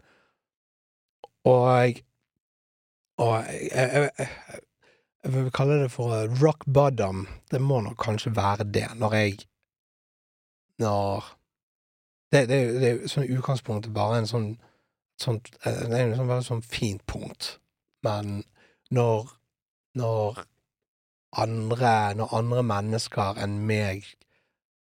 Og 1.45 2.01
Og 3.15 3.31
jeg, 3.47 3.69
jeg, 3.71 4.09
jeg, 4.19 4.61
jeg 5.25 5.33
vil 5.33 5.51
kalle 5.55 5.79
det 5.81 5.91
for 5.93 6.27
rock 6.41 6.65
bottom. 6.67 7.25
Det 7.49 7.61
må 7.61 7.79
nok 7.81 7.97
kanskje 7.97 8.35
være 8.35 8.67
det, 8.69 8.89
når 8.99 9.15
jeg 9.15 9.39
Når 10.83 11.23
Det, 12.35 12.47
det, 12.51 12.57
det 12.81 12.87
er 12.89 12.97
jo 12.99 13.11
sånn 13.11 13.29
utgangspunktet 13.37 13.93
bare 13.95 14.19
en 14.21 14.27
sånn 14.29 14.49
sånt, 15.21 15.53
eh, 15.63 15.85
Det 15.87 15.95
er 15.95 16.03
jo 16.03 16.11
en 16.11 16.19
sånn 16.19 16.31
veldig 16.33 16.47
sånn 16.49 16.65
fint 16.65 17.05
punkt, 17.07 17.55
men 18.03 18.43
når 18.91 19.31
Når 19.95 20.43
andre 21.39 21.95
Når 22.19 22.33
andre 22.35 22.63
mennesker 22.63 23.39
enn 23.43 23.61
meg 23.67 24.11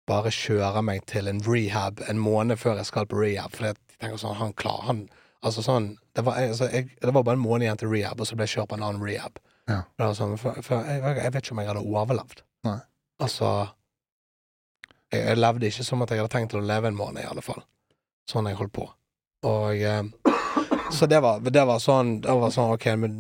bare 0.10 0.32
kjører 0.34 0.82
meg 0.82 1.06
til 1.06 1.30
en 1.30 1.40
rehab 1.46 2.02
en 2.10 2.18
måned 2.18 2.58
før 2.58 2.80
jeg 2.80 2.90
skal 2.90 3.06
på 3.06 3.20
rehab, 3.22 3.54
fordi 3.54 3.70
jeg 3.70 3.78
de 3.78 3.98
tenker 4.02 4.22
sånn 4.22 4.40
Han 4.40 4.54
klarer 4.58 4.88
han 4.88 5.02
Altså 5.46 5.64
sånn 5.64 5.92
Det 6.16 6.26
var, 6.26 6.40
altså, 6.42 6.68
jeg, 6.74 6.90
det 7.00 7.14
var 7.14 7.24
bare 7.24 7.38
en 7.38 7.44
måned 7.46 7.68
igjen 7.68 7.80
til 7.80 7.92
rehab, 7.94 8.20
og 8.20 8.28
så 8.28 8.36
ble 8.36 8.48
jeg 8.48 8.58
kjørt 8.58 8.72
på 8.74 8.76
en 8.76 8.84
annen 8.84 9.06
rehab. 9.06 9.38
Ja. 9.70 9.84
Sånn, 10.18 10.34
for, 10.42 10.58
for 10.66 10.84
jeg, 10.84 11.00
jeg 11.00 11.32
vet 11.32 11.46
ikke 11.46 11.54
om 11.56 11.62
jeg 11.62 11.70
hadde 11.70 11.84
overlevd. 11.86 12.42
Nei. 12.68 12.80
Altså 13.24 13.52
jeg, 15.12 15.22
jeg 15.26 15.38
levde 15.40 15.70
ikke 15.70 15.86
som 15.88 16.02
at 16.06 16.14
jeg 16.14 16.22
hadde 16.22 16.34
tenkt 16.34 16.56
å 16.58 16.64
leve 16.64 16.90
en 16.92 16.98
måned, 16.98 17.24
i 17.24 17.30
alle 17.30 17.44
fall. 17.46 17.62
Sånn 18.30 18.50
jeg 18.50 18.60
holdt 18.60 18.76
på. 18.76 18.88
Og 19.50 19.82
eh, 19.82 20.04
Så 20.92 21.06
det 21.06 21.22
var, 21.22 21.40
det 21.40 21.62
var 21.64 21.80
sånn 21.80 22.16
Det 22.20 22.34
var 22.36 22.52
sånn, 22.52 22.74
OK, 22.74 22.86
men 23.00 23.14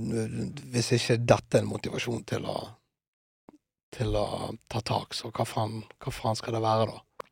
hvis 0.73 0.89
ikke 0.97 1.15
dette 1.21 1.59
er 1.59 1.63
en 1.63 1.69
motivasjon 1.69 2.25
til 2.27 2.47
å 2.49 2.57
til 3.95 4.13
å 4.13 4.53
ta 4.69 4.81
tak, 4.85 5.15
så 5.17 5.31
hva 5.33 5.45
faen, 5.49 5.79
hva 5.97 6.11
faen 6.13 6.37
skal 6.37 6.53
det 6.53 6.61
være, 6.61 6.91
da? 6.91 7.27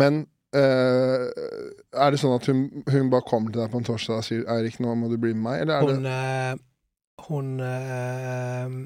Men 0.00 0.22
eh, 0.56 1.26
er 1.92 2.12
det 2.12 2.20
sånn 2.20 2.36
at 2.36 2.48
hun, 2.48 2.62
hun 2.88 3.10
bare 3.12 3.26
kommer 3.28 3.52
til 3.52 3.62
deg 3.62 3.72
på 3.72 3.80
en 3.80 3.88
torsdag 3.88 4.22
og 4.22 4.26
sier 4.26 4.46
'Eirik, 4.48 4.78
nå 4.80 4.94
må 4.96 5.10
du 5.12 5.18
bli 5.20 5.34
med 5.34 5.44
meg', 5.44 5.60
eller 5.64 5.74
er 5.74 5.84
Hun 5.88 6.06
det 6.08 6.14
eh, 6.14 6.64
Hun 7.28 7.50
eh, 7.60 8.78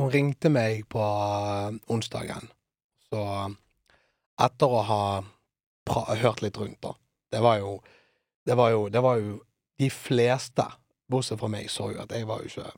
Hun 0.00 0.12
ringte 0.14 0.48
meg 0.48 0.86
på 0.88 1.02
eh, 1.02 1.76
onsdagen. 1.92 2.48
Så 3.10 3.20
etter 4.40 4.72
å 4.72 4.82
ha 4.88 5.02
hørt 6.20 6.42
litt 6.42 6.58
rundt, 6.58 6.80
da 6.82 6.94
Det 7.32 7.40
var 7.40 7.58
jo 7.58 7.80
Det 8.46 8.54
var 8.54 8.70
jo, 8.70 8.88
det 8.88 9.00
var 9.00 9.16
jo 9.18 9.40
De 9.78 9.90
fleste, 9.90 10.64
bortsett 11.10 11.40
fra 11.40 11.48
meg, 11.48 11.70
så 11.70 11.90
jo 11.92 12.00
at 12.02 12.12
jeg 12.12 12.26
var 12.28 12.42
jo 12.42 12.50
ikke 12.50 12.72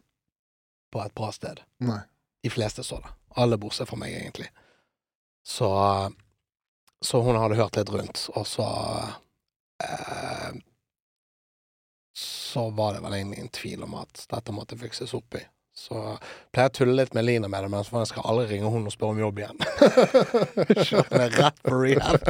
på 0.93 1.01
et 1.01 1.14
bra 1.16 1.30
sted. 1.32 1.60
Nei. 1.80 2.02
De 2.44 2.51
fleste 2.52 2.82
så 2.84 2.98
det. 3.01 3.10
Alle 3.40 3.56
bortsett 3.59 3.89
fra 3.89 3.97
meg, 3.97 4.12
egentlig. 4.12 4.48
Så 5.43 5.68
Så 7.02 7.22
hun 7.22 7.36
hadde 7.36 7.56
hørt 7.59 7.76
litt 7.76 7.90
rundt, 7.90 8.28
og 8.36 8.47
så 8.47 8.66
eh, 9.82 10.52
Så 12.14 12.70
var 12.70 12.93
det 12.94 13.01
vel 13.02 13.14
egentlig 13.14 13.40
en 13.40 13.48
tvil 13.48 13.82
om 13.82 13.94
at 13.94 14.26
dette 14.30 14.52
måtte 14.52 14.78
fikses 14.78 15.14
opp 15.14 15.34
i. 15.34 15.43
Så 15.83 15.97
pleier 16.55 16.69
jeg 16.69 16.71
å 16.71 16.75
tulle 16.77 16.95
litt 17.01 17.15
med 17.17 17.25
Lina 17.27 17.49
med 17.51 17.65
det, 17.65 17.71
men 17.73 17.83
jeg 17.83 18.11
skal 18.13 18.27
aldri 18.31 18.45
ringe 18.53 18.71
hun 18.71 18.85
og 18.87 18.93
spørre 18.95 19.17
om 19.17 19.23
jobb 19.25 19.41
igjen. 19.43 19.65
Henne 21.11 21.25
rett 21.35 21.59
på 21.67 21.81
rehab. 21.81 22.29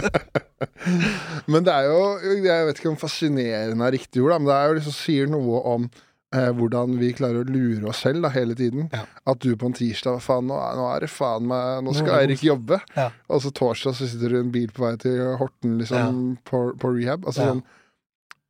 Men 1.53 1.67
det 1.67 1.75
er 1.75 1.89
jo 1.91 1.99
Jeg 2.47 2.65
vet 2.69 2.81
ikke 2.81 2.93
om 2.95 2.97
fascinerende 3.01 3.85
er 3.89 3.95
riktig 3.99 4.23
ord, 4.25 4.39
men 4.41 4.49
det 4.49 4.57
er 4.57 4.71
jo 4.73 4.79
liksom 4.79 4.97
sier 4.97 5.29
noe 5.31 5.61
om 5.75 5.85
eh, 6.33 6.49
hvordan 6.57 6.97
vi 7.01 7.11
klarer 7.19 7.43
å 7.43 7.51
lure 7.53 7.91
oss 7.93 8.01
selv 8.07 8.25
da, 8.25 8.31
hele 8.33 8.57
tiden. 8.59 8.89
Ja. 8.95 9.05
At 9.29 9.43
du 9.45 9.53
på 9.61 9.69
en 9.69 9.77
tirsdag 9.77 10.17
faen, 10.25 10.49
nå, 10.49 10.57
nå 10.79 10.89
er 10.95 11.05
det 11.05 11.13
faen 11.13 11.45
meg 11.51 11.85
Nå 11.87 11.93
skal 11.99 12.23
Eirik 12.23 12.45
jobbe. 12.47 12.81
Ja. 12.97 13.11
Og 13.29 13.45
så 13.45 13.53
torsdag 13.53 13.99
så 14.01 14.09
sitter 14.09 14.33
du 14.33 14.41
i 14.41 14.43
en 14.47 14.55
bil 14.55 14.73
på 14.73 14.87
vei 14.87 14.95
til 15.03 15.21
Horten 15.43 15.77
liksom, 15.83 16.23
på, 16.49 16.71
på 16.81 16.97
rehab. 16.97 17.29
Altså 17.29 17.45
Ja. 17.51 17.53
sånn 17.55 17.65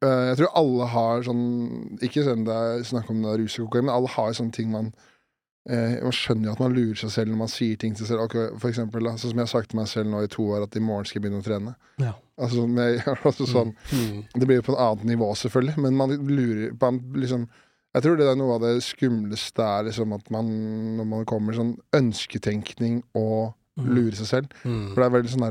Jeg 0.02 0.36
tror 0.40 0.52
alle 0.58 0.86
har 0.90 1.22
sånn 1.22 1.42
Ikke 2.02 2.24
sånn 2.26 2.44
det 2.48 2.54
er 2.58 2.84
snakk 2.88 3.10
om 3.12 3.22
det 3.22 3.30
er 3.32 3.42
rus 3.42 3.58
og 3.60 3.68
kokain, 3.68 3.86
men 3.86 3.94
alle 3.94 4.10
har 4.10 4.32
sånne 4.34 4.52
ting 4.56 4.70
man 4.72 4.92
eh, 5.70 5.98
Man 6.02 6.16
skjønner 6.16 6.50
jo 6.50 6.54
at 6.56 6.62
man 6.64 6.74
lurer 6.76 6.98
seg 6.98 7.12
selv 7.14 7.32
når 7.32 7.40
man 7.44 7.52
sier 7.52 7.78
ting 7.78 7.94
til 7.94 8.04
seg 8.06 8.14
selv. 8.16 8.26
Okay, 8.26 8.48
For 8.58 8.72
eksempel, 8.72 9.06
sånn 9.14 9.30
som 9.30 9.38
jeg 9.38 9.46
har 9.46 9.52
sagt 9.54 9.70
til 9.70 9.78
meg 9.78 9.90
selv 9.92 10.10
nå 10.10 10.22
i 10.24 10.30
to 10.32 10.46
år, 10.50 10.66
at 10.66 10.76
i 10.78 10.82
morgen 10.82 11.06
skal 11.06 11.20
jeg 11.20 11.26
begynne 11.26 11.42
å 11.42 11.46
trene. 11.46 11.74
Ja. 12.02 12.14
Altså, 12.42 12.62
sånn, 12.64 12.74
med, 12.74 13.02
altså 13.28 13.46
sånn 13.46 13.74
Mm. 13.92 14.22
det 14.34 14.46
blir 14.48 14.58
jo 14.58 14.66
på 14.66 14.74
et 14.74 14.82
annet 14.82 15.04
nivå, 15.12 15.30
selvfølgelig, 15.38 15.78
men 15.84 15.96
man 15.98 16.16
lurer 16.26 16.72
man 16.80 17.02
liksom 17.14 17.48
Jeg 17.94 18.02
tror 18.06 18.16
det 18.16 18.24
er 18.26 18.38
noe 18.40 18.54
av 18.56 18.62
det 18.64 18.78
skumleste 18.82 19.60
er 19.60 19.84
liksom 19.90 20.14
at 20.16 20.30
man, 20.32 20.46
når 20.96 21.04
man 21.10 21.26
kommer 21.28 21.52
sånn 21.52 21.74
ønsketenkning 21.92 23.02
og 23.14 23.52
lure 23.76 23.94
lurer 23.96 24.16
seg 24.16 24.26
selv. 24.30 24.54
Mm. 24.64 24.86
For 24.92 24.96
det 24.96 25.04
er 25.04 25.14
veldig 25.16 25.32
sånn 25.32 25.44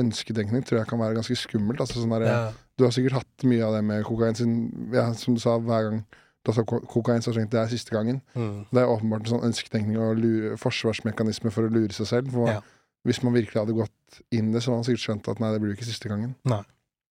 ønsketenkning 0.00 0.64
tror 0.64 0.80
jeg 0.80 0.88
kan 0.88 1.00
være 1.02 1.18
ganske 1.18 1.36
skummelt. 1.36 1.80
Altså 1.84 2.00
sånn 2.00 2.14
der, 2.16 2.24
Ja. 2.24 2.40
Du 2.78 2.84
har 2.86 2.94
sikkert 2.94 3.18
hatt 3.18 3.44
mye 3.50 3.64
av 3.66 3.74
det 3.74 3.82
med 3.84 4.04
kokain 4.06 4.36
siden 4.38 4.92
ja, 4.94 5.08
Som 5.18 5.34
du 5.34 5.42
sa, 5.42 5.56
hver 5.58 5.88
gang 5.88 6.02
du 6.46 6.52
har 6.52 6.54
sagt 6.54 6.88
kokain, 6.88 7.22
så 7.22 7.30
har 7.30 7.34
du 7.34 7.40
tenkt 7.40 7.52
det 7.52 7.60
er 7.60 7.70
siste 7.72 7.92
gangen. 7.92 8.20
Mm. 8.38 8.62
Det 8.70 8.80
er 8.80 8.88
åpenbart 8.88 9.26
en 9.26 9.32
sånn 9.34 9.46
ønsketenkning 9.50 9.98
og 10.00 10.20
lure, 10.22 10.54
forsvarsmekanisme 10.56 11.50
for 11.52 11.66
å 11.66 11.72
lure 11.72 11.92
seg 11.92 12.08
selv. 12.08 12.30
For 12.32 12.48
Ja. 12.48 12.60
Hvis 13.06 13.22
man 13.22 13.34
virkelig 13.34 13.60
hadde 13.60 13.74
gått 13.76 14.20
inn 14.34 14.50
i 14.50 14.52
det, 14.52 14.62
så 14.62 14.70
hadde 14.70 14.78
man 14.78 14.86
sikkert 14.86 15.04
skjønt 15.04 15.28
at 15.30 15.40
nei, 15.40 15.50
det 15.52 15.60
blir 15.60 15.70
jo 15.72 15.76
ikke 15.78 15.88
siste 15.88 16.08
gangen. 16.10 16.34
Nei. 16.48 16.62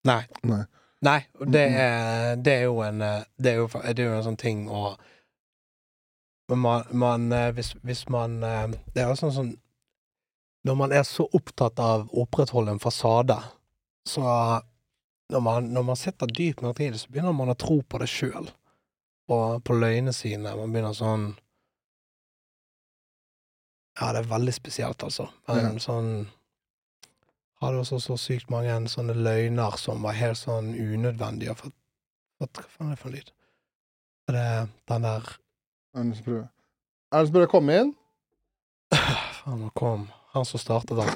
Nei. 0.08 0.24
Nei, 0.44 0.64
nei 1.06 1.20
det 1.54 1.64
er, 1.76 2.36
det 2.36 2.54
er 2.54 2.66
jo 2.68 2.82
en 2.86 3.00
Det 3.00 3.52
er 3.52 3.56
jo, 3.62 3.68
det 3.68 4.00
er 4.00 4.10
jo 4.10 4.18
en 4.18 4.28
sånn 4.28 4.40
ting 4.40 4.68
å 4.70 4.96
Men 6.50 6.60
man, 6.64 6.84
man 6.92 7.54
hvis, 7.56 7.74
hvis 7.84 8.06
man 8.14 8.40
Det 8.40 9.02
er 9.04 9.10
jo 9.10 9.18
sånn 9.20 9.34
sånn 9.36 9.52
Når 10.70 10.80
man 10.80 10.94
er 10.96 11.04
så 11.04 11.28
opptatt 11.34 11.80
av 11.80 12.08
å 12.08 12.24
opprettholde 12.24 12.72
en 12.72 12.84
fasade, 12.84 13.36
så 14.08 14.24
når 15.30 15.44
man, 15.44 15.64
når 15.76 15.84
man 15.84 16.00
sitter 16.00 16.28
dypt 16.28 16.62
nok 16.64 16.80
i 16.80 16.90
det, 16.94 17.02
så 17.02 17.12
begynner 17.12 17.36
man 17.36 17.52
å 17.52 17.58
tro 17.60 17.82
på 17.84 18.00
det 18.00 18.08
sjøl. 18.12 18.48
Og 19.28 19.64
på 19.68 19.76
løgnene 19.76 20.14
sine. 20.16 20.54
Man 20.56 20.72
begynner 20.72 20.96
sånn 20.96 21.34
Ja, 23.98 24.12
det 24.14 24.22
er 24.22 24.30
veldig 24.30 24.54
spesielt, 24.54 25.04
altså. 25.04 25.28
Men 25.48 25.74
Ja. 25.74 25.80
sånn 25.80 26.28
Hadde 27.58 27.80
også 27.82 27.98
så 28.00 28.18
sykt 28.22 28.52
mange 28.54 28.70
sånne 28.88 29.16
løgner 29.18 29.78
som 29.82 30.04
var 30.04 30.14
helt 30.14 30.38
sånn 30.38 30.76
unødvendige. 30.78 31.56
For, 31.58 31.72
for, 32.38 32.48
hva 32.54 32.68
faen 32.70 32.92
er 32.92 32.92
det 32.92 33.00
for 33.00 33.10
en 33.10 33.16
lyd? 33.16 33.32
Er 34.28 34.36
det 34.36 34.70
den 34.92 35.02
der 35.08 35.32
Er? 35.98 36.44
Er 37.12 37.26
prøver 37.32 37.48
å 37.48 37.50
komme 37.50 37.80
inn? 37.82 37.96
Faen, 38.94 39.58
nå 39.64 39.72
kom 39.74 40.06
han 40.36 40.46
som 40.46 40.62
startet 40.62 41.00
den. 41.00 41.10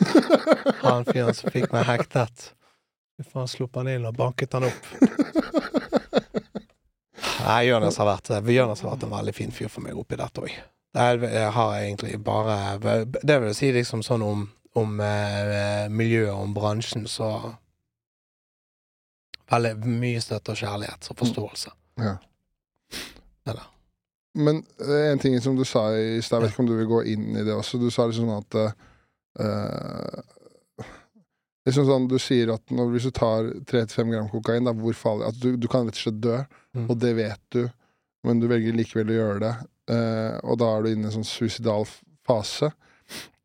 Han 0.82 1.06
fyren 1.06 1.36
som 1.38 1.54
fikk 1.54 1.70
meg 1.76 1.86
hektet. 1.86 2.56
Fy 3.22 3.30
faen, 3.30 3.48
sluppet 3.48 3.84
han 3.84 3.90
inn 3.92 4.06
og 4.10 4.16
banket 4.18 4.54
han 4.58 4.66
opp. 4.66 4.88
Nei, 7.42 7.68
Jonas 7.68 7.98
har 8.02 8.08
vært 8.08 8.32
Jonas 8.50 8.82
har 8.82 8.94
vært 8.94 9.06
en 9.06 9.14
veldig 9.14 9.34
fin 9.36 9.54
fyr 9.54 9.70
for 9.70 9.86
meg 9.86 9.98
oppi 9.98 10.18
dette 10.18 10.42
òg. 10.42 10.56
Jeg 10.92 11.52
har 11.56 11.76
egentlig 11.78 12.18
bare 12.20 13.06
Det 13.24 13.38
vil 13.40 13.54
si 13.56 13.70
liksom 13.72 14.02
sånn 14.04 14.26
om, 14.26 14.42
om 14.76 15.00
eh, 15.06 15.86
miljøet, 15.90 16.34
om 16.34 16.54
bransjen, 16.54 17.08
så 17.08 17.58
Veldig 19.52 19.76
mye 19.84 20.20
støtte 20.24 20.54
og 20.54 20.60
kjærlighet 20.62 21.10
og 21.12 21.18
forståelse. 21.20 21.72
Ja. 22.00 22.14
Eller? 23.52 23.66
Men 24.40 24.62
eh, 24.80 25.10
en 25.12 25.20
ting 25.20 25.36
som 25.44 25.58
du 25.60 25.66
sa 25.68 25.90
i 25.92 26.22
stad, 26.24 26.40
jeg 26.40 26.46
vet 26.46 26.54
ikke 26.54 26.64
om 26.64 26.70
du 26.70 26.78
vil 26.78 26.88
gå 26.88 27.02
inn 27.12 27.36
i 27.36 27.44
det 27.44 27.52
også. 27.52 27.78
Du 27.82 27.90
sa 27.92 28.06
liksom 28.08 28.32
at 28.32 28.56
eh, 31.62 31.70
Liksom 31.70 31.86
sånn, 31.86 32.08
Du 32.10 32.18
sier 32.20 32.54
at 32.56 32.74
når, 32.74 32.90
hvis 32.96 33.04
du 33.06 33.12
tar 33.12 33.52
3-5 33.70 34.10
gram 34.12 34.30
kokain, 34.32 34.66
da, 34.66 34.74
hvor 34.74 34.94
farlig 34.98 35.28
At 35.30 35.38
du, 35.42 35.56
du 35.58 35.68
kan 35.70 35.86
rett 35.86 35.96
og 36.00 36.04
slett 36.08 36.22
dø, 36.22 36.42
Mm. 36.72 36.86
og 36.90 37.00
det 37.00 37.16
vet 37.18 37.42
du 37.52 37.66
men 38.24 38.40
du 38.40 38.46
velger 38.48 38.72
likevel 38.78 39.10
å 39.10 39.16
gjøre 39.18 39.40
det, 39.42 39.50
eh, 39.92 40.36
og 40.46 40.60
da 40.62 40.68
er 40.78 40.84
du 40.84 40.90
inne 40.92 41.08
i 41.08 41.10
en 41.10 41.16
sånn 41.18 41.26
suicidal 41.26 41.88
fase. 42.24 42.70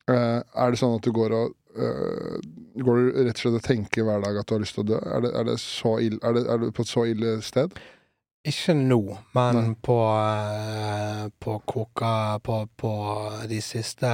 Eh, 0.07 0.43
er 0.45 0.71
det 0.71 0.79
sånn 0.79 0.99
at 0.99 1.03
du 1.03 1.11
går 1.17 1.33
og 1.33 1.55
eh, 1.75 2.37
Går 2.77 2.97
du 3.01 3.25
rett 3.25 3.33
og 3.35 3.41
slett 3.41 3.57
og 3.57 3.65
tenker 3.65 4.05
hver 4.05 4.21
dag 4.21 4.37
at 4.37 4.47
du 4.47 4.53
har 4.55 4.61
lyst 4.61 4.77
til 4.77 4.85
å 4.85 4.89
dø? 4.93 4.99
Er 5.01 5.25
det, 5.25 5.31
er 5.33 5.45
det 5.49 5.57
så 5.59 5.95
ille, 6.05 6.21
er, 6.23 6.37
det, 6.37 6.43
er 6.53 6.61
du 6.61 6.67
på 6.77 6.85
et 6.85 6.93
så 6.93 7.07
ille 7.09 7.33
sted? 7.43 7.73
Ikke 8.47 8.75
nå, 8.77 9.01
men 9.35 9.57
Nei. 9.63 9.75
på, 9.89 9.97
eh, 10.13 11.25
på 11.41 11.57
koka 11.67 12.13
på, 12.45 12.61
på 12.79 12.93
de 13.49 13.59
siste 13.65 14.13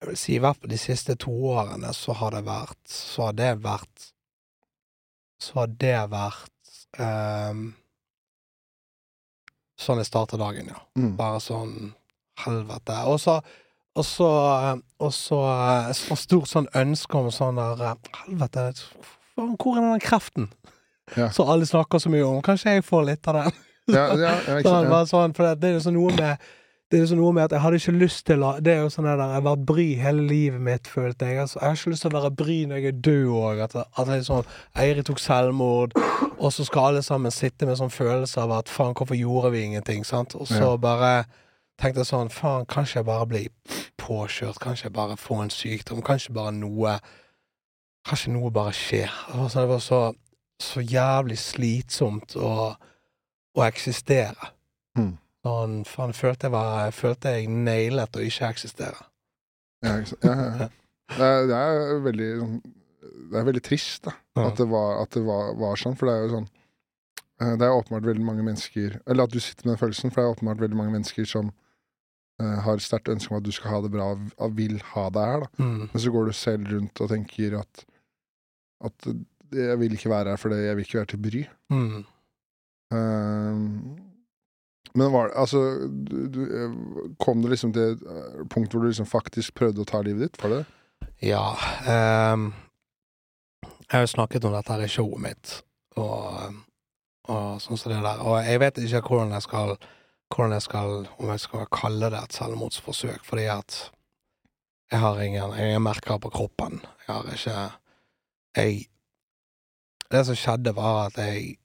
Jeg 0.00 0.08
vil 0.08 0.16
si 0.16 0.34
i 0.36 0.40
hvert 0.40 0.56
fall 0.56 0.72
de 0.72 0.80
siste 0.80 1.16
to 1.20 1.32
årene 1.52 1.92
så 1.96 2.16
har 2.16 2.32
det 2.32 2.44
vært 2.46 2.80
Så 2.88 3.26
har 3.28 3.36
det 3.36 3.50
vært 3.64 4.06
Så 5.40 5.58
har 5.60 5.74
det 5.82 5.96
vært 6.12 6.74
um, 6.98 7.66
Sånn 9.80 10.00
jeg 10.00 10.10
starter 10.10 10.40
dagen, 10.40 10.68
ja. 10.68 10.80
Mm. 11.00 11.14
Bare 11.16 11.38
sånn 11.40 11.94
helvete. 12.44 12.98
Og 13.08 13.16
så 13.20 13.38
og 13.98 14.04
så, 14.06 14.26
og 15.02 15.10
så 15.14 15.38
eh, 15.50 15.88
så 15.98 16.16
stort 16.16 16.48
sånn 16.48 16.68
ønske 16.78 17.18
om 17.18 17.30
sånn 17.34 17.58
der 17.58 17.80
eh, 17.88 18.10
Helvete, 18.22 18.68
hvor 19.34 19.80
er 19.80 19.82
den 19.82 20.02
kreften? 20.04 20.46
Ja. 21.16 21.30
Så 21.34 21.42
alle 21.50 21.66
snakker 21.66 21.98
så 21.98 22.12
mye 22.12 22.22
om. 22.22 22.38
Kanskje 22.44 22.76
jeg 22.76 22.86
får 22.86 23.08
litt 23.08 23.28
av 23.30 23.40
den? 23.40 23.58
Ja, 23.90 24.04
ja, 24.14 24.36
ikke 24.60 24.62
Sånn, 24.68 24.92
sånn, 25.10 25.34
for 25.34 25.48
det, 25.48 25.56
det 25.62 25.70
er 25.70 25.78
jo 25.78 25.84
sånn 25.88 25.98
noe 25.98 26.14
med 26.14 26.50
det 26.90 26.98
er 27.00 27.04
sånn 27.06 27.20
noe 27.22 27.32
med 27.36 27.44
at 27.44 27.52
jeg 27.54 27.62
hadde 27.62 27.78
ikke 27.78 27.92
lyst 28.00 28.24
til 28.26 28.42
å 28.42 28.48
Det 28.58 28.72
er 28.74 28.80
jo 28.82 28.88
sånn 28.90 29.06
der 29.06 29.20
Jeg 29.22 29.34
har 29.36 29.44
vært 29.46 29.66
bry 29.66 29.84
hele 30.00 30.24
livet 30.26 30.60
mitt, 30.60 30.88
følte 30.90 31.28
jeg. 31.28 31.38
Altså, 31.38 31.60
jeg 31.60 31.68
har 31.68 31.76
ikke 31.78 31.90
lyst 31.92 32.02
til 32.02 32.10
å 32.10 32.16
være 32.18 32.30
bry 32.40 32.56
når 32.66 32.80
jeg 32.80 32.86
er 32.90 32.96
død 33.06 33.28
òg. 33.40 33.60
At, 33.66 33.76
at 34.02 34.08
jeg 34.10 34.24
sånn 34.26 34.48
Eirik 34.74 35.06
tok 35.06 35.22
selvmord, 35.22 35.94
og 36.40 36.50
så 36.56 36.66
skal 36.66 36.88
alle 36.90 37.02
sammen 37.06 37.30
sitte 37.30 37.68
med 37.68 37.78
sånn 37.78 37.94
følelse 37.94 38.42
av 38.42 38.56
at 38.58 38.68
faen, 38.72 38.96
hvorfor 38.98 39.14
gjorde 39.18 39.52
vi 39.54 39.62
ingenting? 39.68 40.02
Sant? 40.08 40.34
Og 40.34 40.48
så 40.50 40.72
Ja. 40.72 40.76
bare 40.76 41.12
tenkte 41.80 42.02
jeg 42.02 42.10
sånn 42.10 42.28
Faen, 42.34 42.66
kanskje 42.66 43.00
jeg 43.00 43.06
bare 43.06 43.26
blir 43.26 43.48
påkjørt? 43.96 44.58
Kanskje 44.60 44.88
jeg 44.90 44.92
bare 44.98 45.16
får 45.16 45.42
en 45.42 45.50
sykdom? 45.54 46.02
Kanskje 46.02 46.34
bare 46.34 46.52
noe 46.52 46.98
Kanskje 48.08 48.32
noe 48.32 48.50
bare 48.50 48.72
skjer? 48.74 49.10
Sånn, 49.30 49.62
det 49.62 49.68
var 49.68 49.82
så, 49.84 50.02
så 50.58 50.80
jævlig 50.82 51.36
slitsomt 51.38 52.34
å, 52.36 52.74
å 53.54 53.64
eksistere. 53.66 54.50
Mm. 54.98 55.18
Sånn, 55.46 55.78
faen, 55.88 56.12
følte 56.12 56.48
jeg 56.48 56.52
var 56.52 56.84
jeg 56.84 56.96
Følte 56.98 57.32
jeg 57.32 57.48
nailet 57.48 58.16
å 58.18 58.24
ikke 58.24 58.50
eksistere. 58.52 59.06
Ja? 59.84 59.94
Ja, 60.20 60.34
ja. 60.36 60.68
Det, 61.10 61.26
er, 61.26 61.46
det 61.48 61.56
er 61.58 62.02
veldig 62.04 62.26
sånn 62.38 62.58
Det 63.32 63.38
er 63.40 63.46
veldig 63.48 63.62
trist, 63.64 64.04
da. 64.04 64.12
At 64.44 64.60
det, 64.60 64.66
var, 64.70 65.00
at 65.02 65.16
det 65.16 65.22
var, 65.26 65.54
var 65.58 65.80
sånn. 65.80 65.96
For 65.98 66.10
det 66.10 66.16
er 66.16 66.26
jo 66.26 66.34
sånn 66.36 66.46
eh, 66.46 67.54
Det 67.56 67.66
er 67.66 67.78
åpenbart 67.78 68.10
veldig 68.10 68.26
mange 68.26 68.44
mennesker 68.46 69.00
Eller 69.06 69.26
at 69.26 69.34
du 69.34 69.40
sitter 69.40 69.66
med 69.66 69.74
den 69.74 69.80
følelsen, 69.80 70.12
for 70.12 70.20
det 70.20 70.28
er 70.28 70.36
åpenbart 70.36 70.62
veldig 70.62 70.78
mange 70.78 70.94
mennesker 70.98 71.26
som 71.32 71.50
uh, 71.50 72.58
har 72.66 72.84
sterkt 72.84 73.10
ønske 73.12 73.32
om 73.32 73.40
at 73.40 73.48
du 73.48 73.52
skal 73.56 73.74
ha 73.74 73.80
det 73.86 73.92
bra, 73.96 74.12
og 74.14 74.54
vil 74.60 74.78
ha 74.92 75.08
det 75.16 75.26
her, 75.32 75.46
da. 75.46 75.64
Mm. 75.64 75.82
Men 75.88 76.04
så 76.04 76.14
går 76.14 76.28
du 76.28 76.36
selv 76.36 76.70
rundt 76.74 77.02
og 77.02 77.10
tenker 77.12 77.58
at 77.64 77.84
At 78.86 79.10
eh, 79.10 79.18
jeg 79.56 79.80
vil 79.80 79.96
ikke 79.96 80.12
være 80.12 80.36
her 80.36 80.40
fordi 80.40 80.60
jeg 80.62 80.76
vil 80.76 80.86
ikke 80.86 81.00
være 81.00 81.10
til 81.10 81.24
bry. 81.24 81.42
Mm. 81.74 82.04
Eh, 82.94 84.09
men 84.94 85.12
var 85.12 85.30
Altså, 85.38 85.60
du, 85.88 86.16
du, 86.28 86.40
eh, 86.44 86.72
kom 87.22 87.42
det 87.42 87.52
liksom 87.52 87.72
til 87.72 87.94
et 87.94 88.02
eh, 88.02 88.40
punkt 88.50 88.72
hvor 88.72 88.82
du 88.82 88.88
liksom 88.88 89.06
faktisk 89.06 89.54
prøvde 89.54 89.84
å 89.84 89.88
ta 89.88 90.02
livet 90.02 90.26
ditt? 90.26 90.42
Var 90.42 90.54
det? 90.56 90.64
Ja. 91.24 91.44
Um, 91.86 92.50
jeg 93.62 93.92
har 93.92 94.04
jo 94.06 94.12
snakket 94.16 94.44
om 94.44 94.56
dette 94.56 94.72
her 94.72 94.84
i 94.84 94.90
showet 94.90 95.22
mitt, 95.22 95.54
og, 95.98 96.58
og 97.28 97.62
sånn 97.62 97.78
som 97.80 97.92
det 97.92 98.02
der. 98.04 98.22
Og 98.24 98.38
jeg 98.46 98.60
vet 98.62 98.82
ikke 98.82 99.02
hvordan 99.06 99.34
jeg 99.36 99.46
skal 99.46 99.74
hvordan 100.30 100.54
jeg 100.54 100.62
skal, 100.62 101.08
om 101.18 101.30
jeg 101.32 101.42
skal 101.42 101.66
kalle 101.74 102.10
det 102.12 102.20
et 102.20 102.36
selvmordsforsøk, 102.38 103.24
fordi 103.26 103.48
at 103.50 103.78
jeg 104.90 105.00
har 105.02 105.20
ingen, 105.22 105.54
ingen 105.58 105.82
merker 105.82 106.18
på 106.18 106.30
kroppen. 106.30 106.80
Jeg 107.06 107.14
har 107.14 107.32
ikke 107.34 107.58
Jeg 108.56 108.86
Det 110.10 110.26
som 110.26 110.34
skjedde, 110.34 110.74
var 110.74 111.06
at 111.06 111.18
jeg 111.18 111.59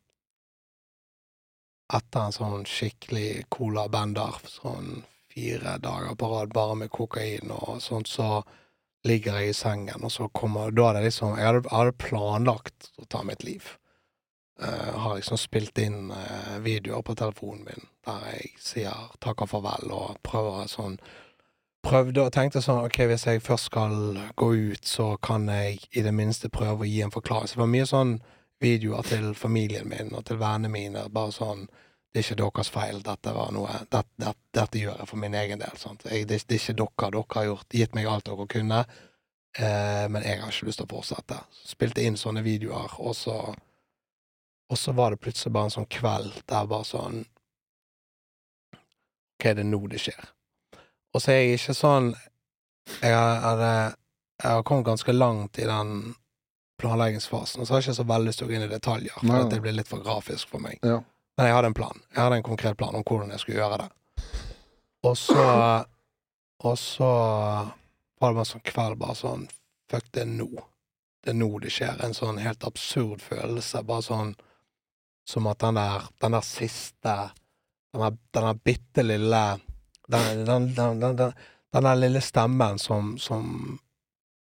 etter 1.93 2.27
en 2.27 2.35
sånn 2.35 2.65
skikkelig 2.65 3.45
cola-bender, 3.53 4.39
sånn 4.49 5.03
fire 5.35 5.77
dager 5.83 6.15
på 6.17 6.29
rad 6.31 6.53
bare 6.55 6.75
med 6.79 6.91
kokain 6.93 7.51
og 7.51 7.81
sånt, 7.83 8.07
så 8.07 8.43
ligger 9.05 9.39
jeg 9.39 9.51
i 9.51 9.57
sengen, 9.57 10.03
og 10.03 10.11
så 10.11 10.29
kommer 10.33 10.71
Da 10.71 10.89
er 10.89 10.93
det 10.97 11.03
liksom 11.09 11.35
Jeg 11.37 11.45
hadde, 11.45 11.69
hadde 11.69 11.97
planlagt 12.01 12.89
å 12.97 13.05
ta 13.05 13.21
mitt 13.23 13.43
liv. 13.43 13.75
Uh, 14.61 14.95
har 14.97 15.17
liksom 15.17 15.37
spilt 15.37 15.77
inn 15.77 16.13
uh, 16.15 16.57
videoer 16.63 17.03
på 17.03 17.15
telefonen 17.19 17.65
min 17.67 17.87
der 18.07 18.21
jeg 18.29 18.51
sier 18.61 19.09
takk 19.19 19.41
og 19.43 19.49
farvel 19.51 19.91
og 19.91 20.19
prøver 20.23 20.69
sånn 20.71 20.95
Prøvde 21.85 22.23
og 22.23 22.31
tenkte 22.33 22.63
sånn 22.63 22.85
OK, 22.87 23.01
hvis 23.05 23.27
jeg 23.27 23.43
først 23.45 23.67
skal 23.69 24.15
gå 24.39 24.47
ut, 24.71 24.87
så 24.89 25.17
kan 25.21 25.43
jeg 25.51 25.83
i 25.93 26.01
det 26.01 26.13
minste 26.17 26.49
prøve 26.49 26.81
å 26.81 26.87
gi 26.89 27.03
en 27.05 27.13
forklaring. 27.13 27.45
Så 27.45 27.59
det 27.59 27.61
var 27.61 27.69
mye 27.69 27.85
sånn 27.85 28.13
videoer 28.61 29.03
til 29.07 29.33
familien 29.35 29.89
min 29.89 30.13
og 30.15 30.25
til 30.25 30.39
vennene 30.39 30.71
mine. 30.71 31.09
Bare 31.11 31.33
sånn 31.35 31.67
Det 32.15 32.21
er 32.21 32.27
ikke 32.29 32.43
deres 32.43 32.69
feil. 32.71 33.01
Dette 33.03 33.33
var 33.35 33.51
noe 33.51 33.81
Dette, 33.91 34.05
dette, 34.15 34.39
dette 34.55 34.79
gjør 34.79 35.01
jeg 35.01 35.09
for 35.09 35.19
min 35.19 35.33
egen 35.35 35.59
del. 35.59 35.81
Jeg, 36.05 36.27
det, 36.29 36.39
det 36.47 36.55
er 36.55 36.61
ikke 36.61 36.77
dere. 36.79 37.11
Dere 37.11 37.25
har 37.35 37.49
gjort, 37.49 37.67
gitt 37.75 37.95
meg 37.95 38.07
alt 38.07 38.29
dere 38.29 38.47
kunne. 38.47 38.85
Eh, 39.59 40.05
men 40.11 40.23
jeg 40.23 40.41
har 40.41 40.51
ikke 40.51 40.67
lyst 40.67 40.81
til 40.81 40.87
å 40.87 40.93
fortsette. 40.95 41.37
Spilte 41.67 42.03
inn 42.03 42.17
sånne 42.19 42.43
videoer, 42.43 42.99
og 42.99 43.15
så 43.15 43.55
Og 44.67 44.77
så 44.81 44.91
var 44.97 45.11
det 45.11 45.19
plutselig 45.21 45.53
bare 45.53 45.69
en 45.69 45.75
sånn 45.75 45.85
kveld 45.85 46.39
der 46.49 46.65
bare 46.65 46.87
sånn 46.89 47.19
Ok, 49.35 49.43
det 49.53 49.61
er 49.61 49.67
nå 49.67 49.79
det 49.91 49.99
skjer. 50.01 50.31
Og 51.13 51.21
så 51.21 51.31
er 51.31 51.41
jeg 51.43 51.59
ikke 51.59 51.75
sånn 51.77 52.07
Jeg 53.03 53.13
har, 53.13 53.61
jeg 53.61 54.49
har 54.51 54.63
kommet 54.63 54.87
ganske 54.87 55.13
langt 55.13 55.59
i 55.59 55.67
den 55.69 56.15
planleggingsfasen, 56.85 57.61
og 57.61 57.67
så 57.67 57.73
har 57.73 57.81
jeg 57.81 57.89
ikke 57.89 57.99
så 57.99 58.07
veldig 58.13 58.29
lyst 58.29 58.41
til 58.41 58.47
å 58.47 58.51
gå 58.51 58.57
inn 58.59 58.67
i 58.67 58.71
detaljer, 58.71 59.17
for 59.19 59.41
at 59.41 59.51
det 59.51 59.61
blir 59.65 59.75
litt 59.75 59.89
for 59.89 60.05
grafisk 60.05 60.53
for 60.53 60.63
meg. 60.63 60.77
Ja. 60.85 61.01
Men 61.35 61.49
jeg 61.49 61.55
hadde 61.57 61.71
en 61.73 61.77
plan. 61.77 61.99
Jeg 62.13 62.21
hadde 62.21 62.37
en 62.39 62.47
konkret 62.47 62.77
plan 62.79 62.95
om 62.95 63.03
hvordan 63.03 63.33
jeg 63.33 63.43
skulle 63.43 63.59
gjøre 63.59 63.81
det. 63.83 63.89
Og 65.05 65.17
så 65.17 65.43
Og 66.65 66.77
så 66.79 67.09
var 68.19 68.31
det 68.31 68.37
bare 68.37 68.47
sånn 68.49 68.63
kveld, 68.65 68.97
bare 68.97 69.15
sånn 69.19 69.47
Fuck, 69.91 70.07
det 70.15 70.23
er 70.23 70.31
nå. 70.31 70.47
Det 71.21 71.33
er 71.33 71.37
nå 71.37 71.49
det 71.61 71.69
skjer. 71.75 71.99
En 72.01 72.15
sånn 72.15 72.39
helt 72.41 72.63
absurd 72.65 73.21
følelse. 73.21 73.83
Bare 73.85 74.01
sånn 74.01 74.31
som 75.29 75.45
at 75.51 75.59
den 75.61 75.77
der, 75.77 76.07
den 76.23 76.33
der 76.37 76.45
siste 76.45 77.15
Den 77.93 78.17
der, 78.33 78.57
bitte 78.63 79.03
lille 79.03 79.43
den, 80.07 80.45
den, 80.45 80.65
den, 80.75 80.99
den, 80.99 81.33
den, 81.71 81.99
lille 81.99 82.21
stemmen 82.21 82.79
som, 82.79 83.15
som, 83.17 83.77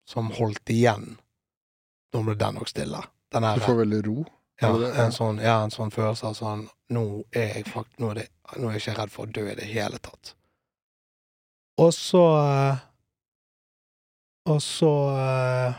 som 0.08 0.30
holdt 0.36 0.70
igjen. 0.70 1.16
Nå 2.15 2.23
ble 2.27 2.35
den 2.39 2.55
nok 2.59 2.69
stille. 2.69 3.01
Den 3.31 3.45
her, 3.47 3.55
Du 3.61 3.61
får 3.65 3.74
veldig 3.85 4.01
ro. 4.07 4.24
ja, 4.61 4.70
en 5.05 5.12
sånn, 5.12 5.39
ja, 5.41 5.61
en 5.65 5.70
sånn 5.70 5.91
følelse 5.95 6.27
av 6.27 6.35
sånn 6.37 6.66
Nå 6.91 7.03
er 7.31 7.55
jeg 7.55 7.69
fakt, 7.70 7.93
nå, 8.03 8.11
er 8.11 8.15
det, 8.19 8.24
nå 8.59 8.66
er 8.69 8.73
jeg 8.74 8.82
ikke 8.82 8.97
redd 8.99 9.12
for 9.15 9.28
å 9.28 9.31
dø 9.31 9.45
i 9.47 9.55
det 9.55 9.69
hele 9.70 9.99
tatt. 10.03 10.32
Og 11.78 11.93
så 11.95 12.24
eh, 12.41 12.81
Og 14.51 14.59
så 14.62 14.91
eh, 15.15 15.78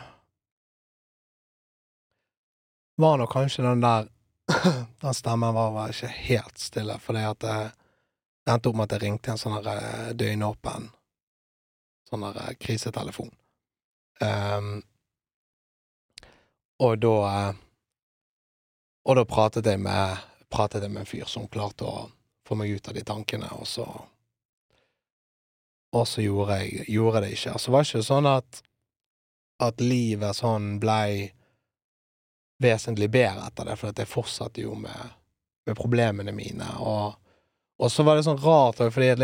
var 2.96 3.18
nok 3.20 3.32
kanskje 3.32 3.62
den 3.66 3.80
der 3.84 4.08
Den 5.02 5.14
stemmen 5.14 5.54
var 5.54 5.70
vel 5.76 5.92
ikke 5.94 6.10
helt 6.30 6.58
stille, 6.58 6.96
fordi 6.98 7.22
at 7.28 7.38
det, 7.44 7.58
det 8.46 8.52
endte 8.56 8.68
opp 8.72 8.76
med 8.80 8.88
at 8.88 8.96
jeg 8.96 9.04
ringte 9.06 9.32
en 9.34 9.40
sånn 9.40 9.60
eh, 9.66 10.10
døgnåpen 10.18 10.88
sånn 12.10 12.26
eh, 12.28 12.50
krisetelefon. 12.60 13.30
Ehm, 14.20 14.82
og 16.82 16.98
da 17.02 17.16
eh, 17.30 17.52
Og 19.02 19.16
da 19.18 19.24
pratet 19.26 19.66
jeg 19.66 19.80
med 19.82 20.18
pratet 20.52 20.84
jeg 20.84 20.92
med 20.92 21.02
en 21.02 21.08
fyr 21.08 21.26
som 21.26 21.48
klarte 21.50 21.86
å 21.88 22.10
få 22.46 22.54
meg 22.58 22.70
ut 22.70 22.88
av 22.88 22.94
de 22.94 23.02
tankene, 23.06 23.48
og 23.56 23.66
så 23.66 23.86
Og 25.96 26.06
så 26.08 26.22
gjorde 26.22 26.60
jeg 26.62 26.84
gjorde 26.88 27.24
det 27.24 27.32
ikke. 27.34 27.52
Altså, 27.52 27.70
det 27.70 27.74
var 27.74 27.88
ikke 27.88 28.06
sånn 28.06 28.28
at 28.30 28.62
at 29.62 29.80
livet 29.80 30.34
sånn 30.34 30.78
blei 30.82 31.30
vesentlig 32.62 33.10
bedre 33.12 33.46
etter 33.46 33.68
det, 33.68 33.76
for 33.78 33.94
jeg 33.94 34.10
fortsatte 34.10 34.64
jo 34.64 34.74
med, 34.78 35.14
med 35.66 35.78
problemene 35.78 36.34
mine, 36.34 36.66
og, 36.82 37.14
og 37.78 37.92
så 37.92 38.02
var 38.06 38.18
det 38.18 38.26
sånn 38.26 38.40
rart 38.42 38.82
òg, 38.82 38.92
fordi 38.94 39.12
at 39.14 39.22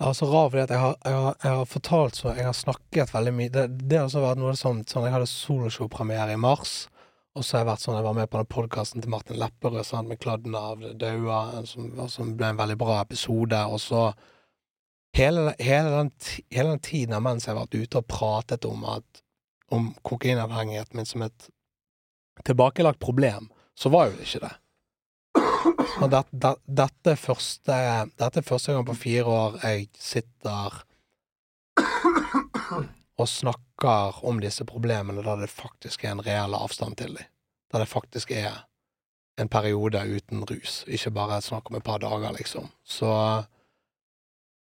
liksom 0.00 0.06
har 0.06 0.14
så 0.14 0.26
rar 0.26 0.50
fordi 0.50 0.62
at 0.62 0.70
jeg 0.70 0.78
har, 0.78 0.96
jeg, 1.04 1.12
har, 1.12 1.34
jeg 1.42 1.52
har 1.56 1.64
fortalt 1.64 2.14
så 2.14 2.34
Jeg 2.34 2.44
har 2.46 2.52
snakket 2.52 3.14
veldig 3.14 3.32
mye 3.32 3.48
Det, 3.48 3.66
det 3.88 3.98
har 3.98 4.06
også 4.06 4.22
vært 4.22 4.38
noe 4.40 4.56
sånn, 4.56 4.84
sånn 4.88 5.04
Jeg 5.04 5.12
hadde 5.12 5.26
soloshow-premiere 5.26 6.32
i 6.32 6.40
mars, 6.40 6.88
og 7.36 7.44
så 7.44 7.56
har 7.56 7.64
jeg 7.64 7.70
vært 7.70 7.84
sånn 7.84 7.96
Jeg 7.96 8.06
var 8.06 8.16
med 8.16 8.30
på 8.30 8.40
den 8.40 8.48
podkasten 8.48 9.02
til 9.02 9.10
Martin 9.10 9.38
Lepperød 9.38 9.84
sant, 9.84 10.08
med 10.08 10.18
'Kladden 10.18 10.54
av 10.54 10.80
det 10.80 10.96
daua', 10.98 11.66
som, 11.66 12.08
som 12.08 12.36
ble 12.36 12.48
en 12.48 12.56
veldig 12.56 12.78
bra 12.78 13.00
episode, 13.02 13.60
og 13.66 13.80
så 13.80 14.12
hele, 15.16 15.54
hele, 15.58 15.90
den, 15.90 16.10
hele 16.50 16.70
den 16.70 16.80
tiden 16.80 17.22
mens 17.22 17.46
jeg 17.46 17.54
har 17.54 17.60
vært 17.60 17.76
ute 17.76 17.98
og 18.00 18.08
pratet 18.08 18.64
om 18.64 18.84
at 18.84 19.22
om 19.70 19.94
kokainavhengigheten 20.02 20.96
min 20.96 21.06
som 21.06 21.22
et 21.22 21.50
tilbakelagt 22.44 22.98
problem, 22.98 23.50
så 23.76 23.92
var 23.92 24.08
jo 24.08 24.16
det 24.16 24.26
ikke 24.26 24.46
det. 24.46 24.54
Og 26.00 26.10
det, 26.10 26.22
det, 26.30 26.54
dette, 26.64 27.12
er 27.12 27.20
første, 27.20 27.76
dette 28.20 28.40
er 28.40 28.46
første 28.46 28.72
gang 28.72 28.86
på 28.88 28.96
fire 28.98 29.26
år 29.28 29.58
jeg 29.64 29.88
sitter 29.98 30.80
og 33.20 33.28
snakker 33.28 34.24
om 34.26 34.40
disse 34.40 34.64
problemene 34.68 35.24
da 35.24 35.36
det 35.40 35.50
faktisk 35.52 36.04
er 36.04 36.14
en 36.14 36.24
reell 36.24 36.56
avstand 36.56 36.96
til 37.00 37.16
dem. 37.18 37.28
Da 37.70 37.82
det 37.82 37.90
faktisk 37.90 38.32
er 38.32 38.64
en 39.40 39.48
periode 39.48 40.02
uten 40.04 40.44
rus, 40.48 40.82
ikke 40.88 41.12
bare 41.16 41.40
snakk 41.44 41.70
om 41.70 41.78
et 41.78 41.84
par 41.86 42.00
dager, 42.02 42.32
liksom. 42.36 42.68
Så 42.84 43.10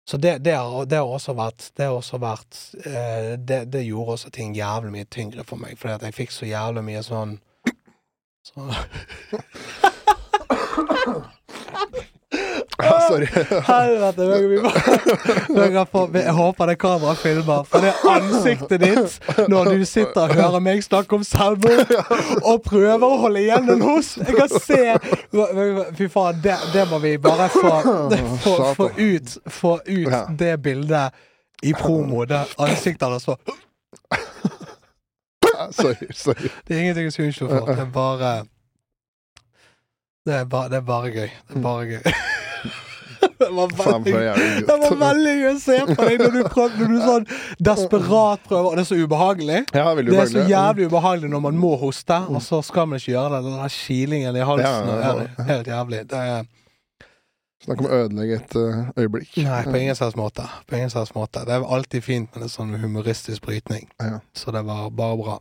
så 0.04 0.16
det, 0.16 0.38
det, 0.38 0.52
har, 0.52 0.84
det, 0.86 0.96
har, 0.96 1.06
også 1.06 1.32
vært 1.38 1.70
Det, 1.76 1.84
har 1.84 1.94
også 1.94 2.18
vært, 2.18 2.56
eh, 2.84 3.38
det, 3.38 3.64
det 3.70 3.84
gjorde 3.86 4.16
også 4.16 4.32
ting 4.34 4.56
jævlig 4.56 4.90
mye 4.92 5.06
tyngre 5.06 5.44
for 5.46 5.62
meg, 5.62 5.76
fordi 5.78 5.94
at 5.94 6.06
jeg 6.08 6.16
fikk 6.16 6.34
så 6.34 6.48
jævlig 6.48 6.82
mye 6.88 7.02
sånn 7.06 7.36
så, 8.42 8.66
Ja, 12.78 13.00
sorry. 13.08 13.26
Helvete, 13.68 14.22
jeg 16.22 16.32
håper 16.32 16.66
det 16.70 16.76
kameraet 16.80 17.18
filmer, 17.20 17.64
for 17.68 17.78
det 17.84 17.92
ansiktet 18.08 18.80
ditt 18.80 19.18
når 19.52 19.64
du 19.74 19.84
sitter 19.88 20.22
og 20.24 20.32
hører 20.38 20.60
meg 20.64 20.80
snakke 20.84 21.12
om 21.18 21.24
selvmord 21.26 21.92
og 22.40 22.62
prøver 22.64 23.04
å 23.04 23.18
holde 23.26 23.40
igjen 23.44 23.68
en 23.74 23.82
host 23.84 24.16
Jeg 24.22 24.34
kan 24.38 24.50
se 24.54 24.80
Fy 25.98 26.06
faen, 26.12 26.40
det, 26.44 26.56
det 26.72 26.84
må 26.90 26.96
vi 27.04 27.12
bare 27.20 27.46
få, 27.52 27.74
få, 28.46 28.54
få 28.80 28.86
ut, 28.96 29.28
få 29.60 29.72
ut 29.84 30.16
det 30.40 30.54
bildet 30.64 31.08
i 31.62 31.72
promo. 31.78 32.24
Det 32.26 32.40
ansiktet 32.58 33.08
hans 33.08 33.22
så 33.28 33.36
Sorry. 35.70 36.06
sorry. 36.10 36.48
Det 36.66 36.74
er 36.74 36.80
ingenting 36.80 37.06
å 37.06 37.08
unnskylde 37.28 37.58
for. 37.60 37.66
Det 37.68 37.78
er 37.84 37.90
bare 37.92 38.30
det 40.26 40.38
er, 40.38 40.46
ba, 40.46 40.66
det 40.70 40.78
er 40.78 40.86
bare 40.86 41.10
gøy. 41.10 41.28
Det 41.48 41.58
er 41.58 41.64
bare 41.64 41.90
gøy. 41.90 42.02
Det 43.22 43.48
var 43.50 43.70
veldig, 43.74 44.12
det 44.66 44.74
var 44.82 44.96
veldig 44.98 45.32
gøy 45.34 45.48
å 45.48 45.58
se 45.62 45.76
på 45.86 46.06
deg 46.06 46.20
når 46.22 46.32
du, 46.34 46.40
prøver, 46.50 46.78
når 46.78 46.90
du 46.90 47.00
sånn 47.02 47.26
desperat 47.62 48.42
prøver, 48.46 48.68
og 48.70 48.78
det 48.78 48.82
er 48.82 48.88
så 48.88 48.98
ubehagelig. 48.98 49.60
Ja, 49.74 49.84
det 49.98 50.16
er 50.18 50.30
så 50.30 50.44
jævlig 50.50 50.88
ubehagelig 50.90 51.30
når 51.30 51.42
man 51.44 51.58
må 51.58 51.72
hoste, 51.78 52.18
og 52.30 52.42
så 52.42 52.58
skal 52.66 52.88
man 52.90 53.02
ikke 53.02 53.12
gjøre 53.12 53.36
det. 53.36 53.40
Den 53.46 53.60
der 53.62 53.74
kilingen 53.74 54.38
i 54.38 54.44
halsen. 54.46 54.90
Ja, 54.90 55.12
ja, 55.22 55.46
helt 55.52 55.70
jævlig. 55.70 56.02
Det 56.10 56.24
er 56.32 56.50
Snakk 57.62 57.78
om 57.78 57.86
å 57.86 57.94
ødelegge 57.94 58.40
et 58.40 58.54
uh, 58.58 58.78
øyeblikk. 58.98 59.36
Nei, 59.46 59.60
på 59.68 59.78
ingen 59.78 59.94
slags 59.94 60.16
måte. 60.18 60.42
På 60.66 60.74
ingen 60.74 60.90
slags 60.90 61.12
måte. 61.14 61.44
Det 61.46 61.54
er 61.54 61.66
alltid 61.76 62.02
fint 62.02 62.32
med 62.34 62.48
en 62.48 62.50
sånn 62.50 62.74
humoristisk 62.82 63.44
brytning. 63.46 63.86
Ja. 64.02 64.18
Så 64.34 64.50
det 64.54 64.64
var 64.66 64.88
bare 64.90 65.18
bra. 65.20 65.36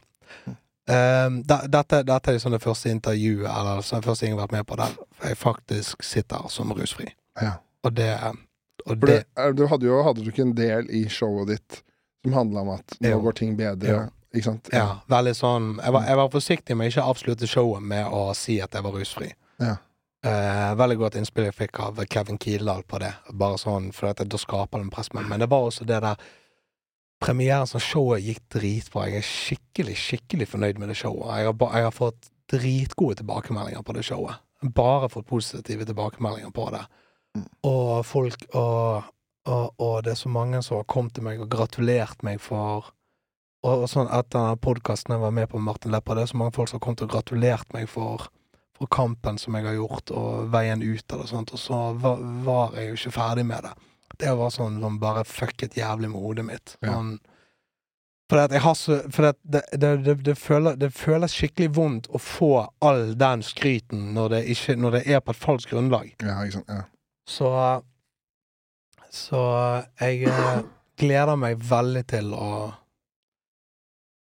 Um, 0.90 1.44
dette, 1.45 2.02
dette, 2.03 2.32
er 2.32 2.34
liksom 2.34 2.56
det 2.56 2.60
første 2.64 2.90
intervjuet, 2.90 3.45
eller 3.45 3.78
altså 3.80 3.99
det 3.99 4.08
første 4.10 4.26
jeg 4.26 4.34
har 4.34 4.41
vært 4.41 4.56
med 4.56 4.66
på 4.68 4.78
der 4.80 4.95
jeg 5.22 5.38
faktisk 5.38 6.02
sitter 6.03 6.48
som 6.49 6.74
rusfri. 6.74 7.12
Ja. 7.41 7.60
Og 7.86 7.94
det, 7.98 8.10
og 8.86 8.98
det, 8.98 9.24
det 9.38 9.52
Du 9.58 9.68
hadde 9.70 9.86
jo 9.86 10.02
hadde 10.03 10.26
du 10.26 10.32
ikke 10.32 10.48
en 10.48 10.58
del 10.58 10.90
i 10.90 11.06
showet 11.10 11.53
ditt 11.53 11.84
som 12.26 12.34
handla 12.34 12.66
om 12.66 12.74
at 12.76 12.98
nå 12.99 13.14
jo. 13.14 13.22
går 13.22 13.38
ting 13.38 13.53
bedre? 13.58 13.94
Jo. 13.94 14.02
Ikke 14.34 14.48
sant? 14.48 14.70
Ja. 14.72 14.82
ja. 14.82 14.98
veldig 15.12 15.36
sånn 15.38 15.72
jeg 15.82 15.94
var, 15.94 16.10
jeg 16.10 16.20
var 16.22 16.34
forsiktig 16.34 16.78
med 16.78 16.91
ikke 16.91 17.06
avslutte 17.14 17.49
showet 17.49 17.86
med 17.94 18.08
å 18.08 18.26
si 18.38 18.58
at 18.64 18.74
jeg 18.74 18.86
var 18.86 18.98
rusfri. 18.98 19.32
Ja. 19.62 19.78
Uh, 20.22 20.76
veldig 20.78 20.99
godt 21.02 21.18
innspill 21.18 21.48
jeg 21.48 21.58
fikk 21.58 21.80
av 21.82 21.98
Kevin 22.10 22.38
Kildahl 22.41 22.84
på 22.86 22.99
det. 23.02 23.10
Bare 23.34 23.58
sånn, 23.58 23.90
for 23.95 24.12
at 24.12 24.22
Da 24.22 24.38
skaper 24.38 24.82
en 24.82 24.91
press. 24.94 25.10
Men, 25.18 25.26
men 25.30 25.41
det 25.41 25.49
var 25.49 25.66
også 25.70 25.86
det 25.90 26.02
der 26.03 26.30
Premieren 27.22 27.69
som 27.69 27.81
showet 27.84 28.23
gikk 28.26 28.41
dritbra. 28.56 29.06
Jeg 29.10 29.22
er 29.22 29.27
skikkelig, 29.27 29.98
skikkelig 29.99 30.48
fornøyd 30.49 30.80
med 30.81 30.89
det 30.89 30.98
showet. 30.98 31.30
Jeg 31.38 31.52
har, 31.52 31.76
jeg 31.77 31.85
har 31.85 31.93
fått 31.93 32.31
dritgode 32.52 33.19
tilbakemeldinger 33.22 33.84
på 33.85 33.95
det 33.98 34.06
showet. 34.07 34.41
Bare 34.61 35.10
fått 35.10 35.30
positive 35.30 35.85
tilbakemeldinger 35.85 36.53
på 36.53 36.65
det. 36.73 36.81
Mm. 37.38 37.45
Og 37.69 37.91
folk 38.06 38.48
og, 38.57 39.11
og, 39.45 39.69
og, 39.77 40.02
det 40.03 40.15
er 40.15 40.19
så 40.19 40.31
mange 40.34 40.64
som 40.65 40.80
har 40.81 40.89
kommet 40.89 41.15
til 41.15 41.26
meg 41.26 41.39
og 41.41 41.49
gratulert 41.52 42.26
meg 42.27 42.41
for 42.43 42.91
Og, 43.61 43.84
og 43.84 43.89
sånn 43.91 44.10
etter 44.10 44.56
podkasten 44.57 45.14
jeg 45.14 45.22
var 45.22 45.34
med 45.38 45.45
på 45.52 45.60
med 45.60 45.68
Martin 45.68 45.91
Lepper, 45.93 46.18
det 46.18 46.23
er 46.23 46.30
så 46.31 46.38
mange 46.41 46.56
folk 46.56 46.72
som 46.72 46.80
har 46.80 46.81
kommet 46.81 47.03
og 47.06 47.11
gratulert 47.14 47.76
meg 47.76 47.84
for, 47.93 48.23
for 48.73 48.89
kampen 48.89 49.38
som 49.38 49.53
jeg 49.53 49.68
har 49.68 49.76
gjort, 49.77 50.10
og 50.18 50.48
veien 50.49 50.81
ut 50.81 51.14
av 51.14 51.22
det 51.22 51.27
og 51.27 51.30
sånt, 51.30 51.53
og 51.53 51.61
så 51.61 51.81
var, 51.93 52.23
var 52.41 52.73
jeg 52.80 52.88
jo 52.88 52.98
ikke 52.98 53.14
ferdig 53.19 53.43
med 53.45 53.68
det. 53.68 53.76
Det 54.22 54.31
var 54.38 54.53
sånn 54.53 54.80
som 54.81 54.98
bare 55.02 55.26
fucket 55.26 55.77
jævlig 55.77 56.11
med 56.14 56.22
hodet 56.22 56.45
mitt. 56.48 56.76
Sånn. 56.85 57.15
For 58.31 58.39
at 58.39 58.53
jeg 58.56 58.64
har 58.64 58.76
så 58.80 58.98
For 59.11 59.27
det, 59.27 59.61
det, 59.76 59.89
det, 60.06 60.14
det, 60.23 60.35
føler, 60.39 60.77
det 60.80 60.93
føles 60.95 61.34
skikkelig 61.35 61.72
vondt 61.76 62.07
å 62.15 62.22
få 62.22 62.52
all 62.80 63.15
den 63.19 63.43
skryten 63.43 64.11
når 64.15 64.35
det, 64.35 64.43
ikke, 64.53 64.77
når 64.80 64.98
det 64.98 65.02
er 65.11 65.23
på 65.26 65.34
et 65.35 65.41
falskt 65.41 65.73
grunnlag. 65.73 66.14
Ja, 66.23 66.38
ikke 66.45 66.61
sant. 66.61 66.72
Ja. 66.72 66.85
Så 67.27 67.49
Så 69.11 69.41
jeg 69.99 70.30
eh, 70.31 70.61
gleder 71.02 71.35
meg 71.35 71.60
veldig 71.69 72.06
til 72.07 72.31
å 72.38 72.52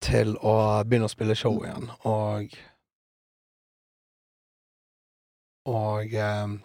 Til 0.02 0.34
å 0.40 0.56
begynne 0.88 1.06
å 1.06 1.12
spille 1.12 1.36
show 1.36 1.60
igjen, 1.62 1.90
og 2.08 2.56
Og 5.70 6.14
eh, 6.16 6.58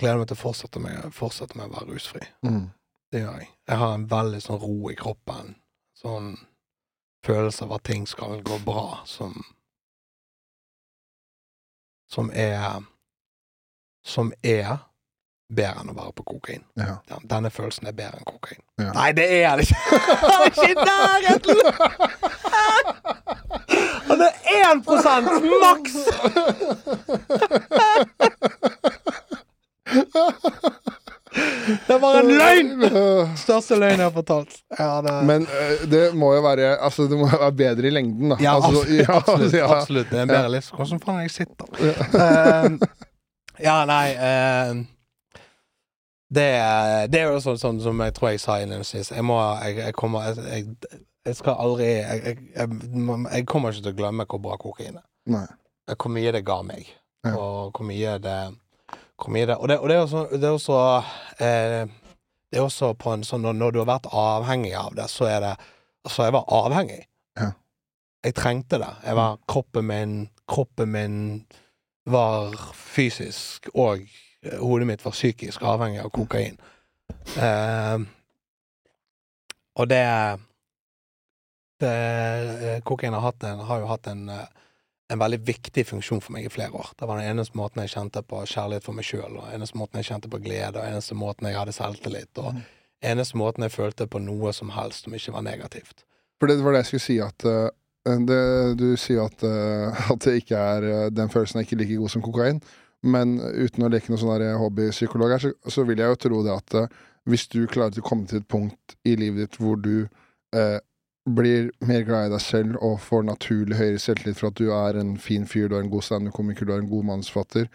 gleder 0.00 0.20
meg 0.20 0.28
til 0.30 0.38
å 0.38 0.40
fortsette 0.40 0.82
med, 0.82 1.08
fortsette 1.14 1.58
med 1.58 1.68
å 1.68 1.74
være 1.74 1.94
rusfri. 1.94 2.22
Mm. 2.46 2.66
Det 3.10 3.24
gjør 3.24 3.40
jeg. 3.40 3.48
Jeg 3.68 3.80
har 3.82 3.94
en 3.94 4.06
veldig 4.10 4.40
sånn 4.44 4.60
ro 4.62 4.90
i 4.90 4.98
kroppen. 4.98 5.54
Sånn 6.00 6.28
følelse 7.26 7.66
av 7.66 7.74
at 7.76 7.84
ting 7.90 8.06
skal 8.08 8.42
gå 8.46 8.60
bra, 8.64 9.02
som 9.06 9.42
Som 12.10 12.30
er 12.34 12.82
Som 14.02 14.32
er 14.42 14.78
bedre 15.50 15.82
enn 15.82 15.90
å 15.90 15.94
være 15.94 16.12
på 16.14 16.22
kokain. 16.30 16.64
Ja. 16.78 16.96
Denne 17.26 17.50
følelsen 17.50 17.86
er 17.90 17.94
bedre 17.98 18.20
enn 18.20 18.26
kokain. 18.28 18.62
Ja. 18.78 18.92
Nei, 18.94 19.10
det 19.18 19.26
er 19.42 19.56
det 19.58 19.66
ikke! 19.66 19.80
ikke 20.48 20.68
i 20.70 20.74
nærheten! 20.78 21.58
Det 24.20 24.30
er 24.52 24.64
1% 24.74 25.26
maks! 25.64 25.94
Det 31.88 31.98
var 31.98 32.20
en 32.20 32.26
løgn! 32.26 32.84
Største 33.38 33.76
løgn 33.78 34.00
jeg 34.00 34.06
har 34.06 34.14
fortalt. 34.14 34.54
Ja, 34.78 35.00
det... 35.04 35.12
Men 35.26 35.44
uh, 35.46 35.82
det 35.90 36.02
må 36.18 36.32
jo 36.34 36.42
være 36.42 36.72
Altså, 36.76 37.06
det 37.10 37.18
må 37.18 37.28
jo 37.30 37.38
være 37.38 37.52
bedre 37.58 37.86
i 37.86 37.92
lengden, 37.94 38.32
da. 38.34 38.38
Ja, 38.42 38.56
altså, 38.56 38.80
absolutt. 38.80 38.98
Ja, 39.08 39.18
absolutt, 39.18 39.54
ja. 39.54 39.68
absolutt. 39.76 40.08
Det 40.10 40.18
er 40.18 40.22
en 40.22 40.32
bedre 40.32 40.54
livs... 40.56 40.70
Hvordan 40.74 41.02
faen 41.04 41.20
er 41.20 41.28
jeg 41.28 41.34
sitter? 41.36 41.66
uh, 41.70 42.96
ja, 43.60 43.76
nei 43.88 44.06
uh, 44.16 44.80
det, 46.30 46.48
det, 47.10 47.20
er 47.20 47.26
jo 47.26 47.38
sånn, 47.42 47.58
sånn, 47.58 47.78
som 47.82 48.02
jeg 48.04 48.14
tror 48.14 48.30
jeg 48.30 48.42
sa 48.42 48.60
innledningsvis. 48.62 49.12
Jeg 49.16 49.26
må 49.26 49.38
Jeg, 49.64 49.78
jeg 49.82 49.96
kommer 49.98 50.30
jeg, 50.30 50.66
jeg, 51.26 51.36
skal 51.38 51.58
aldri 51.58 51.88
jeg, 51.90 52.36
jeg, 52.54 53.46
kommer 53.50 53.74
ikke 53.74 53.86
til 53.88 53.94
å 53.94 53.98
glemme 53.98 54.26
hvor 54.30 54.42
bra 54.42 54.58
kokain 54.60 55.00
er. 55.00 55.48
Hvor 55.90 56.14
mye 56.14 56.30
det 56.34 56.44
ga 56.46 56.60
meg, 56.62 56.86
og 57.34 57.74
hvor 57.74 57.86
mye 57.86 58.14
det 58.22 58.38
hvor 59.20 59.34
mye 59.34 59.46
det 59.46 59.56
Og 59.56 59.68
det, 59.68 59.78
og 59.78 59.88
det 59.88 59.96
er 59.96 60.02
også, 60.02 60.26
det 60.32 60.48
er 60.48 60.56
også, 60.56 60.80
eh, 61.38 61.88
det 62.50 62.58
er 62.58 62.64
også 62.64 62.94
på 62.98 63.12
en 63.14 63.24
sånn 63.26 63.44
når, 63.44 63.58
når, 63.60 63.72
du 63.72 63.78
har 63.82 63.90
vært 63.92 64.10
avhengig 64.12 64.74
av 64.78 64.96
det, 64.96 65.08
så 65.12 65.28
er 65.30 65.40
det 65.46 65.54
Altså, 66.00 66.22
jeg 66.24 66.32
var 66.32 66.46
avhengig. 66.48 67.02
Ja. 67.36 67.50
Jeg 68.24 68.34
trengte 68.38 68.78
det. 68.80 68.88
Jeg 69.04 69.16
var 69.18 69.34
Kroppen 69.44 69.84
min 69.84 70.14
Kroppen 70.48 70.88
min 70.94 71.18
var 72.08 72.56
fysisk, 72.72 73.68
og 73.74 74.06
hodet 74.62 74.86
mitt 74.88 75.04
var 75.04 75.12
psykisk 75.12 75.62
avhengig 75.62 76.00
av 76.00 76.08
kokain. 76.14 76.56
Eh, 77.36 77.98
og 79.76 79.88
det, 79.88 80.04
det 81.80 82.80
Kokain 82.84 83.12
har, 83.12 83.20
hatt 83.28 83.44
en, 83.44 83.60
har 83.68 83.84
jo 83.84 83.90
hatt 83.90 84.08
en 84.10 84.28
eh, 84.32 84.48
en 85.10 85.18
veldig 85.18 85.40
viktig 85.46 85.84
funksjon 85.88 86.20
for 86.22 86.34
meg 86.36 86.46
i 86.46 86.52
flere 86.52 86.70
år. 86.76 86.92
Det 86.98 87.06
var 87.08 87.18
den 87.18 87.32
eneste 87.32 87.58
måten 87.58 87.82
jeg 87.82 87.92
kjente 87.94 88.22
på 88.26 88.42
kjærlighet 88.46 88.86
for 88.86 88.96
meg 88.96 89.06
sjøl, 89.08 89.40
og 89.40 89.48
eneste 89.50 89.78
måten 89.80 89.98
jeg 89.98 90.10
kjente 90.10 90.30
på 90.30 90.38
glede, 90.44 90.76
og 90.78 90.86
eneste 90.86 91.16
måten 91.18 91.48
jeg 91.50 91.58
hadde 91.58 91.74
selvtillit, 91.74 92.30
og 92.38 92.54
mm. 92.54 92.60
eneste 93.12 93.40
måten 93.40 93.66
jeg 93.66 93.74
følte 93.74 94.06
på 94.10 94.22
noe 94.22 94.52
som 94.56 94.70
helst 94.76 95.08
som 95.08 95.16
ikke 95.18 95.34
var 95.34 95.46
negativt. 95.46 96.04
For 96.38 96.50
det 96.50 96.60
var 96.62 96.76
det 96.76 96.84
jeg 96.84 96.90
skulle 96.92 97.06
si, 97.08 97.16
at 97.24 97.46
uh, 97.48 98.20
det, 98.28 98.42
du 98.80 98.86
sier 99.00 99.26
at, 99.26 99.42
uh, 99.42 100.04
at 100.14 100.22
det 100.26 100.36
ikke 100.44 100.60
er 100.60 100.86
uh, 100.86 101.08
den 101.12 101.32
følelsen 101.32 101.60
er 101.60 101.66
ikke 101.66 101.80
like 101.82 101.98
god 102.00 102.14
som 102.14 102.24
kokain, 102.24 102.62
men 103.02 103.38
uten 103.40 103.86
å 103.86 103.90
leke 103.90 104.12
noen 104.12 104.20
sånn 104.20 104.60
hobbypsykolog 104.60 105.34
her, 105.34 105.42
så, 105.42 105.54
så, 105.72 105.86
vil 105.88 106.02
jeg 106.02 106.12
jo 106.12 106.20
tro 106.28 106.42
det 106.44 106.54
at 106.54 106.98
hvis 107.28 107.46
du 107.48 107.64
klarer 107.68 107.96
å 107.96 108.04
komme 108.04 108.28
til 108.28 108.42
et 108.42 108.48
punkt 108.48 108.94
i 109.08 109.14
livet 109.16 109.46
ditt 109.46 109.56
hvor 109.60 109.80
du 109.80 110.06
blir 111.36 111.70
mer 111.86 112.02
glad 112.06 112.28
i 112.28 112.32
deg 112.34 112.42
selv 112.44 112.78
og 112.84 112.98
får 113.04 113.26
naturlig 113.28 113.78
høyere 113.78 114.00
selvtillit 114.02 114.38
for 114.40 114.50
at 114.50 114.58
du 114.60 114.70
er 114.74 114.98
en 115.00 115.16
fin 115.20 115.46
fyr, 115.48 115.68
du 115.70 115.76
er 115.76 115.84
en 115.84 115.92
god 115.92 116.06
standup-komiker, 116.06 116.66
du 116.68 116.74
er 116.74 116.82
en 116.82 116.90
god 116.90 117.06
manusforfatter, 117.12 117.68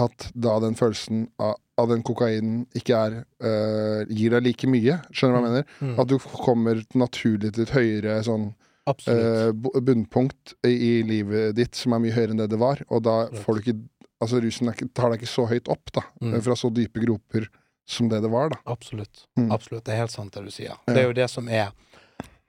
at 0.00 0.28
da 0.34 0.56
den 0.62 0.74
følelsen 0.78 1.28
av, 1.42 1.54
av 1.78 1.88
den 1.90 2.02
kokainen 2.06 2.64
ikke 2.74 2.98
er 2.98 3.16
uh, 3.44 4.02
gir 4.10 4.34
deg 4.34 4.46
like 4.48 4.68
mye, 4.70 4.98
skjønner 5.14 5.34
du 5.34 5.38
hva 5.38 5.42
jeg 5.42 5.48
mener? 5.50 5.72
Mm. 5.80 5.96
At 6.02 6.10
du 6.10 6.16
kommer 6.44 6.84
naturlig 6.98 7.54
til 7.54 7.66
et 7.66 7.74
høyere 7.74 8.20
sånn 8.26 8.48
eh, 8.90 9.50
bunnpunkt 9.54 10.56
i, 10.66 11.02
livet 11.06 11.54
ditt 11.56 11.78
som 11.78 11.94
er 11.96 12.02
mye 12.04 12.14
høyere 12.16 12.34
enn 12.34 12.42
det 12.42 12.50
det 12.52 12.60
var, 12.60 12.82
og 12.90 13.04
da 13.06 13.18
får 13.44 13.58
du 13.60 13.66
ikke 13.66 13.80
Altså, 14.22 14.38
rusen 14.40 14.70
ikke, 14.70 14.86
tar 14.96 15.10
deg 15.10 15.20
ikke 15.20 15.28
så 15.28 15.42
høyt 15.50 15.66
opp, 15.68 15.90
da, 15.92 16.00
Mm. 16.22 16.36
fra 16.40 16.54
så 16.56 16.70
dype 16.72 17.02
groper 17.02 17.48
som 17.84 18.08
det 18.08 18.22
det 18.22 18.30
var, 18.32 18.48
da. 18.54 18.56
Absolutt. 18.72 19.26
Mm. 19.36 19.50
Absolutt. 19.52 19.84
Det 19.84 19.92
er 19.92 19.98
helt 19.98 20.14
sant 20.14 20.32
det 20.32 20.44
du 20.46 20.50
sier. 20.54 20.70
Ja. 20.70 20.76
Det 20.86 21.02
er 21.02 21.08
jo 21.10 21.16
det 21.18 21.26
som 21.28 21.48
er 21.50 21.72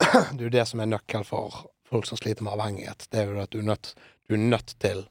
Det 0.03 0.39
er 0.41 0.43
jo 0.47 0.53
det 0.53 0.65
som 0.67 0.79
er 0.83 0.89
nøkkel 0.91 1.23
for 1.27 1.65
folk 1.87 2.05
som 2.09 2.17
sliter 2.19 2.43
med 2.43 2.53
avhengighet. 2.57 3.07
Det 3.11 3.21
er 3.21 3.31
jo 3.31 3.41
at 3.43 3.51
du 3.53 3.59
er 3.61 3.67
nødt, 3.69 3.93
du 4.27 4.33
er 4.35 4.41
nødt 4.41 4.73
til 4.81 5.05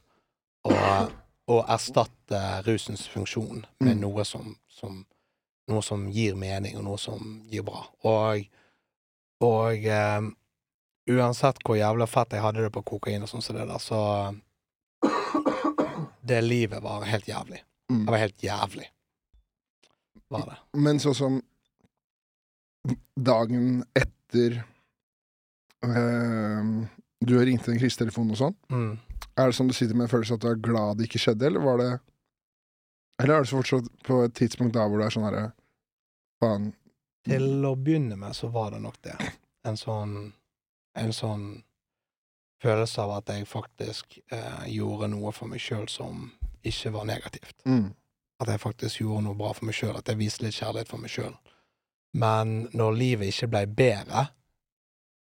å, 0.67 0.75
å 1.51 1.59
erstatte 1.71 2.41
rusens 2.67 3.07
funksjon 3.11 3.65
med 3.79 3.95
Mm. 3.97 4.01
noe 4.05 4.25
som, 4.25 4.55
som 4.69 5.05
Noe 5.65 5.81
som 5.81 6.03
gir 6.13 6.35
mening, 6.37 6.75
og 6.77 6.83
noe 6.85 6.97
som 7.01 7.39
gir 7.49 7.63
bra. 7.65 7.79
Og, 8.05 8.43
og 9.41 9.87
um, 9.89 10.27
uansett 11.09 11.57
hvor 11.65 11.79
jævla 11.79 12.05
fett 12.05 12.35
jeg 12.37 12.43
hadde 12.43 12.61
det 12.61 12.69
på 12.75 12.83
kokain 12.85 13.25
og 13.25 13.31
sånn 13.31 13.41
som 13.41 13.57
det 13.57 13.65
der, 13.65 13.81
så 13.81 14.35
Det 16.21 16.41
livet 16.45 16.83
var 16.85 17.01
helt 17.09 17.25
jævlig. 17.27 17.63
Mm. 17.89 18.03
Det 18.05 18.11
var 18.13 18.21
helt 18.21 18.43
jævlig. 18.45 18.85
Var 20.29 20.45
det. 20.51 20.59
Men 20.77 21.01
sånn 21.01 21.17
som 21.17 21.41
dagen 23.17 23.83
etter 23.97 24.61
eh, 25.91 26.87
du 27.25 27.37
har 27.37 27.45
ringt 27.45 27.67
en 27.67 27.79
krisetelefon 27.79 28.31
og 28.31 28.37
sånn, 28.37 28.55
Mm. 28.71 28.97
er 29.37 29.45
det 29.45 29.55
sånn 29.55 29.67
du 29.67 29.73
sitter 29.73 29.95
med 29.95 30.05
en 30.09 30.13
følelse 30.13 30.33
at 30.33 30.41
du 30.41 30.47
er 30.49 30.55
glad 30.55 30.97
det 30.97 31.07
ikke 31.09 31.19
skjedde, 31.21 31.45
eller 31.47 31.59
var 31.59 31.77
det 31.77 31.99
Eller 33.19 33.35
er 33.35 33.43
det 33.43 33.47
så 33.49 33.61
fortsatt 33.61 33.85
på 34.03 34.23
et 34.25 34.33
tidspunkt 34.33 34.73
da 34.75 34.87
hvor 34.87 34.99
du 34.99 35.05
er 35.05 35.09
sånn 35.13 35.23
herre 35.23 35.53
Faen. 36.43 36.73
Til 37.23 37.63
å 37.65 37.75
begynne 37.79 38.17
med 38.19 38.35
så 38.35 38.49
var 38.51 38.71
det 38.71 38.81
nok 38.81 38.97
det. 39.01 39.15
En 39.63 39.77
sånn 39.77 40.33
En 40.97 41.11
sånn 41.11 41.63
følelse 42.61 43.01
av 43.01 43.11
at 43.17 43.27
jeg 43.27 43.45
faktisk 43.47 44.19
eh, 44.31 44.65
gjorde 44.71 45.09
noe 45.11 45.31
for 45.35 45.47
meg 45.47 45.59
sjøl 45.59 45.87
som 45.89 46.31
ikke 46.63 46.91
var 46.91 47.05
negativt. 47.05 47.55
Mm. 47.65 47.93
At 48.39 48.47
jeg 48.47 48.59
faktisk 48.59 48.99
gjorde 49.01 49.23
noe 49.23 49.35
bra 49.35 49.51
for 49.53 49.65
meg 49.65 49.75
sjøl. 49.75 49.95
At 49.97 50.07
jeg 50.07 50.17
viste 50.17 50.43
litt 50.45 50.55
kjærlighet 50.55 50.87
for 50.87 50.97
meg 51.03 51.11
sjøl. 51.11 51.35
Men 52.15 52.69
når 52.73 52.95
livet 52.97 53.27
ikke 53.33 53.49
ble 53.51 53.65
bedre, 53.67 54.29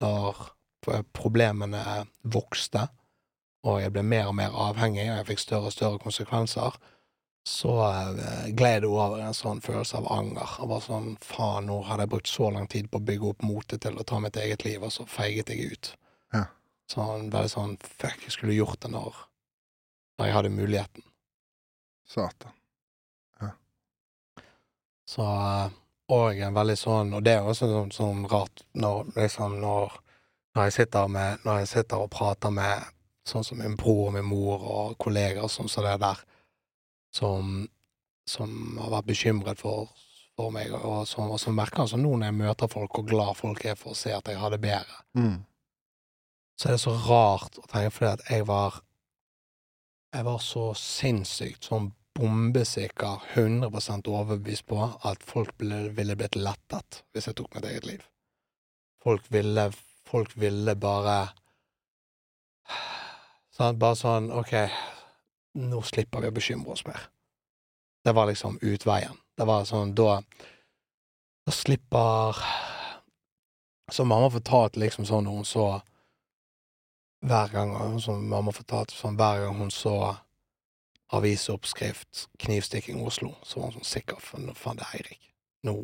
når 0.02 0.40
problemene 1.14 1.82
vokste, 2.22 2.88
og 3.62 3.78
jeg 3.78 3.92
ble 3.94 4.02
mer 4.02 4.30
og 4.30 4.36
mer 4.38 4.54
avhengig, 4.68 5.06
og 5.06 5.20
jeg 5.20 5.28
fikk 5.30 5.42
større 5.44 5.70
og 5.70 5.74
større 5.74 6.00
konsekvenser, 6.02 6.78
så 7.46 7.74
eh, 7.82 8.48
gled 8.54 8.84
det 8.84 8.90
over 8.90 9.22
en 9.22 9.34
sånn 9.34 9.62
følelse 9.62 9.98
av 9.98 10.08
anger. 10.14 10.56
Jeg 10.60 10.70
var 10.70 10.82
sånn 10.84 11.08
faen, 11.22 11.66
nå 11.70 11.80
hadde 11.88 12.06
jeg 12.06 12.12
brukt 12.14 12.30
så 12.30 12.50
lang 12.54 12.68
tid 12.70 12.90
på 12.90 13.00
å 13.00 13.06
bygge 13.06 13.30
opp 13.32 13.42
motet 13.46 13.82
til 13.82 13.98
å 13.98 14.06
ta 14.06 14.18
mitt 14.22 14.38
eget 14.38 14.66
liv, 14.66 14.82
og 14.82 14.94
så 14.94 15.06
feiget 15.10 15.50
jeg 15.50 15.74
ut. 15.74 15.92
Ja. 16.34 16.44
Sånn 16.90 17.30
veldig 17.34 17.50
sånn 17.50 17.76
fuck, 17.82 18.18
jeg 18.26 18.34
skulle 18.34 18.58
gjort 18.58 18.82
det 18.82 18.92
når, 18.94 19.22
når 20.18 20.30
jeg 20.30 20.36
hadde 20.38 20.54
muligheten. 20.54 21.06
Satan. 22.12 22.58
Så 25.12 25.24
Og 26.10 26.40
en 26.42 26.54
veldig 26.54 26.76
sånn 26.78 27.12
Og 27.14 27.22
det 27.22 27.36
er 27.36 27.46
også 27.46 27.68
sånn, 27.70 27.92
sånn 27.94 28.24
rart 28.30 28.64
når 28.74 29.12
liksom 29.14 29.60
når, 29.62 29.94
når 30.56 30.68
jeg 30.68 30.76
sitter 30.80 31.12
med 31.12 31.44
Når 31.46 31.62
jeg 31.62 31.70
sitter 31.76 32.02
og 32.02 32.10
prater 32.10 32.50
med 32.50 32.90
sånn 33.28 33.44
som 33.46 33.60
min 33.62 33.76
bror 33.78 34.08
og 34.08 34.16
min 34.16 34.26
mor 34.26 34.64
og 34.66 34.96
kolleger 34.98 35.46
sånn 35.46 35.68
som 35.70 35.84
det 35.86 35.94
der, 36.02 36.18
som, 37.14 37.52
som 38.26 38.80
har 38.80 38.90
vært 38.96 39.12
bekymret 39.12 39.60
for, 39.62 39.92
for 40.34 40.50
meg, 40.50 40.72
og 40.74 41.04
som, 41.06 41.30
og 41.30 41.38
som 41.38 41.54
merker 41.54 41.84
altså 41.84 42.00
nå 42.00 42.16
når 42.16 42.26
jeg 42.26 42.38
møter 42.40 42.72
folk, 42.72 42.98
hvor 42.98 43.06
glad 43.06 43.38
folk 43.38 43.62
er 43.62 43.78
for 43.78 43.94
å 43.94 44.00
se 44.00 44.10
at 44.16 44.26
jeg 44.26 44.40
har 44.42 44.50
det 44.50 44.58
bedre. 44.64 44.98
Mm. 45.14 45.36
Så 46.58 46.68
er 46.68 46.74
det 46.74 46.82
så 46.82 46.96
rart 47.06 47.62
å 47.62 47.66
tenke 47.70 47.94
fordi 47.94 48.10
at 48.10 48.26
jeg 48.30 48.48
var 48.50 48.82
Jeg 50.12 50.24
var 50.26 50.42
så 50.44 50.66
sinnssykt 50.76 51.64
sånn 51.64 51.86
bombesikker, 52.18 53.22
100% 53.34 54.08
overbevist 54.08 54.66
på 54.66 54.80
at 55.08 55.22
folk 55.26 55.54
ble, 55.58 55.88
ville 55.96 56.16
blitt 56.16 56.36
lettet 56.36 57.02
hvis 57.12 57.28
jeg 57.28 57.38
tok 57.38 57.54
mitt 57.54 57.68
eget 57.70 57.88
liv. 57.88 58.04
Folk 59.02 59.26
ville 59.32 59.72
Folk 60.12 60.34
ville 60.36 60.74
bare 60.76 61.30
sånn, 63.56 63.78
Bare 63.80 63.96
sånn 63.96 64.28
OK, 64.34 64.52
nå 65.62 65.80
slipper 65.88 66.20
vi 66.20 66.28
å 66.28 66.34
bekymre 66.36 66.74
oss 66.74 66.84
mer. 66.84 67.06
Det 68.04 68.12
var 68.12 68.28
liksom 68.28 68.58
utveien. 68.60 69.16
Det 69.38 69.46
var 69.48 69.64
sånn 69.64 69.94
Da 69.96 70.20
Da 71.46 71.54
slipper 71.54 72.42
Så 73.90 74.04
mamma 74.04 74.28
fortalte 74.30 74.82
liksom 74.82 75.08
sånn 75.08 75.24
når 75.24 75.40
hun 75.40 75.48
så 75.48 75.66
hver 77.22 77.52
gang 77.52 78.00
som 78.02 78.24
mamma 78.26 78.50
fortalte 78.50 78.96
sånn, 78.98 79.14
hver 79.14 79.44
gang 79.44 79.58
hun 79.60 79.70
så 79.70 79.92
avisoppskrift 81.12 82.28
'knivstikking 82.38 83.02
Oslo', 83.06 83.34
så 83.42 83.60
var 83.60 83.70
han 83.70 83.78
sånn 83.80 83.90
sikker 83.90 84.38
nå 84.40 84.54
faen, 84.56 84.78
det 84.80 84.86
er 84.88 85.00
Eirik. 85.00 85.32
Nå, 85.62 85.74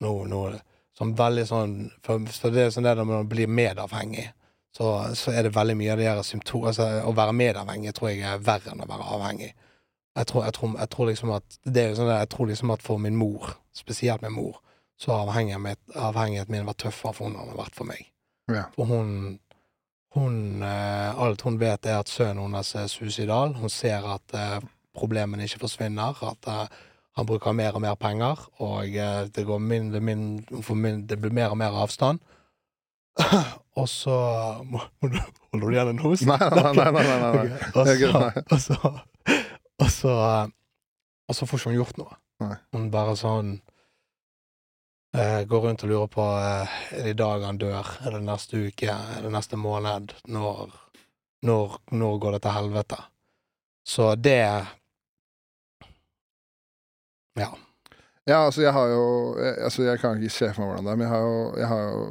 nå, 0.00 0.14
nå 0.24 0.46
no. 0.50 0.62
Sånn 0.94 1.14
veldig 1.18 1.44
sånn 1.48 1.74
For, 2.06 2.22
for 2.30 2.54
det 2.54 2.66
er 2.68 2.74
sånn 2.74 2.86
det 2.86 2.94
når 2.98 3.08
man 3.08 3.28
blir 3.30 3.50
medavhengig, 3.50 4.28
så, 4.76 4.90
så 5.18 5.32
er 5.34 5.46
det 5.46 5.54
veldig 5.54 5.76
mye 5.78 5.92
av 5.94 6.00
de 6.00 6.06
her 6.06 6.22
symptomene 6.26 6.70
altså, 6.70 6.86
Å 7.06 7.14
være 7.14 7.34
medavhengig 7.34 7.94
tror 7.94 8.10
jeg 8.12 8.22
er 8.26 8.42
verre 8.42 8.74
enn 8.74 8.82
å 8.84 8.90
være 8.90 9.08
avhengig. 9.16 9.52
Jeg 10.14 10.28
tror, 10.30 10.44
jeg 10.46 10.54
tror, 10.54 10.76
jeg 10.78 10.90
tror 10.94 11.10
liksom 11.10 11.32
at 11.34 11.58
Det 11.66 11.82
er 11.82 11.88
jo 11.90 11.98
sånn 11.98 12.12
jeg 12.12 12.30
tror 12.30 12.50
liksom 12.50 12.74
at 12.74 12.86
for 12.86 13.02
min 13.02 13.18
mor, 13.18 13.56
spesielt 13.74 14.22
min 14.22 14.36
mor, 14.36 14.60
så 14.98 15.14
har 15.14 15.26
avhengigheten 15.26 15.98
avhengigheten 15.98 16.54
min 16.54 16.68
vært 16.68 16.84
tøffere 16.84 17.14
for 17.16 17.26
hun 17.26 17.34
enn 17.34 17.42
den 17.42 17.56
har 17.56 17.64
vært 17.64 17.78
for 17.78 17.90
meg. 17.90 18.10
Ja. 18.52 18.68
For 18.76 18.86
hun 18.86 19.10
hun, 20.14 20.62
eh, 20.62 21.18
alt 21.18 21.42
hun 21.42 21.58
vet 21.58 21.86
er 21.86 21.98
at 21.98 22.10
sønnen 22.10 22.42
hennes 22.46 22.74
er 22.78 22.90
suicidal. 22.90 23.54
Hun 23.58 23.70
ser 23.72 24.04
at 24.14 24.34
eh, 24.38 24.58
problemene 24.94 25.46
ikke 25.46 25.64
forsvinner, 25.64 26.20
at 26.22 26.50
eh, 26.50 26.82
han 27.14 27.26
bruker 27.26 27.54
mer 27.54 27.74
og 27.74 27.82
mer 27.82 27.94
penger, 27.94 28.40
og 28.58 28.90
det 29.34 29.44
går 29.46 29.58
mindre, 29.62 30.00
mindre, 30.02 30.94
det 31.06 31.18
blir 31.22 31.32
mer 31.32 31.52
og 31.54 31.58
mer 31.58 31.76
avstand. 31.78 32.18
og 33.80 33.86
så 33.88 34.16
må, 34.66 34.80
må 35.02 35.08
du, 35.12 35.20
Holder 35.52 35.68
du 35.68 35.76
igjen 35.76 35.90
en 35.92 36.02
host? 36.02 36.26
Nei, 36.26 36.38
nei, 36.40 36.72
nei. 36.74 36.90
nei, 36.90 37.04
nei, 37.06 37.30
nei. 37.36 37.44
Okay. 37.70 38.42
Og 38.50 38.58
så, 38.58 38.58
og 38.58 38.60
så, 38.64 38.94
og 39.78 39.90
så, 39.94 40.14
og 41.28 41.38
så 41.38 41.46
får 41.46 41.60
ikke 41.60 41.70
hun 41.70 41.78
gjort 41.78 42.00
noe. 42.02 42.18
Hun 42.74 42.90
bare 42.90 43.14
sånn 43.18 43.54
går 45.48 45.60
rundt 45.68 45.82
og 45.84 45.88
lurer 45.90 46.08
på 46.10 46.24
eh, 46.38 46.78
er 46.98 47.02
det 47.06 47.10
i 47.14 47.18
dag 47.18 47.44
han 47.46 47.58
dør, 47.60 47.90
er 48.06 48.16
det 48.16 48.22
neste 48.26 48.64
uke, 48.66 48.90
er 48.90 49.22
det 49.22 49.30
neste 49.34 49.56
måned, 49.60 50.14
når, 50.26 50.72
når, 51.46 51.76
når 51.94 52.18
går 52.24 52.32
det 52.36 52.42
til 52.46 52.56
helvete? 52.56 52.98
Så 53.86 54.14
det 54.16 54.40
Ja. 57.38 57.48
Ja, 58.26 58.38
altså, 58.46 58.62
jeg 58.62 58.72
har 58.72 58.86
jo 58.88 59.34
Altså, 59.36 59.82
jeg 59.82 59.98
kan 60.00 60.16
ikke 60.16 60.30
se 60.32 60.48
for 60.54 60.62
meg 60.62 60.70
hvordan 60.70 60.84
det 60.86 60.92
er, 60.92 60.96
men 60.96 61.04
jeg 61.04 61.12
har 61.12 61.24
jo, 61.26 61.56
jeg 61.58 61.68
har 61.68 61.82
jo 61.82 62.04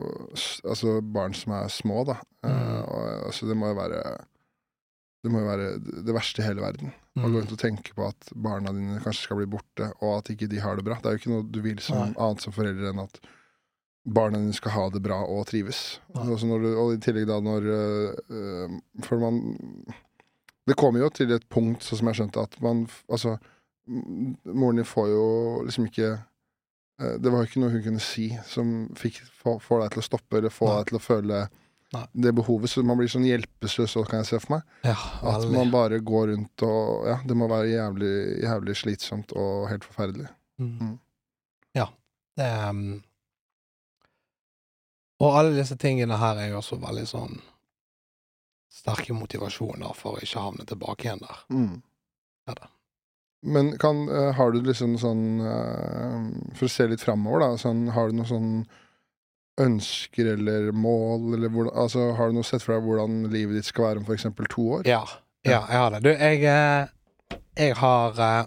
altså, 0.70 1.02
barn 1.14 1.34
som 1.34 1.52
er 1.58 1.68
små, 1.74 2.04
da. 2.06 2.16
Eh, 2.46 2.52
Mm. 2.52 2.84
og 2.84 3.26
altså, 3.26 3.46
det 3.48 3.58
må 3.58 3.68
jo 3.68 3.74
være 3.74 4.02
Det 5.24 5.32
må 5.32 5.40
jo 5.40 5.48
være 5.48 5.68
det 6.04 6.14
verste 6.16 6.42
i 6.42 6.46
hele 6.46 6.62
verden. 6.66 6.92
Å 7.16 7.22
gå 7.22 7.28
Mm. 7.30 7.36
rundt 7.38 7.52
og 7.54 7.60
tenke 7.62 7.94
på 7.96 8.08
at 8.10 8.32
barna 8.36 8.74
dine 8.74 9.00
kanskje 9.00 9.24
skal 9.30 9.38
bli 9.40 9.46
borte, 9.48 9.92
og 10.02 10.18
at 10.18 10.32
ikke 10.34 10.50
de 10.52 10.60
har 10.60 10.76
det 10.76 10.84
bra. 10.84 10.96
Det 11.00 11.06
er 11.06 11.16
jo 11.16 11.22
ikke 11.22 11.32
noe 11.32 11.46
du 11.52 11.62
vil 11.62 11.80
som 11.80 11.98
Nei. 12.00 12.14
annet 12.18 12.42
som 12.42 12.52
foreldre 12.56 12.90
enn 12.90 13.00
at 13.04 13.20
barna 14.04 14.38
dine 14.42 14.54
skal 14.58 14.72
ha 14.76 14.90
det 14.90 15.02
bra 15.06 15.22
og 15.24 15.46
trives. 15.48 16.00
Også 16.16 16.50
når 16.50 16.60
du, 16.66 16.70
og 16.76 16.94
i 16.96 16.98
tillegg 17.06 17.28
da 17.30 17.38
når 17.40 17.70
øh, 17.72 18.16
øh, 18.30 18.80
For 19.06 19.18
man 19.22 19.86
Det 20.68 20.76
kommer 20.76 21.00
jo 21.00 21.10
til 21.10 21.32
et 21.32 21.48
punkt, 21.50 21.84
sånn 21.84 22.00
som 22.02 22.08
jeg 22.08 22.16
skjønte, 22.20 22.44
at 22.44 22.60
man 22.62 22.88
Altså, 23.10 23.38
moren 23.88 24.76
din 24.80 24.86
får 24.88 25.08
jo 25.12 25.24
liksom 25.68 25.86
ikke 25.88 26.12
øh, 27.00 27.16
Det 27.20 27.32
var 27.32 27.40
jo 27.44 27.48
ikke 27.48 27.60
noe 27.64 27.72
hun 27.74 27.84
kunne 27.84 28.00
si 28.04 28.30
som 28.48 28.90
fikk 28.96 29.22
få, 29.44 29.60
får 29.60 29.82
deg 29.86 29.92
til 29.96 30.04
å 30.04 30.08
stoppe, 30.10 30.38
eller 30.38 30.50
få 30.54 30.68
Nei. 30.68 30.78
deg 30.82 30.88
til 30.92 30.98
å 31.00 31.04
føle 31.04 31.42
Nei. 31.94 32.04
det 32.14 32.34
behovet. 32.34 32.72
Så 32.72 32.84
man 32.86 32.98
blir 32.98 33.12
sånn 33.12 33.28
hjelpeløs, 33.28 33.92
så 33.92 34.04
kan 34.08 34.24
jeg 34.24 34.32
se 34.32 34.42
for 34.42 34.56
meg. 34.56 34.76
Ja, 34.88 34.98
At 35.34 35.46
man 35.52 35.72
bare 35.74 36.02
går 36.02 36.34
rundt 36.34 36.66
og 36.66 37.08
Ja, 37.10 37.20
det 37.26 37.38
må 37.38 37.48
være 37.52 37.70
jævlig, 37.72 38.14
jævlig 38.44 38.76
slitsomt 38.80 39.34
og 39.38 39.70
helt 39.70 39.86
forferdelig. 39.88 40.28
Mm. 40.62 40.76
Mm. 40.80 40.94
Ja. 41.78 41.88
Det 42.38 42.52
um, 42.70 42.86
Og 45.22 45.38
alle 45.40 45.56
disse 45.56 45.78
tingene 45.80 46.18
her 46.18 46.42
er 46.42 46.52
jo 46.52 46.62
også 46.62 46.82
veldig 46.82 47.08
sånn 47.08 47.42
sterke 48.74 49.14
motivasjoner 49.14 49.94
for 49.96 50.18
å 50.18 50.24
ikke 50.26 50.42
havne 50.42 50.66
tilbake 50.66 51.06
igjen 51.08 51.22
der. 51.22 51.44
Mm. 51.54 51.76
Ja 52.50 52.56
da. 52.58 52.70
Men 53.44 53.74
kan, 53.78 54.08
eh, 54.10 54.32
har 54.34 54.52
du 54.52 54.62
liksom 54.64 54.96
sånn 54.98 55.42
eh, 55.44 56.54
For 56.56 56.70
å 56.70 56.72
se 56.72 56.88
litt 56.88 57.04
framover, 57.04 57.44
da. 57.44 57.58
Sånn, 57.60 57.90
har 57.92 58.08
du 58.08 58.16
noen 58.16 58.30
sånn 58.30 58.52
ønsker 59.62 60.34
eller 60.34 60.72
mål, 60.72 61.34
eller 61.34 61.50
hvordan 61.50 61.78
Altså, 61.78 62.12
har 62.18 62.28
du 62.28 62.38
noe 62.38 62.48
sett 62.48 62.64
for 62.64 62.74
deg 62.74 62.86
hvordan 62.88 63.28
livet 63.34 63.60
ditt 63.60 63.70
skal 63.70 63.90
være 63.90 64.02
om 64.04 64.14
eksempel 64.14 64.50
to 64.50 64.66
år? 64.80 64.88
Ja, 64.90 65.04
ja, 65.46 65.62
jeg 65.70 65.78
har 65.78 65.92
det. 65.92 66.04
Du, 66.04 66.10
jeg, 66.10 66.44
eh, 66.44 67.40
jeg 67.58 67.76
har 67.76 68.20
eh, 68.20 68.46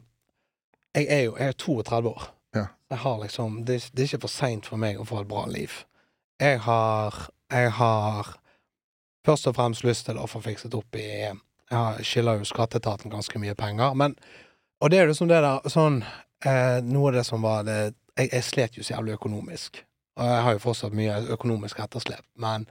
Jeg 0.96 1.06
er 1.10 1.22
jo 1.26 1.36
jeg 1.36 1.48
er 1.48 1.52
32 1.52 2.08
år. 2.08 2.22
Ja. 2.54 2.66
Jeg 2.90 2.98
har 2.98 3.22
liksom 3.22 3.64
Det, 3.64 3.90
det 3.92 4.02
er 4.02 4.08
ikke 4.08 4.24
for 4.26 4.32
seint 4.32 4.66
for 4.66 4.76
meg 4.76 4.98
å 4.98 5.04
få 5.04 5.20
et 5.20 5.28
bra 5.28 5.46
liv. 5.46 5.84
Jeg 6.40 6.60
har 6.60 7.28
Jeg 7.52 7.70
har 7.72 8.36
først 9.26 9.46
og 9.46 9.54
fremst 9.54 9.84
lyst 9.84 10.06
til 10.06 10.18
å 10.18 10.26
få 10.26 10.40
fikset 10.40 10.74
opp 10.74 10.96
i 10.96 11.06
Jeg 11.06 12.04
skylder 12.06 12.38
jo 12.38 12.44
skatteetaten 12.44 13.10
ganske 13.10 13.38
mye 13.38 13.54
penger, 13.54 13.94
men 13.94 14.16
Og 14.80 14.90
det 14.90 14.98
er 14.98 15.02
jo 15.06 15.12
liksom 15.12 15.28
det 15.28 15.42
der 15.42 15.68
sånn 15.68 16.02
eh, 16.44 16.82
Noe 16.82 17.08
av 17.08 17.20
det 17.20 17.24
som 17.24 17.42
var 17.42 17.62
det 17.62 17.94
jeg, 18.16 18.30
jeg 18.32 18.44
slet 18.44 18.76
jo 18.78 18.82
så 18.82 18.94
jævlig 18.94 19.12
økonomisk. 19.18 19.82
Og 20.16 20.32
jeg 20.32 20.42
har 20.46 20.56
jo 20.56 20.64
fortsatt 20.64 20.96
mye 20.96 21.20
økonomisk 21.34 21.80
etterslep, 21.84 22.24
men 22.40 22.64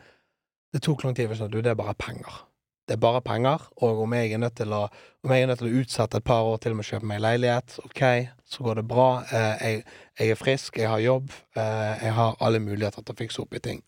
det 0.73 0.81
tok 0.85 1.05
lang 1.05 1.15
tid. 1.17 1.31
Sånn, 1.37 1.51
du, 1.53 1.61
det 1.61 1.71
er 1.75 1.79
bare 1.79 1.95
penger. 1.97 2.41
Det 2.85 2.97
er 2.97 3.01
bare 3.01 3.21
penger, 3.25 3.63
og 3.81 4.03
om 4.03 4.13
jeg 4.13 4.35
er 4.35 4.41
nødt 4.41 4.59
til 4.59 4.73
å, 4.75 4.83
nødt 5.25 5.57
til 5.57 5.69
å 5.71 5.77
utsette 5.81 6.19
et 6.19 6.25
par 6.25 6.45
år 6.45 6.59
til 6.61 6.75
med 6.77 6.85
å 6.85 6.89
kjøpe 6.91 7.07
meg 7.09 7.23
leilighet, 7.23 7.79
ok, 7.81 8.01
så 8.45 8.65
går 8.65 8.77
det 8.77 8.83
bra. 8.91 9.07
Eh, 9.25 9.63
jeg, 9.63 9.79
jeg, 10.19 10.33
er 10.33 10.37
frisk, 10.37 10.77
jeg 10.77 10.91
har 10.91 11.01
jobb, 11.01 11.31
eh, 11.57 12.03
jeg 12.03 12.13
har 12.13 12.37
alle 12.45 12.61
muligheter 12.61 13.01
til 13.01 13.15
å 13.15 13.19
fikse 13.23 13.41
opp 13.41 13.57
i 13.57 13.63
ting. 13.69 13.81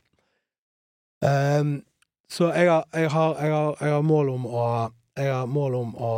Um, 1.22 1.76
så 2.30 2.50
jeg 2.58 2.72
har, 2.72 2.88
jeg, 2.94 3.12
har, 3.14 3.38
jeg, 3.38 3.54
har, 3.54 3.78
jeg 3.82 3.94
har, 3.96 4.04
mål 4.06 4.34
om 4.36 4.44
å 4.46 4.66
Jeg 5.18 5.32
har 5.34 5.48
mål 5.50 5.76
om 5.80 5.94
å, 5.98 6.10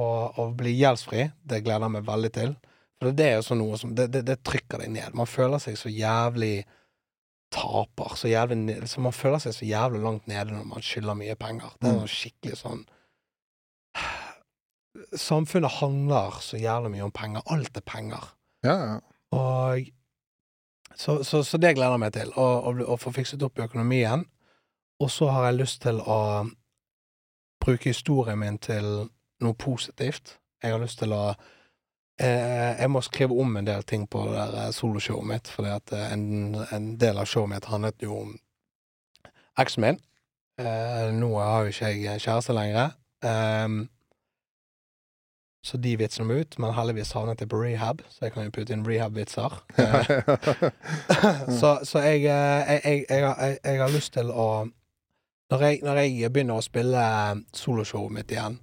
å, 0.00 0.04
å 0.40 0.46
bli 0.56 0.70
gjeldsfri. 0.78 1.26
Det 1.44 1.58
gleder 1.60 1.84
jeg 1.84 1.92
meg 1.96 2.06
veldig 2.06 2.30
til. 2.32 2.54
For 3.02 3.10
det 3.18 3.24
er 3.26 3.32
jo 3.40 3.46
sånn 3.48 3.58
noe 3.58 3.78
som 3.80 3.96
det, 3.98 4.04
det, 4.14 4.20
det, 4.28 4.36
trykker 4.46 4.84
deg 4.84 4.92
ned. 4.94 5.14
Man 5.18 5.26
føler 5.26 5.58
seg 5.58 5.74
så 5.74 5.90
jævlig 5.90 6.62
taper. 7.50 8.14
Så 8.14 8.30
jævlig 8.30 8.76
så 8.86 9.02
Man 9.02 9.16
føler 9.16 9.42
seg 9.42 9.56
så 9.56 9.66
jævlig 9.66 10.04
langt 10.04 10.28
nede 10.30 10.54
når 10.54 10.68
man 10.70 10.84
skylder 10.86 11.18
mye 11.18 11.34
penger. 11.40 11.72
Det 11.80 11.90
er 11.90 11.96
noe 11.98 12.10
skikkelig 12.10 12.60
sånn 12.60 12.84
Samfunnet 15.18 15.80
handler 15.80 16.38
så 16.44 16.60
jævlig 16.60 16.92
mye 16.94 17.08
om 17.08 17.14
penger. 17.16 17.42
Alt 17.50 17.76
er 17.76 17.84
penger. 17.84 18.28
Ja, 18.62 18.76
ja. 18.76 18.94
Og 19.34 19.88
så, 20.94 21.24
så, 21.24 21.42
så, 21.42 21.58
det 21.58 21.72
gleder 21.74 21.96
jeg 21.96 22.02
meg 22.04 22.12
til. 22.14 22.30
Å, 22.38 22.46
å, 22.86 22.98
få 23.00 23.10
fikset 23.16 23.42
opp 23.42 23.58
i 23.58 23.64
økonomien. 23.64 24.22
Og 25.02 25.10
så 25.10 25.32
har 25.32 25.48
jeg 25.48 25.58
lyst 25.58 25.80
til 25.82 25.98
å 26.04 26.20
bruke 27.64 27.90
historien 27.90 28.38
min 28.38 28.60
til 28.62 29.08
noe 29.42 29.58
positivt. 29.58 30.36
Jeg 30.62 30.76
har 30.76 30.84
lyst 30.84 31.00
til 31.02 31.16
å 31.16 31.32
jeg 32.20 32.90
må 32.92 33.00
skrive 33.00 33.36
om 33.40 33.56
en 33.56 33.66
del 33.66 33.82
ting 33.88 34.04
på 34.10 34.26
det 34.28 34.36
der 34.36 34.66
eh, 34.66 34.72
soloshowet 34.74 35.26
mitt, 35.26 35.48
fordi 35.48 35.72
at 35.72 35.92
eh, 35.96 36.12
en, 36.12 36.56
en, 36.72 36.90
del 37.00 37.18
av 37.18 37.26
showet 37.26 37.54
mitt 37.54 37.68
handlet 37.70 38.04
jo 38.04 38.18
om 38.20 38.34
eksen 39.58 39.86
min. 39.86 39.98
Eh, 40.60 41.08
nå 41.16 41.32
har 41.38 41.64
jo 41.64 41.72
ikke 41.72 41.90
jeg 42.02 42.22
kjæreste 42.22 42.56
lenger, 42.56 42.92
eh, 43.24 43.78
så 45.62 45.78
de 45.78 45.94
vitsene 45.96 46.26
må 46.28 46.36
ut. 46.42 46.58
Men 46.58 46.74
heldigvis 46.76 47.14
havnet 47.16 47.40
jeg 47.40 47.48
på 47.48 47.62
rehab, 47.62 48.02
så 48.10 48.26
jeg 48.26 48.34
kan 48.34 48.46
jo 48.46 48.54
putte 48.54 48.74
inn 48.74 48.84
rehab-vitser. 48.86 49.56
så, 51.60 51.78
så 51.86 52.04
jeg, 52.04 52.24
jeg, 52.26 53.04
jeg, 53.08 53.58
jeg, 53.64 53.80
har 53.80 53.94
lyst 53.94 54.12
til 54.18 54.30
å 54.30 54.66
når 55.52 55.62
jeg, 55.66 55.80
når 55.84 55.98
begynner 56.32 56.56
å 56.56 56.64
spille 56.64 57.02
soloshowet 57.52 58.14
mitt 58.16 58.30
igjen, 58.32 58.54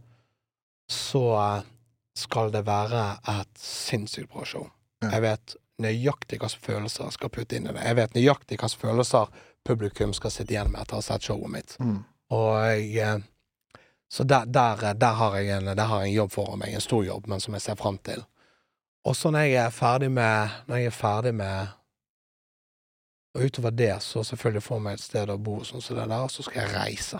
så 0.89 1.21
skal 2.17 2.51
det 2.51 2.65
være 2.67 3.03
et 3.29 3.59
sinnssykt 3.61 4.31
bra 4.33 4.45
show. 4.45 4.69
Ja. 5.03 5.13
Jeg 5.15 5.21
vet 5.21 5.55
nøyaktig 5.79 6.39
slags 6.39 6.55
følelser 6.59 7.07
jeg 7.07 7.15
skal 7.15 7.31
putte 7.33 7.55
inn 7.57 7.69
i 7.69 7.73
det. 7.73 7.83
Jeg 7.85 7.97
vet 7.99 8.15
nøyaktig 8.17 8.59
slags 8.59 8.75
følelser 8.79 9.29
publikum 9.67 10.13
skal 10.13 10.31
sitte 10.33 10.55
igjen 10.55 10.71
med 10.71 10.81
etter 10.81 10.97
å 10.97 11.01
ha 11.01 11.05
sett 11.05 11.27
showet 11.29 11.53
mitt. 11.53 11.75
Mm. 11.79 11.99
Og 12.35 12.49
jeg, 12.63 12.97
eh, 12.97 13.19
Så 14.11 14.23
der, 14.23 14.45
der, 14.45 14.93
der, 14.93 15.13
har 15.13 15.35
en, 15.37 15.65
der 15.65 15.85
har 15.85 16.01
jeg 16.01 16.09
en 16.09 16.15
jobb 16.15 16.31
foran 16.31 16.59
meg, 16.59 16.73
en 16.73 16.81
stor 16.81 17.03
jobb, 17.05 17.27
men 17.27 17.39
som 17.39 17.53
jeg 17.53 17.61
ser 17.61 17.75
fram 17.75 17.97
til. 17.97 18.23
Og 19.05 19.15
så 19.15 19.29
når 19.31 19.39
jeg 19.39 19.53
er 19.65 19.69
ferdig 19.69 20.09
med 20.11 20.49
Når 20.67 20.75
jeg 20.75 20.85
er 20.85 20.91
ferdig 20.91 21.33
med 21.35 21.67
Og 23.35 23.45
utover 23.45 23.71
det, 23.71 24.01
så 24.01 24.23
selvfølgelig 24.23 24.63
får 24.63 24.75
jeg 24.75 24.83
meg 24.83 24.93
et 24.93 25.03
sted 25.03 25.29
å 25.29 25.37
bo, 25.37 25.59
sånn 25.63 25.81
som 25.81 25.95
det 25.95 26.07
der, 26.09 26.23
og 26.25 26.31
så 26.31 26.43
skal 26.43 26.63
jeg 26.63 26.73
reise. 26.73 27.19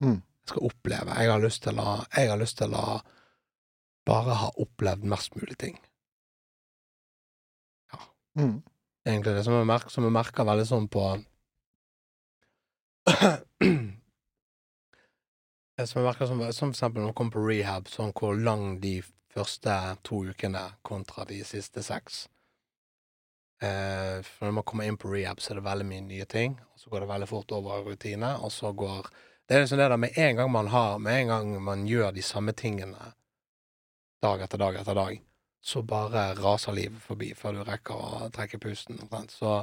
Mm. 0.00 0.22
Jeg 0.22 0.48
skal 0.48 0.66
oppleve. 0.70 1.16
Jeg 1.20 1.30
har 1.30 1.40
lyst 1.40 1.62
til 1.62 1.78
å 1.78 2.04
Jeg 2.16 2.30
har 2.30 2.40
lyst 2.40 2.58
til 2.58 2.74
å 2.74 3.00
bare 4.10 4.34
har 4.42 4.58
opplevd 4.60 5.06
mest 5.12 5.36
mulig 5.38 5.56
ting. 5.58 5.78
Ja. 7.92 8.00
Mm. 8.38 8.58
Egentlig 9.06 9.34
det 9.36 9.44
som 9.46 9.54
jeg, 9.56 9.68
merker, 9.70 9.92
som 9.94 10.04
jeg 10.06 10.12
merker 10.14 10.48
veldig 10.48 10.66
sånn 10.68 10.88
på 10.92 11.04
Som 15.80 16.02
jeg 16.02 16.04
merker 16.04 16.28
som, 16.28 16.42
som 16.52 16.68
for 16.68 16.76
eksempel 16.76 17.00
når 17.00 17.08
man 17.08 17.14
kommer 17.16 17.32
på 17.32 17.44
rehab, 17.46 17.86
sånn 17.88 18.10
hvor 18.12 18.34
lang 18.36 18.74
de 18.82 18.98
første 19.32 19.72
to 20.04 20.18
ukene 20.28 20.60
kontra 20.84 21.24
de 21.24 21.38
siste 21.48 21.80
seks. 21.86 22.26
Eh, 23.64 24.20
for 24.26 24.44
når 24.44 24.58
man 24.58 24.66
kommer 24.68 24.84
inn 24.84 24.98
på 25.00 25.08
rehab, 25.14 25.40
så 25.40 25.54
er 25.54 25.60
det 25.60 25.64
veldig 25.64 25.86
mye 25.88 26.04
nye 26.04 26.26
ting. 26.28 26.58
Og 26.74 26.82
så 26.82 26.92
går 26.92 27.06
det 27.06 27.10
veldig 27.14 27.30
fort 27.30 27.54
over 27.56 27.88
rutine, 27.88 28.34
og 28.44 28.52
så 28.52 28.74
går 28.76 29.08
Det 29.48 29.56
er 29.56 29.64
liksom 29.64 29.80
det 29.80 29.88
der 29.88 29.96
med 29.96 30.18
en 30.20 30.36
gang 30.36 30.50
man 30.52 30.68
har 30.68 30.98
Med 30.98 31.22
en 31.22 31.26
gang 31.26 31.62
man 31.62 31.86
gjør 31.86 32.12
de 32.12 32.22
samme 32.22 32.52
tingene 32.52 33.14
dag 34.22 34.42
etter 34.42 34.58
dag 34.58 34.76
etter 34.76 34.94
dag, 34.94 35.20
så 35.60 35.82
bare 35.82 36.34
raser 36.34 36.76
livet 36.76 37.02
forbi 37.02 37.32
før 37.36 37.58
du 37.58 37.62
rekker 37.64 37.94
å 37.96 38.28
trekke 38.34 38.60
pusten. 38.60 39.00
Så, 39.28 39.60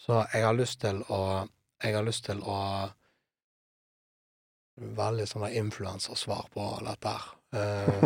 så 0.00 0.24
jeg 0.32 0.44
har 0.44 0.56
lyst 0.56 0.80
til 0.84 1.04
å 1.08 1.46
Jeg 1.80 1.94
har 1.96 2.04
lyst 2.04 2.26
til 2.26 2.42
å 2.44 2.90
Veldig 4.80 5.26
sånn 5.28 5.44
influensersvar 5.48 6.46
på 6.54 6.66
dette 6.86 7.10
her. 7.12 7.24
Uh, 7.52 8.04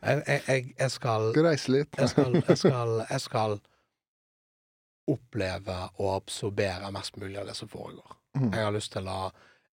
jeg, 0.06 0.22
jeg, 0.46 0.62
jeg, 0.78 0.90
skal 0.94 1.26
reise 1.36 1.72
litt. 1.74 1.98
jeg, 1.98 2.08
skal, 2.08 2.36
jeg, 2.38 2.56
skal, 2.56 2.92
jeg 3.10 3.20
skal 3.20 3.56
oppleve 5.10 5.76
og 5.98 6.14
absorbere 6.14 6.88
mest 6.94 7.18
mulig 7.20 7.36
av 7.40 7.50
det 7.50 7.56
som 7.58 7.68
foregår. 7.68 8.16
Mm. 8.38 8.48
Jeg 8.54 8.64
har 8.64 8.72
å 9.12 9.18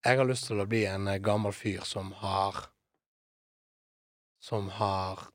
Jeg 0.04 0.18
har 0.18 0.28
lyst 0.28 0.50
til 0.50 0.60
å 0.60 0.68
bli 0.68 0.84
en 0.90 1.08
gammel 1.22 1.54
fyr 1.54 1.86
som 1.86 2.12
har 2.20 2.66
som 4.48 4.70
har 4.78 5.28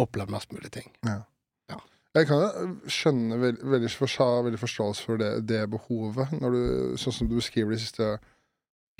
opplevd 0.00 0.32
mest 0.34 0.52
mulig 0.54 0.72
ting. 0.74 0.90
Ja. 1.06 1.20
ja. 1.70 1.78
Jeg 2.16 2.28
kan 2.30 2.76
skjønne 2.90 3.38
veldig, 3.38 3.70
veldig, 3.76 3.90
veldig 4.46 4.60
forståelse 4.64 5.06
for 5.06 5.20
det, 5.20 5.30
det, 5.50 5.62
behovet, 5.70 6.34
du, 6.40 6.62
sånn 7.00 7.16
som 7.20 7.30
du 7.30 7.36
beskriver 7.38 7.76
de 7.76 7.82
siste 7.84 8.14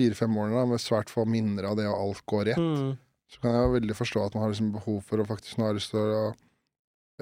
fire-fem 0.01 0.37
årene, 0.39 0.69
med 0.71 0.83
svært 0.83 1.13
få 1.13 1.27
minner 1.29 1.71
av 1.71 1.79
det, 1.81 1.89
og 1.91 1.99
alt 2.05 2.25
går 2.31 2.53
rett. 2.53 2.63
Mm. 2.63 2.95
Så 3.31 3.43
kan 3.43 3.55
jeg 3.57 3.75
veldig 3.77 3.97
forstå 3.99 4.25
at 4.25 4.37
man 4.37 4.45
har 4.45 4.55
liksom 4.55 4.73
behov 4.75 5.03
for 5.07 5.23
å 5.23 5.29
faktisk 5.29 5.59
nå 5.59 5.69
har 5.69 5.77
lyst 5.77 5.93
til 5.93 6.01
å 6.03 6.25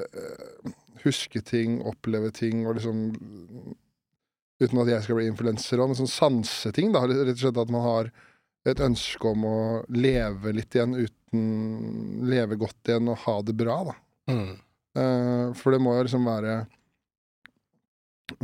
øh, 0.05 0.71
huske 1.05 1.43
ting, 1.45 1.81
oppleve 1.89 2.33
ting, 2.35 2.65
og 2.67 2.79
liksom 2.79 3.05
Uten 4.59 4.81
at 4.83 4.89
jeg 4.91 5.05
skal 5.05 5.15
bli 5.15 5.29
influenser 5.31 5.79
òg, 5.79 5.87
men 5.87 5.95
sånn 6.01 6.09
sanseting, 6.11 6.89
da. 6.91 7.05
Rett 7.07 7.29
og 7.31 7.43
slett 7.45 7.61
at 7.63 7.69
man 7.71 7.85
har 7.85 8.09
et 8.73 8.85
ønske 8.85 9.31
om 9.31 9.45
å 9.49 9.59
leve 9.95 10.55
litt 10.57 10.77
igjen 10.77 10.97
uten 10.99 11.15
Leve 12.25 12.57
godt 12.57 12.89
igjen 12.89 13.11
og 13.13 13.19
ha 13.27 13.35
det 13.45 13.53
bra, 13.59 13.75
da. 13.85 13.95
Mm. 14.33 14.55
Uh, 14.97 15.47
for 15.57 15.75
det 15.75 15.81
må 15.85 15.93
jo 15.97 16.07
liksom 16.07 16.25
være 16.25 16.55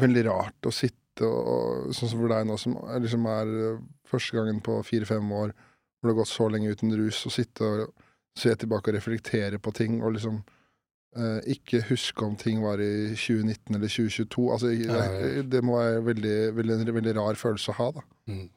veldig 0.00 0.24
rart 0.28 0.68
å 0.68 0.72
sitte 0.74 1.00
og 1.24 1.92
Sånn 1.94 2.10
som 2.10 2.18
for 2.18 2.32
deg 2.32 2.48
nå, 2.48 2.56
som 2.58 2.72
liksom 2.98 3.26
er 3.30 3.50
eh, 3.54 3.82
første 4.10 4.34
gangen 4.34 4.56
på 4.66 4.80
fire-fem 4.82 5.28
år 5.30 5.52
hvor 5.54 6.08
det 6.08 6.10
har 6.10 6.16
gått 6.18 6.30
så 6.32 6.48
lenge 6.50 6.72
uten 6.74 6.90
rus, 6.98 7.20
å 7.28 7.30
sitte 7.30 7.68
og 7.68 7.92
se 8.34 8.50
tilbake 8.58 8.90
og 8.90 8.96
reflektere 8.96 9.60
på 9.62 9.70
ting 9.78 10.00
og 10.02 10.16
liksom 10.16 10.40
uh, 10.42 11.38
ikke 11.46 11.84
huske 11.92 12.26
om 12.26 12.34
ting 12.40 12.58
var 12.64 12.82
i 12.82 13.14
2019 13.14 13.78
eller 13.78 13.94
2022. 13.94 14.48
Altså, 14.56 14.72
ja. 14.74 15.06
Det 15.46 15.62
må 15.62 15.78
være 15.78 16.02
veldig, 16.10 16.36
veldig, 16.58 16.80
en 16.80 16.94
veldig 16.98 17.14
rar 17.20 17.38
følelse 17.38 17.70
å 17.70 17.78
ha, 17.78 17.88
da. 18.00 18.04
Mm. 18.34 18.48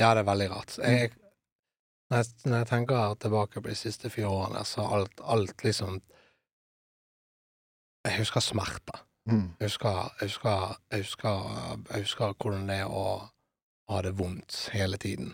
Ja, 0.00 0.14
det 0.14 0.24
er 0.24 0.30
veldig 0.30 0.50
rart. 0.50 0.76
Mm. 0.78 0.84
Jeg, 0.90 1.10
når, 2.10 2.16
jeg, 2.16 2.26
når 2.44 2.56
jeg 2.58 2.70
tenker 2.70 3.14
tilbake 3.22 3.62
på 3.62 3.70
de 3.70 3.78
siste 3.78 4.10
fire 4.10 4.30
årene, 4.30 4.64
så 4.68 4.86
alt, 4.96 5.20
alt 5.22 5.64
liksom 5.64 6.00
Jeg 8.04 8.18
husker 8.18 8.40
smerter. 8.44 8.98
Mm. 9.30 9.54
Jeg, 9.60 9.70
husker, 9.70 10.10
jeg, 10.20 10.28
husker, 10.28 10.74
jeg, 10.90 11.06
husker, 11.06 11.46
jeg 11.90 12.00
husker 12.04 12.34
hvordan 12.36 12.68
det 12.68 12.82
er 12.82 12.90
å 12.92 13.04
ha 13.88 14.00
det 14.04 14.12
vondt 14.18 14.58
hele 14.74 14.98
tiden. 15.00 15.32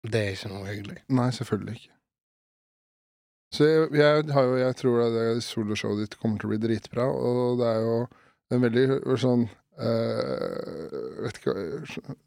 Det 0.00 0.20
er 0.20 0.36
ikke 0.36 0.48
noe 0.48 0.68
hyggelig. 0.70 1.02
Nei, 1.12 1.28
selvfølgelig 1.36 1.74
ikke. 1.76 1.96
Så 3.52 3.66
jeg, 3.66 4.24
har 4.32 4.46
jo, 4.46 4.56
jeg 4.56 4.76
tror 4.78 5.00
at 5.04 5.14
det 5.16 5.42
soloshowet 5.44 6.04
ditt 6.04 6.16
kommer 6.22 6.38
til 6.38 6.48
å 6.48 6.52
bli 6.52 6.60
dritbra, 6.62 7.08
og 7.10 7.58
det 7.60 7.68
er 7.68 7.80
jo 7.82 7.96
en 8.54 8.64
veldig 8.64 9.18
sånn 9.20 9.48
uh, 9.80 11.24
vet 11.24 11.40
ikke, 11.40 11.54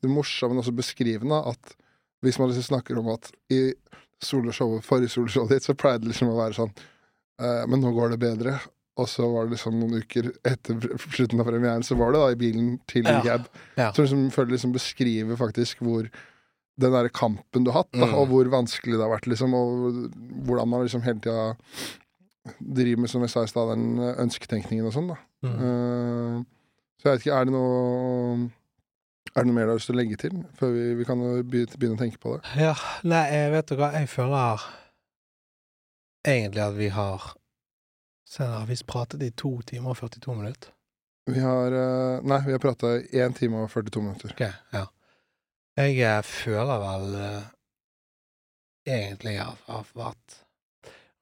Det 0.01 0.11
morsomme, 0.11 0.55
men 0.55 0.63
også 0.63 0.75
beskrivende, 0.75 1.39
at 1.53 1.75
hvis 2.23 2.39
man 2.39 2.51
liksom 2.51 2.69
snakker 2.71 2.99
om 2.99 3.11
at 3.13 3.31
i 3.53 3.65
soloshowet, 4.23 4.85
forrige 4.87 5.11
soloshowet 5.11 5.57
ditt, 5.57 5.65
så 5.67 5.75
pleide 5.75 6.05
det 6.05 6.13
liksom 6.13 6.31
å 6.31 6.37
være 6.37 6.55
sånn 6.55 6.71
uh, 6.71 7.63
Men 7.67 7.83
nå 7.83 7.91
går 7.95 8.13
det 8.13 8.21
bedre. 8.23 8.57
Og 9.01 9.09
så 9.09 9.25
var 9.25 9.47
det 9.47 9.55
liksom 9.55 9.79
noen 9.81 10.03
uker 10.03 10.29
etter 10.45 10.77
slutten 11.01 11.41
av 11.41 11.47
premieren, 11.49 11.83
så 11.85 11.97
var 11.97 12.13
det 12.13 12.21
da 12.21 12.27
i 12.29 12.37
bilen 12.37 12.75
til 12.89 13.07
ja. 13.09 13.17
Rehab. 13.17 13.47
Ja. 13.79 13.89
Så 13.89 14.05
liksom, 14.05 14.27
føler 14.35 14.53
liksom 14.53 14.75
beskriver 14.75 15.39
faktisk 15.39 15.81
hvor 15.81 16.05
den 16.81 16.93
derre 16.93 17.09
kampen 17.13 17.65
du 17.65 17.71
har 17.73 17.83
hatt, 17.83 17.91
da, 17.93 18.07
mm. 18.07 18.15
og 18.17 18.29
hvor 18.31 18.49
vanskelig 18.53 18.95
det 18.95 19.03
har 19.03 19.11
vært, 19.11 19.27
liksom, 19.29 19.53
og 19.53 20.07
hvordan 20.47 20.69
man 20.71 20.85
liksom 20.85 21.03
hele 21.05 21.21
tida 21.21 21.43
driver 22.59 23.03
med, 23.03 23.11
som 23.11 23.25
jeg 23.25 23.33
sa 23.33 23.43
i 23.45 23.49
stad, 23.51 23.73
den 23.73 24.01
ønsketenkningen 24.25 24.89
og 24.89 24.95
sånn, 24.95 25.11
da. 25.13 25.17
Mm. 25.45 26.39
Så 27.03 27.09
jeg 27.09 27.17
vet 27.17 27.25
ikke, 27.25 27.35
er 27.35 27.45
det 27.49 27.53
noe 27.53 28.49
Er 29.33 29.41
det 29.41 29.47
noe 29.49 29.55
mer 29.57 29.65
du 29.67 29.71
har 29.73 29.79
lyst 29.79 29.89
til 29.89 29.95
å 29.95 29.99
legge 29.99 30.17
til? 30.21 30.37
Før 30.59 30.71
vi, 30.71 30.83
vi 31.01 31.05
kan 31.07 31.19
begynne, 31.43 31.95
å 31.97 31.99
tenke 31.99 32.19
på 32.21 32.37
det. 32.37 32.51
Ja, 32.61 32.73
nei, 33.03 33.23
jeg 33.33 33.51
vet 33.51 33.71
du 33.73 33.75
hva, 33.79 33.89
jeg 33.97 34.07
føler 34.11 34.63
egentlig 36.27 36.63
at 36.63 36.75
vi 36.77 36.89
har 36.95 37.31
Se, 38.33 38.45
har 38.47 38.65
vi 38.65 38.77
pratet 38.87 39.21
i 39.21 39.29
to 39.37 39.51
timer 39.67 39.91
og 39.93 39.97
42 39.99 40.33
minutter? 40.39 40.71
Vi 41.29 41.39
har 41.43 41.75
eh, 41.77 42.21
Nei, 42.25 42.39
vi 42.47 42.55
har 42.55 42.61
prata 42.63 42.95
1 43.03 43.35
time 43.37 43.59
og 43.61 43.69
42 43.69 44.01
minutter. 44.01 44.31
Ok, 44.33 44.41
ja. 44.73 44.85
Jeg 45.77 45.99
eh, 46.01 46.21
føler 46.25 46.81
vel 46.81 47.05
eh, 47.19 47.43
egentlig 48.89 49.35
at 49.43 49.61
at- 49.67 49.93
at 50.07 50.39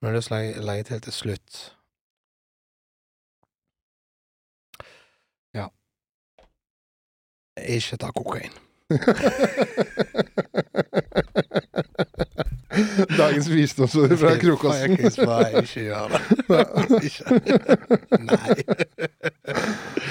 Nå 0.02 0.08
har 0.08 0.14
jeg 0.16 0.22
lyst 0.22 0.32
til 0.32 0.62
å 0.62 0.66
legge 0.70 0.84
til 0.88 1.02
til 1.08 1.14
slutt 1.14 1.60
Ikke 7.68 7.98
ta 8.02 8.12
kokain. 8.16 8.52
Dagens 13.18 13.50
visdomsord 13.52 14.18
fra 14.20 14.36
krokosten 14.40 14.98
ikke 15.00 15.86
gjør 15.86 16.08
det. 16.14 16.22
Nei. 18.26 18.56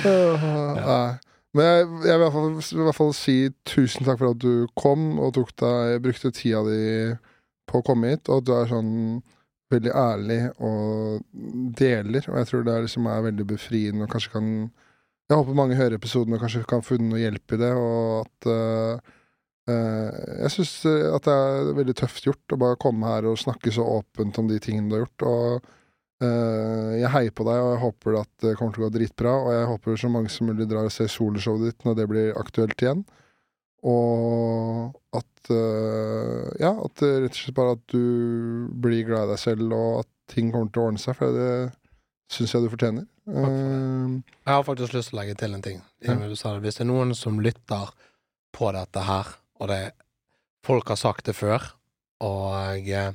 Nei. 0.04 1.10
Men 1.56 1.66
jeg, 1.66 1.86
jeg 2.06 2.20
vil 2.20 2.28
i 2.28 2.30
fall, 2.30 2.52
i 2.62 2.84
hvert 2.86 2.98
fall 3.00 3.12
si 3.16 3.36
tusen 3.66 4.06
takk 4.06 4.20
for 4.20 4.30
at 4.36 4.42
du 4.42 4.68
kom 4.78 5.18
og 5.18 5.34
tok 5.34 5.50
deg, 5.58 5.96
brukte 6.04 6.30
tida 6.34 6.62
di 6.68 6.82
på 7.70 7.80
å 7.80 7.86
komme 7.86 8.12
hit, 8.12 8.30
og 8.30 8.36
at 8.38 8.46
du 8.46 8.52
er 8.54 8.70
sånn 8.70 8.92
veldig 9.70 9.92
ærlig 9.94 10.40
og 10.62 11.24
deler. 11.78 12.22
Og 12.30 12.38
jeg 12.38 12.50
tror 12.50 12.62
det 12.66 12.74
er 12.74 12.86
liksom 12.86 13.08
er 13.10 13.26
veldig 13.26 13.46
befriende 13.50 14.06
og 14.06 14.12
kanskje 14.14 14.34
kan 14.34 14.46
Jeg 15.30 15.38
håper 15.38 15.54
mange 15.54 15.78
hører 15.78 15.94
episoden 15.94 16.34
og 16.34 16.42
kanskje 16.42 16.66
kan 16.66 16.82
få 16.82 16.96
noe 16.98 17.20
hjelp 17.20 17.54
i 17.54 17.58
det, 17.60 17.70
og 17.78 18.24
at 18.24 18.48
uh, 18.50 19.10
uh, 19.70 20.08
Jeg 20.42 20.54
syns 20.56 20.72
at 20.90 21.28
det 21.28 21.34
er 21.34 21.70
veldig 21.76 21.94
tøft 22.00 22.26
gjort 22.26 22.56
å 22.56 22.58
bare 22.58 22.78
komme 22.82 23.12
her 23.12 23.28
og 23.30 23.38
snakke 23.38 23.70
så 23.74 23.86
åpent 23.86 24.40
om 24.42 24.50
de 24.50 24.58
tingene 24.62 24.90
du 24.90 24.96
har 24.96 25.04
gjort. 25.04 25.26
og 25.30 25.70
uh, 26.24 26.90
jeg 26.98 27.12
heier 27.14 27.30
på 27.30 27.46
deg, 27.46 27.62
og 27.62 27.70
jeg 27.76 27.82
håper 27.84 28.18
at 28.24 28.32
det 28.42 28.56
kommer 28.58 28.74
til 28.74 28.82
å 28.82 28.88
gå 28.88 28.92
dritbra. 28.98 29.36
Og 29.44 29.54
jeg 29.54 29.70
håper 29.70 30.02
så 30.02 30.12
mange 30.12 30.34
som 30.34 30.50
mulig 30.50 30.66
drar 30.70 30.90
og 30.90 30.94
ser 30.94 31.10
soloshowet 31.14 31.68
ditt 31.68 31.86
når 31.86 31.98
det 32.00 32.08
blir 32.10 32.40
aktuelt 32.40 32.82
igjen. 32.82 33.06
Og 33.86 34.90
at 35.16 35.52
eh, 35.54 36.48
Ja, 36.60 36.74
at 36.74 37.00
rett 37.00 37.32
og 37.32 37.38
slett 37.38 37.56
bare 37.56 37.78
at 37.78 37.84
du 37.88 38.66
blir 38.82 39.06
glad 39.08 39.30
i 39.30 39.32
deg 39.32 39.40
selv, 39.40 39.72
og 39.72 40.02
at 40.02 40.10
ting 40.34 40.50
kommer 40.52 40.68
til 40.74 40.82
å 40.82 40.90
ordne 40.90 41.00
seg, 41.00 41.16
for 41.16 41.32
det 41.34 41.52
syns 42.30 42.54
jeg 42.54 42.62
du 42.64 42.70
fortjener. 42.72 43.06
for 43.26 43.46
Eh, 43.50 44.22
Jeg 44.46 44.54
har 44.54 44.64
faktisk 44.66 44.94
lyst 44.96 45.10
til 45.10 45.18
å 45.18 45.20
legge 45.20 45.36
til 45.38 45.54
en 45.54 45.62
ting. 45.62 45.82
Ja. 46.02 46.14
Du 46.14 46.36
sa 46.36 46.54
det. 46.54 46.62
Hvis 46.64 46.78
det 46.80 46.86
er 46.86 46.90
noen 46.92 47.14
som 47.14 47.40
lytter 47.42 47.90
på 48.56 48.70
dette 48.74 49.02
her, 49.06 49.26
og 49.60 49.68
det 49.70 49.92
folk 50.66 50.88
har 50.88 50.96
sagt 50.98 51.26
det 51.26 51.36
før, 51.38 51.62
og, 52.20 52.88
eh, 52.88 53.12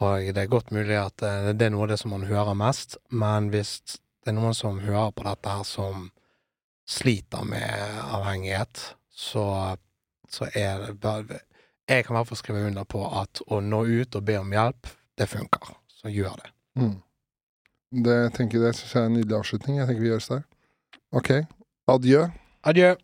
og 0.00 0.34
det 0.34 0.42
er 0.42 0.50
godt 0.50 0.70
mulig 0.74 0.98
at 0.98 1.22
eh, 1.22 1.52
det 1.52 1.66
er 1.66 1.70
noe 1.74 1.86
av 1.86 1.92
det 1.94 1.98
som 2.02 2.10
man 2.14 2.26
hører 2.28 2.54
mest, 2.58 2.96
men 3.10 3.48
hvis 3.50 3.80
det 4.24 4.32
er 4.32 4.36
noen 4.36 4.54
som 4.54 4.80
hører 4.84 5.12
på 5.16 5.24
dette 5.26 5.48
her 5.48 5.64
som 5.66 6.10
sliter 6.88 7.44
med 7.48 8.00
avhengighet, 8.12 8.94
så, 9.10 9.76
så 10.28 10.48
er 10.54 10.86
det 10.86 11.00
bare 11.00 11.40
Jeg 11.88 12.04
kan 12.06 12.14
i 12.14 12.18
hvert 12.18 12.28
fall 12.28 12.38
skrive 12.38 12.66
under 12.68 12.84
på 12.84 13.00
at 13.20 13.40
å 13.48 13.58
nå 13.60 13.82
ut 13.86 14.14
og 14.16 14.24
be 14.24 14.36
om 14.38 14.52
hjelp, 14.54 14.86
det 15.18 15.26
funker. 15.28 15.72
Så 15.88 16.08
gjør 16.12 16.36
det. 16.42 16.52
mm. 16.78 16.94
Det 17.92 18.32
det 18.64 18.74
syns 18.74 18.94
jeg 18.94 19.02
er 19.02 19.06
en 19.06 19.16
nydelig 19.18 19.36
avslutning. 19.36 19.78
Jeg 19.78 19.86
tenker 19.86 20.02
vi 20.02 20.08
gjøres 20.08 20.28
der. 20.28 20.44
Ok. 21.12 21.30
Adjø. 21.92 22.26
Adjø. 22.64 22.94